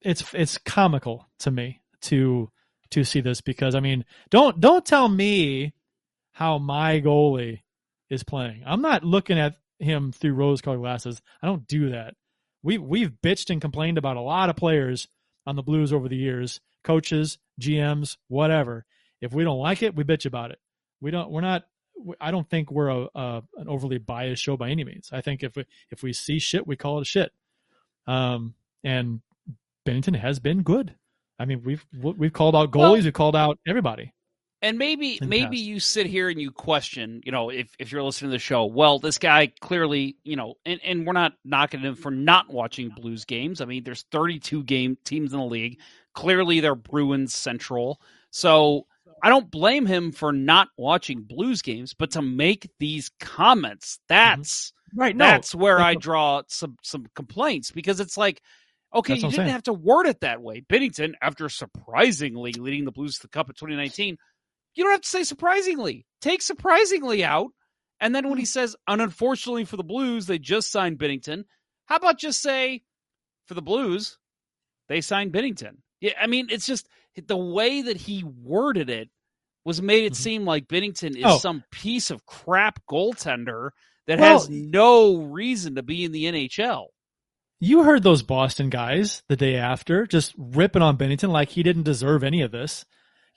it's 0.00 0.24
it's 0.32 0.56
comical 0.56 1.28
to 1.40 1.50
me 1.50 1.82
to 2.02 2.50
to 2.90 3.04
see 3.04 3.20
this 3.20 3.42
because 3.42 3.74
I 3.74 3.80
mean, 3.80 4.06
don't 4.30 4.58
don't 4.60 4.84
tell 4.84 5.06
me 5.06 5.74
how 6.32 6.56
my 6.56 7.02
goalie 7.02 7.60
is 8.08 8.22
playing. 8.22 8.62
I'm 8.64 8.80
not 8.80 9.04
looking 9.04 9.38
at 9.38 9.56
him 9.78 10.10
through 10.10 10.34
rose-colored 10.34 10.78
glasses. 10.78 11.20
I 11.42 11.46
don't 11.48 11.66
do 11.66 11.90
that. 11.90 12.14
We 12.64 12.78
we've 12.78 13.12
bitched 13.22 13.50
and 13.50 13.60
complained 13.60 13.98
about 13.98 14.16
a 14.16 14.20
lot 14.22 14.50
of 14.50 14.56
players 14.56 15.06
on 15.46 15.54
the 15.54 15.62
Blues 15.62 15.92
over 15.92 16.08
the 16.08 16.16
years, 16.16 16.60
coaches, 16.82 17.38
GMs, 17.60 18.16
whatever. 18.28 18.86
If 19.20 19.32
we 19.32 19.44
don't 19.44 19.58
like 19.58 19.82
it, 19.82 19.94
we 19.94 20.02
bitch 20.02 20.24
about 20.26 20.50
it. 20.50 20.58
We 21.00 21.10
don't. 21.10 21.30
We're 21.30 21.42
not. 21.42 21.64
I 22.20 22.30
don't 22.30 22.48
think 22.48 22.70
we're 22.72 22.88
a, 22.88 23.08
a 23.14 23.42
an 23.58 23.68
overly 23.68 23.98
biased 23.98 24.42
show 24.42 24.56
by 24.56 24.70
any 24.70 24.82
means. 24.82 25.10
I 25.12 25.20
think 25.20 25.42
if 25.42 25.54
we 25.54 25.66
if 25.90 26.02
we 26.02 26.14
see 26.14 26.38
shit, 26.38 26.66
we 26.66 26.74
call 26.74 27.00
it 27.00 27.06
shit. 27.06 27.32
Um, 28.06 28.54
and 28.82 29.20
Binnington 29.86 30.16
has 30.16 30.38
been 30.40 30.62
good. 30.62 30.94
I 31.38 31.44
mean, 31.44 31.62
we've 31.64 31.84
we've 32.02 32.32
called 32.32 32.56
out 32.56 32.70
goalies, 32.70 32.80
Well- 32.80 32.92
we've 32.94 33.12
called 33.12 33.36
out 33.36 33.58
everybody. 33.66 34.13
And 34.64 34.78
maybe 34.78 35.18
the 35.20 35.26
maybe 35.26 35.58
past. 35.58 35.62
you 35.68 35.80
sit 35.80 36.06
here 36.06 36.28
and 36.30 36.40
you 36.40 36.50
question, 36.50 37.20
you 37.24 37.32
know, 37.32 37.50
if, 37.50 37.68
if 37.78 37.92
you're 37.92 38.02
listening 38.02 38.30
to 38.30 38.34
the 38.34 38.38
show, 38.38 38.64
well, 38.64 38.98
this 38.98 39.18
guy 39.18 39.52
clearly, 39.60 40.16
you 40.24 40.36
know, 40.36 40.54
and, 40.64 40.80
and 40.82 41.06
we're 41.06 41.12
not 41.12 41.34
knocking 41.44 41.80
him 41.80 41.94
for 41.96 42.10
not 42.10 42.50
watching 42.50 42.88
Blues 42.88 43.24
games. 43.26 43.60
I 43.60 43.66
mean, 43.66 43.84
there's 43.84 44.04
32 44.10 44.64
game 44.64 44.96
teams 45.04 45.32
in 45.34 45.38
the 45.38 45.44
league. 45.44 45.80
Clearly 46.14 46.60
they're 46.60 46.74
Bruins 46.74 47.34
central. 47.34 48.00
So 48.30 48.86
I 49.22 49.28
don't 49.28 49.50
blame 49.50 49.86
him 49.86 50.12
for 50.12 50.32
not 50.32 50.68
watching 50.78 51.22
Blues 51.22 51.60
games, 51.62 51.94
but 51.94 52.12
to 52.12 52.22
make 52.22 52.70
these 52.78 53.10
comments, 53.20 53.98
that's 54.08 54.72
Right. 54.96 55.16
that's 55.16 55.54
where 55.54 55.80
I 55.80 55.94
draw 55.94 56.42
some 56.46 56.76
some 56.82 57.06
complaints 57.16 57.70
because 57.72 58.00
it's 58.00 58.16
like, 58.16 58.40
okay, 58.94 59.14
That's 59.14 59.22
you 59.24 59.30
didn't 59.30 59.36
saying. 59.46 59.52
have 59.52 59.62
to 59.64 59.72
word 59.72 60.06
it 60.06 60.20
that 60.20 60.40
way. 60.40 60.60
Binnington, 60.60 61.14
after 61.20 61.48
surprisingly 61.48 62.52
leading 62.52 62.84
the 62.84 62.92
Blues 62.92 63.16
to 63.16 63.22
the 63.22 63.28
Cup 63.28 63.48
in 63.48 63.54
2019, 63.54 64.16
you 64.74 64.84
don't 64.84 64.92
have 64.92 65.00
to 65.02 65.08
say 65.08 65.24
surprisingly. 65.24 66.06
Take 66.20 66.42
surprisingly 66.42 67.24
out, 67.24 67.50
and 68.00 68.14
then 68.14 68.24
Hmm. 68.24 68.30
when 68.30 68.38
he 68.38 68.44
says, 68.44 68.76
and 68.88 69.00
unfortunately 69.02 69.64
for 69.64 69.76
the 69.76 69.84
Blues, 69.84 70.26
they 70.26 70.38
just 70.38 70.70
signed 70.70 70.98
Binnington. 70.98 71.44
How 71.86 71.96
about 71.96 72.18
just 72.18 72.40
say, 72.42 72.82
for 73.46 73.54
the 73.54 73.62
Blues, 73.62 74.18
they 74.88 75.00
signed 75.00 75.32
Binnington? 75.32 75.78
Yeah, 76.00 76.12
I 76.20 76.26
mean, 76.26 76.48
it's 76.50 76.66
just 76.66 76.88
the 77.16 77.36
way 77.36 77.82
that 77.82 77.96
he 77.98 78.24
worded 78.24 78.90
it 78.90 79.10
was 79.64 79.80
made 79.80 80.04
it 80.04 80.12
Mhm. 80.12 80.16
seem 80.16 80.44
like 80.44 80.66
Binnington 80.68 81.16
is 81.16 81.24
Oh. 81.24 81.38
some 81.38 81.64
piece 81.70 82.10
of 82.10 82.26
crap 82.26 82.84
goaltender 82.86 83.70
that 84.06 84.18
Well- 84.18 84.38
has 84.40 84.50
no 84.50 85.16
reason 85.16 85.76
to 85.76 85.82
be 85.82 86.04
in 86.04 86.12
the 86.12 86.26
NHL. 86.26 86.88
You 87.60 87.84
heard 87.84 88.02
those 88.02 88.22
Boston 88.22 88.68
guys 88.68 89.22
the 89.28 89.36
day 89.36 89.56
after 89.56 90.06
just 90.06 90.34
ripping 90.36 90.82
on 90.82 90.98
Binnington 90.98 91.30
like 91.30 91.50
he 91.50 91.62
didn't 91.62 91.84
deserve 91.84 92.22
any 92.22 92.42
of 92.42 92.50
this. 92.50 92.84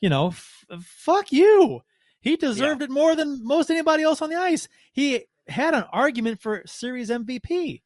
You 0.01 0.09
know, 0.09 0.33
fuck 0.81 1.31
you. 1.31 1.81
He 2.19 2.35
deserved 2.35 2.81
it 2.81 2.89
more 2.89 3.15
than 3.15 3.45
most 3.45 3.69
anybody 3.69 4.03
else 4.03 4.21
on 4.21 4.29
the 4.29 4.35
ice. 4.35 4.67
He 4.91 5.25
had 5.47 5.73
an 5.73 5.85
argument 5.93 6.41
for 6.41 6.63
series 6.65 7.09
MVP. 7.09 7.81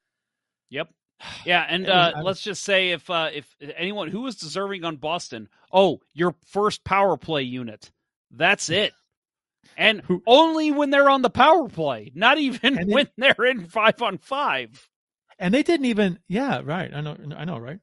Yep. 0.69 0.89
Yeah, 1.45 1.63
and 1.69 1.87
uh, 1.87 2.13
let's 2.23 2.41
just 2.41 2.63
say 2.63 2.89
if 2.91 3.07
uh, 3.07 3.29
if 3.31 3.45
anyone 3.77 4.07
who 4.07 4.21
was 4.21 4.37
deserving 4.37 4.83
on 4.83 4.95
Boston, 4.97 5.49
oh, 5.71 5.99
your 6.15 6.33
first 6.47 6.83
power 6.83 7.15
play 7.15 7.43
unit. 7.43 7.91
That's 8.31 8.69
it. 8.71 8.93
And 9.77 10.01
Who- 10.01 10.23
only 10.25 10.71
when 10.71 10.89
they're 10.89 11.09
on 11.11 11.21
the 11.21 11.29
power 11.29 11.69
play, 11.69 12.11
not 12.15 12.39
even 12.39 12.73
then- 12.75 12.89
when 12.89 13.07
they're 13.17 13.45
in 13.45 13.65
five 13.67 14.01
on 14.01 14.17
five. 14.17 14.87
And 15.37 15.53
they 15.53 15.61
didn't 15.61 15.85
even. 15.85 16.17
Yeah, 16.27 16.61
right. 16.63 16.91
I 16.91 17.01
know. 17.01 17.15
I 17.35 17.45
know. 17.45 17.59
Right. 17.59 17.79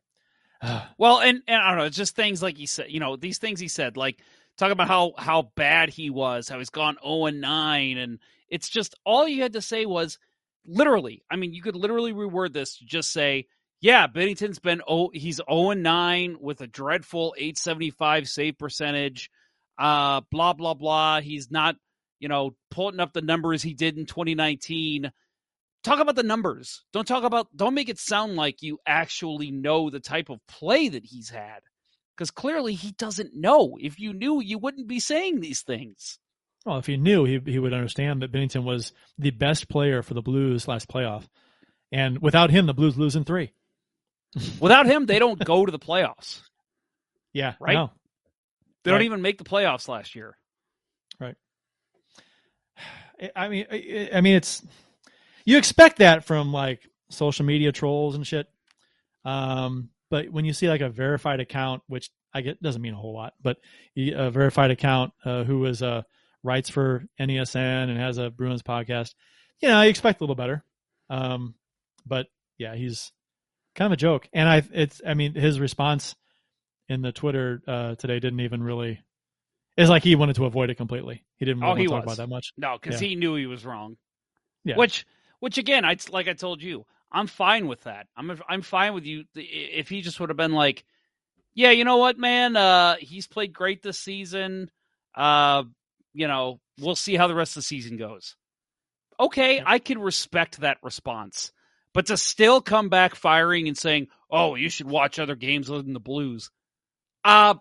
Well, 0.99 1.21
and, 1.21 1.41
and 1.47 1.63
I 1.63 1.69
don't 1.69 1.79
know, 1.79 1.85
it's 1.85 1.97
just 1.97 2.17
things 2.17 2.43
like 2.43 2.57
he 2.57 2.67
said, 2.67 2.87
you 2.91 2.99
know, 2.99 3.15
these 3.15 3.39
things 3.39 3.61
he 3.61 3.69
said, 3.69 3.97
like 3.97 4.19
talk 4.59 4.73
about 4.73 4.89
how 4.89 5.13
how 5.17 5.51
bad 5.55 5.91
he 5.91 6.11
was, 6.11 6.49
how 6.49 6.59
he's 6.59 6.71
gone 6.71 6.97
0 7.03 7.27
and 7.27 7.41
9 7.41 7.99
and 7.99 8.19
it's 8.49 8.69
just 8.69 8.95
all 9.05 9.29
you 9.29 9.43
had 9.43 9.53
to 9.53 9.63
say 9.63 9.87
was 9.87 10.19
literally, 10.67 11.23
I 11.31 11.37
mean, 11.37 11.53
you 11.53 11.63
could 11.63 11.77
literally 11.77 12.13
reword 12.13 12.53
this 12.53 12.79
to 12.79 12.85
just 12.85 13.13
say, 13.13 13.47
yeah, 13.81 14.07
Binnington's 14.07 14.59
been 14.59 14.83
oh 14.87 15.11
he's 15.13 15.41
0 15.49 15.71
and 15.71 15.83
9 15.83 16.37
with 16.41 16.61
a 16.61 16.67
dreadful 16.67 17.35
875 17.37 18.29
save 18.29 18.59
percentage. 18.59 19.31
Uh 19.79 20.23
blah 20.31 20.53
blah 20.53 20.75
blah. 20.75 21.21
He's 21.21 21.51
not, 21.51 21.77
you 22.19 22.29
know, 22.29 22.57
pulling 22.71 23.01
up 23.01 23.13
the 23.13 23.23
numbers 23.23 23.63
he 23.63 23.75
did 23.75 23.97
in 23.97 24.07
2019 24.07 25.13
talk 25.85 26.01
about 26.01 26.17
the 26.17 26.23
numbers. 26.23 26.85
Don't 26.93 27.07
talk 27.07 27.25
about 27.25 27.49
don't 27.57 27.75
make 27.75 27.89
it 27.89 27.99
sound 27.99 28.37
like 28.37 28.63
you 28.63 28.79
actually 28.87 29.51
know 29.51 29.91
the 29.91 30.01
type 30.01 30.29
of 30.29 30.45
play 30.47 30.89
that 30.89 31.05
he's 31.05 31.31
had. 31.31 31.61
Because 32.19 32.33
clearly 32.33 32.75
he 32.75 32.91
doesn't 32.91 33.37
know. 33.37 33.79
If 33.81 34.01
you 34.01 34.13
knew, 34.13 34.43
you 34.43 34.59
wouldn't 34.59 34.89
be 34.89 34.99
saying 34.99 35.39
these 35.39 35.63
things. 35.63 36.19
Well, 36.67 36.79
if 36.79 36.87
he 36.87 36.97
knew, 36.97 37.25
he 37.25 37.39
he 37.47 37.61
would 37.61 37.73
understand 37.73 38.23
that 38.23 38.33
Binnington 38.33 38.65
was 38.65 38.93
the 39.17 39.31
best 39.31 39.69
player 39.69 40.03
for 40.03 40.15
the 40.15 40.21
Blues 40.21 40.67
last 40.67 40.89
playoff, 40.89 41.29
and 41.93 42.21
without 42.21 42.51
him, 42.51 42.67
the 42.67 42.75
Blues 42.75 42.99
lose 42.99 43.15
in 43.15 43.25
three. 43.25 43.53
Without 44.61 44.85
him, 44.85 45.07
they 45.07 45.19
don't 45.19 45.43
go 45.43 45.65
to 45.65 45.73
the 45.73 45.79
playoffs. 45.79 46.43
Yeah. 47.33 47.55
Right? 47.59 47.73
No. 47.73 47.91
They 48.85 48.91
don't 48.91 49.03
even 49.03 49.23
make 49.23 49.39
the 49.39 49.45
playoffs 49.45 49.89
last 49.89 50.15
year. 50.15 50.37
Right. 51.19 51.35
I 53.35 53.49
mean, 53.49 53.67
I 54.13 54.21
mean, 54.21 54.37
it's 54.37 54.63
you 55.47 55.57
expect 55.57 55.99
that 55.99 56.25
from 56.25 56.53
like 56.53 56.83
social 57.09 57.47
media 57.47 57.73
trolls 57.73 58.17
and 58.17 58.27
shit. 58.27 58.49
Um, 59.25 59.89
but 60.11 60.31
when 60.31 60.45
you 60.45 60.53
see 60.53 60.69
like 60.69 60.81
a 60.81 60.89
verified 60.89 61.41
account, 61.41 61.83
which 61.87 62.11
I 62.35 62.41
get 62.43 62.63
doesn't 62.63 62.83
mean 62.83 62.95
a 62.95 62.99
whole 62.99 63.15
lot, 63.15 63.35
but 63.43 63.57
a 63.97 64.31
verified 64.31 64.71
account 64.71 65.13
uh, 65.25 65.45
who 65.45 65.65
is 65.65 65.83
uh, 65.83 66.03
writes 66.43 66.69
for 66.71 67.05
NESN 67.21 67.89
and 67.89 67.99
has 67.99 68.19
a 68.19 68.31
Bruins 68.31 68.63
podcast, 68.63 69.15
you 69.61 69.69
know, 69.69 69.81
you 69.83 69.91
expect 69.91 70.21
a 70.21 70.25
little 70.25 70.37
better. 70.37 70.63
Um, 71.11 71.55
but 72.07 72.27
yeah, 72.59 72.75
he's 72.75 73.13
kind 73.75 73.87
of 73.87 73.93
a 73.93 73.97
joke, 73.97 74.29
and 74.33 74.49
I 74.49 74.63
it's 74.73 75.01
I 75.07 75.15
mean 75.15 75.35
his 75.35 75.59
response 75.61 76.15
in 76.89 77.03
the 77.03 77.13
Twitter 77.13 77.63
uh, 77.67 77.95
today 77.97 78.21
didn't 78.21 78.41
even 78.41 78.63
really. 78.63 79.01
It's 79.77 79.89
like 79.91 80.03
he 80.03 80.17
wanted 80.17 80.37
to 80.37 80.45
avoid 80.45 80.71
it 80.71 80.75
completely. 80.75 81.25
He 81.37 81.45
didn't 81.45 81.63
Oh, 81.63 81.69
want 81.69 81.79
he 81.79 81.87
to 81.87 81.91
talk 81.93 82.07
was. 82.07 82.15
about 82.19 82.23
that 82.25 82.35
much. 82.35 82.53
No, 82.57 82.77
because 82.81 83.01
Yeah. 83.01 83.09
he 83.09 83.15
knew 83.15 83.37
he 83.37 83.47
was 83.47 83.65
wrong. 83.65 83.97
Yeah. 84.65 84.77
Which, 84.77 85.07
which 85.39 85.57
again, 85.57 85.85
I 85.85 85.97
like 86.11 86.27
I 86.27 86.33
told 86.33 86.61
you, 86.63 86.85
I'm 87.11 87.27
fine 87.27 87.67
with 87.67 87.83
that. 87.85 88.07
I'm 88.17 88.41
I'm 88.49 88.63
fine 88.63 88.95
with 88.95 89.05
you. 89.05 89.25
If 89.35 89.89
he 89.89 90.03
just 90.03 90.21
would 90.21 90.31
have 90.31 90.37
been 90.37 90.53
like, 90.53 90.85
yeah, 91.55 91.71
you 91.71 91.85
know 91.85 91.97
what, 91.97 92.19
man, 92.19 92.57
uh, 92.57 92.97
he's 93.01 93.27
played 93.27 93.53
great 93.53 93.83
this 93.83 93.99
season. 93.99 94.71
Uh, 95.15 95.65
you 96.13 96.29
know, 96.29 96.61
we'll 96.81 96.97
see 96.97 97.17
how 97.17 97.27
the 97.27 97.35
rest 97.35 97.53
of 97.53 97.63
the 97.63 97.67
season 97.67 97.97
goes. 97.97 98.37
Okay, 99.19 99.63
I 99.65 99.79
can 99.79 99.99
respect 99.99 100.61
that 100.61 100.79
response, 100.83 101.53
but 101.93 102.07
to 102.07 102.17
still 102.17 102.61
come 102.61 102.89
back 102.89 103.15
firing 103.15 103.67
and 103.67 103.77
saying, 103.77 104.09
"Oh, 104.31 104.55
you 104.55 104.69
should 104.69 104.89
watch 104.89 105.19
other 105.19 105.35
games 105.35 105.71
other 105.71 105.83
than 105.83 105.95
the 105.95 106.01
Blues," 106.01 106.51
uh 107.25 107.55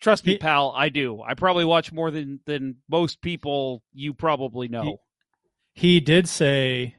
trust 0.00 0.26
me, 0.26 0.38
pal, 0.38 0.72
I 0.76 0.88
do. 0.88 1.22
I 1.22 1.34
probably 1.34 1.64
watch 1.64 1.92
more 1.92 2.10
than 2.10 2.40
than 2.46 2.76
most 2.88 3.20
people 3.20 3.82
you 3.92 4.14
probably 4.14 4.68
know. 4.68 4.98
He 5.72 6.00
did 6.00 6.28
say 6.28 6.96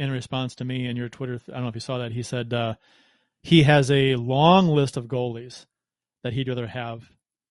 in 0.00 0.10
response 0.10 0.54
to 0.54 0.64
me 0.64 0.86
and 0.86 0.96
your 0.96 1.10
Twitter, 1.10 1.38
I 1.48 1.52
don't 1.52 1.64
know 1.64 1.68
if 1.68 1.74
you 1.74 1.80
saw 1.82 1.98
that. 1.98 2.10
He 2.10 2.22
said 2.22 2.54
uh, 2.54 2.74
he 3.42 3.64
has 3.64 3.90
a 3.90 4.16
long 4.16 4.68
list 4.68 4.96
of 4.96 5.04
goalies 5.04 5.66
that 6.24 6.32
he'd 6.32 6.48
rather 6.48 6.66
have 6.66 7.02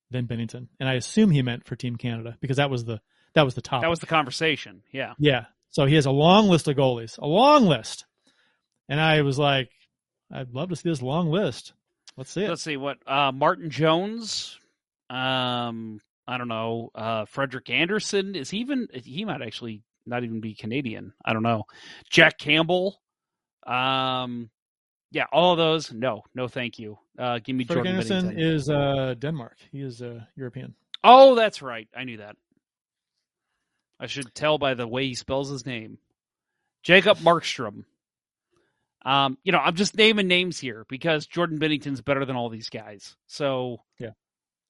than 0.10 0.26
Binnington, 0.26 0.68
and 0.80 0.90
I 0.90 0.96
assume 0.96 1.30
he 1.30 1.44
meant 1.44 1.68
for 1.68 1.76
Team 1.76 1.96
Canada 1.96 2.36
because 2.42 2.58
that 2.58 2.72
was 2.72 2.86
the 2.86 3.00
that 3.36 3.44
was 3.44 3.54
the 3.54 3.62
top. 3.62 3.84
that 3.84 3.90
was 3.90 4.00
the 4.00 4.08
conversation. 4.08 4.82
Yeah. 4.92 5.14
yeah. 5.20 5.46
So 5.70 5.86
he 5.86 5.94
has 5.94 6.08
a 6.08 6.12
long 6.12 6.48
list 6.50 6.68
of 6.68 6.76
goalies, 6.76 7.20
a 7.20 7.28
long 7.28 7.66
list, 7.66 8.06
and 8.90 9.00
I 9.00 9.22
was 9.22 9.38
like, 9.38 9.70
I'd 10.32 10.52
love 10.52 10.70
to 10.70 10.76
see 10.76 10.90
this 10.90 11.04
long 11.04 11.30
list. 11.30 11.74
Let's 12.18 12.32
see 12.32 12.46
it. 12.46 12.50
Let's 12.50 12.64
see 12.64 12.78
what 12.78 12.98
uh, 13.06 13.32
Martin 13.32 13.70
Jones. 13.70 14.58
Um, 15.12 16.02
I 16.28 16.40
don't 16.40 16.48
know. 16.48 16.90
Uh, 16.96 17.26
Frederik 17.26 17.70
Andersen 17.70 18.34
is 18.34 18.50
he 18.50 18.58
even. 18.58 18.88
He 18.92 19.24
might 19.24 19.44
actually 19.44 19.84
not 20.10 20.24
even 20.24 20.42
be 20.42 20.54
Canadian. 20.56 21.14
I 21.24 21.34
don't 21.34 21.44
know. 21.44 21.64
Jack 22.10 22.38
Campbell. 22.38 23.00
Um, 23.66 24.50
yeah, 25.12 25.26
all 25.32 25.52
of 25.54 25.58
those. 25.58 25.92
No, 25.94 26.24
no, 26.36 26.48
thank 26.48 26.80
you. 26.80 26.98
Uh, 27.18 27.40
give 27.44 27.56
me 27.56 27.66
Frederik 27.66 27.86
Jordan 27.86 27.96
Andersen 27.96 28.36
Binnington. 28.36 28.54
is 28.56 28.70
uh, 28.70 29.16
Denmark. 29.20 29.58
He 29.72 29.82
is 29.82 30.02
uh, 30.02 30.22
European. 30.36 30.76
Oh, 31.04 31.36
that's 31.36 31.62
right. 31.62 31.88
I 31.96 32.04
knew 32.04 32.18
that. 32.18 32.36
I 34.00 34.08
should 34.08 34.34
tell 34.34 34.58
by 34.58 34.74
the 34.76 34.88
way 34.88 35.08
he 35.08 35.16
spells 35.16 35.50
his 35.50 35.66
name. 35.66 35.98
Jacob 36.84 37.18
Markstrom. 37.18 37.84
Um, 39.06 39.38
you 39.44 39.52
know, 39.52 39.60
I'm 39.60 39.76
just 39.76 39.98
naming 39.98 40.28
names 40.28 40.60
here 40.60 40.86
because 40.90 41.26
Jordan 41.26 41.58
Binnington's 41.60 42.02
better 42.02 42.26
than 42.26 42.36
all 42.36 42.50
these 42.50 42.70
guys. 42.70 43.16
So 43.28 43.82
Yeah. 43.98 44.12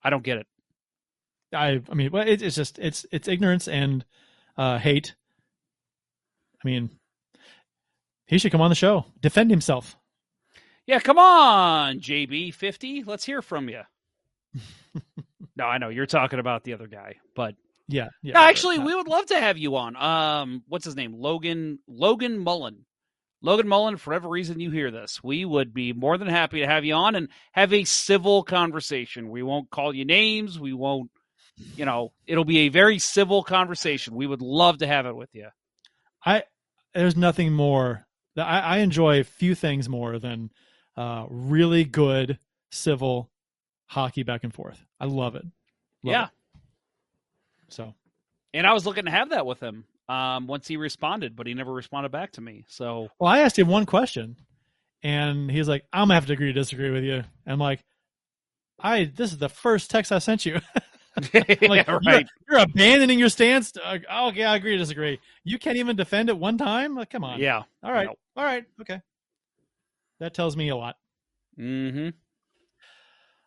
I 0.03 0.09
don't 0.09 0.23
get 0.23 0.37
it. 0.37 0.47
I 1.53 1.81
I 1.89 1.93
mean, 1.95 2.11
well, 2.11 2.27
it, 2.27 2.41
it's 2.41 2.55
just 2.55 2.77
it's 2.79 3.05
it's 3.11 3.27
ignorance 3.27 3.67
and 3.67 4.05
uh, 4.57 4.77
hate. 4.77 5.15
I 6.63 6.67
mean, 6.67 6.89
he 8.25 8.37
should 8.37 8.51
come 8.51 8.61
on 8.61 8.69
the 8.69 8.75
show, 8.75 9.05
defend 9.21 9.49
himself. 9.51 9.95
Yeah, 10.85 10.99
come 10.99 11.17
on, 11.19 11.99
JB 11.99 12.53
fifty. 12.53 13.03
Let's 13.03 13.25
hear 13.25 13.41
from 13.41 13.69
you. 13.69 13.81
no, 15.55 15.65
I 15.65 15.77
know 15.77 15.89
you're 15.89 16.05
talking 16.07 16.39
about 16.39 16.63
the 16.63 16.73
other 16.73 16.87
guy, 16.87 17.15
but 17.35 17.55
Yeah, 17.87 18.09
yeah. 18.23 18.33
no, 18.33 18.39
actually, 18.41 18.79
we 18.79 18.95
would 18.95 19.07
love 19.07 19.27
to 19.27 19.39
have 19.39 19.57
you 19.57 19.75
on. 19.75 19.95
Um, 19.95 20.63
what's 20.67 20.85
his 20.85 20.95
name? 20.95 21.13
Logan 21.13 21.79
Logan 21.87 22.39
Mullen. 22.39 22.85
Logan 23.41 23.67
Mullen, 23.69 23.95
for 23.97 24.09
whatever 24.09 24.27
reason 24.29 24.59
you 24.59 24.69
hear 24.69 24.91
this, 24.91 25.23
we 25.23 25.45
would 25.45 25.73
be 25.73 25.93
more 25.93 26.17
than 26.17 26.27
happy 26.27 26.59
to 26.59 26.67
have 26.67 26.83
you 26.83 26.93
on 26.93 27.15
and 27.15 27.29
have 27.53 27.71
a 27.71 27.85
civil 27.85 28.43
conversation. 28.43 29.29
We 29.29 29.43
won't 29.43 29.69
call 29.69 29.95
you 29.95 30.03
names. 30.03 30.59
We 30.59 30.73
won't, 30.73 31.09
you 31.77 31.85
know, 31.85 32.11
it'll 32.27 32.43
be 32.43 32.59
a 32.59 32.69
very 32.69 32.99
civil 32.99 33.43
conversation. 33.43 34.13
We 34.15 34.27
would 34.27 34.41
love 34.41 34.79
to 34.79 34.87
have 34.87 35.05
it 35.05 35.15
with 35.15 35.29
you. 35.33 35.47
I 36.25 36.43
there's 36.93 37.15
nothing 37.15 37.53
more 37.53 38.05
that 38.35 38.47
I, 38.47 38.59
I 38.59 38.77
enjoy 38.77 39.23
few 39.23 39.55
things 39.55 39.87
more 39.87 40.19
than 40.19 40.51
uh, 40.97 41.25
really 41.29 41.83
good 41.83 42.39
civil 42.71 43.29
hockey 43.87 44.23
back 44.23 44.43
and 44.43 44.53
forth. 44.53 44.85
I 44.99 45.05
love 45.05 45.35
it. 45.35 45.45
Love 46.03 46.11
yeah. 46.11 46.23
it. 46.25 46.29
So 47.69 47.93
And 48.53 48.65
I 48.65 48.73
was 48.73 48.85
looking 48.85 49.05
to 49.05 49.11
have 49.11 49.29
that 49.29 49.45
with 49.45 49.59
him 49.59 49.85
um, 50.07 50.47
once 50.47 50.67
he 50.67 50.77
responded, 50.77 51.35
but 51.35 51.47
he 51.47 51.53
never 51.53 51.71
responded 51.71 52.11
back 52.11 52.31
to 52.33 52.41
me. 52.41 52.65
So 52.67 53.09
Well, 53.19 53.31
I 53.31 53.39
asked 53.39 53.59
him 53.59 53.67
one 53.67 53.85
question, 53.85 54.37
and 55.03 55.49
he's 55.49 55.67
like, 55.67 55.85
"I'm 55.93 56.03
gonna 56.03 56.15
have 56.15 56.25
to 56.27 56.33
agree 56.33 56.47
to 56.47 56.59
disagree 56.59 56.89
with 56.91 57.03
you." 57.03 57.23
I'm 57.45 57.59
like, 57.59 57.83
"I 58.79 59.05
this 59.05 59.31
is 59.31 59.37
the 59.37 59.49
first 59.49 59.91
text 59.91 60.11
I 60.11 60.19
sent 60.19 60.45
you." 60.45 60.59
Like, 61.61 61.87
yeah, 61.87 61.99
you're, 62.01 62.21
you're 62.49 62.59
abandoning 62.59 63.19
your 63.19 63.29
stance. 63.29 63.73
Uh, 63.75 63.99
oh, 64.09 64.29
okay, 64.29 64.43
I 64.43 64.55
agree 64.55 64.71
to 64.71 64.77
disagree. 64.77 65.19
You 65.43 65.59
can't 65.59 65.77
even 65.77 65.95
defend 65.95 66.29
it 66.29 66.37
one 66.37 66.57
time. 66.57 66.95
Like, 66.95 67.09
come 67.09 67.23
on. 67.23 67.39
Yeah. 67.39 67.63
All 67.83 67.91
right. 67.91 68.07
No. 68.07 68.15
All 68.35 68.43
right. 68.43 68.65
Okay. 68.81 69.01
That 70.19 70.33
tells 70.33 70.55
me 70.57 70.69
a 70.69 70.75
lot. 70.75 70.95
Mm-hmm. 71.57 72.09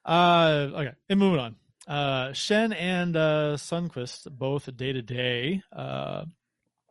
Uh, 0.05 0.69
okay, 0.75 0.93
and 1.09 1.19
moving 1.21 1.41
on. 1.41 1.57
Uh, 1.87 2.29
Schenn 2.31 2.75
and 2.75 3.17
uh, 3.17 3.57
Sundqvist 3.57 4.31
both 4.31 4.75
day 4.77 4.93
to 4.93 5.03
day. 5.03 5.63
Uh, 5.75 6.25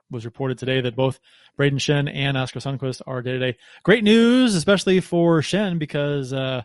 was 0.09 0.25
reported 0.25 0.57
today 0.57 0.81
that 0.81 0.95
both 0.95 1.19
Brayden 1.57 1.79
Schenn 1.79 2.13
and 2.13 2.37
Oskar 2.37 2.59
Sundqvist 2.59 3.01
are 3.07 3.21
day 3.21 3.31
to 3.33 3.39
day. 3.39 3.57
Great 3.83 4.03
news, 4.03 4.55
especially 4.55 4.99
for 4.99 5.39
Schenn, 5.41 5.79
because 5.79 6.33
uh, 6.33 6.63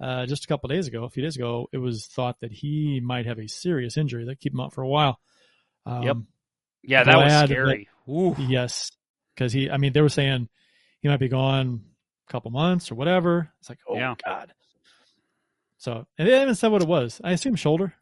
uh, 0.00 0.26
just 0.26 0.44
a 0.44 0.48
couple 0.48 0.68
days 0.68 0.86
ago, 0.88 1.04
a 1.04 1.10
few 1.10 1.22
days 1.22 1.36
ago, 1.36 1.68
it 1.72 1.78
was 1.78 2.06
thought 2.06 2.40
that 2.40 2.52
he 2.52 3.00
might 3.02 3.26
have 3.26 3.38
a 3.38 3.48
serious 3.48 3.96
injury 3.96 4.24
that 4.26 4.40
keep 4.40 4.52
him 4.52 4.60
out 4.60 4.72
for 4.74 4.82
a 4.82 4.88
while. 4.88 5.18
Um, 5.86 6.02
Yep. 6.02 6.16
Yeah, 6.82 7.04
that 7.04 7.16
was 7.16 7.24
glad 7.32 7.42
that- 7.42 7.48
scary. 7.48 7.88
Yes, 8.38 8.90
because 9.34 9.52
he. 9.52 9.70
I 9.70 9.78
mean, 9.78 9.92
they 9.94 10.02
were 10.02 10.08
saying 10.10 10.48
he 11.00 11.08
might 11.08 11.20
be 11.20 11.28
gone 11.28 11.82
a 12.28 12.32
couple 12.32 12.50
months 12.50 12.90
or 12.92 12.94
whatever. 12.96 13.50
It's 13.60 13.68
like, 13.70 13.78
oh 13.88 13.96
Yeah. 13.96 14.14
god. 14.24 14.52
So, 15.78 16.06
and 16.18 16.28
they 16.28 16.38
haven't 16.38 16.56
said 16.56 16.68
what 16.72 16.82
it 16.82 16.88
was. 16.88 17.20
I 17.24 17.32
assume 17.32 17.54
shoulder. 17.56 17.94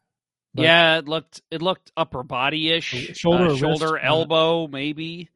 yeah, 0.55 0.99
it 0.99 1.07
looked 1.09 1.43
it 1.51 1.63
looked 1.63 1.93
upper 1.97 2.23
body 2.23 2.71
ish, 2.71 3.17
Shoulder, 3.17 3.49
uh, 3.51 3.57
shoulder, 3.57 3.99
yeah. 4.01 4.09
elbow, 4.09 4.67
maybe. 4.67 5.31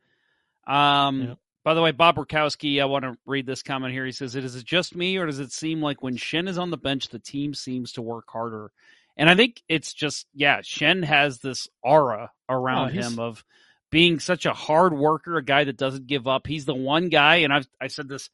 Um, 0.67 1.23
Yeah. 1.23 1.35
By 1.67 1.75
the 1.75 1.83
way, 1.83 1.91
Bob 1.91 2.15
Rakowski, 2.15 2.81
I 2.81 2.85
want 2.85 3.03
to 3.03 3.19
read 3.27 3.45
this 3.45 3.65
comment 3.65 3.93
here. 3.93 4.07
He 4.07 4.13
says, 4.13 4.37
"Is 4.37 4.55
it 4.55 4.65
just 4.65 4.95
me, 4.95 5.17
or 5.17 5.27
does 5.27 5.41
it 5.41 5.51
seem 5.51 5.83
like 5.83 6.01
when 6.01 6.17
Schenn 6.17 6.47
is 6.47 6.59
on 6.59 6.71
the 6.71 6.77
bench, 6.77 7.09
the 7.09 7.19
team 7.19 7.55
seems 7.55 7.91
to 7.95 8.03
work 8.03 8.27
harder?" 8.29 8.71
And 9.17 9.29
I 9.29 9.35
think 9.35 9.61
it's 9.69 9.93
just, 9.93 10.29
yeah, 10.33 10.61
Schenn 10.61 11.03
has 11.03 11.41
this 11.41 11.67
aura 11.83 12.31
around 12.49 12.91
Oh, 12.91 12.93
him 12.93 13.19
of 13.19 13.45
being 13.91 14.21
such 14.21 14.47
a 14.47 14.53
hard 14.53 14.93
worker, 14.93 15.39
a 15.39 15.45
guy 15.45 15.65
that 15.65 15.77
doesn't 15.77 16.07
give 16.07 16.29
up. 16.29 16.47
He's 16.47 16.67
the 16.67 16.75
one 16.75 17.09
guy, 17.09 17.39
and 17.39 17.53
I've 17.53 17.67
I 17.81 17.89
said 17.89 18.09
this. 18.09 18.31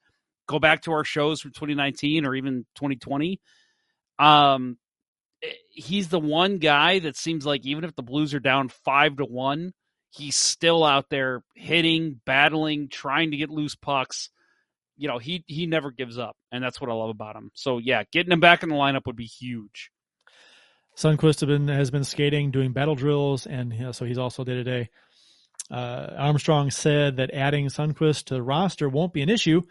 Go 0.47 0.59
back 0.59 0.83
to 0.83 0.93
our 0.93 1.05
shows 1.05 1.41
from 1.41 1.53
2019 1.53 2.27
or 2.27 2.35
even 2.35 2.67
2020. 2.75 3.41
Um, 4.19 4.77
eh, 5.43 5.53
he's 5.71 6.11
the 6.11 6.21
one 6.21 6.59
guy 6.59 6.99
that 6.99 7.17
seems 7.17 7.47
like 7.47 7.65
even 7.65 7.85
if 7.85 7.95
the 7.95 8.03
Blues 8.03 8.35
are 8.35 8.41
down 8.41 8.69
five 8.69 9.17
to 9.17 9.25
one, 9.25 9.73
he's 10.13 10.37
still 10.37 10.85
out 10.85 11.09
there 11.11 11.43
hitting, 11.55 12.21
battling, 12.25 12.89
trying 12.89 13.31
to 13.31 13.37
get 13.37 13.51
loose 13.51 13.75
pucks. 13.75 14.31
You 14.97 15.09
know, 15.09 15.19
he 15.19 15.45
he 15.47 15.67
never 15.67 15.91
gives 15.91 16.19
up, 16.19 16.37
and 16.53 16.63
that's 16.63 16.81
what 16.81 16.91
I 16.91 16.93
love 16.93 17.11
about 17.11 17.35
him. 17.35 17.51
So 17.55 17.79
yeah, 17.79 18.05
getting 18.13 18.33
him 18.33 18.41
back 18.41 18.63
in 18.63 18.69
the 18.69 18.75
lineup 18.75 19.07
would 19.07 19.17
be 19.17 19.25
huge. 19.25 19.91
Sundqvist 20.97 21.41
have 21.41 21.49
been, 21.49 21.69
has 21.69 21.91
been 21.91 22.05
skating, 22.05 22.51
doing 22.51 22.73
battle 22.73 22.95
drills, 22.95 23.47
and 23.47 23.73
you 23.73 23.81
know, 23.81 23.93
so 23.93 24.05
he's 24.05 24.19
also 24.19 24.45
day 24.45 24.55
to 24.55 24.65
day. 24.65 24.91
Armstrong 25.71 26.71
said 26.71 27.17
that 27.17 27.33
adding 27.33 27.67
Sundqvist 27.67 28.25
to 28.25 28.35
the 28.35 28.43
roster 28.43 28.91
won't 28.91 29.15
be 29.15 29.23
an 29.23 29.31
issue 29.31 29.63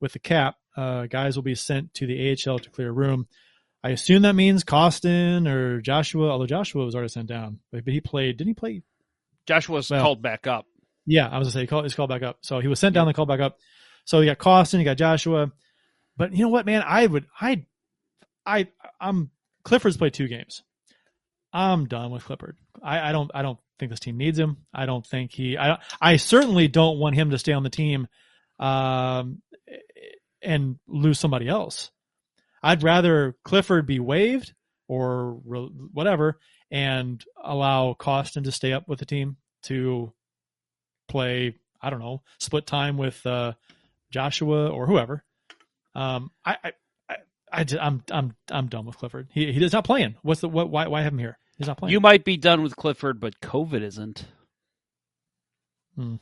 with 0.00 0.12
the 0.12 0.20
cap. 0.20 0.56
Uh, 0.76 1.06
guys 1.06 1.34
will 1.34 1.42
be 1.42 1.56
sent 1.56 1.92
to 1.94 2.06
the 2.06 2.30
AHL 2.46 2.60
to 2.60 2.70
clear 2.70 2.92
room. 2.92 3.26
I 3.82 3.90
assume 3.90 4.22
that 4.22 4.34
means 4.34 4.62
Kostin 4.62 5.48
or 5.48 5.80
Joshua, 5.80 6.30
although 6.30 6.46
Joshua 6.46 6.84
was 6.84 6.94
already 6.94 7.08
sent 7.08 7.28
down, 7.28 7.58
but 7.72 7.82
he 7.86 8.00
played. 8.00 8.36
Didn't 8.36 8.50
he 8.50 8.54
play? 8.54 8.82
Joshua's 9.48 9.90
Well- 9.90 10.02
called 10.02 10.22
back 10.22 10.46
up. 10.46 10.66
Yeah, 11.06 11.26
I 11.26 11.38
was 11.38 11.46
gonna 11.46 11.52
say 11.52 11.60
he 11.62 11.66
called, 11.66 11.84
he's 11.86 11.94
called 11.94 12.10
back 12.10 12.22
up. 12.22 12.38
So 12.42 12.60
he 12.60 12.68
was 12.68 12.78
sent 12.78 12.94
down, 12.94 13.06
then 13.06 13.14
called 13.14 13.28
back 13.28 13.40
up. 13.40 13.56
So 14.04 14.20
you 14.20 14.26
got 14.26 14.38
Kostin, 14.38 14.78
you 14.78 14.84
got 14.84 14.98
Joshua, 14.98 15.50
but 16.16 16.32
you 16.34 16.42
know 16.42 16.50
what, 16.50 16.66
man? 16.66 16.82
I 16.86 17.06
would, 17.06 17.26
I, 17.40 17.64
I, 18.44 18.68
I'm 19.00 19.30
Clifford's 19.64 19.96
played 19.96 20.12
two 20.14 20.28
games. 20.28 20.62
I'm 21.52 21.86
done 21.86 22.10
with 22.10 22.24
Clifford. 22.24 22.56
I, 22.82 23.08
I 23.08 23.12
don't, 23.12 23.30
I 23.34 23.40
don't 23.42 23.58
think 23.78 23.90
this 23.90 24.00
team 24.00 24.18
needs 24.18 24.38
him. 24.38 24.58
I 24.74 24.84
don't 24.84 25.06
think 25.06 25.32
he. 25.32 25.56
I, 25.56 25.78
I 26.00 26.16
certainly 26.16 26.68
don't 26.68 26.98
want 26.98 27.14
him 27.16 27.30
to 27.30 27.38
stay 27.38 27.52
on 27.52 27.62
the 27.62 27.70
team, 27.70 28.06
um, 28.58 29.40
and 30.42 30.76
lose 30.86 31.18
somebody 31.18 31.48
else. 31.48 31.90
I'd 32.62 32.82
rather 32.82 33.34
Clifford 33.44 33.86
be 33.86 33.98
waived 33.98 34.52
or 34.88 35.40
re- 35.44 35.70
whatever, 35.92 36.38
and 36.70 37.24
allow 37.42 37.94
Kostin 37.94 38.44
to 38.44 38.52
stay 38.52 38.72
up 38.72 38.88
with 38.88 38.98
the 38.98 39.06
team 39.06 39.36
to 39.64 40.12
play. 41.08 41.54
I 41.80 41.90
don't 41.90 42.00
know, 42.00 42.22
split 42.38 42.66
time 42.66 42.96
with 42.96 43.24
uh, 43.24 43.52
Joshua 44.10 44.68
or 44.68 44.86
whoever. 44.86 45.22
Um, 45.94 46.30
I, 46.44 46.56
I, 46.64 46.72
I, 47.08 47.16
I, 47.52 47.66
I'm, 47.80 48.02
I'm, 48.10 48.34
I'm 48.50 48.66
done 48.66 48.84
with 48.84 48.98
Clifford. 48.98 49.28
He, 49.32 49.52
he's 49.52 49.72
not 49.72 49.84
playing. 49.84 50.16
What's 50.22 50.40
the 50.40 50.48
what? 50.48 50.70
Why, 50.70 50.88
why 50.88 51.02
have 51.02 51.12
him 51.12 51.18
here? 51.18 51.38
He's 51.56 51.66
not 51.66 51.78
playing. 51.78 51.92
You 51.92 52.00
might 52.00 52.24
be 52.24 52.36
done 52.36 52.62
with 52.62 52.76
Clifford, 52.76 53.20
but 53.20 53.40
COVID 53.40 53.82
isn't. 53.82 54.24
Hmm. 55.96 56.16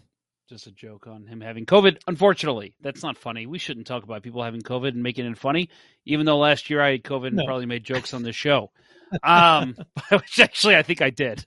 Just 0.49 0.69
a 0.69 0.71
joke 0.71 1.09
on 1.09 1.27
him 1.27 1.41
having 1.41 1.67
COVID. 1.67 1.99
Unfortunately, 2.07 2.77
that's 2.81 3.03
not 3.03 3.19
funny. 3.19 3.47
We 3.47 3.59
shouldn't 3.59 3.87
talk 3.89 4.05
about 4.05 4.23
people 4.23 4.45
having 4.45 4.61
COVID 4.61 4.89
and 4.91 5.03
making 5.03 5.27
it 5.27 5.37
funny. 5.37 5.71
Even 6.05 6.25
though 6.25 6.39
last 6.39 6.71
year 6.71 6.81
I 6.81 6.93
had 6.93 7.03
COVID 7.03 7.29
and 7.29 7.37
No. 7.37 7.45
probably 7.47 7.67
made 7.67 7.83
jokes 7.83 8.15
on 8.15 8.23
this 8.23 8.37
show, 8.37 8.71
um, 9.25 9.75
which 10.11 10.39
actually 10.39 10.77
I 10.77 10.83
think 10.83 11.03
I 11.03 11.11
did. 11.11 11.45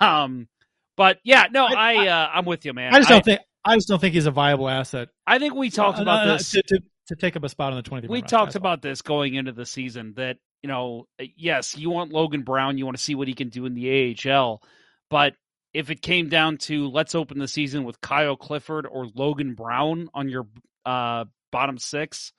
Um, 0.00 0.48
but 0.96 1.18
yeah, 1.24 1.44
no, 1.52 1.66
I, 1.66 2.06
uh, 2.08 2.30
I'm 2.32 2.46
with 2.46 2.64
you, 2.64 2.72
man. 2.72 2.94
I 2.94 2.98
just 2.98 3.10
don't 3.10 3.24
think. 3.24 3.40
I 3.64 3.74
just 3.74 3.88
don't 3.88 4.00
think 4.00 4.14
he's 4.14 4.24
a 4.26 4.30
viable 4.30 4.68
asset. 4.68 5.08
I 5.26 5.38
think 5.38 5.54
we 5.54 5.68
talked 5.68 5.98
Uh, 5.98 6.02
about 6.02 6.26
uh, 6.26 6.32
this. 6.38 6.52
to, 6.52 6.62
to, 6.68 6.80
to 7.08 7.16
take 7.16 7.36
up 7.36 7.44
a 7.44 7.48
spot 7.50 7.72
on 7.72 7.76
the 7.76 7.82
23. 7.82 8.08
we 8.10 8.22
talked 8.22 8.54
about 8.54 8.80
this 8.80 9.02
going 9.02 9.34
into 9.34 9.52
the 9.52 9.66
season 9.66 10.14
that 10.16 10.38
you 10.62 10.68
know 10.68 11.06
yes 11.36 11.76
you 11.76 11.88
want 11.90 12.12
logan 12.12 12.42
brown 12.42 12.78
you 12.78 12.84
want 12.84 12.96
to 12.96 13.02
see 13.02 13.14
what 13.14 13.28
he 13.28 13.34
can 13.34 13.48
do 13.48 13.64
in 13.66 13.74
the 13.74 14.26
ahl 14.26 14.62
but 15.08 15.34
if 15.74 15.90
it 15.90 16.02
came 16.02 16.28
down 16.28 16.56
to 16.56 16.88
let's 16.88 17.14
open 17.14 17.38
the 17.38 17.48
season 17.48 17.84
with 17.84 18.00
kyle 18.00 18.36
clifford 18.36 18.86
or 18.86 19.06
logan 19.14 19.54
brown 19.54 20.08
on 20.14 20.28
your 20.28 20.46
uh, 20.86 21.24
bottom 21.50 21.78
six 21.78 22.32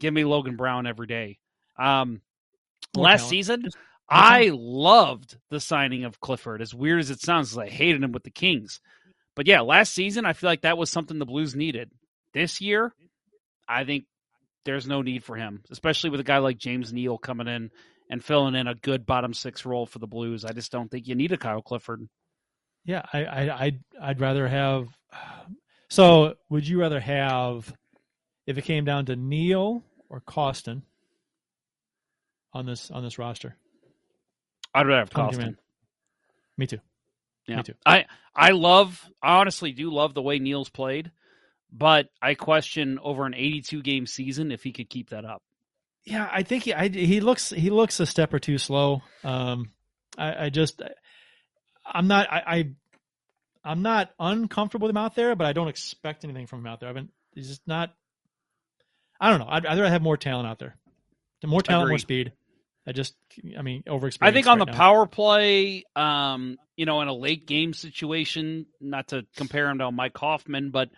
give 0.00 0.12
me 0.12 0.24
logan 0.24 0.56
brown 0.56 0.86
every 0.86 1.06
day 1.06 1.38
um, 1.78 2.20
last 2.94 3.20
talent. 3.20 3.30
season 3.30 3.68
i 4.08 4.50
loved 4.52 5.36
the 5.50 5.60
signing 5.60 6.04
of 6.04 6.20
clifford 6.20 6.60
as 6.60 6.74
weird 6.74 7.00
as 7.00 7.10
it 7.10 7.20
sounds 7.20 7.56
i 7.56 7.68
hated 7.68 8.02
him 8.02 8.12
with 8.12 8.24
the 8.24 8.30
kings 8.30 8.80
but 9.34 9.46
yeah 9.46 9.60
last 9.60 9.92
season 9.92 10.24
i 10.24 10.32
feel 10.32 10.50
like 10.50 10.62
that 10.62 10.78
was 10.78 10.90
something 10.90 11.18
the 11.18 11.26
blues 11.26 11.54
needed 11.54 11.90
this 12.32 12.60
year 12.60 12.92
i 13.68 13.84
think 13.84 14.04
there's 14.64 14.86
no 14.86 15.02
need 15.02 15.24
for 15.24 15.36
him, 15.36 15.62
especially 15.70 16.10
with 16.10 16.20
a 16.20 16.24
guy 16.24 16.38
like 16.38 16.58
James 16.58 16.92
Neal 16.92 17.18
coming 17.18 17.48
in 17.48 17.70
and 18.10 18.24
filling 18.24 18.54
in 18.54 18.66
a 18.66 18.74
good 18.74 19.06
bottom 19.06 19.34
six 19.34 19.64
role 19.64 19.86
for 19.86 19.98
the 19.98 20.06
Blues. 20.06 20.44
I 20.44 20.52
just 20.52 20.72
don't 20.72 20.90
think 20.90 21.06
you 21.06 21.14
need 21.14 21.32
a 21.32 21.36
Kyle 21.36 21.62
Clifford. 21.62 22.08
Yeah, 22.84 23.02
I, 23.12 23.24
I, 23.24 23.64
I'd, 23.64 23.80
I'd 24.00 24.20
rather 24.20 24.48
have. 24.48 24.88
So, 25.90 26.34
would 26.48 26.66
you 26.66 26.80
rather 26.80 26.98
have, 26.98 27.72
if 28.48 28.58
it 28.58 28.62
came 28.62 28.84
down 28.84 29.06
to 29.06 29.14
Neal 29.14 29.84
or 30.08 30.20
Kostin 30.20 30.82
on 32.52 32.66
this 32.66 32.90
on 32.90 33.04
this 33.04 33.16
roster? 33.16 33.54
I'd 34.74 34.88
rather 34.88 35.00
have. 35.00 35.10
Kostin. 35.10 35.56
Me 36.56 36.66
too. 36.66 36.80
Yeah. 37.46 37.56
Me 37.58 37.62
too. 37.62 37.74
I 37.86 38.06
I 38.34 38.50
love 38.50 39.08
I 39.22 39.36
honestly 39.36 39.70
do 39.70 39.92
love 39.92 40.14
the 40.14 40.22
way 40.22 40.38
Neal's 40.40 40.70
played, 40.70 41.12
but 41.70 42.08
I 42.20 42.34
question 42.34 42.98
over 43.00 43.24
an 43.26 43.34
82 43.34 43.82
game 43.82 44.06
season 44.06 44.50
if 44.50 44.64
he 44.64 44.72
could 44.72 44.90
keep 44.90 45.10
that 45.10 45.24
up. 45.24 45.42
Yeah, 46.04 46.28
I 46.30 46.42
think 46.42 46.64
he 46.64 46.74
I, 46.74 46.88
he 46.88 47.20
looks 47.20 47.50
he 47.50 47.70
looks 47.70 48.00
a 48.00 48.06
step 48.06 48.34
or 48.34 48.38
two 48.38 48.58
slow. 48.58 49.02
Um, 49.22 49.70
I, 50.18 50.46
I 50.46 50.50
just 50.50 50.82
I'm 51.86 52.06
not 52.08 52.32
I, 52.32 52.42
I 52.46 52.70
I'm 53.64 53.82
not 53.82 54.10
uncomfortable 54.18 54.86
with 54.86 54.90
him 54.90 54.98
out 54.98 55.14
there, 55.14 55.34
but 55.34 55.46
I 55.46 55.52
don't 55.52 55.68
expect 55.68 56.24
anything 56.24 56.46
from 56.46 56.60
him 56.60 56.66
out 56.66 56.80
there. 56.80 56.88
I've 56.88 56.94
been 56.94 57.08
he's 57.34 57.48
just 57.48 57.62
not. 57.66 57.94
I 59.20 59.30
don't 59.30 59.38
know. 59.38 59.48
I'd 59.48 59.64
rather 59.64 59.88
have 59.88 60.02
more 60.02 60.16
talent 60.16 60.48
out 60.48 60.58
there. 60.58 60.76
More 61.44 61.62
talent, 61.62 61.90
more 61.90 61.98
speed. 61.98 62.32
I 62.86 62.92
just 62.92 63.14
I 63.58 63.62
mean 63.62 63.82
over 63.86 64.10
I 64.20 64.32
think 64.32 64.46
on 64.46 64.58
the 64.58 64.66
now. 64.66 64.74
power 64.74 65.06
play, 65.06 65.84
um, 65.96 66.56
you 66.76 66.84
know, 66.86 67.00
in 67.00 67.08
a 67.08 67.14
late 67.14 67.46
game 67.46 67.72
situation, 67.72 68.66
not 68.80 69.08
to 69.08 69.26
compare 69.36 69.68
him 69.70 69.78
to 69.78 69.90
Mike 69.90 70.16
Hoffman, 70.16 70.70
but 70.70 70.90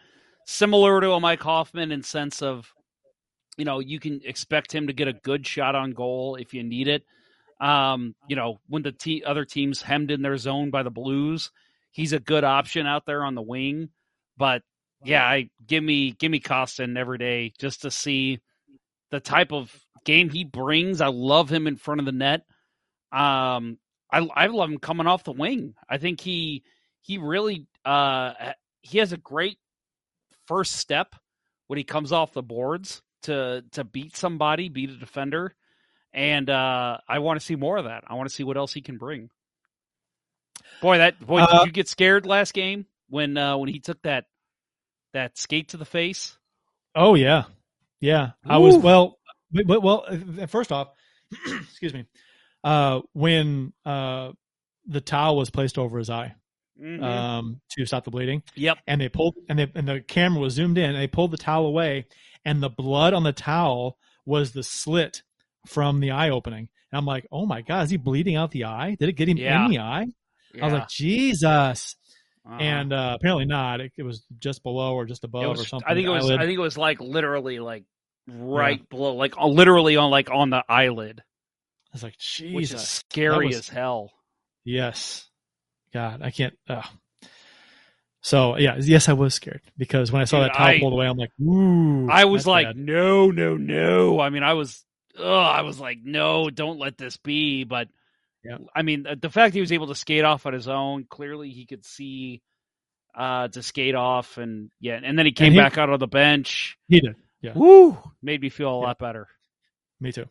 similar 0.46 1.00
to 1.00 1.12
a 1.12 1.20
Mike 1.20 1.42
Hoffman 1.42 1.92
in 1.92 2.02
sense 2.02 2.42
of, 2.42 2.72
you 3.56 3.64
know, 3.64 3.78
you 3.78 4.00
can 4.00 4.20
expect 4.24 4.72
him 4.72 4.88
to 4.88 4.92
get 4.92 5.08
a 5.08 5.12
good 5.12 5.46
shot 5.46 5.74
on 5.74 5.92
goal 5.92 6.36
if 6.36 6.54
you 6.54 6.62
need 6.62 6.88
it. 6.88 7.04
Um, 7.60 8.14
you 8.28 8.36
know, 8.36 8.60
when 8.68 8.82
the 8.82 8.92
te- 8.92 9.24
other 9.24 9.44
teams 9.44 9.82
hemmed 9.82 10.10
in 10.10 10.22
their 10.22 10.36
zone 10.36 10.70
by 10.70 10.82
the 10.82 10.90
Blues, 10.90 11.50
he's 11.90 12.12
a 12.12 12.20
good 12.20 12.44
option 12.44 12.86
out 12.86 13.06
there 13.06 13.24
on 13.24 13.34
the 13.34 13.42
wing. 13.42 13.90
But 14.36 14.62
yeah, 15.04 15.24
I 15.24 15.50
give 15.66 15.82
me 15.82 16.12
give 16.12 16.30
me 16.30 16.40
Kostin 16.40 16.98
every 16.98 17.18
day 17.18 17.52
just 17.58 17.82
to 17.82 17.90
see 17.90 18.40
the 19.10 19.20
type 19.20 19.52
of 19.52 19.74
game 20.04 20.30
he 20.30 20.44
brings. 20.44 21.00
I 21.00 21.08
love 21.08 21.50
him 21.50 21.66
in 21.66 21.76
front 21.76 22.00
of 22.00 22.06
the 22.06 22.12
net. 22.12 22.42
Um, 23.12 23.78
I 24.12 24.26
I 24.34 24.46
love 24.46 24.70
him 24.70 24.78
coming 24.78 25.06
off 25.06 25.24
the 25.24 25.32
wing. 25.32 25.74
I 25.88 25.98
think 25.98 26.20
he 26.20 26.62
he 27.00 27.18
really 27.18 27.66
uh 27.84 28.32
he 28.82 28.98
has 28.98 29.12
a 29.12 29.18
great 29.18 29.58
first 30.46 30.72
step 30.76 31.14
when 31.66 31.76
he 31.76 31.84
comes 31.84 32.12
off 32.12 32.32
the 32.32 32.42
boards 32.42 33.02
to 33.22 33.64
to 33.72 33.84
beat 33.84 34.16
somebody, 34.16 34.68
beat 34.68 34.90
a 34.90 34.96
defender, 34.96 35.54
and 36.16 36.50
uh 36.50 36.98
I 37.08 37.20
want 37.20 37.38
to 37.38 37.46
see 37.46 37.54
more 37.54 37.76
of 37.76 37.84
that. 37.84 38.02
I 38.08 38.14
want 38.14 38.28
to 38.28 38.34
see 38.34 38.42
what 38.42 38.56
else 38.56 38.72
he 38.72 38.80
can 38.80 38.96
bring. 38.98 39.30
Boy, 40.80 40.98
that 40.98 41.20
boy, 41.24 41.40
Uh, 41.42 41.60
did 41.60 41.66
you 41.66 41.72
get 41.72 41.88
scared 41.88 42.26
last 42.26 42.52
game 42.54 42.86
when 43.08 43.36
uh 43.36 43.56
when 43.56 43.68
he 43.68 43.78
took 43.78 44.02
that 44.02 44.24
that 45.12 45.38
skate 45.38 45.68
to 45.68 45.76
the 45.76 45.84
face? 45.84 46.36
Oh 46.94 47.14
yeah, 47.14 47.44
yeah. 48.00 48.30
I 48.44 48.58
was 48.58 48.76
well. 48.76 49.18
But, 49.52 49.66
but- 49.66 49.82
well, 49.82 50.04
uh, 50.08 50.46
first 50.46 50.72
off, 50.72 50.88
excuse 51.46 51.94
me. 51.94 52.04
Uh, 52.64 53.00
when 53.12 53.72
uh, 53.84 54.32
the 54.86 55.00
towel 55.00 55.36
was 55.36 55.50
placed 55.50 55.78
over 55.78 55.98
his 55.98 56.10
eye 56.10 56.34
Mhm. 56.82 57.00
um, 57.02 57.60
to 57.70 57.86
stop 57.86 58.04
the 58.04 58.10
bleeding, 58.10 58.42
yep. 58.56 58.78
and 58.88 59.00
they 59.00 59.08
pulled 59.08 59.36
and 59.48 59.58
they 59.58 59.70
and 59.74 59.86
the 59.86 60.00
camera 60.00 60.40
was 60.40 60.54
zoomed 60.54 60.76
in, 60.78 60.90
and 60.90 60.96
they 60.98 61.06
pulled 61.06 61.30
the 61.30 61.36
towel 61.38 61.66
away, 61.66 62.06
and 62.44 62.60
the 62.62 62.68
blood 62.68 63.14
on 63.14 63.22
the 63.22 63.32
towel 63.32 63.98
was 64.24 64.52
the 64.52 64.62
slit 64.64 65.22
from 65.66 66.00
the 66.00 66.12
eye 66.12 66.30
opening. 66.30 66.68
And 66.92 66.98
I'm 66.98 67.04
like, 67.06 67.26
oh 67.30 67.46
my 67.46 67.62
god, 67.62 67.84
is 67.84 67.90
he 67.90 67.96
bleeding 67.96 68.36
out 68.36 68.50
the 68.50 68.64
eye? 68.64 68.96
Did 68.98 69.08
it 69.08 69.12
get 69.12 69.28
him 69.28 69.36
Yeah. 69.36 69.64
in 69.64 69.70
the 69.70 69.78
eye? 69.80 70.06
I 70.60 70.64
was 70.64 70.72
like, 70.72 70.88
Jesus. 70.88 71.96
Uh-huh. 72.46 72.56
And 72.58 72.92
uh, 72.92 73.16
apparently 73.18 73.44
not. 73.44 73.80
It, 73.80 73.92
it 73.98 74.02
was 74.04 74.24
just 74.38 74.62
below 74.62 74.94
or 74.94 75.04
just 75.04 75.24
above 75.24 75.42
It 75.42 75.48
or 75.60 75.64
something. 75.64 75.86
I 75.86 75.94
think 75.94 76.06
it 76.06 76.10
was. 76.10 76.24
Eyelid. 76.24 76.40
I 76.40 76.46
think 76.46 76.58
it 76.58 76.62
was 76.62 76.78
like 76.78 77.00
literally 77.00 77.58
like 77.58 77.84
right 78.28 78.88
below, 78.88 79.14
like 79.14 79.36
uh, 79.36 79.46
literally 79.46 79.96
on 79.96 80.10
like 80.10 80.30
on 80.30 80.50
the 80.50 80.62
eyelid, 80.68 81.20
I 81.20 81.90
was 81.92 82.02
like, 82.02 82.16
Jesus. 82.18 82.88
scary 82.88 83.48
was- 83.48 83.56
as 83.56 83.68
hell. 83.68 84.12
Yes. 84.64 85.28
God, 85.92 86.22
I 86.22 86.30
can't. 86.30 86.54
Uh. 86.68 86.82
So 88.22 88.56
yeah, 88.56 88.76
yes, 88.80 89.08
I 89.08 89.12
was 89.12 89.34
scared 89.34 89.62
because 89.76 90.10
when 90.10 90.20
I 90.20 90.24
saw 90.24 90.40
Dude, 90.40 90.50
that 90.50 90.56
towel 90.56 90.66
I- 90.66 90.80
pulled 90.80 90.92
away, 90.92 91.06
I'm 91.06 91.16
like, 91.16 91.30
ooh. 91.40 92.08
I 92.10 92.24
was 92.24 92.46
like, 92.46 92.66
bad. 92.66 92.76
no, 92.76 93.30
no, 93.30 93.56
no. 93.56 94.20
I 94.20 94.30
mean, 94.30 94.42
I 94.42 94.54
was, 94.54 94.84
ugh, 95.18 95.24
I 95.24 95.62
was 95.62 95.78
like, 95.80 95.98
no, 96.04 96.50
don't 96.50 96.78
let 96.78 96.96
this 96.98 97.16
be. 97.16 97.64
But 97.64 97.88
Yeah. 98.44 98.58
I 98.74 98.82
mean, 98.82 99.02
the- 99.04 99.16
the 99.16 99.30
fact 99.30 99.54
he 99.54 99.60
was 99.60 99.72
able 99.72 99.88
to 99.88 99.94
skate 99.94 100.24
off 100.24 100.46
on 100.46 100.52
his 100.52 100.68
own, 100.68 101.04
clearly 101.04 101.50
he 101.50 101.66
could 101.66 101.84
see 101.84 102.42
uh, 103.14 103.48
to 103.48 103.62
skate 103.62 103.94
off, 103.94 104.36
and 104.36 104.70
yeah, 104.78 105.00
and 105.02 105.18
then 105.18 105.24
he 105.24 105.32
came 105.32 105.52
he- 105.52 105.58
back 105.58 105.78
out 105.78 105.88
on 105.88 105.98
the 105.98 106.06
bench. 106.06 106.76
he 106.88 107.00
did. 107.00 107.16
Yeah. 107.40 107.52
Woo, 107.54 107.96
made 108.22 108.40
me 108.42 108.50
feel 108.50 108.68
a 108.68 108.80
Yeah. 108.80 108.86
lot 108.88 108.98
better. 108.98 109.26
Me 110.00 110.12
too. 110.12 110.26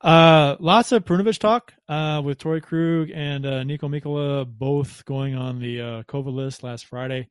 Uh, 0.00 0.56
lots 0.58 0.90
of 0.90 1.04
Perunovich 1.04 1.38
talk 1.38 1.72
uh, 1.88 2.20
with 2.24 2.38
Torey 2.38 2.60
Krug 2.62 3.10
and 3.14 3.46
uh, 3.46 3.62
Niko 3.62 3.82
Mikkola 3.88 4.44
both 4.44 5.04
going 5.04 5.36
on 5.36 5.60
the 5.60 5.80
uh, 5.80 6.02
COVID 6.04 6.34
list 6.34 6.64
last 6.64 6.86
Friday. 6.86 7.28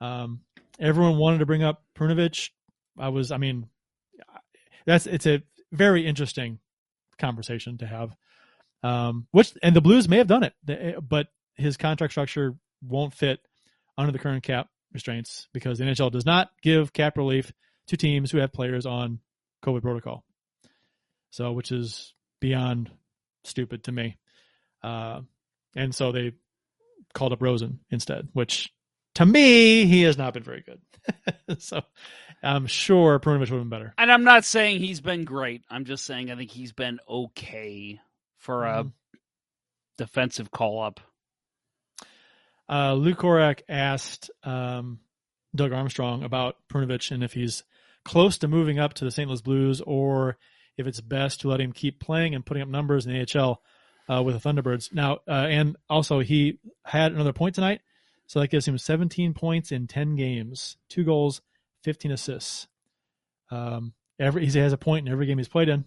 Um, 0.00 0.42
everyone 0.78 1.16
wanted 1.18 1.38
to 1.38 1.46
bring 1.46 1.64
up 1.64 1.82
Perunovich. 1.98 2.50
I 2.96 3.08
was, 3.08 3.32
I 3.32 3.38
mean, 3.38 3.66
that's 4.86 5.06
it's 5.06 5.26
a 5.26 5.42
very 5.72 6.06
interesting 6.06 6.58
conversation 7.18 7.78
to 7.78 7.86
have. 7.86 8.14
Um, 8.82 9.26
which 9.32 9.52
and 9.62 9.74
the 9.74 9.80
Blues 9.80 10.08
may 10.08 10.18
have 10.18 10.26
done 10.26 10.44
it, 10.44 11.08
but 11.08 11.28
his 11.54 11.76
contract 11.76 12.12
structure 12.12 12.54
won't 12.82 13.14
fit 13.14 13.40
under 13.98 14.12
the 14.12 14.18
current 14.18 14.42
cap 14.42 14.68
restraints 14.92 15.48
because 15.52 15.78
the 15.78 15.84
NHL 15.84 16.12
does 16.12 16.26
not 16.26 16.50
give 16.62 16.92
cap 16.92 17.16
relief 17.16 17.52
to 17.88 17.96
teams 17.96 18.30
who 18.30 18.38
have 18.38 18.52
players 18.52 18.86
on 18.86 19.20
COVID 19.64 19.82
protocol. 19.82 20.24
So, 21.30 21.52
which 21.52 21.72
is 21.72 22.14
beyond 22.40 22.90
stupid 23.44 23.84
to 23.84 23.92
me. 23.92 24.16
Uh, 24.82 25.20
and 25.74 25.94
so 25.94 26.12
they 26.12 26.32
called 27.14 27.32
up 27.32 27.42
Rosen 27.42 27.80
instead, 27.90 28.28
which 28.32 28.70
to 29.16 29.26
me, 29.26 29.84
he 29.86 30.02
has 30.02 30.16
not 30.16 30.32
been 30.34 30.42
very 30.42 30.62
good. 30.62 30.80
so 31.62 31.82
I'm 32.42 32.66
sure 32.66 33.18
Perunovich 33.18 33.50
would 33.50 33.58
have 33.58 33.60
been 33.60 33.68
better. 33.68 33.94
And 33.98 34.10
I'm 34.10 34.24
not 34.24 34.44
saying 34.44 34.80
he's 34.80 35.00
been 35.00 35.24
great. 35.24 35.62
I'm 35.70 35.84
just 35.84 36.04
saying 36.04 36.30
I 36.30 36.36
think 36.36 36.50
he's 36.50 36.72
been 36.72 36.98
okay 37.08 38.00
for 38.38 38.64
a 38.64 38.84
Mhm. 38.84 38.92
defensive 39.98 40.50
call 40.50 40.82
up. 40.82 41.00
Uh, 42.68 42.94
Lou 42.94 43.14
Korac 43.14 43.60
asked 43.68 44.30
um, 44.44 45.00
Doug 45.54 45.72
Armstrong 45.72 46.22
about 46.24 46.56
Perunovich 46.68 47.10
and 47.10 47.22
if 47.22 47.32
he's 47.32 47.62
close 48.04 48.38
to 48.38 48.48
moving 48.48 48.78
up 48.78 48.94
to 48.94 49.04
the 49.04 49.10
St. 49.10 49.28
Louis 49.28 49.40
Blues 49.40 49.80
or 49.80 50.36
if 50.76 50.86
it's 50.86 51.00
best 51.00 51.40
to 51.40 51.48
let 51.48 51.60
him 51.60 51.72
keep 51.72 52.00
playing 52.00 52.34
and 52.34 52.44
putting 52.44 52.62
up 52.62 52.68
numbers 52.68 53.06
in 53.06 53.12
the 53.12 53.20
AHL 53.20 53.62
uh, 54.08 54.22
with 54.22 54.40
the 54.40 54.48
Thunderbirds. 54.48 54.92
Now, 54.92 55.20
uh, 55.26 55.46
and 55.48 55.76
also 55.88 56.20
he 56.20 56.58
had 56.84 57.12
another 57.12 57.32
point 57.32 57.54
tonight, 57.54 57.80
so 58.26 58.40
that 58.40 58.48
gives 58.50 58.66
him 58.66 58.76
17 58.78 59.34
points 59.34 59.72
in 59.72 59.86
10 59.86 60.16
games, 60.16 60.76
two 60.88 61.04
goals, 61.04 61.40
15 61.84 62.10
assists. 62.12 62.66
Um, 63.50 63.92
every 64.18 64.46
he 64.46 64.58
has 64.58 64.72
a 64.72 64.78
point 64.78 65.06
in 65.06 65.12
every 65.12 65.26
game 65.26 65.38
he's 65.38 65.48
played 65.48 65.68
in. 65.68 65.84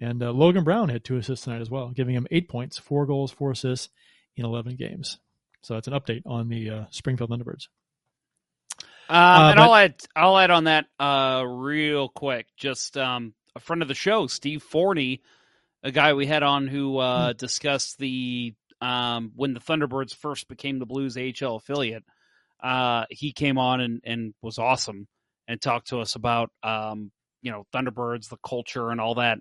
And 0.00 0.22
uh, 0.22 0.30
Logan 0.30 0.62
Brown 0.64 0.88
had 0.90 1.04
two 1.04 1.16
assists 1.16 1.44
tonight 1.44 1.62
as 1.62 1.70
well, 1.70 1.88
giving 1.88 2.14
him 2.14 2.26
eight 2.30 2.48
points, 2.48 2.76
four 2.78 3.06
goals, 3.06 3.32
four 3.32 3.50
assists 3.50 3.88
in 4.36 4.44
11 4.44 4.76
games. 4.76 5.18
So 5.62 5.74
that's 5.74 5.88
an 5.88 5.94
update 5.94 6.22
on 6.26 6.48
the 6.48 6.70
uh, 6.70 6.84
Springfield 6.90 7.30
Thunderbirds. 7.30 7.68
Um, 9.08 9.16
Uh, 9.16 9.48
and 9.50 9.56
but- 9.56 9.62
I'll 9.62 9.74
add, 9.74 9.94
I'll 10.14 10.38
add 10.38 10.50
on 10.50 10.64
that 10.64 10.86
uh, 11.00 11.44
real 11.46 12.08
quick. 12.08 12.46
Just 12.56 12.96
um, 12.98 13.34
a 13.54 13.60
friend 13.60 13.80
of 13.82 13.88
the 13.88 13.94
show, 13.94 14.26
Steve 14.26 14.62
Forney, 14.62 15.22
a 15.82 15.90
guy 15.92 16.12
we 16.12 16.26
had 16.26 16.42
on 16.42 16.66
who 16.68 16.98
uh, 16.98 17.32
Hmm. 17.32 17.36
discussed 17.38 17.98
the 17.98 18.54
um, 18.80 19.32
when 19.34 19.54
the 19.54 19.60
Thunderbirds 19.60 20.14
first 20.14 20.48
became 20.48 20.78
the 20.78 20.86
Blues 20.86 21.16
AHL 21.16 21.56
affiliate. 21.56 22.04
Uh, 22.62 23.04
he 23.10 23.32
came 23.32 23.58
on 23.58 23.80
and, 23.80 24.00
and 24.04 24.34
was 24.42 24.58
awesome 24.58 25.06
and 25.46 25.60
talked 25.60 25.88
to 25.88 26.00
us 26.00 26.14
about 26.14 26.50
um, 26.62 27.10
you 27.42 27.50
know 27.52 27.66
Thunderbirds, 27.72 28.28
the 28.28 28.38
culture, 28.44 28.90
and 28.90 29.00
all 29.00 29.16
that. 29.16 29.38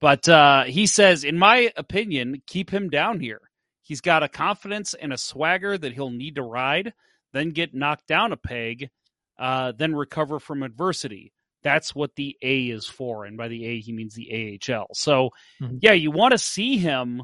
But 0.00 0.28
uh, 0.28 0.64
he 0.64 0.86
says, 0.86 1.24
in 1.24 1.38
my 1.38 1.72
opinion, 1.76 2.42
keep 2.46 2.70
him 2.70 2.90
down 2.90 3.20
here. 3.20 3.40
He's 3.82 4.00
got 4.00 4.22
a 4.22 4.28
confidence 4.28 4.94
and 4.94 5.12
a 5.12 5.18
swagger 5.18 5.76
that 5.78 5.92
he'll 5.92 6.10
need 6.10 6.36
to 6.36 6.42
ride, 6.42 6.94
then 7.32 7.50
get 7.50 7.74
knocked 7.74 8.06
down 8.06 8.32
a 8.32 8.36
peg, 8.36 8.90
uh, 9.38 9.72
then 9.72 9.94
recover 9.94 10.38
from 10.38 10.62
adversity. 10.62 11.32
That's 11.62 11.94
what 11.94 12.14
the 12.16 12.36
A 12.42 12.64
is 12.66 12.86
for. 12.86 13.24
And 13.24 13.36
by 13.36 13.48
the 13.48 13.64
A, 13.66 13.80
he 13.80 13.92
means 13.92 14.14
the 14.14 14.30
AHL. 14.32 14.88
So, 14.94 15.30
Mhm. 15.62 15.78
yeah, 15.80 15.92
you 15.92 16.10
want 16.10 16.32
to 16.32 16.38
see 16.38 16.76
him, 16.76 17.22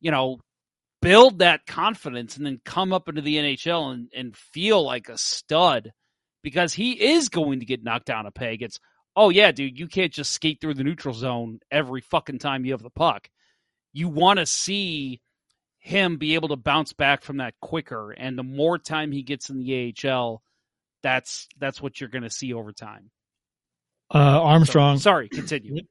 you 0.00 0.10
know, 0.10 0.38
build 1.06 1.38
that 1.38 1.66
confidence 1.66 2.36
and 2.36 2.44
then 2.44 2.60
come 2.64 2.92
up 2.92 3.08
into 3.08 3.20
the 3.20 3.36
NHL 3.36 3.92
and, 3.92 4.08
and 4.12 4.36
feel 4.36 4.82
like 4.84 5.08
a 5.08 5.16
stud 5.16 5.92
because 6.42 6.72
he 6.74 6.92
is 6.92 7.28
going 7.28 7.60
to 7.60 7.66
get 7.66 7.84
knocked 7.84 8.06
down 8.06 8.26
a 8.26 8.32
peg. 8.32 8.60
It's, 8.60 8.80
oh, 9.14 9.30
yeah, 9.30 9.52
dude, 9.52 9.78
you 9.78 9.86
can't 9.86 10.12
just 10.12 10.32
skate 10.32 10.60
through 10.60 10.74
the 10.74 10.82
neutral 10.82 11.14
zone 11.14 11.60
every 11.70 12.00
fucking 12.00 12.40
time 12.40 12.64
you 12.64 12.72
have 12.72 12.82
the 12.82 12.90
puck. 12.90 13.28
You 13.92 14.08
want 14.08 14.40
to 14.40 14.46
see 14.46 15.20
him 15.78 16.16
be 16.16 16.34
able 16.34 16.48
to 16.48 16.56
bounce 16.56 16.92
back 16.92 17.22
from 17.22 17.36
that 17.36 17.54
quicker. 17.62 18.10
And 18.10 18.36
the 18.36 18.42
more 18.42 18.76
time 18.76 19.12
he 19.12 19.22
gets 19.22 19.48
in 19.48 19.58
the 19.58 19.94
AHL, 20.04 20.42
that's 21.04 21.46
that's 21.56 21.80
what 21.80 22.00
you're 22.00 22.10
going 22.10 22.24
to 22.24 22.30
see 22.30 22.52
over 22.52 22.72
time. 22.72 23.12
Uh, 24.12 24.18
Armstrong. 24.18 24.96
So- 24.98 25.02
sorry, 25.02 25.28
continue. 25.28 25.82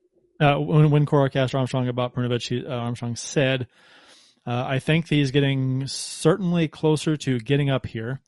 uh, 0.42 0.58
when 0.58 0.92
when 0.92 1.06
Korac 1.06 1.38
asked 1.38 1.56
Armstrong 1.56 1.88
about 1.88 2.14
Perunovich, 2.14 2.66
uh, 2.66 2.70
Armstrong 2.70 3.16
said, 3.16 3.68
uh, 4.46 4.66
"I 4.68 4.80
think 4.80 5.08
he's 5.10 5.32
getting 5.32 5.88
certainly 5.88 6.68
closer 6.68 7.18
to 7.18 7.40
getting 7.40 7.70
up 7.70 7.86
here. 7.86 8.22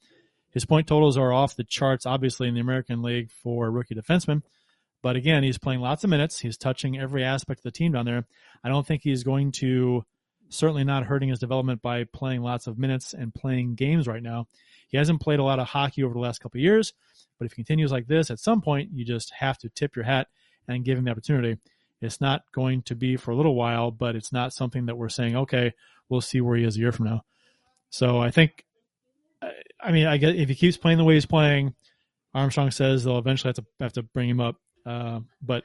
His 0.52 0.66
point 0.66 0.88
totals 0.88 1.18
are 1.18 1.34
off 1.34 1.56
the 1.56 1.64
charts, 1.64 2.06
obviously 2.06 2.48
in 2.48 2.56
the 2.56 2.62
American 2.62 3.02
League 3.02 3.30
for 3.44 3.70
rookie 3.70 3.96
defenseman, 3.96 4.42
but 5.02 5.16
again, 5.16 5.44
he's 5.44 5.58
playing 5.58 5.82
lots 5.82 6.04
of 6.04 6.10
minutes. 6.10 6.40
He's 6.40 6.58
touching 6.58 6.98
every 6.98 7.24
aspect 7.24 7.60
of 7.60 7.64
the 7.64 7.72
team 7.72 7.92
down 7.92 8.06
there. 8.06 8.26
I 8.64 8.70
don't 8.70 8.86
think 8.86 9.04
he's 9.04 9.24
going 9.24 9.52
to." 9.54 10.04
Certainly 10.50 10.86
not 10.86 11.04
hurting 11.04 11.28
his 11.28 11.40
development 11.40 11.82
by 11.82 12.06
playing 12.06 12.42
lots 12.42 12.68
of 12.68 12.80
minutes 12.80 13.14
and 13.14 13.34
playing 13.34 13.76
games 13.76 14.08
right 14.08 14.24
now. 14.24 14.48
He 14.88 14.96
hasn't 14.96 15.20
played 15.20 15.40
a 15.40 15.44
lot 15.44 15.60
of 15.60 15.68
hockey 15.68 16.04
over 16.04 16.14
the 16.14 16.22
last 16.22 16.40
couple 16.40 16.62
years, 16.62 16.94
but 17.38 17.44
if 17.46 17.52
he 17.52 17.56
continues 17.58 17.92
like 17.92 18.08
this, 18.08 18.32
at 18.32 18.40
some 18.40 18.62
point 18.62 18.92
you 18.94 19.04
just 19.04 19.32
have 19.32 19.58
to 19.58 19.68
tip 19.68 19.98
your 19.98 20.06
hat 20.06 20.30
and 20.66 20.86
give 20.86 20.98
him 20.98 21.04
the 21.04 21.12
opportunity. 21.12 21.58
It's 22.02 22.22
not 22.22 22.44
going 22.54 22.84
to 22.84 22.96
be 22.96 23.18
for 23.18 23.32
a 23.32 23.36
little 23.36 23.56
while, 23.56 23.90
but 23.92 24.16
it's 24.16 24.32
not 24.32 24.54
something 24.54 24.86
that 24.86 24.98
we're 24.98 25.10
saying, 25.10 25.36
okay, 25.36 25.74
we'll 26.10 26.22
see 26.22 26.42
where 26.42 26.56
he 26.58 26.64
is 26.64 26.76
a 26.76 26.80
year 26.80 26.92
from 26.92 27.06
now. 27.08 27.24
So 27.90 28.20
I 28.20 28.30
think, 28.32 28.66
I- 29.42 29.52
I 29.82 29.92
mean, 29.92 30.06
I 30.08 30.18
guess 30.18 30.34
if 30.36 30.50
he 30.50 30.56
keeps 30.56 30.78
playing 30.78 30.98
the 30.98 31.04
way 31.04 31.14
he's 31.16 31.26
playing, 31.26 31.74
Armstrong 32.34 32.72
says 32.72 33.04
they'll 33.04 33.18
eventually 33.18 33.50
have 33.50 33.56
to 33.56 33.66
have 33.80 33.94
to 33.94 34.04
bring 34.04 34.30
him 34.30 34.40
up. 34.40 34.56
Uh, 34.86 35.22
but 35.42 35.64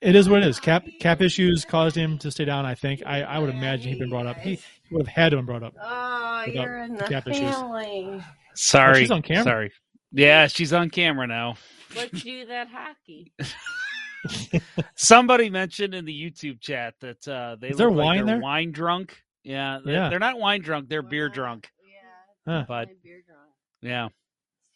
it 0.00 0.14
is 0.16 0.28
what 0.28 0.42
it 0.42 0.48
is. 0.48 0.60
Cap 0.60 0.84
cap 1.00 1.20
issues 1.22 1.64
caused 1.64 1.96
him 1.96 2.18
to 2.18 2.30
stay 2.30 2.44
down. 2.44 2.66
I 2.66 2.74
think. 2.74 3.02
I, 3.06 3.22
I 3.22 3.38
would 3.38 3.50
imagine 3.50 3.90
he'd 3.92 3.98
been 3.98 4.10
brought 4.10 4.26
up. 4.26 4.36
He, 4.38 4.56
he 4.56 4.94
would 4.94 5.06
have 5.06 5.14
had 5.14 5.30
to 5.30 5.36
have 5.36 5.46
been 5.46 5.58
brought 5.58 5.62
up. 5.62 5.74
Oh, 5.82 6.44
you're 6.46 6.78
in 6.82 6.94
the 6.96 7.04
cap 7.04 7.26
issues. 7.26 7.54
family. 7.54 8.22
Sorry, 8.54 8.96
Oh, 8.96 9.00
she's 9.00 9.10
on 9.10 9.22
camera? 9.22 9.44
Sorry. 9.44 9.72
Yeah, 10.12 10.46
she's 10.46 10.72
on 10.72 10.90
camera 10.90 11.26
now. 11.26 11.56
Let's 11.96 12.22
do 12.22 12.46
that 12.46 12.68
hockey. 12.68 13.32
Somebody 14.94 15.50
mentioned 15.50 15.94
in 15.94 16.04
the 16.04 16.12
YouTube 16.12 16.60
chat 16.60 16.94
that 17.00 17.26
uh, 17.28 17.56
they 17.60 17.68
Is 17.70 17.76
there 17.76 17.88
look 17.88 17.96
like 17.98 18.04
wine 18.06 18.26
they're 18.26 18.34
there? 18.36 18.42
wine 18.42 18.72
drunk. 18.72 19.22
Yeah, 19.42 19.80
they're, 19.84 19.94
Yeah. 19.94 20.08
they're 20.08 20.18
not 20.18 20.38
wine 20.38 20.62
drunk; 20.62 20.88
they're 20.88 21.02
beer 21.02 21.28
drunk. 21.28 21.70
Huh. 22.46 22.64
But 22.68 22.88
beer 23.02 23.22
drunk. 23.26 23.50
yeah. 23.82 24.08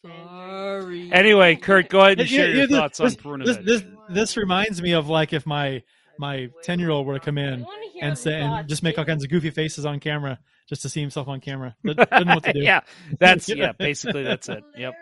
Sorry. 0.05 1.11
Anyway, 1.11 1.55
Kurt, 1.55 1.89
go 1.89 1.99
ahead 2.01 2.19
and 2.19 2.29
Yeah, 2.31 2.37
share 2.37 2.49
yeah, 2.49 2.55
your 2.57 2.67
this- 2.67 2.77
thoughts 2.77 2.97
this, 2.99 3.17
on 3.25 3.39
this, 3.39 3.57
Perunovich. 3.57 3.65
this 3.65 3.83
this 4.09 4.37
reminds 4.37 4.81
me 4.81 4.93
of 4.93 5.07
like 5.09 5.33
if 5.33 5.45
my 5.45 5.83
my 6.17 6.49
ten 6.63 6.79
year 6.79 6.89
old 6.89 7.05
were 7.05 7.15
to 7.19 7.19
come 7.23 7.37
in 7.37 7.65
and 8.01 8.17
say 8.17 8.41
and 8.41 8.67
just 8.67 8.81
make 8.83 8.97
all 8.97 9.05
kinds 9.05 9.23
of 9.23 9.29
goofy 9.29 9.49
faces 9.49 9.85
on 9.85 9.99
camera 9.99 10.39
just 10.67 10.81
to 10.83 10.89
see 10.89 11.01
himself 11.01 11.27
on 11.27 11.39
camera. 11.41 11.75
Doesn't 11.85 12.27
know 12.27 12.35
what 12.35 12.43
to 12.45 12.53
do. 12.53 12.59
yeah, 12.61 12.81
that's 13.19 13.49
yeah. 13.55 13.71
Basically, 13.73 14.23
that's 14.23 14.47
it. 14.49 14.63
Yep. 14.77 14.93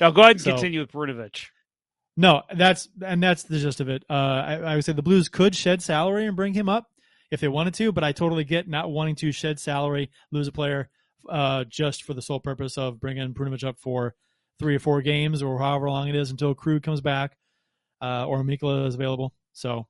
Now 0.00 0.10
go 0.10 0.20
ahead 0.22 0.32
and 0.32 0.40
So- 0.40 0.50
continue 0.52 0.80
with 0.80 0.92
Perunovich. 0.92 1.46
No, 2.16 2.42
that's 2.54 2.88
and 3.04 3.22
that's 3.22 3.42
the 3.42 3.58
gist 3.58 3.80
of 3.80 3.88
it. 3.88 4.04
Uh, 4.08 4.12
I, 4.12 4.54
I 4.54 4.74
would 4.76 4.84
say 4.84 4.92
the 4.92 5.02
Blues 5.02 5.28
could 5.28 5.54
shed 5.54 5.82
salary 5.82 6.26
and 6.26 6.36
bring 6.36 6.54
him 6.54 6.68
up 6.68 6.86
if 7.30 7.40
they 7.40 7.48
wanted 7.48 7.74
to, 7.74 7.92
but 7.92 8.04
I 8.04 8.12
totally 8.12 8.44
get 8.44 8.68
not 8.68 8.90
wanting 8.90 9.16
to 9.16 9.32
shed 9.32 9.60
salary, 9.60 10.10
lose 10.32 10.48
a 10.48 10.52
player, 10.52 10.88
uh, 11.28 11.64
just 11.64 12.04
for 12.04 12.14
the 12.14 12.22
sole 12.22 12.40
purpose 12.40 12.78
of 12.78 13.00
bringing 13.00 13.34
Perunovich 13.34 13.64
up 13.64 13.78
for 13.78 14.14
three 14.58 14.76
or 14.76 14.78
four 14.78 15.02
games 15.02 15.42
or 15.42 15.58
however 15.58 15.90
long 15.90 16.08
it 16.08 16.14
is 16.14 16.30
until 16.30 16.54
Krug 16.54 16.82
comes 16.82 17.02
back, 17.02 17.36
uh, 18.00 18.26
or 18.26 18.42
Mikkola 18.42 18.86
is 18.86 18.94
available. 18.94 19.34
So, 19.52 19.86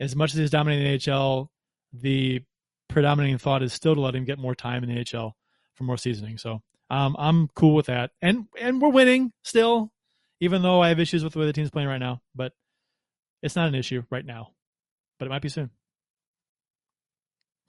as 0.00 0.16
much 0.16 0.32
as 0.32 0.38
he's 0.38 0.50
dominating 0.50 0.98
the 0.98 1.12
AHL, 1.12 1.50
the 1.92 2.42
predominating 2.88 3.38
thought 3.38 3.62
is 3.62 3.72
still 3.72 3.94
to 3.94 4.00
let 4.00 4.16
him 4.16 4.24
get 4.24 4.40
more 4.40 4.56
time 4.56 4.82
in 4.82 4.92
the 4.92 5.06
AHL 5.16 5.36
for 5.74 5.84
more 5.84 5.96
seasoning. 5.96 6.38
So, 6.38 6.62
um, 6.90 7.14
I'm 7.16 7.48
cool 7.54 7.76
with 7.76 7.86
that, 7.86 8.10
and 8.20 8.46
and 8.60 8.80
we're 8.80 8.88
winning 8.88 9.32
still 9.44 9.92
even 10.44 10.62
though 10.62 10.82
I 10.82 10.88
have 10.90 11.00
issues 11.00 11.24
with 11.24 11.32
the 11.32 11.38
way 11.38 11.46
the 11.46 11.52
team's 11.54 11.70
playing 11.70 11.88
right 11.88 11.98
now. 11.98 12.20
But 12.34 12.52
it's 13.42 13.56
not 13.56 13.68
an 13.68 13.74
issue 13.74 14.02
right 14.10 14.24
now, 14.24 14.50
but 15.18 15.24
it 15.26 15.30
might 15.30 15.42
be 15.42 15.48
soon. 15.48 15.70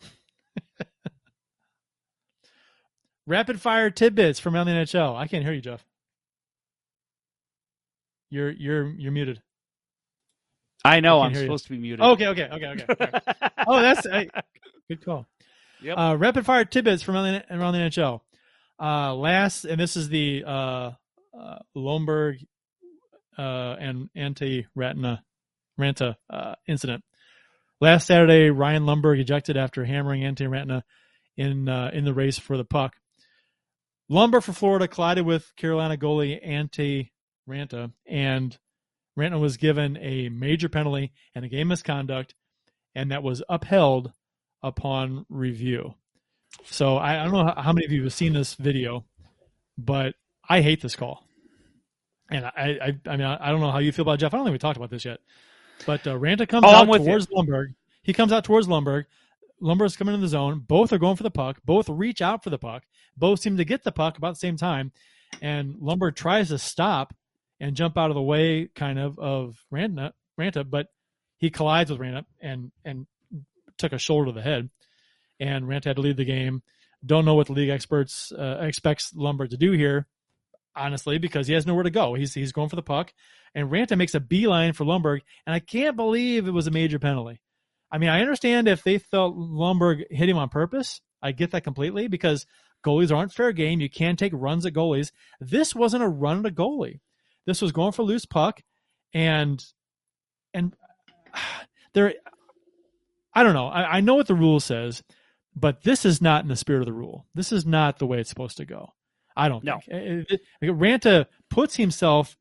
Rapid 3.25 3.61
fire 3.61 3.89
tidbits 3.89 4.39
from 4.39 4.55
around 4.55 4.67
the 4.67 4.73
NHL. 4.73 5.15
I 5.15 5.27
can't 5.27 5.43
hear 5.43 5.53
you, 5.53 5.61
Jeff. 5.61 5.85
You're 8.29 8.51
you're 8.51 8.89
you're 8.91 9.11
muted. 9.13 9.41
I 10.83 10.99
know 10.99 11.21
I 11.21 11.27
I'm 11.27 11.31
can't 11.31 11.43
you. 11.43 11.47
supposed 11.47 11.63
to 11.65 11.71
be 11.71 11.79
muted. 11.79 12.01
Okay, 12.01 12.27
okay, 12.27 12.49
okay, 12.51 12.67
okay. 12.67 12.85
okay. 12.89 13.19
oh, 13.67 13.81
that's 13.81 14.05
I, 14.05 14.27
good 14.89 15.03
call. 15.03 15.25
Yep. 15.81 15.97
Uh, 15.97 16.15
rapid 16.17 16.45
fire 16.45 16.65
tidbits 16.65 17.01
from 17.03 17.15
around 17.15 17.33
the, 17.33 17.55
around 17.57 17.73
the 17.73 17.79
NHL. 17.79 18.21
Uh, 18.79 19.15
last, 19.15 19.65
and 19.65 19.79
this 19.79 19.95
is 19.95 20.09
the 20.09 20.43
uh, 20.45 20.91
uh, 21.37 21.59
Lomberg 21.75 22.45
uh, 23.37 23.75
and 23.79 24.09
Antti 24.15 24.65
Raanta 24.77 25.19
Raanta 25.79 26.15
uh, 26.29 26.55
incident. 26.67 27.03
Last 27.81 28.07
Saturday, 28.07 28.49
Ryan 28.49 28.83
Lumberg 28.83 29.19
ejected 29.19 29.57
after 29.57 29.83
hammering 29.83 30.21
Antti 30.21 30.47
Raanta 30.47 30.83
in 31.37 31.67
uh, 31.67 31.91
in 31.93 32.05
the 32.05 32.13
race 32.13 32.39
for 32.39 32.57
the 32.57 32.65
puck. 32.65 32.95
Lumber 34.07 34.39
for 34.39 34.53
Florida 34.53 34.87
collided 34.87 35.25
with 35.25 35.55
Carolina 35.55 35.97
goalie 35.97 36.45
Antti 36.45 37.11
Raanta, 37.49 37.91
and 38.05 38.57
Raanta 39.17 39.39
was 39.39 39.57
given 39.57 39.97
a 39.97 40.29
major 40.29 40.69
penalty 40.69 41.11
and 41.33 41.43
a 41.43 41.49
game 41.49 41.67
misconduct, 41.69 42.35
and 42.93 43.11
that 43.11 43.23
was 43.23 43.43
upheld 43.49 44.11
upon 44.61 45.25
review. 45.29 45.95
So 46.65 46.97
I, 46.97 47.21
I 47.21 47.23
don't 47.23 47.33
know 47.33 47.53
how 47.57 47.73
many 47.73 47.85
of 47.85 47.91
you 47.91 48.03
have 48.03 48.13
seen 48.13 48.33
this 48.33 48.55
video, 48.55 49.05
but 49.77 50.15
I 50.47 50.61
hate 50.61 50.81
this 50.81 50.95
call. 50.95 51.27
And 52.29 52.45
I, 52.45 52.51
I, 52.81 53.09
I 53.09 53.17
mean, 53.17 53.25
I 53.27 53.49
don't 53.51 53.61
know 53.61 53.71
how 53.71 53.77
you 53.79 53.91
feel 53.91 54.03
about 54.03 54.19
Jeff. 54.19 54.33
I 54.33 54.37
don't 54.37 54.45
think 54.45 54.53
we 54.53 54.59
talked 54.59 54.77
about 54.77 54.89
this 54.89 55.05
yet. 55.05 55.19
But 55.85 56.05
uh, 56.07 56.15
Raanta 56.17 56.47
comes 56.47 56.65
Oh, 56.65 56.71
out 56.71 56.87
with 56.87 57.01
you. 57.01 57.07
towards 57.09 57.27
Lumberg. 57.27 57.75
He 58.01 58.13
comes 58.13 58.31
out 58.31 58.43
towards 58.43 58.67
Lumberg. 58.67 59.05
Lumberg's 59.61 59.95
coming 59.95 60.15
in 60.15 60.21
the 60.21 60.27
zone. 60.27 60.63
Both 60.67 60.91
are 60.91 60.97
going 60.97 61.15
for 61.17 61.23
the 61.23 61.31
puck. 61.31 61.57
Both 61.65 61.87
reach 61.89 62.21
out 62.21 62.43
for 62.43 62.49
the 62.49 62.57
puck. 62.57 62.83
Both 63.17 63.39
seem 63.41 63.57
to 63.57 63.65
get 63.65 63.83
the 63.83 63.91
puck 63.91 64.17
about 64.17 64.31
the 64.33 64.39
same 64.39 64.57
time. 64.57 64.91
And 65.41 65.75
Lumberg 65.75 66.15
tries 66.15 66.49
to 66.49 66.57
stop 66.57 67.13
and 67.59 67.75
jump 67.75 67.97
out 67.97 68.09
of 68.11 68.15
the 68.15 68.21
way, 68.21 68.69
kind 68.75 68.99
of, 68.99 69.17
of 69.19 69.57
Raanta, 69.71 70.11
Raanta 70.39 70.69
but 70.69 70.87
he 71.37 71.49
collides 71.49 71.89
with 71.91 71.99
Raanta 71.99 72.25
and 72.41 72.71
and 72.83 73.05
took 73.77 73.93
a 73.93 73.97
shoulder 73.97 74.27
to 74.27 74.31
the 74.33 74.41
head. 74.41 74.69
And 75.39 75.65
Raanta 75.65 75.85
had 75.85 75.95
to 75.97 76.01
leave 76.01 76.17
the 76.17 76.25
game. 76.25 76.63
Don't 77.05 77.25
know 77.25 77.35
what 77.35 77.47
the 77.47 77.53
league 77.53 77.69
experts 77.69 78.31
uh, 78.31 78.57
expects 78.61 79.13
Lumberg 79.13 79.49
to 79.51 79.57
do 79.57 79.71
here, 79.73 80.07
honestly, 80.75 81.17
because 81.17 81.47
he 81.47 81.53
has 81.53 81.65
nowhere 81.65 81.83
to 81.83 81.89
go. 81.89 82.13
He's 82.13 82.33
he's 82.33 82.51
going 82.51 82.69
for 82.69 82.75
the 82.75 82.81
puck, 82.81 83.13
and 83.53 83.69
Raanta 83.69 83.97
makes 83.97 84.15
a 84.15 84.19
beeline 84.19 84.73
for 84.73 84.85
Lumberg, 84.85 85.21
and 85.45 85.53
I 85.53 85.59
can't 85.59 85.95
believe 85.95 86.47
it 86.47 86.51
was 86.51 86.67
a 86.67 86.71
major 86.71 86.99
penalty. 86.99 87.41
I 87.91 87.97
mean, 87.97 88.09
I 88.09 88.21
understand 88.21 88.67
if 88.67 88.83
they 88.83 88.97
thought 88.97 89.35
Lumberg 89.35 90.03
hit 90.09 90.29
him 90.29 90.37
on 90.37 90.49
purpose. 90.49 91.01
I 91.21 91.31
get 91.31 91.51
that 91.51 91.63
completely 91.63 92.07
because 92.07 92.45
goalies 92.85 93.15
aren't 93.15 93.33
fair 93.33 93.51
game. 93.51 93.79
You 93.79 93.89
can't 93.89 94.19
take 94.19 94.33
runs 94.35 94.65
at 94.65 94.73
goalies. 94.73 95.11
This 95.39 95.73
wasn't 95.73 96.03
a 96.03 96.07
run 96.07 96.39
at 96.39 96.51
a 96.51 96.55
goalie. 96.55 96.99
This 97.45 97.61
was 97.61 97.71
going 97.71 97.93
for 97.93 98.03
loose 98.03 98.25
puck, 98.25 98.61
and 99.13 99.63
and 100.53 100.75
there, 101.93 102.13
I 103.33 103.43
don't 103.43 103.53
know. 103.53 103.67
I, 103.67 103.97
I 103.97 104.01
know 104.01 104.15
what 104.15 104.27
the 104.27 104.35
rule 104.35 104.59
says, 104.59 105.03
but 105.55 105.83
this 105.83 106.05
is 106.05 106.21
not 106.21 106.43
in 106.43 106.49
the 106.49 106.55
spirit 106.55 106.81
of 106.81 106.85
the 106.85 106.93
rule. 106.93 107.25
This 107.33 107.51
is 107.51 107.65
not 107.65 107.99
the 107.99 108.07
way 108.07 108.19
it's 108.19 108.29
supposed 108.29 108.57
to 108.57 108.65
go. 108.65 108.94
I 109.35 109.49
don't 109.49 109.63
know. 109.63 109.79
think. 109.85 110.29
It- 110.29 110.41
it- 110.61 110.69
Raanta 110.71 111.27
puts 111.49 111.75
himself 111.75 112.37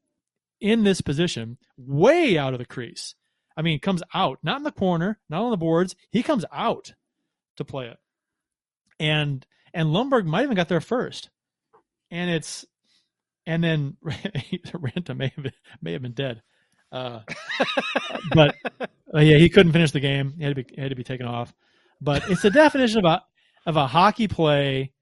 in 0.60 0.84
this 0.84 1.00
position 1.00 1.58
way 1.76 2.38
out 2.38 2.52
of 2.54 2.58
the 2.58 2.66
crease. 2.66 3.14
I 3.56 3.62
mean, 3.62 3.78
comes 3.80 4.02
out, 4.14 4.38
not 4.42 4.56
in 4.58 4.62
the 4.64 4.72
corner, 4.72 5.18
not 5.28 5.42
on 5.42 5.50
the 5.50 5.56
boards. 5.56 5.94
He 6.10 6.22
comes 6.22 6.44
out 6.52 6.94
to 7.56 7.64
play 7.64 7.86
it. 7.88 7.98
And 8.98 9.46
and 9.72 9.88
Lumberg 9.88 10.24
might 10.24 10.38
have 10.40 10.46
even 10.46 10.56
got 10.56 10.68
there 10.68 10.80
first. 10.80 11.30
And 12.10 12.30
it's 12.30 12.64
and 13.46 13.62
then 13.62 13.96
Raanta 14.04 15.16
may 15.16 15.28
have 15.34 15.42
been, 15.44 15.52
may 15.82 15.92
have 15.92 16.02
been 16.02 16.12
dead. 16.12 16.42
Uh, 16.90 17.20
but 18.34 18.54
uh, 19.12 19.18
yeah, 19.20 19.36
he 19.38 19.48
couldn't 19.48 19.72
finish 19.72 19.90
the 19.90 20.00
game. 20.00 20.34
He 20.38 20.44
had 20.44 20.56
to 20.56 20.62
be 20.64 20.74
he 20.74 20.80
had 20.80 20.90
to 20.90 20.96
be 20.96 21.04
taken 21.04 21.26
off. 21.26 21.52
But 22.00 22.28
it's 22.30 22.42
the 22.42 22.50
definition 22.50 22.98
of 22.98 23.04
a 23.04 23.22
of 23.66 23.76
a 23.76 23.86
hockey 23.86 24.28
play 24.28 24.92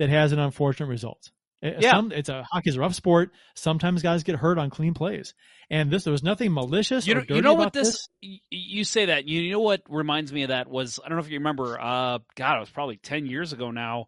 that 0.00 0.08
has 0.08 0.32
an 0.32 0.40
unfortunate 0.40 0.86
result. 0.88 1.30
Yeah. 1.62 1.90
some- 1.90 2.10
it's 2.10 2.30
a 2.30 2.42
hockey's 2.50 2.76
a 2.76 2.80
rough 2.80 2.94
sport. 2.94 3.32
Sometimes 3.54 4.02
guys 4.02 4.22
get 4.24 4.34
hurt 4.36 4.56
on 4.58 4.70
clean 4.70 4.94
plays, 4.94 5.34
and 5.68 5.90
this 5.90 6.04
there 6.04 6.10
was 6.10 6.22
nothing 6.22 6.52
malicious. 6.54 7.06
You 7.06 7.16
know, 7.16 7.22
you 7.28 7.42
know 7.42 7.52
what 7.52 7.74
this, 7.74 8.08
y- 8.22 8.40
You 8.50 8.82
say 8.82 9.04
that. 9.06 9.28
You 9.28 9.52
know 9.52 9.60
what 9.60 9.82
reminds 9.88 10.32
me 10.32 10.42
of 10.44 10.48
that 10.48 10.68
was 10.70 10.98
I 11.04 11.08
don't 11.10 11.18
know 11.18 11.24
if 11.24 11.30
you 11.30 11.38
remember. 11.38 11.78
Uh, 11.78 12.18
God, 12.34 12.56
it 12.56 12.60
was 12.60 12.70
probably 12.70 12.96
ten 12.96 13.26
years 13.26 13.52
ago 13.52 13.70
now 13.70 14.06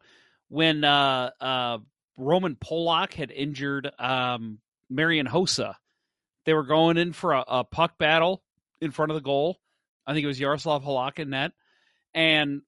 when 0.49 0.83
uh, 0.83 1.31
uh, 1.43 1.79
Roman 2.17 2.57
Polak 2.57 3.13
had 3.13 3.31
injured 3.31 3.91
um, 3.99 4.59
Marian 4.89 5.27
Hossa. 5.27 5.75
They 6.47 6.55
were 6.55 6.65
going 6.65 6.97
in 6.97 7.13
for 7.13 7.35
a, 7.35 7.45
a 7.47 7.65
puck 7.65 7.99
battle 7.99 8.43
in 8.81 8.93
front 8.93 9.11
of 9.11 9.15
the 9.15 9.21
goal. 9.21 9.59
I 10.07 10.15
think 10.15 10.25
it 10.25 10.29
was 10.29 10.41
Yaroslav 10.41 10.83
Halak 10.85 11.19
in 11.19 11.29
net, 11.31 11.53
and 12.15 12.63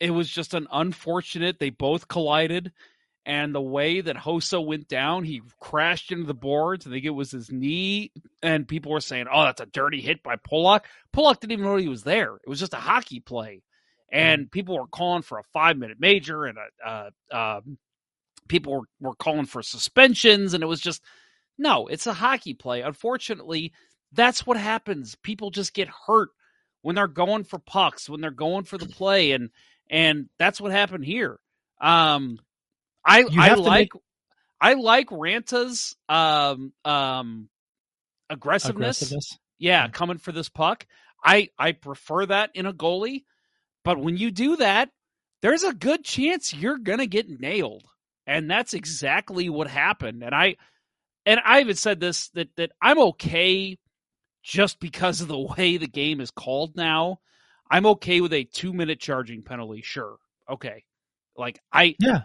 it 0.00 0.10
was 0.10 0.28
just 0.28 0.54
an 0.54 0.66
unfortunate. 0.72 1.58
They 1.58 1.70
both 1.70 2.08
collided. 2.08 2.72
And 3.26 3.54
the 3.54 3.60
way 3.60 4.02
that 4.02 4.16
Hossa 4.16 4.64
went 4.64 4.86
down, 4.86 5.24
he 5.24 5.40
crashed 5.58 6.12
into 6.12 6.26
the 6.26 6.34
boards. 6.34 6.86
I 6.86 6.90
think 6.90 7.06
it 7.06 7.10
was 7.10 7.30
his 7.30 7.50
knee, 7.50 8.12
and 8.42 8.68
people 8.68 8.92
were 8.92 9.00
saying, 9.00 9.26
"Oh, 9.32 9.44
that's 9.44 9.62
a 9.62 9.66
dirty 9.66 10.02
hit 10.02 10.22
by 10.22 10.36
Polak." 10.36 10.82
Polak 11.14 11.40
didn't 11.40 11.52
even 11.52 11.64
know 11.64 11.76
he 11.76 11.88
was 11.88 12.02
there. 12.02 12.36
It 12.36 12.48
was 12.48 12.60
just 12.60 12.74
a 12.74 12.78
hockey 12.78 13.20
play, 13.20 13.62
and 14.12 14.50
people 14.50 14.78
were 14.78 14.86
calling 14.86 15.22
for 15.22 15.38
a 15.38 15.44
five-minute 15.54 15.98
major, 15.98 16.44
and 16.44 16.58
a, 16.58 16.86
uh, 16.86 17.10
um, 17.32 17.78
people 18.46 18.74
were, 18.74 18.86
were 19.00 19.14
calling 19.14 19.46
for 19.46 19.62
suspensions, 19.62 20.52
and 20.52 20.62
it 20.62 20.66
was 20.66 20.80
just 20.80 21.02
no. 21.56 21.86
It's 21.86 22.06
a 22.06 22.12
hockey 22.12 22.52
play. 22.52 22.82
Unfortunately, 22.82 23.72
that's 24.12 24.46
what 24.46 24.58
happens. 24.58 25.14
People 25.22 25.50
just 25.50 25.72
get 25.72 25.88
hurt 25.88 26.28
when 26.82 26.94
they're 26.94 27.08
going 27.08 27.44
for 27.44 27.58
pucks, 27.58 28.06
when 28.06 28.20
they're 28.20 28.30
going 28.30 28.64
for 28.64 28.76
the 28.76 28.84
play, 28.84 29.32
and 29.32 29.48
and 29.90 30.28
that's 30.38 30.60
what 30.60 30.72
happened 30.72 31.04
here. 31.04 31.38
Um, 31.80 32.38
I 33.04 33.24
I 33.36 33.54
like 33.54 33.92
make- 33.94 34.02
I 34.60 34.74
like 34.74 35.08
Raanta's 35.08 35.94
um 36.08 36.72
um 36.84 37.48
aggressiveness. 38.30 39.02
aggressiveness. 39.02 39.38
Yeah, 39.58 39.88
coming 39.88 40.18
for 40.18 40.32
this 40.32 40.48
puck. 40.48 40.86
I 41.22 41.48
I 41.58 41.72
prefer 41.72 42.26
that 42.26 42.50
in 42.54 42.66
a 42.66 42.72
goalie, 42.72 43.24
but 43.84 43.98
when 43.98 44.16
you 44.16 44.30
do 44.30 44.56
that, 44.56 44.90
there's 45.42 45.62
a 45.62 45.72
good 45.74 46.04
chance 46.04 46.54
you're 46.54 46.78
going 46.78 46.98
to 46.98 47.06
get 47.06 47.28
nailed. 47.28 47.84
And 48.26 48.50
that's 48.50 48.72
exactly 48.74 49.48
what 49.50 49.68
happened. 49.68 50.22
And 50.22 50.34
I 50.34 50.56
and 51.26 51.40
I 51.44 51.60
even 51.60 51.76
said 51.76 52.00
this 52.00 52.28
that 52.30 52.48
that 52.56 52.72
I'm 52.80 52.98
okay 52.98 53.78
just 54.42 54.80
because 54.80 55.20
of 55.20 55.28
the 55.28 55.38
way 55.58 55.76
the 55.76 55.86
game 55.86 56.20
is 56.20 56.30
called 56.30 56.76
now. 56.76 57.20
I'm 57.70 57.86
okay 57.86 58.20
with 58.20 58.32
a 58.32 58.44
2-minute 58.44 59.00
charging 59.00 59.42
penalty, 59.42 59.82
sure. 59.82 60.16
Okay. 60.50 60.84
Like 61.36 61.60
I 61.72 61.96
Yeah. 61.98 62.22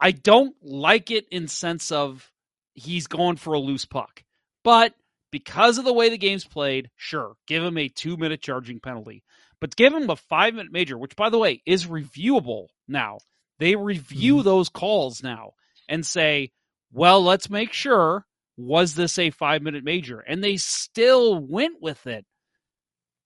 I 0.00 0.12
don't 0.12 0.54
like 0.62 1.10
it 1.10 1.26
in 1.30 1.48
sense 1.48 1.92
of 1.92 2.30
he's 2.74 3.06
going 3.06 3.36
for 3.36 3.54
a 3.54 3.58
loose 3.58 3.84
puck. 3.84 4.22
But 4.64 4.94
because 5.30 5.78
of 5.78 5.84
the 5.84 5.92
way 5.92 6.08
the 6.08 6.18
game's 6.18 6.44
played, 6.44 6.90
sure, 6.96 7.34
give 7.46 7.62
him 7.62 7.78
a 7.78 7.88
two 7.88 8.16
minute 8.16 8.42
charging 8.42 8.80
penalty. 8.80 9.22
But 9.60 9.76
give 9.76 9.92
him 9.92 10.08
a 10.08 10.16
five 10.16 10.54
minute 10.54 10.72
major, 10.72 10.98
which 10.98 11.16
by 11.16 11.30
the 11.30 11.38
way 11.38 11.62
is 11.66 11.86
reviewable 11.86 12.68
now. 12.88 13.18
They 13.58 13.76
review 13.76 14.36
mm-hmm. 14.36 14.44
those 14.44 14.70
calls 14.70 15.22
now 15.22 15.52
and 15.88 16.04
say, 16.04 16.50
well, 16.92 17.22
let's 17.22 17.50
make 17.50 17.72
sure 17.72 18.24
was 18.56 18.94
this 18.94 19.18
a 19.18 19.30
five 19.30 19.62
minute 19.62 19.84
major? 19.84 20.20
And 20.20 20.42
they 20.42 20.56
still 20.56 21.38
went 21.38 21.80
with 21.80 22.06
it. 22.06 22.24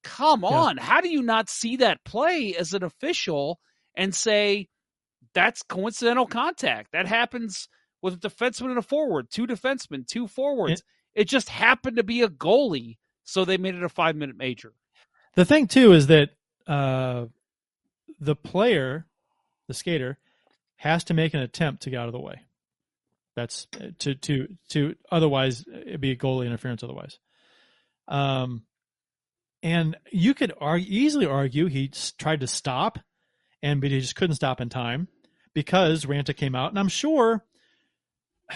Come 0.05 0.41
Yeah. 0.43 0.49
on. 0.49 0.77
How 0.77 1.01
do 1.01 1.09
you 1.09 1.21
not 1.21 1.49
see 1.49 1.77
that 1.77 2.03
play 2.05 2.55
as 2.55 2.73
an 2.73 2.83
official 2.83 3.59
and 3.95 4.13
say, 4.15 4.69
that's 5.33 5.63
coincidental 5.63 6.27
contact. 6.27 6.91
That 6.93 7.07
happens 7.07 7.67
with 8.01 8.13
a 8.13 8.17
defenseman 8.29 8.69
and 8.69 8.77
a 8.77 8.81
forward, 8.81 9.29
two 9.29 9.45
defensemen, 9.47 10.07
two 10.07 10.27
forwards. 10.27 10.83
It, 11.15 11.25
just 11.27 11.49
happened 11.49 11.97
to 11.97 12.03
be 12.03 12.21
a 12.21 12.29
goalie, 12.29 12.97
so 13.23 13.43
they 13.45 13.57
made 13.57 13.75
it 13.75 13.83
a 13.83 13.89
five 13.89 14.15
minute 14.15 14.37
major. 14.37 14.73
The 15.35 15.45
thing 15.45 15.67
too 15.67 15.91
is 15.91 16.07
that 16.07 16.29
uh, 16.67 17.25
the 18.19 18.35
player, 18.35 19.05
the 19.67 19.73
skater, 19.73 20.17
has 20.77 21.03
to 21.05 21.13
make 21.13 21.33
an 21.33 21.39
attempt 21.41 21.83
to 21.83 21.89
get 21.89 21.99
out 21.99 22.07
of 22.07 22.13
the 22.13 22.19
way. 22.19 22.41
That's 23.35 23.67
uh, 23.79 23.87
to 23.99 24.15
to 24.15 24.47
to 24.69 24.95
otherwise 25.11 25.65
it'd 25.67 25.99
be 25.99 26.11
a 26.11 26.15
goalie 26.15 26.45
interference 26.45 26.83
otherwise. 26.83 27.17
Um, 28.07 28.63
and 29.65 29.97
you 30.11 30.35
could 30.35 30.53
argue, 30.61 30.87
easily 30.87 31.25
argue 31.25 31.65
he 31.65 31.91
tried 32.19 32.41
to 32.41 32.47
stop, 32.47 32.99
and 33.63 33.81
but 33.81 33.89
he 33.89 33.99
just 33.99 34.15
couldn't 34.15 34.35
stop 34.35 34.61
in 34.61 34.69
time 34.69 35.07
because 35.55 36.05
Raanta 36.05 36.37
came 36.37 36.53
out, 36.55 36.69
and 36.69 36.79
I'm 36.79 36.87
sure. 36.87 37.43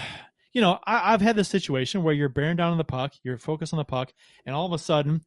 You 0.52 0.62
know, 0.62 0.80
I, 0.84 1.14
I've 1.14 1.22
had 1.22 1.36
this 1.36 1.48
situation 1.48 2.02
where 2.02 2.14
you're 2.14 2.28
bearing 2.28 2.56
down 2.56 2.72
on 2.72 2.80
the 2.80 2.84
puck, 2.84 3.14
you're 3.22 3.38
focused 3.38 3.72
on 3.72 3.78
the 3.78 3.86
puck, 3.86 4.12
and 4.48 4.56
all 4.56 4.66
of 4.66 4.74
a 4.74 4.80
sudden, 4.80 5.22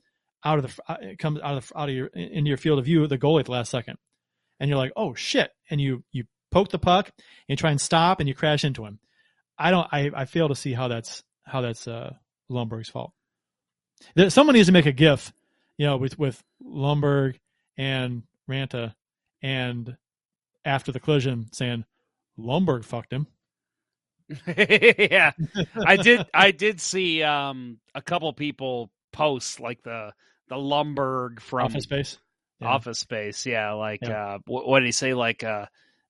out 0.44 0.58
of 0.58 0.64
the 0.64 0.82
uh, 0.92 0.96
it 1.00 1.20
comes 1.20 1.38
out 1.40 1.56
of 1.56 1.68
the, 1.68 1.78
out 1.78 1.88
of 1.88 1.94
your 1.94 2.06
into 2.08 2.48
your 2.48 2.56
field 2.56 2.80
of 2.80 2.86
view 2.86 3.06
the 3.06 3.16
goalie 3.16 3.38
at 3.38 3.46
the 3.46 3.52
last 3.52 3.70
second, 3.70 3.98
and 4.58 4.68
you're 4.68 4.76
like, 4.78 4.90
oh 4.96 5.14
shit, 5.14 5.52
and 5.70 5.80
you 5.80 6.02
you 6.10 6.24
poke 6.50 6.70
the 6.70 6.78
puck 6.80 7.06
and 7.16 7.24
you 7.46 7.56
try 7.56 7.70
and 7.70 7.80
stop 7.80 8.18
and 8.18 8.28
you 8.28 8.34
crash 8.34 8.64
into 8.64 8.84
him. 8.84 8.98
I 9.56 9.70
don't. 9.70 9.86
I, 9.92 10.10
I 10.12 10.24
fail 10.24 10.48
to 10.48 10.56
see 10.56 10.72
how 10.72 10.88
that's 10.88 11.22
how 11.44 11.60
that's 11.60 11.86
uh, 11.86 12.14
Lumberg's 12.48 12.88
fault. 12.88 13.12
There, 14.16 14.28
someone 14.28 14.54
needs 14.54 14.66
to 14.66 14.72
make 14.72 14.86
a 14.86 14.92
GIF, 14.92 15.32
you 15.78 15.86
know, 15.86 15.96
with 15.96 16.18
with 16.18 16.42
Lumberg 16.64 17.36
and 17.76 18.22
Raanta, 18.48 18.94
and 19.42 19.96
after 20.64 20.92
the 20.92 21.00
collision 21.00 21.48
saying 21.52 21.84
Lumberg 22.38 22.84
fucked 22.84 23.12
him. 23.12 23.26
yeah, 24.46 25.32
I 25.86 25.96
did. 25.96 26.26
I 26.32 26.50
did 26.52 26.80
see 26.80 27.22
um, 27.22 27.78
a 27.94 28.02
couple 28.02 28.32
people 28.32 28.90
post 29.12 29.60
like 29.60 29.82
the 29.82 30.12
the 30.48 30.56
Lumberg 30.56 31.40
from 31.40 31.66
Office 31.66 31.84
Space. 31.84 32.18
Yeah. 32.60 32.68
Office 32.68 32.98
Space. 32.98 33.44
Yeah, 33.46 33.72
like 33.72 34.00
Yeah. 34.02 34.34
uh, 34.34 34.38
what, 34.46 34.66
what 34.66 34.80
did 34.80 34.86
he 34.86 34.92
say? 34.92 35.14
Like 35.14 35.42
uh, 35.44 35.66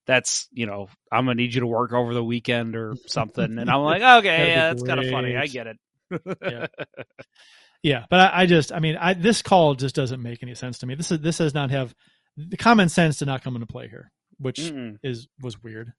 that's 0.06 0.48
you 0.52 0.66
know 0.66 0.88
I'm 1.10 1.24
gonna 1.24 1.36
need 1.36 1.54
you 1.54 1.60
to 1.62 1.66
work 1.66 1.92
over 1.92 2.14
the 2.14 2.22
weekend 2.24 2.76
or 2.76 2.94
something. 3.06 3.58
And 3.58 3.70
I'm 3.70 3.82
like, 3.82 4.02
okay, 4.02 4.48
yeah, 4.48 4.68
that's 4.68 4.82
kind 4.82 5.00
of 5.00 5.10
funny. 5.10 5.36
I 5.36 5.46
get 5.46 5.66
it. 5.66 5.78
Yeah. 6.42 6.66
Yeah, 7.82 8.04
but 8.08 8.20
I, 8.32 8.42
I 8.42 8.46
just, 8.46 8.72
I 8.72 8.78
mean, 8.78 8.96
I 8.96 9.14
this 9.14 9.42
call 9.42 9.74
just 9.74 9.94
doesn't 9.94 10.22
make 10.22 10.42
any 10.42 10.54
sense 10.54 10.78
to 10.78 10.86
me. 10.86 10.94
This 10.94 11.10
is 11.10 11.20
this 11.20 11.38
does 11.38 11.54
not 11.54 11.70
have 11.70 11.94
the 12.36 12.56
common 12.56 12.88
sense 12.88 13.18
did 13.18 13.26
not 13.26 13.42
come 13.42 13.54
into 13.56 13.66
play 13.66 13.88
here, 13.88 14.10
which 14.38 14.58
Mm-mm. 14.60 14.98
is 15.02 15.26
was 15.42 15.62
weird. 15.62 15.92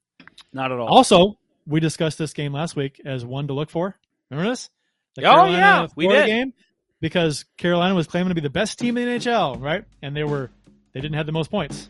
Not 0.54 0.72
at 0.72 0.80
all. 0.80 0.88
Also, 0.88 1.38
we 1.68 1.80
discussed 1.80 2.18
this 2.18 2.34
game 2.34 2.54
last 2.54 2.76
week 2.76 3.02
as 3.06 3.26
one 3.26 3.48
to 3.48 3.54
look 3.54 3.70
for. 3.70 3.98
Remember 4.30 4.50
this? 4.52 4.70
The 5.16 5.26
Oh, 5.26 5.46
yeah, 5.46 5.88
we 5.96 6.06
Florida 6.06 6.26
did. 6.26 6.32
game 6.34 6.54
because 7.02 7.44
Carolina 7.58 7.94
was 7.96 8.08
claiming 8.08 8.30
to 8.30 8.36
be 8.36 8.42
the 8.42 8.50
best 8.50 8.80
team 8.80 8.98
in 8.98 9.08
the 9.08 9.16
NHL, 9.20 9.62
right? 9.62 9.84
And 10.02 10.16
they 10.16 10.24
were 10.24 10.50
they 10.94 11.02
didn't 11.02 11.16
have 11.18 11.26
the 11.26 11.32
most 11.34 11.52
points. 11.52 11.90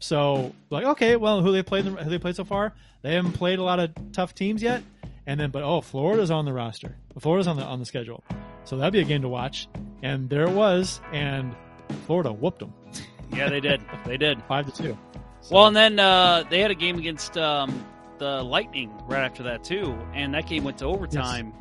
So 0.00 0.52
like, 0.70 0.84
okay, 0.84 1.16
well, 1.16 1.42
who 1.42 1.52
they 1.52 1.62
played 1.62 1.84
who 1.84 2.10
they 2.10 2.18
played 2.18 2.36
so 2.36 2.44
far? 2.44 2.72
They 3.02 3.14
haven't 3.14 3.32
played 3.32 3.58
a 3.58 3.62
lot 3.62 3.80
of 3.80 3.90
tough 4.12 4.34
teams 4.34 4.62
yet. 4.62 4.82
And 5.26 5.38
then, 5.40 5.50
but 5.50 5.62
oh, 5.62 5.80
Florida's 5.80 6.30
on 6.30 6.44
the 6.44 6.52
roster. 6.52 6.96
Florida's 7.18 7.46
on 7.46 7.56
the 7.56 7.64
on 7.64 7.78
the 7.78 7.86
schedule, 7.86 8.24
so 8.64 8.76
that'd 8.76 8.92
be 8.92 9.00
a 9.00 9.04
game 9.04 9.22
to 9.22 9.28
watch. 9.28 9.68
And 10.02 10.28
there 10.28 10.42
it 10.44 10.50
was, 10.52 11.00
and 11.12 11.54
Florida 12.06 12.32
whooped 12.32 12.58
them 12.60 12.72
yeah, 13.32 13.48
they 13.48 13.60
did. 13.60 13.80
They 14.06 14.16
did. 14.16 14.40
five 14.44 14.66
to 14.66 14.82
two. 14.82 14.96
So- 15.40 15.54
Well, 15.54 15.66
and 15.66 15.74
then 15.76 15.98
uh, 15.98 16.44
they 16.50 16.60
had 16.60 16.70
a 16.70 16.74
game 16.74 16.98
against 16.98 17.36
um, 17.38 17.84
the 18.18 18.42
Lightning 18.44 18.92
right 19.06 19.24
after 19.24 19.42
that 19.44 19.64
too, 19.64 19.96
and 20.14 20.32
that 20.34 20.46
game 20.46 20.62
went 20.64 20.78
to 20.78 20.84
overtime. 20.84 21.52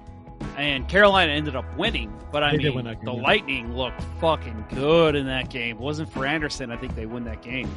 And 0.58 0.88
Carolina 0.90 1.32
ended 1.32 1.56
up 1.56 1.66
winning, 1.78 2.14
but 2.32 2.44
I 2.44 2.52
They 2.52 2.58
mean, 2.70 2.84
game, 2.84 2.98
the 3.04 3.14
yeah. 3.14 3.22
Lightning 3.22 3.76
looked 3.76 4.04
fucking 4.20 4.66
good 4.76 5.16
in 5.16 5.26
that 5.28 5.50
game. 5.50 5.80
wasn't 5.80 6.12
for 6.12 6.26
Andersen, 6.26 6.70
I 6.70 6.76
think 6.78 6.96
they 6.96 7.06
win 7.06 7.24
that 7.24 7.42
game. 7.42 7.74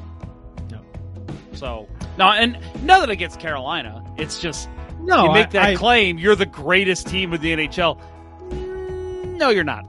No. 0.70 0.80
So 1.52 1.88
no, 2.18 2.26
and 2.30 2.58
nothing 2.82 3.10
against 3.10 3.38
Carolina. 3.40 4.04
It's 4.18 4.40
just 4.40 4.68
no, 5.00 5.26
you 5.26 5.32
make 5.32 5.46
I- 5.46 5.50
that 5.50 5.62
I- 5.70 5.74
claim, 5.76 6.18
you're 6.18 6.34
the 6.36 6.44
greatest 6.44 7.06
team 7.06 7.32
in 7.32 7.40
the 7.40 7.52
NHL. 7.52 7.98
No, 9.36 9.50
you're 9.50 9.64
not. 9.64 9.84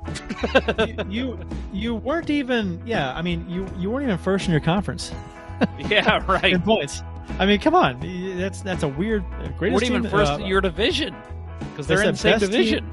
you 1.10 1.40
you 1.74 1.96
weren't 1.96 2.30
even 2.30 2.80
yeah 2.86 3.12
i 3.16 3.22
mean 3.24 3.44
you 3.50 3.66
you 3.80 3.90
weren't 3.90 4.04
even 4.04 4.18
first 4.20 4.46
in 4.46 4.52
your 4.52 4.62
conference 4.62 5.12
yeah, 5.80 6.24
right. 6.32 6.54
in 6.54 6.62
points 6.62 7.02
i 7.40 7.46
mean 7.46 7.60
come 7.60 7.74
on 7.74 8.00
that's 8.38 8.62
that's 8.62 8.84
a 8.84 8.88
weird 8.88 9.24
uh, 9.42 9.48
greatest 9.58 9.82
Weren't 9.82 9.96
even 9.96 10.12
first 10.12 10.34
uh, 10.34 10.36
in 10.36 10.46
your 10.46 10.62
division 10.62 11.16
because 11.72 11.88
they 11.88 11.96
they're 11.96 12.04
in 12.04 12.12
the 12.12 12.18
same 12.18 12.38
division. 12.38 12.88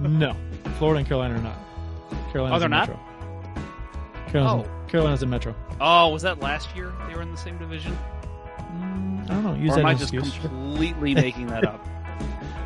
no 0.00 0.36
florida 0.76 0.98
and 0.98 1.08
carolina 1.08 1.34
are 1.36 1.40
not 1.40 1.56
carolina's 2.32 2.56
Oh, 2.56 2.58
they're 2.58 2.66
in 2.66 2.70
not? 2.70 2.88
metro 2.88 3.00
carolina's, 4.28 4.66
Oh. 4.68 4.88
carolina's 4.88 5.22
in 5.22 5.30
metro 5.30 5.54
Oh, 5.80 6.10
was 6.10 6.20
that 6.22 6.40
last 6.40 6.76
year 6.76 6.92
they 7.08 7.14
were 7.14 7.22
in 7.22 7.30
the 7.32 7.38
same 7.38 7.56
division? 7.56 7.96
Mm, 8.74 9.24
i 9.24 9.26
don't 9.34 9.42
know 9.44 9.54
use 9.54 9.72
or 9.72 9.76
that 9.76 9.80
am 9.80 9.86
I 9.86 9.94
just 9.94 10.12
excuse 10.12 10.38
completely 10.38 11.14
making 11.14 11.46
that 11.46 11.64
up? 11.66 11.82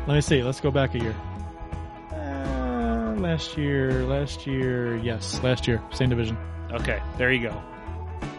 let 0.07 0.15
me 0.15 0.21
see 0.21 0.43
let's 0.43 0.59
go 0.59 0.71
back 0.71 0.93
a 0.95 0.99
year 0.99 1.15
last 3.21 3.57
year 3.57 4.03
last 4.03 4.47
year 4.47 4.97
yes 4.97 5.41
last 5.43 5.67
year 5.67 5.81
same 5.91 6.09
division 6.09 6.37
Okay, 6.71 7.01
there 7.17 7.31
you 7.31 7.41
go. 7.41 7.61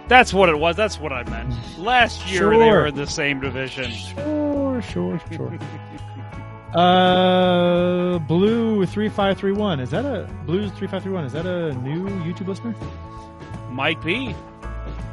That's 0.06 0.32
what 0.32 0.48
it 0.48 0.59
was. 0.59 0.76
That's 0.76 0.98
what 0.98 1.12
I 1.12 1.22
meant. 1.24 1.55
Last 1.78 2.30
year 2.30 2.50
they 2.50 2.70
were 2.70 2.86
in 2.86 2.94
the 2.94 3.06
same 3.06 3.40
division. 3.40 3.90
Sure, 3.90 4.82
sure, 4.82 5.20
sure. 5.32 5.59
uh, 6.74 8.18
Blue 8.20 8.84
three 8.86 9.09
five 9.09 9.38
three 9.38 9.52
one. 9.52 9.80
Is 9.80 9.90
that 9.90 10.05
a 10.05 10.30
Blues 10.44 10.70
three 10.72 10.88
five 10.88 11.02
three 11.02 11.12
one? 11.12 11.24
Is 11.24 11.32
that 11.32 11.46
a 11.46 11.72
new 11.74 12.06
YouTube 12.06 12.48
listener? 12.48 12.74
Might 13.70 14.02
be. 14.02 14.34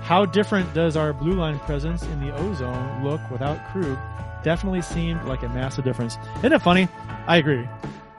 How 0.01 0.25
different 0.25 0.73
does 0.73 0.95
our 0.95 1.13
blue 1.13 1.33
line 1.33 1.57
presence 1.59 2.03
in 2.03 2.19
the 2.19 2.35
ozone 2.35 3.03
look 3.03 3.21
without 3.31 3.65
Krug? 3.71 3.97
Definitely 4.43 4.83
seemed 4.83 5.23
like 5.23 5.41
a 5.41 5.49
massive 5.49 5.83
difference. 5.83 6.17
Isn't 6.37 6.53
it 6.53 6.61
funny? 6.61 6.87
I 7.27 7.37
agree. 7.37 7.67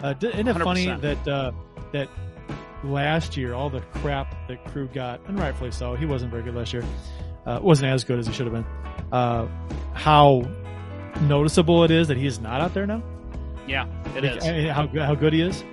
Uh, 0.03 0.15
isn't 0.21 0.49
it 0.49 0.55
funny 0.59 0.87
100%. 0.87 1.01
that 1.01 1.29
uh, 1.29 1.53
that 1.93 2.09
last 2.85 3.37
year 3.37 3.55
all 3.55 3.71
the 3.71 3.81
crap 3.81 4.35
that 4.49 4.65
Krug 4.67 4.93
got, 4.93 5.21
and 5.29 5.39
rightfully 5.39 5.71
so, 5.71 5.95
he 5.95 6.07
wasn't 6.07 6.31
very 6.31 6.43
good 6.43 6.55
last 6.55 6.73
year. 6.73 6.85
Uh, 7.47 7.61
wasn't 7.63 7.91
as 7.93 8.05
good 8.05 8.19
as 8.19 8.27
he 8.27 8.33
should 8.33 8.47
have 8.47 8.55
been. 8.55 8.67
Uh, 9.13 9.47
how 9.95 10.47
noticeable 11.23 11.85
it 11.85 11.91
is 11.91 12.09
that 12.09 12.17
he 12.17 12.27
is 12.27 12.41
not 12.41 12.61
out 12.61 12.75
there 12.75 12.87
now. 12.87 13.03
Yeah, 13.67 13.87
it 14.15 14.23
Like, 14.25 14.37
is. 14.45 14.71
how 14.71 14.87
how 14.89 15.15
good 15.15 15.33
he 15.33 15.41
is. 15.41 15.65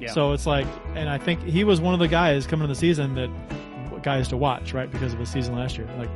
Yeah. 0.00 0.10
So 0.12 0.32
it's 0.32 0.44
like, 0.46 0.66
and 0.94 1.08
I 1.08 1.18
think 1.18 1.42
he 1.42 1.64
was 1.64 1.80
one 1.80 1.94
of 1.94 2.00
the 2.00 2.08
guys 2.08 2.46
coming 2.46 2.64
into 2.64 2.74
the 2.74 2.80
season 2.80 3.14
that 3.14 3.30
guys 4.02 4.28
to 4.28 4.36
watch, 4.36 4.74
right? 4.74 4.90
Because 4.90 5.14
of 5.14 5.18
his 5.18 5.30
season 5.30 5.54
last 5.56 5.78
year. 5.78 5.88
Like, 5.96 6.10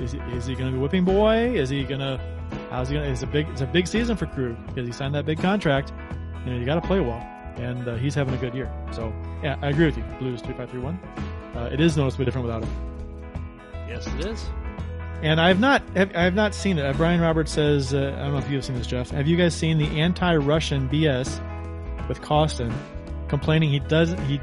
is 0.00 0.12
he, 0.12 0.18
is 0.18 0.46
he 0.46 0.54
going 0.54 0.70
to 0.70 0.72
be 0.76 0.78
whipping 0.80 1.04
boy? 1.04 1.56
Is 1.58 1.68
he 1.68 1.82
going 1.82 2.00
to? 2.00 2.20
How's 2.70 2.88
he 2.88 2.94
going? 2.94 3.06
to 3.06 3.12
It's 3.12 3.22
a 3.22 3.26
big, 3.26 3.48
it's 3.48 3.62
a 3.62 3.66
big 3.66 3.86
season 3.86 4.16
for 4.16 4.26
Krug 4.26 4.56
because 4.68 4.86
he 4.86 4.92
signed 4.92 5.14
that 5.14 5.26
big 5.26 5.40
contract. 5.40 5.92
You 6.46 6.52
know, 6.52 6.58
you 6.58 6.64
got 6.64 6.76
to 6.76 6.86
play 6.86 7.00
well, 7.00 7.18
and 7.56 7.86
uh, 7.88 7.96
he's 7.96 8.14
having 8.14 8.32
a 8.32 8.36
good 8.36 8.54
year. 8.54 8.70
So 8.92 9.12
yeah, 9.42 9.56
I 9.60 9.70
agree 9.70 9.86
with 9.86 9.96
you. 9.98 10.04
Blues 10.20 10.40
three 10.40 10.54
five 10.54 10.70
three 10.70 10.80
one. 10.80 10.98
Uh, 11.54 11.68
it 11.72 11.80
is 11.80 11.96
noticeably 11.96 12.24
different 12.24 12.46
without 12.46 12.62
him. 12.62 12.70
yes, 13.88 14.06
it 14.06 14.26
is. 14.26 14.46
And 15.22 15.40
I 15.40 15.48
have 15.48 15.58
not, 15.58 15.82
have, 15.96 16.14
I 16.14 16.22
have 16.22 16.34
not 16.34 16.54
seen 16.54 16.78
it. 16.78 16.84
Uh, 16.84 16.92
Brian 16.92 17.20
Roberts 17.20 17.50
says, 17.50 17.94
uh, 17.94 18.14
I 18.16 18.24
don't 18.24 18.32
know 18.32 18.38
if 18.38 18.48
you 18.50 18.56
have 18.56 18.64
seen 18.66 18.76
this, 18.76 18.86
Jeff. 18.86 19.10
Have 19.10 19.26
you 19.26 19.36
guys 19.38 19.54
seen 19.54 19.78
the 19.78 19.86
anti-Russian 19.98 20.88
BS 20.90 21.40
with 22.06 22.20
Kostin 22.20 22.72
complaining 23.28 23.70
he 23.70 23.80
doesn't 23.80 24.22
he 24.26 24.40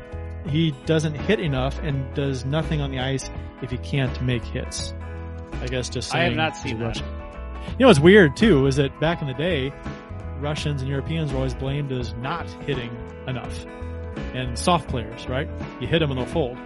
he 0.47 0.71
doesn't 0.85 1.13
hit 1.13 1.39
enough 1.39 1.79
and 1.83 2.13
does 2.15 2.43
nothing 2.43 2.81
on 2.81 2.91
the 2.91 2.99
ice 2.99 3.29
if 3.61 3.71
he 3.71 3.77
can't 3.77 4.21
make 4.21 4.43
hits? 4.43 4.93
I 5.61 5.67
guess 5.67 5.87
just 5.87 6.13
I 6.13 6.23
have 6.23 6.33
not 6.33 6.57
seen 6.57 6.79
that. 6.79 6.85
Russian. 6.85 7.05
You 7.05 7.79
know 7.79 7.87
what's 7.87 7.99
weird 7.99 8.35
too 8.35 8.65
is 8.65 8.75
that 8.75 8.99
back 8.99 9.21
in 9.21 9.27
the 9.27 9.33
day, 9.33 9.71
Russians 10.43 10.81
and 10.81 10.89
Europeans 10.89 11.31
were 11.31 11.37
always 11.37 11.55
blamed 11.55 11.91
as 11.91 12.13
not 12.15 12.47
hitting 12.67 12.95
enough, 13.27 13.65
and 14.35 14.57
soft 14.59 14.87
players, 14.89 15.27
right? 15.27 15.47
You 15.79 15.87
hit 15.87 15.99
them 15.99 16.11
and 16.11 16.19
they'll 16.19 16.27
fold. 16.27 16.57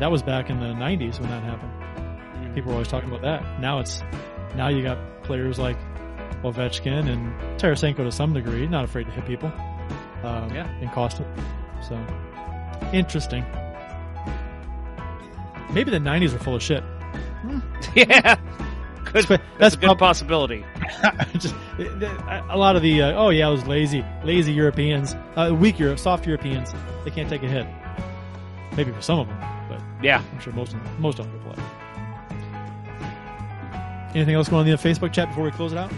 That 0.00 0.10
was 0.10 0.22
back 0.22 0.48
in 0.48 0.60
the 0.60 0.66
'90s 0.66 1.20
when 1.20 1.28
that 1.30 1.42
happened 1.42 1.72
people 2.54 2.70
were 2.70 2.76
always 2.76 2.88
talking 2.88 3.08
about 3.08 3.22
that. 3.22 3.60
Now 3.60 3.78
it's 3.78 4.02
now 4.56 4.68
you 4.68 4.82
got 4.82 4.98
players 5.22 5.58
like 5.60 5.76
Ovechkin 6.42 7.08
and 7.08 7.32
Tarasenko 7.60 7.98
to 7.98 8.10
some 8.10 8.32
degree, 8.32 8.66
not 8.66 8.84
afraid 8.84 9.04
to 9.06 9.12
hit 9.12 9.26
people. 9.26 9.48
Um, 10.24 10.50
Yeah. 10.52 10.66
and 10.80 10.90
Kostin. 10.90 11.26
So 11.86 11.94
interesting. 12.92 13.44
Maybe 15.72 15.90
the 15.90 15.98
'90s 15.98 16.32
were 16.32 16.38
full 16.38 16.54
of 16.56 16.62
shit. 16.62 16.82
yeah. 17.94 18.36
That's 19.12 19.26
That's 19.58 19.74
a 19.74 19.78
prob- 19.78 19.98
possibility. 19.98 20.64
Just 21.38 21.54
a 21.78 22.56
lot 22.56 22.76
of 22.76 22.82
the 22.82 23.02
uh, 23.02 23.12
oh 23.14 23.30
yeah, 23.30 23.46
those 23.48 23.64
lazy, 23.66 24.04
lazy 24.24 24.52
Europeans, 24.52 25.14
uh, 25.36 25.54
weak 25.58 25.78
Europe, 25.78 25.98
soft 25.98 26.26
Europeans, 26.26 26.74
they 27.04 27.10
can't 27.10 27.28
take 27.28 27.42
a 27.42 27.48
hit. 27.48 27.66
Maybe 28.76 28.92
for 28.92 29.02
some 29.02 29.18
of 29.20 29.28
them, 29.28 29.38
but 29.68 29.80
Yeah. 30.02 30.22
I'm 30.32 30.40
sure 30.40 30.52
most 30.52 30.74
of 30.74 30.82
them, 30.84 31.00
most 31.00 31.18
of 31.18 31.26
them 31.26 31.40
play. 31.40 31.64
Anything 34.14 34.34
else 34.34 34.48
going 34.48 34.60
on 34.62 34.68
in 34.68 34.76
the 34.76 34.82
Facebook 34.88 35.12
chat 35.12 35.28
before 35.28 35.44
we 35.44 35.50
close 35.50 35.72
it 35.72 35.78
out? 35.78 35.92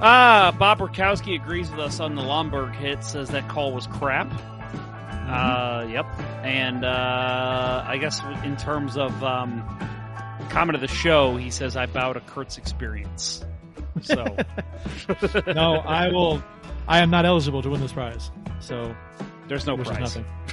Ah, 0.00 0.54
Bob 0.58 0.78
Rakowski 0.80 1.34
agrees 1.40 1.70
with 1.70 1.78
us 1.80 2.00
on 2.00 2.14
the 2.16 2.22
Lomberg 2.22 2.74
hit. 2.74 3.02
Says 3.04 3.28
that 3.30 3.48
call 3.48 3.72
was 3.72 3.86
crap. 3.86 4.30
Uh, 5.28 5.86
yep. 5.88 6.04
And 6.42 6.84
uh, 6.84 7.84
I 7.86 7.96
guess 7.98 8.20
in 8.44 8.56
terms 8.56 8.96
of 8.96 9.22
um, 9.22 9.62
comment 10.54 10.74
of 10.76 10.80
the 10.80 10.88
show, 10.88 11.36
he 11.36 11.50
says 11.50 11.76
I 11.76 11.86
bow 11.86 12.12
to 12.12 12.20
Kurt's 12.20 12.56
experience. 12.58 13.44
So 14.02 14.24
No, 15.54 15.76
I 15.84 16.08
will. 16.08 16.42
I 16.86 16.98
am 17.00 17.10
not 17.10 17.24
eligible 17.26 17.62
to 17.62 17.70
win 17.70 17.80
this 17.80 17.92
prize, 17.92 18.30
so 18.60 18.94
there's 19.48 19.66
no 19.66 19.76
prize. 19.76 19.98
nothing. 20.00 20.24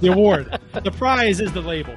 the 0.00 0.10
award, 0.12 0.58
the 0.84 0.90
prize 0.92 1.40
is 1.40 1.52
the 1.52 1.60
label. 1.62 1.94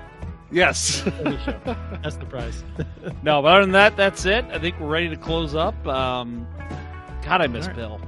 Yes. 0.52 1.06
of 1.06 1.18
the 1.24 1.40
show. 1.46 1.76
That's 2.04 2.18
the 2.18 2.26
prize. 2.26 2.64
no, 3.24 3.42
but 3.42 3.48
other 3.54 3.62
than 3.62 3.72
that, 3.72 3.96
that's 3.96 4.26
it. 4.26 4.44
I 4.52 4.60
think 4.60 4.78
we're 4.80 4.88
ready 4.88 5.08
to 5.10 5.16
close 5.16 5.56
up. 5.56 5.76
Um, 5.88 6.46
God, 7.24 7.42
I 7.42 7.48
miss 7.48 7.68
right. 7.68 7.76
Bill. 7.76 8.02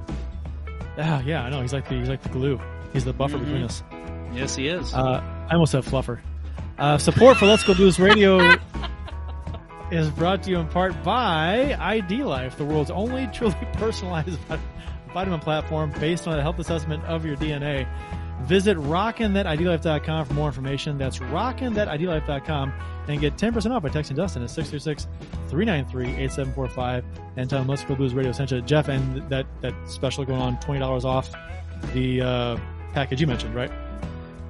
Ah, 0.98 1.22
yeah, 1.24 1.42
I 1.44 1.50
know. 1.50 1.62
He's 1.62 1.72
like 1.72 1.88
the 1.88 1.94
he's 1.94 2.08
like 2.08 2.22
the 2.22 2.28
glue. 2.28 2.60
He's 2.92 3.04
the 3.04 3.12
buffer 3.12 3.36
Mhm. 3.38 3.44
between 3.44 3.62
us. 3.62 3.82
Yes, 4.34 4.56
he 4.56 4.68
is. 4.68 4.92
Uh, 4.92 5.22
I 5.48 5.52
almost 5.54 5.72
said 5.72 5.84
fluffer. 5.84 6.18
Uh, 6.78 6.98
support 6.98 7.36
for 7.36 7.46
Let's 7.46 7.62
Go 7.62 7.74
Blues 7.74 8.00
Radio. 8.00 8.58
is 9.90 10.10
brought 10.10 10.42
to 10.42 10.50
you 10.50 10.58
in 10.58 10.66
part 10.68 11.00
by 11.04 11.76
ID 11.78 12.24
Life, 12.24 12.56
the 12.56 12.64
world's 12.64 12.90
only 12.90 13.26
truly 13.32 13.54
personalized 13.74 14.38
vitamin 15.12 15.40
platform 15.40 15.92
based 16.00 16.26
on 16.26 16.38
a 16.38 16.42
health 16.42 16.58
assessment 16.58 17.04
of 17.04 17.24
your 17.24 17.36
DNA. 17.36 17.86
Visit 18.42 18.76
rockinthatidlife.com 18.76 20.26
for 20.26 20.34
more 20.34 20.48
information. 20.48 20.98
That's 20.98 21.18
rockinthatidlife.com 21.18 22.72
and 23.06 23.20
get 23.20 23.36
10% 23.36 23.70
off 23.70 23.82
by 23.82 23.90
texting 23.90 24.16
Dustin 24.16 24.42
at 24.42 24.48
636-393-8745 25.50 27.04
and 27.36 27.48
tell 27.48 27.62
him 27.62 27.68
Let's 27.68 27.84
Go 27.84 27.94
Blues 27.94 28.12
Radio 28.12 28.32
sent 28.32 28.50
you. 28.50 28.60
Jeff, 28.62 28.88
and 28.88 29.22
that, 29.30 29.46
that 29.60 29.72
special 29.88 30.24
going 30.24 30.42
on, 30.42 30.56
$20 30.58 31.04
off 31.04 31.30
the 31.92 32.20
uh, 32.20 32.56
package 32.92 33.20
you 33.20 33.28
mentioned, 33.28 33.54
right? 33.54 33.70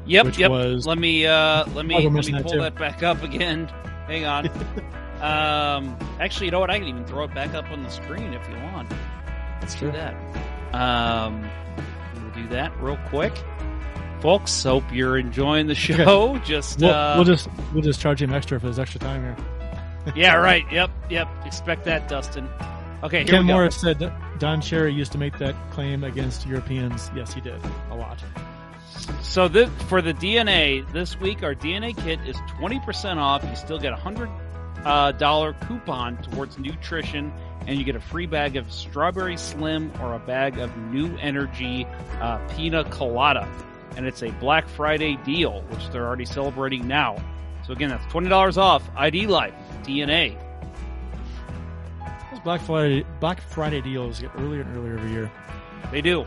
Yep, 0.06 0.38
yep. 0.38 0.50
was- 0.50 0.86
let 0.86 0.98
me 0.98 1.26
uh, 1.26 1.64
let 1.74 1.86
me 1.86 2.08
let 2.08 2.26
me 2.26 2.32
that 2.32 2.42
pull 2.42 2.52
too. 2.52 2.60
that 2.60 2.74
back 2.76 3.02
up 3.02 3.22
again. 3.22 3.66
Hang 4.06 4.24
on. 4.26 4.48
um, 5.20 5.96
actually, 6.20 6.46
you 6.46 6.52
know 6.52 6.60
what? 6.60 6.70
I 6.70 6.78
can 6.78 6.88
even 6.88 7.04
throw 7.06 7.24
it 7.24 7.34
back 7.34 7.54
up 7.54 7.70
on 7.70 7.82
the 7.82 7.90
screen 7.90 8.34
if 8.34 8.48
you 8.48 8.56
want. 8.56 8.90
That's 9.60 9.74
do 9.76 9.90
that. 9.92 10.14
Um, 10.74 11.48
we'll 12.14 12.32
do 12.32 12.48
that 12.48 12.72
real 12.80 12.98
quick, 13.08 13.32
folks. 14.20 14.62
Hope 14.62 14.84
you're 14.92 15.16
enjoying 15.16 15.66
the 15.68 15.74
show. 15.74 16.38
Just 16.44 16.80
We'll, 16.80 16.90
uh, 16.90 17.14
we'll 17.16 17.24
just 17.24 17.48
we'll 17.72 17.82
just 17.82 18.00
charge 18.00 18.20
him 18.20 18.32
extra 18.32 18.60
for 18.60 18.66
his 18.66 18.78
extra 18.78 19.00
time 19.00 19.22
here. 19.22 19.36
yeah, 20.16 20.34
right. 20.34 20.70
Yep, 20.70 20.90
yep. 21.08 21.28
Expect 21.46 21.84
that, 21.84 22.08
Dustin. 22.08 22.48
Okay, 23.02 23.24
Ken. 23.24 23.44
Morris 23.44 23.80
said 23.80 23.98
that 24.00 24.12
Don 24.38 24.60
Cherry 24.60 24.92
used 24.92 25.12
to 25.12 25.18
make 25.18 25.38
that 25.38 25.54
claim 25.70 26.04
against 26.04 26.46
Europeans. 26.46 27.10
Yes, 27.14 27.32
he 27.32 27.40
did 27.40 27.60
a 27.90 27.94
lot. 27.94 28.22
So 29.22 29.48
this, 29.48 29.68
for 29.88 30.00
the 30.00 30.14
DNA 30.14 30.90
this 30.92 31.18
week, 31.18 31.42
our 31.42 31.54
DNA 31.54 31.96
kit 31.96 32.20
is 32.26 32.36
twenty 32.58 32.80
percent 32.80 33.18
off. 33.18 33.44
You 33.44 33.56
still 33.56 33.78
get 33.78 33.92
a 33.92 33.96
hundred 33.96 34.30
dollar 35.18 35.54
coupon 35.66 36.18
towards 36.18 36.58
nutrition, 36.58 37.32
and 37.66 37.78
you 37.78 37.84
get 37.84 37.96
a 37.96 38.00
free 38.00 38.26
bag 38.26 38.56
of 38.56 38.70
strawberry 38.72 39.36
slim 39.36 39.90
or 40.00 40.14
a 40.14 40.18
bag 40.18 40.58
of 40.58 40.76
New 40.76 41.16
Energy 41.16 41.86
uh, 42.20 42.38
Pina 42.54 42.84
Colada. 42.84 43.48
And 43.96 44.06
it's 44.06 44.22
a 44.22 44.30
Black 44.32 44.68
Friday 44.68 45.16
deal, 45.24 45.62
which 45.68 45.88
they're 45.90 46.06
already 46.06 46.24
celebrating 46.24 46.86
now. 46.86 47.16
So 47.66 47.72
again, 47.72 47.88
that's 47.90 48.06
twenty 48.12 48.28
dollars 48.28 48.58
off. 48.58 48.88
ID 48.96 49.26
Life 49.26 49.54
DNA. 49.82 50.38
Those 52.30 52.40
Black 52.40 52.60
Friday 52.60 53.04
Black 53.20 53.40
Friday 53.40 53.80
deals 53.80 54.20
get 54.20 54.30
earlier 54.36 54.62
and 54.62 54.76
earlier 54.76 54.98
every 54.98 55.10
year. 55.10 55.32
They 55.90 56.02
do. 56.02 56.26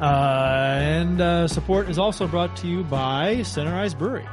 Uh, 0.00 0.78
and 0.80 1.20
uh, 1.20 1.46
support 1.46 1.88
is 1.88 1.98
also 1.98 2.26
brought 2.26 2.56
to 2.56 2.66
you 2.66 2.82
by 2.84 3.42
Center 3.42 3.74
Ice 3.74 3.94
Brewery. 3.94 4.26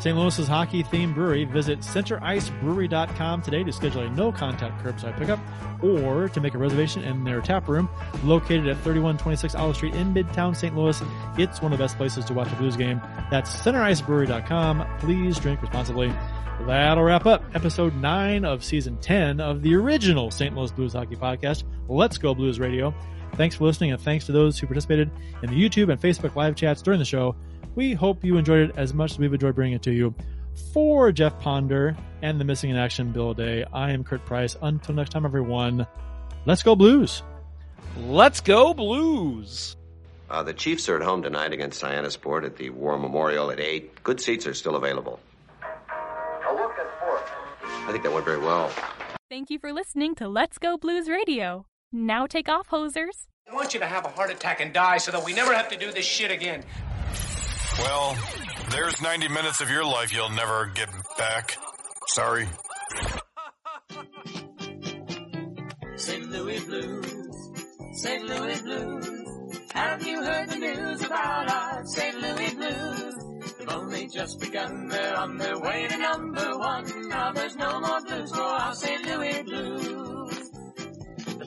St. 0.00 0.16
Louis's 0.16 0.48
hockey 0.48 0.82
themed 0.82 1.14
brewery. 1.14 1.44
Visit 1.44 1.80
centericebrewery.com 1.80 3.42
today 3.42 3.62
to 3.62 3.72
schedule 3.72 4.00
a 4.02 4.10
no 4.10 4.32
contact 4.32 4.82
curbside 4.82 5.18
pickup 5.18 5.38
or 5.82 6.28
to 6.30 6.40
make 6.40 6.54
a 6.54 6.58
reservation 6.58 7.02
in 7.04 7.22
their 7.22 7.42
tap 7.42 7.68
room 7.68 7.88
located 8.24 8.66
at 8.68 8.76
3126 8.78 9.54
Olive 9.54 9.76
Street 9.76 9.94
in 9.94 10.14
Midtown 10.14 10.56
St. 10.56 10.74
Louis. 10.74 11.02
It's 11.36 11.60
one 11.60 11.72
of 11.72 11.78
the 11.78 11.84
best 11.84 11.98
places 11.98 12.24
to 12.26 12.34
watch 12.34 12.50
a 12.50 12.56
blues 12.56 12.76
game. 12.76 13.00
That's 13.30 13.54
centericebrewery.com. 13.54 14.98
Please 15.00 15.38
drink 15.38 15.60
responsibly. 15.60 16.12
That'll 16.66 17.04
wrap 17.04 17.26
up 17.26 17.42
episode 17.54 17.94
9 17.94 18.44
of 18.44 18.64
season 18.64 18.98
10 18.98 19.40
of 19.40 19.62
the 19.62 19.74
original 19.74 20.30
St. 20.30 20.54
Louis 20.54 20.70
Blues 20.70 20.92
Hockey 20.94 21.16
Podcast. 21.16 21.64
Let's 21.88 22.16
Go 22.16 22.34
Blues 22.34 22.58
Radio. 22.60 22.94
Thanks 23.40 23.56
for 23.56 23.64
listening 23.64 23.90
and 23.90 23.98
thanks 23.98 24.26
to 24.26 24.32
those 24.32 24.58
who 24.58 24.66
participated 24.66 25.10
in 25.42 25.48
the 25.48 25.56
YouTube 25.56 25.90
and 25.90 25.98
Facebook 25.98 26.36
live 26.36 26.56
chats 26.56 26.82
during 26.82 26.98
the 26.98 27.06
show. 27.06 27.34
We 27.74 27.94
hope 27.94 28.22
you 28.22 28.36
enjoyed 28.36 28.68
it 28.68 28.76
as 28.76 28.92
much 28.92 29.12
as 29.12 29.18
we've 29.18 29.32
enjoyed 29.32 29.54
bringing 29.54 29.76
it 29.76 29.82
to 29.84 29.92
you. 29.92 30.14
For 30.74 31.10
Jeff 31.10 31.40
Ponder 31.40 31.96
and 32.20 32.38
the 32.38 32.44
Missing 32.44 32.68
in 32.68 32.76
Action 32.76 33.12
Bill 33.12 33.32
Day, 33.32 33.64
I 33.72 33.92
am 33.92 34.04
Kurt 34.04 34.26
Price. 34.26 34.58
Until 34.60 34.94
next 34.94 35.12
time, 35.12 35.24
everyone, 35.24 35.86
let's 36.44 36.62
go 36.62 36.76
Blues. 36.76 37.22
Let's 37.96 38.42
go 38.42 38.74
Blues. 38.74 39.74
Uh, 40.28 40.42
the 40.42 40.52
Chiefs 40.52 40.90
are 40.90 40.96
at 40.96 41.02
home 41.02 41.22
tonight 41.22 41.54
against 41.54 41.82
Sport 42.10 42.44
at 42.44 42.56
the 42.56 42.68
War 42.68 42.98
Memorial 42.98 43.50
at 43.50 43.58
8. 43.58 44.04
Good 44.04 44.20
seats 44.20 44.46
are 44.46 44.52
still 44.52 44.76
available. 44.76 45.18
A 46.46 46.52
look 46.52 46.72
at 46.72 47.00
fourth. 47.00 47.30
I 47.62 47.88
think 47.90 48.02
that 48.02 48.12
went 48.12 48.26
very 48.26 48.40
well. 48.40 48.70
Thank 49.30 49.48
you 49.48 49.58
for 49.58 49.72
listening 49.72 50.14
to 50.16 50.28
Let's 50.28 50.58
Go 50.58 50.76
Blues 50.76 51.08
Radio. 51.08 51.64
Now 51.90 52.26
take 52.26 52.50
off, 52.50 52.68
hosers. 52.68 53.29
I 53.50 53.54
want 53.54 53.74
you 53.74 53.80
to 53.80 53.86
have 53.86 54.04
a 54.04 54.08
heart 54.08 54.30
attack 54.30 54.60
and 54.60 54.72
die 54.72 54.98
so 54.98 55.10
that 55.10 55.24
we 55.24 55.32
never 55.32 55.52
have 55.52 55.68
to 55.70 55.76
do 55.76 55.90
this 55.90 56.06
shit 56.06 56.30
again. 56.30 56.62
Well, 57.78 58.16
there's 58.70 59.00
90 59.02 59.26
minutes 59.28 59.60
of 59.60 59.68
your 59.70 59.84
life 59.84 60.12
you'll 60.12 60.30
never 60.30 60.70
get 60.74 60.88
back. 61.18 61.58
Sorry. 62.06 62.46
St. 65.96 66.30
Louis 66.30 66.60
Blues, 66.60 67.36
St. 67.94 68.24
Louis 68.24 68.62
Blues. 68.62 69.60
Have 69.72 70.06
you 70.06 70.22
heard 70.22 70.48
the 70.48 70.56
news 70.56 71.02
about 71.02 71.50
our 71.50 71.84
St. 71.86 72.20
Louis 72.20 72.54
Blues? 72.54 73.14
They've 73.58 73.68
only 73.68 74.08
just 74.08 74.40
begun, 74.40 74.86
they're 74.88 75.16
on 75.16 75.36
their 75.38 75.58
way 75.58 75.88
to 75.88 75.98
number 75.98 76.56
one. 76.58 77.08
Now 77.08 77.32
there's 77.32 77.56
no 77.56 77.80
more 77.80 78.00
blues 78.02 78.30
for 78.30 78.42
our 78.42 78.74
St. 78.74 79.04
Louis 79.06 79.42
Blues. 79.42 80.39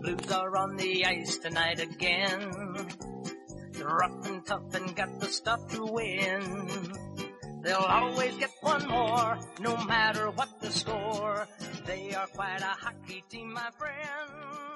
Blues 0.03 0.31
are 0.33 0.57
on 0.57 0.75
the 0.75 1.05
ice 1.05 1.37
tonight 1.37 1.79
again. 1.79 2.51
They're 3.71 3.87
rough 3.87 4.27
and 4.27 4.45
tough 4.45 4.75
and 4.75 4.93
got 4.93 5.17
the 5.21 5.27
stuff 5.27 5.65
to 5.69 5.85
win. 5.85 6.91
They'll 7.61 7.77
always 7.77 8.35
get 8.35 8.49
one 8.59 8.85
more, 8.89 9.39
no 9.61 9.77
matter 9.85 10.29
what 10.29 10.59
the 10.59 10.71
score. 10.71 11.47
They 11.85 12.13
are 12.13 12.27
quite 12.27 12.59
a 12.59 12.75
hockey 12.83 13.23
team, 13.29 13.53
my 13.53 13.69
friend. 13.77 14.72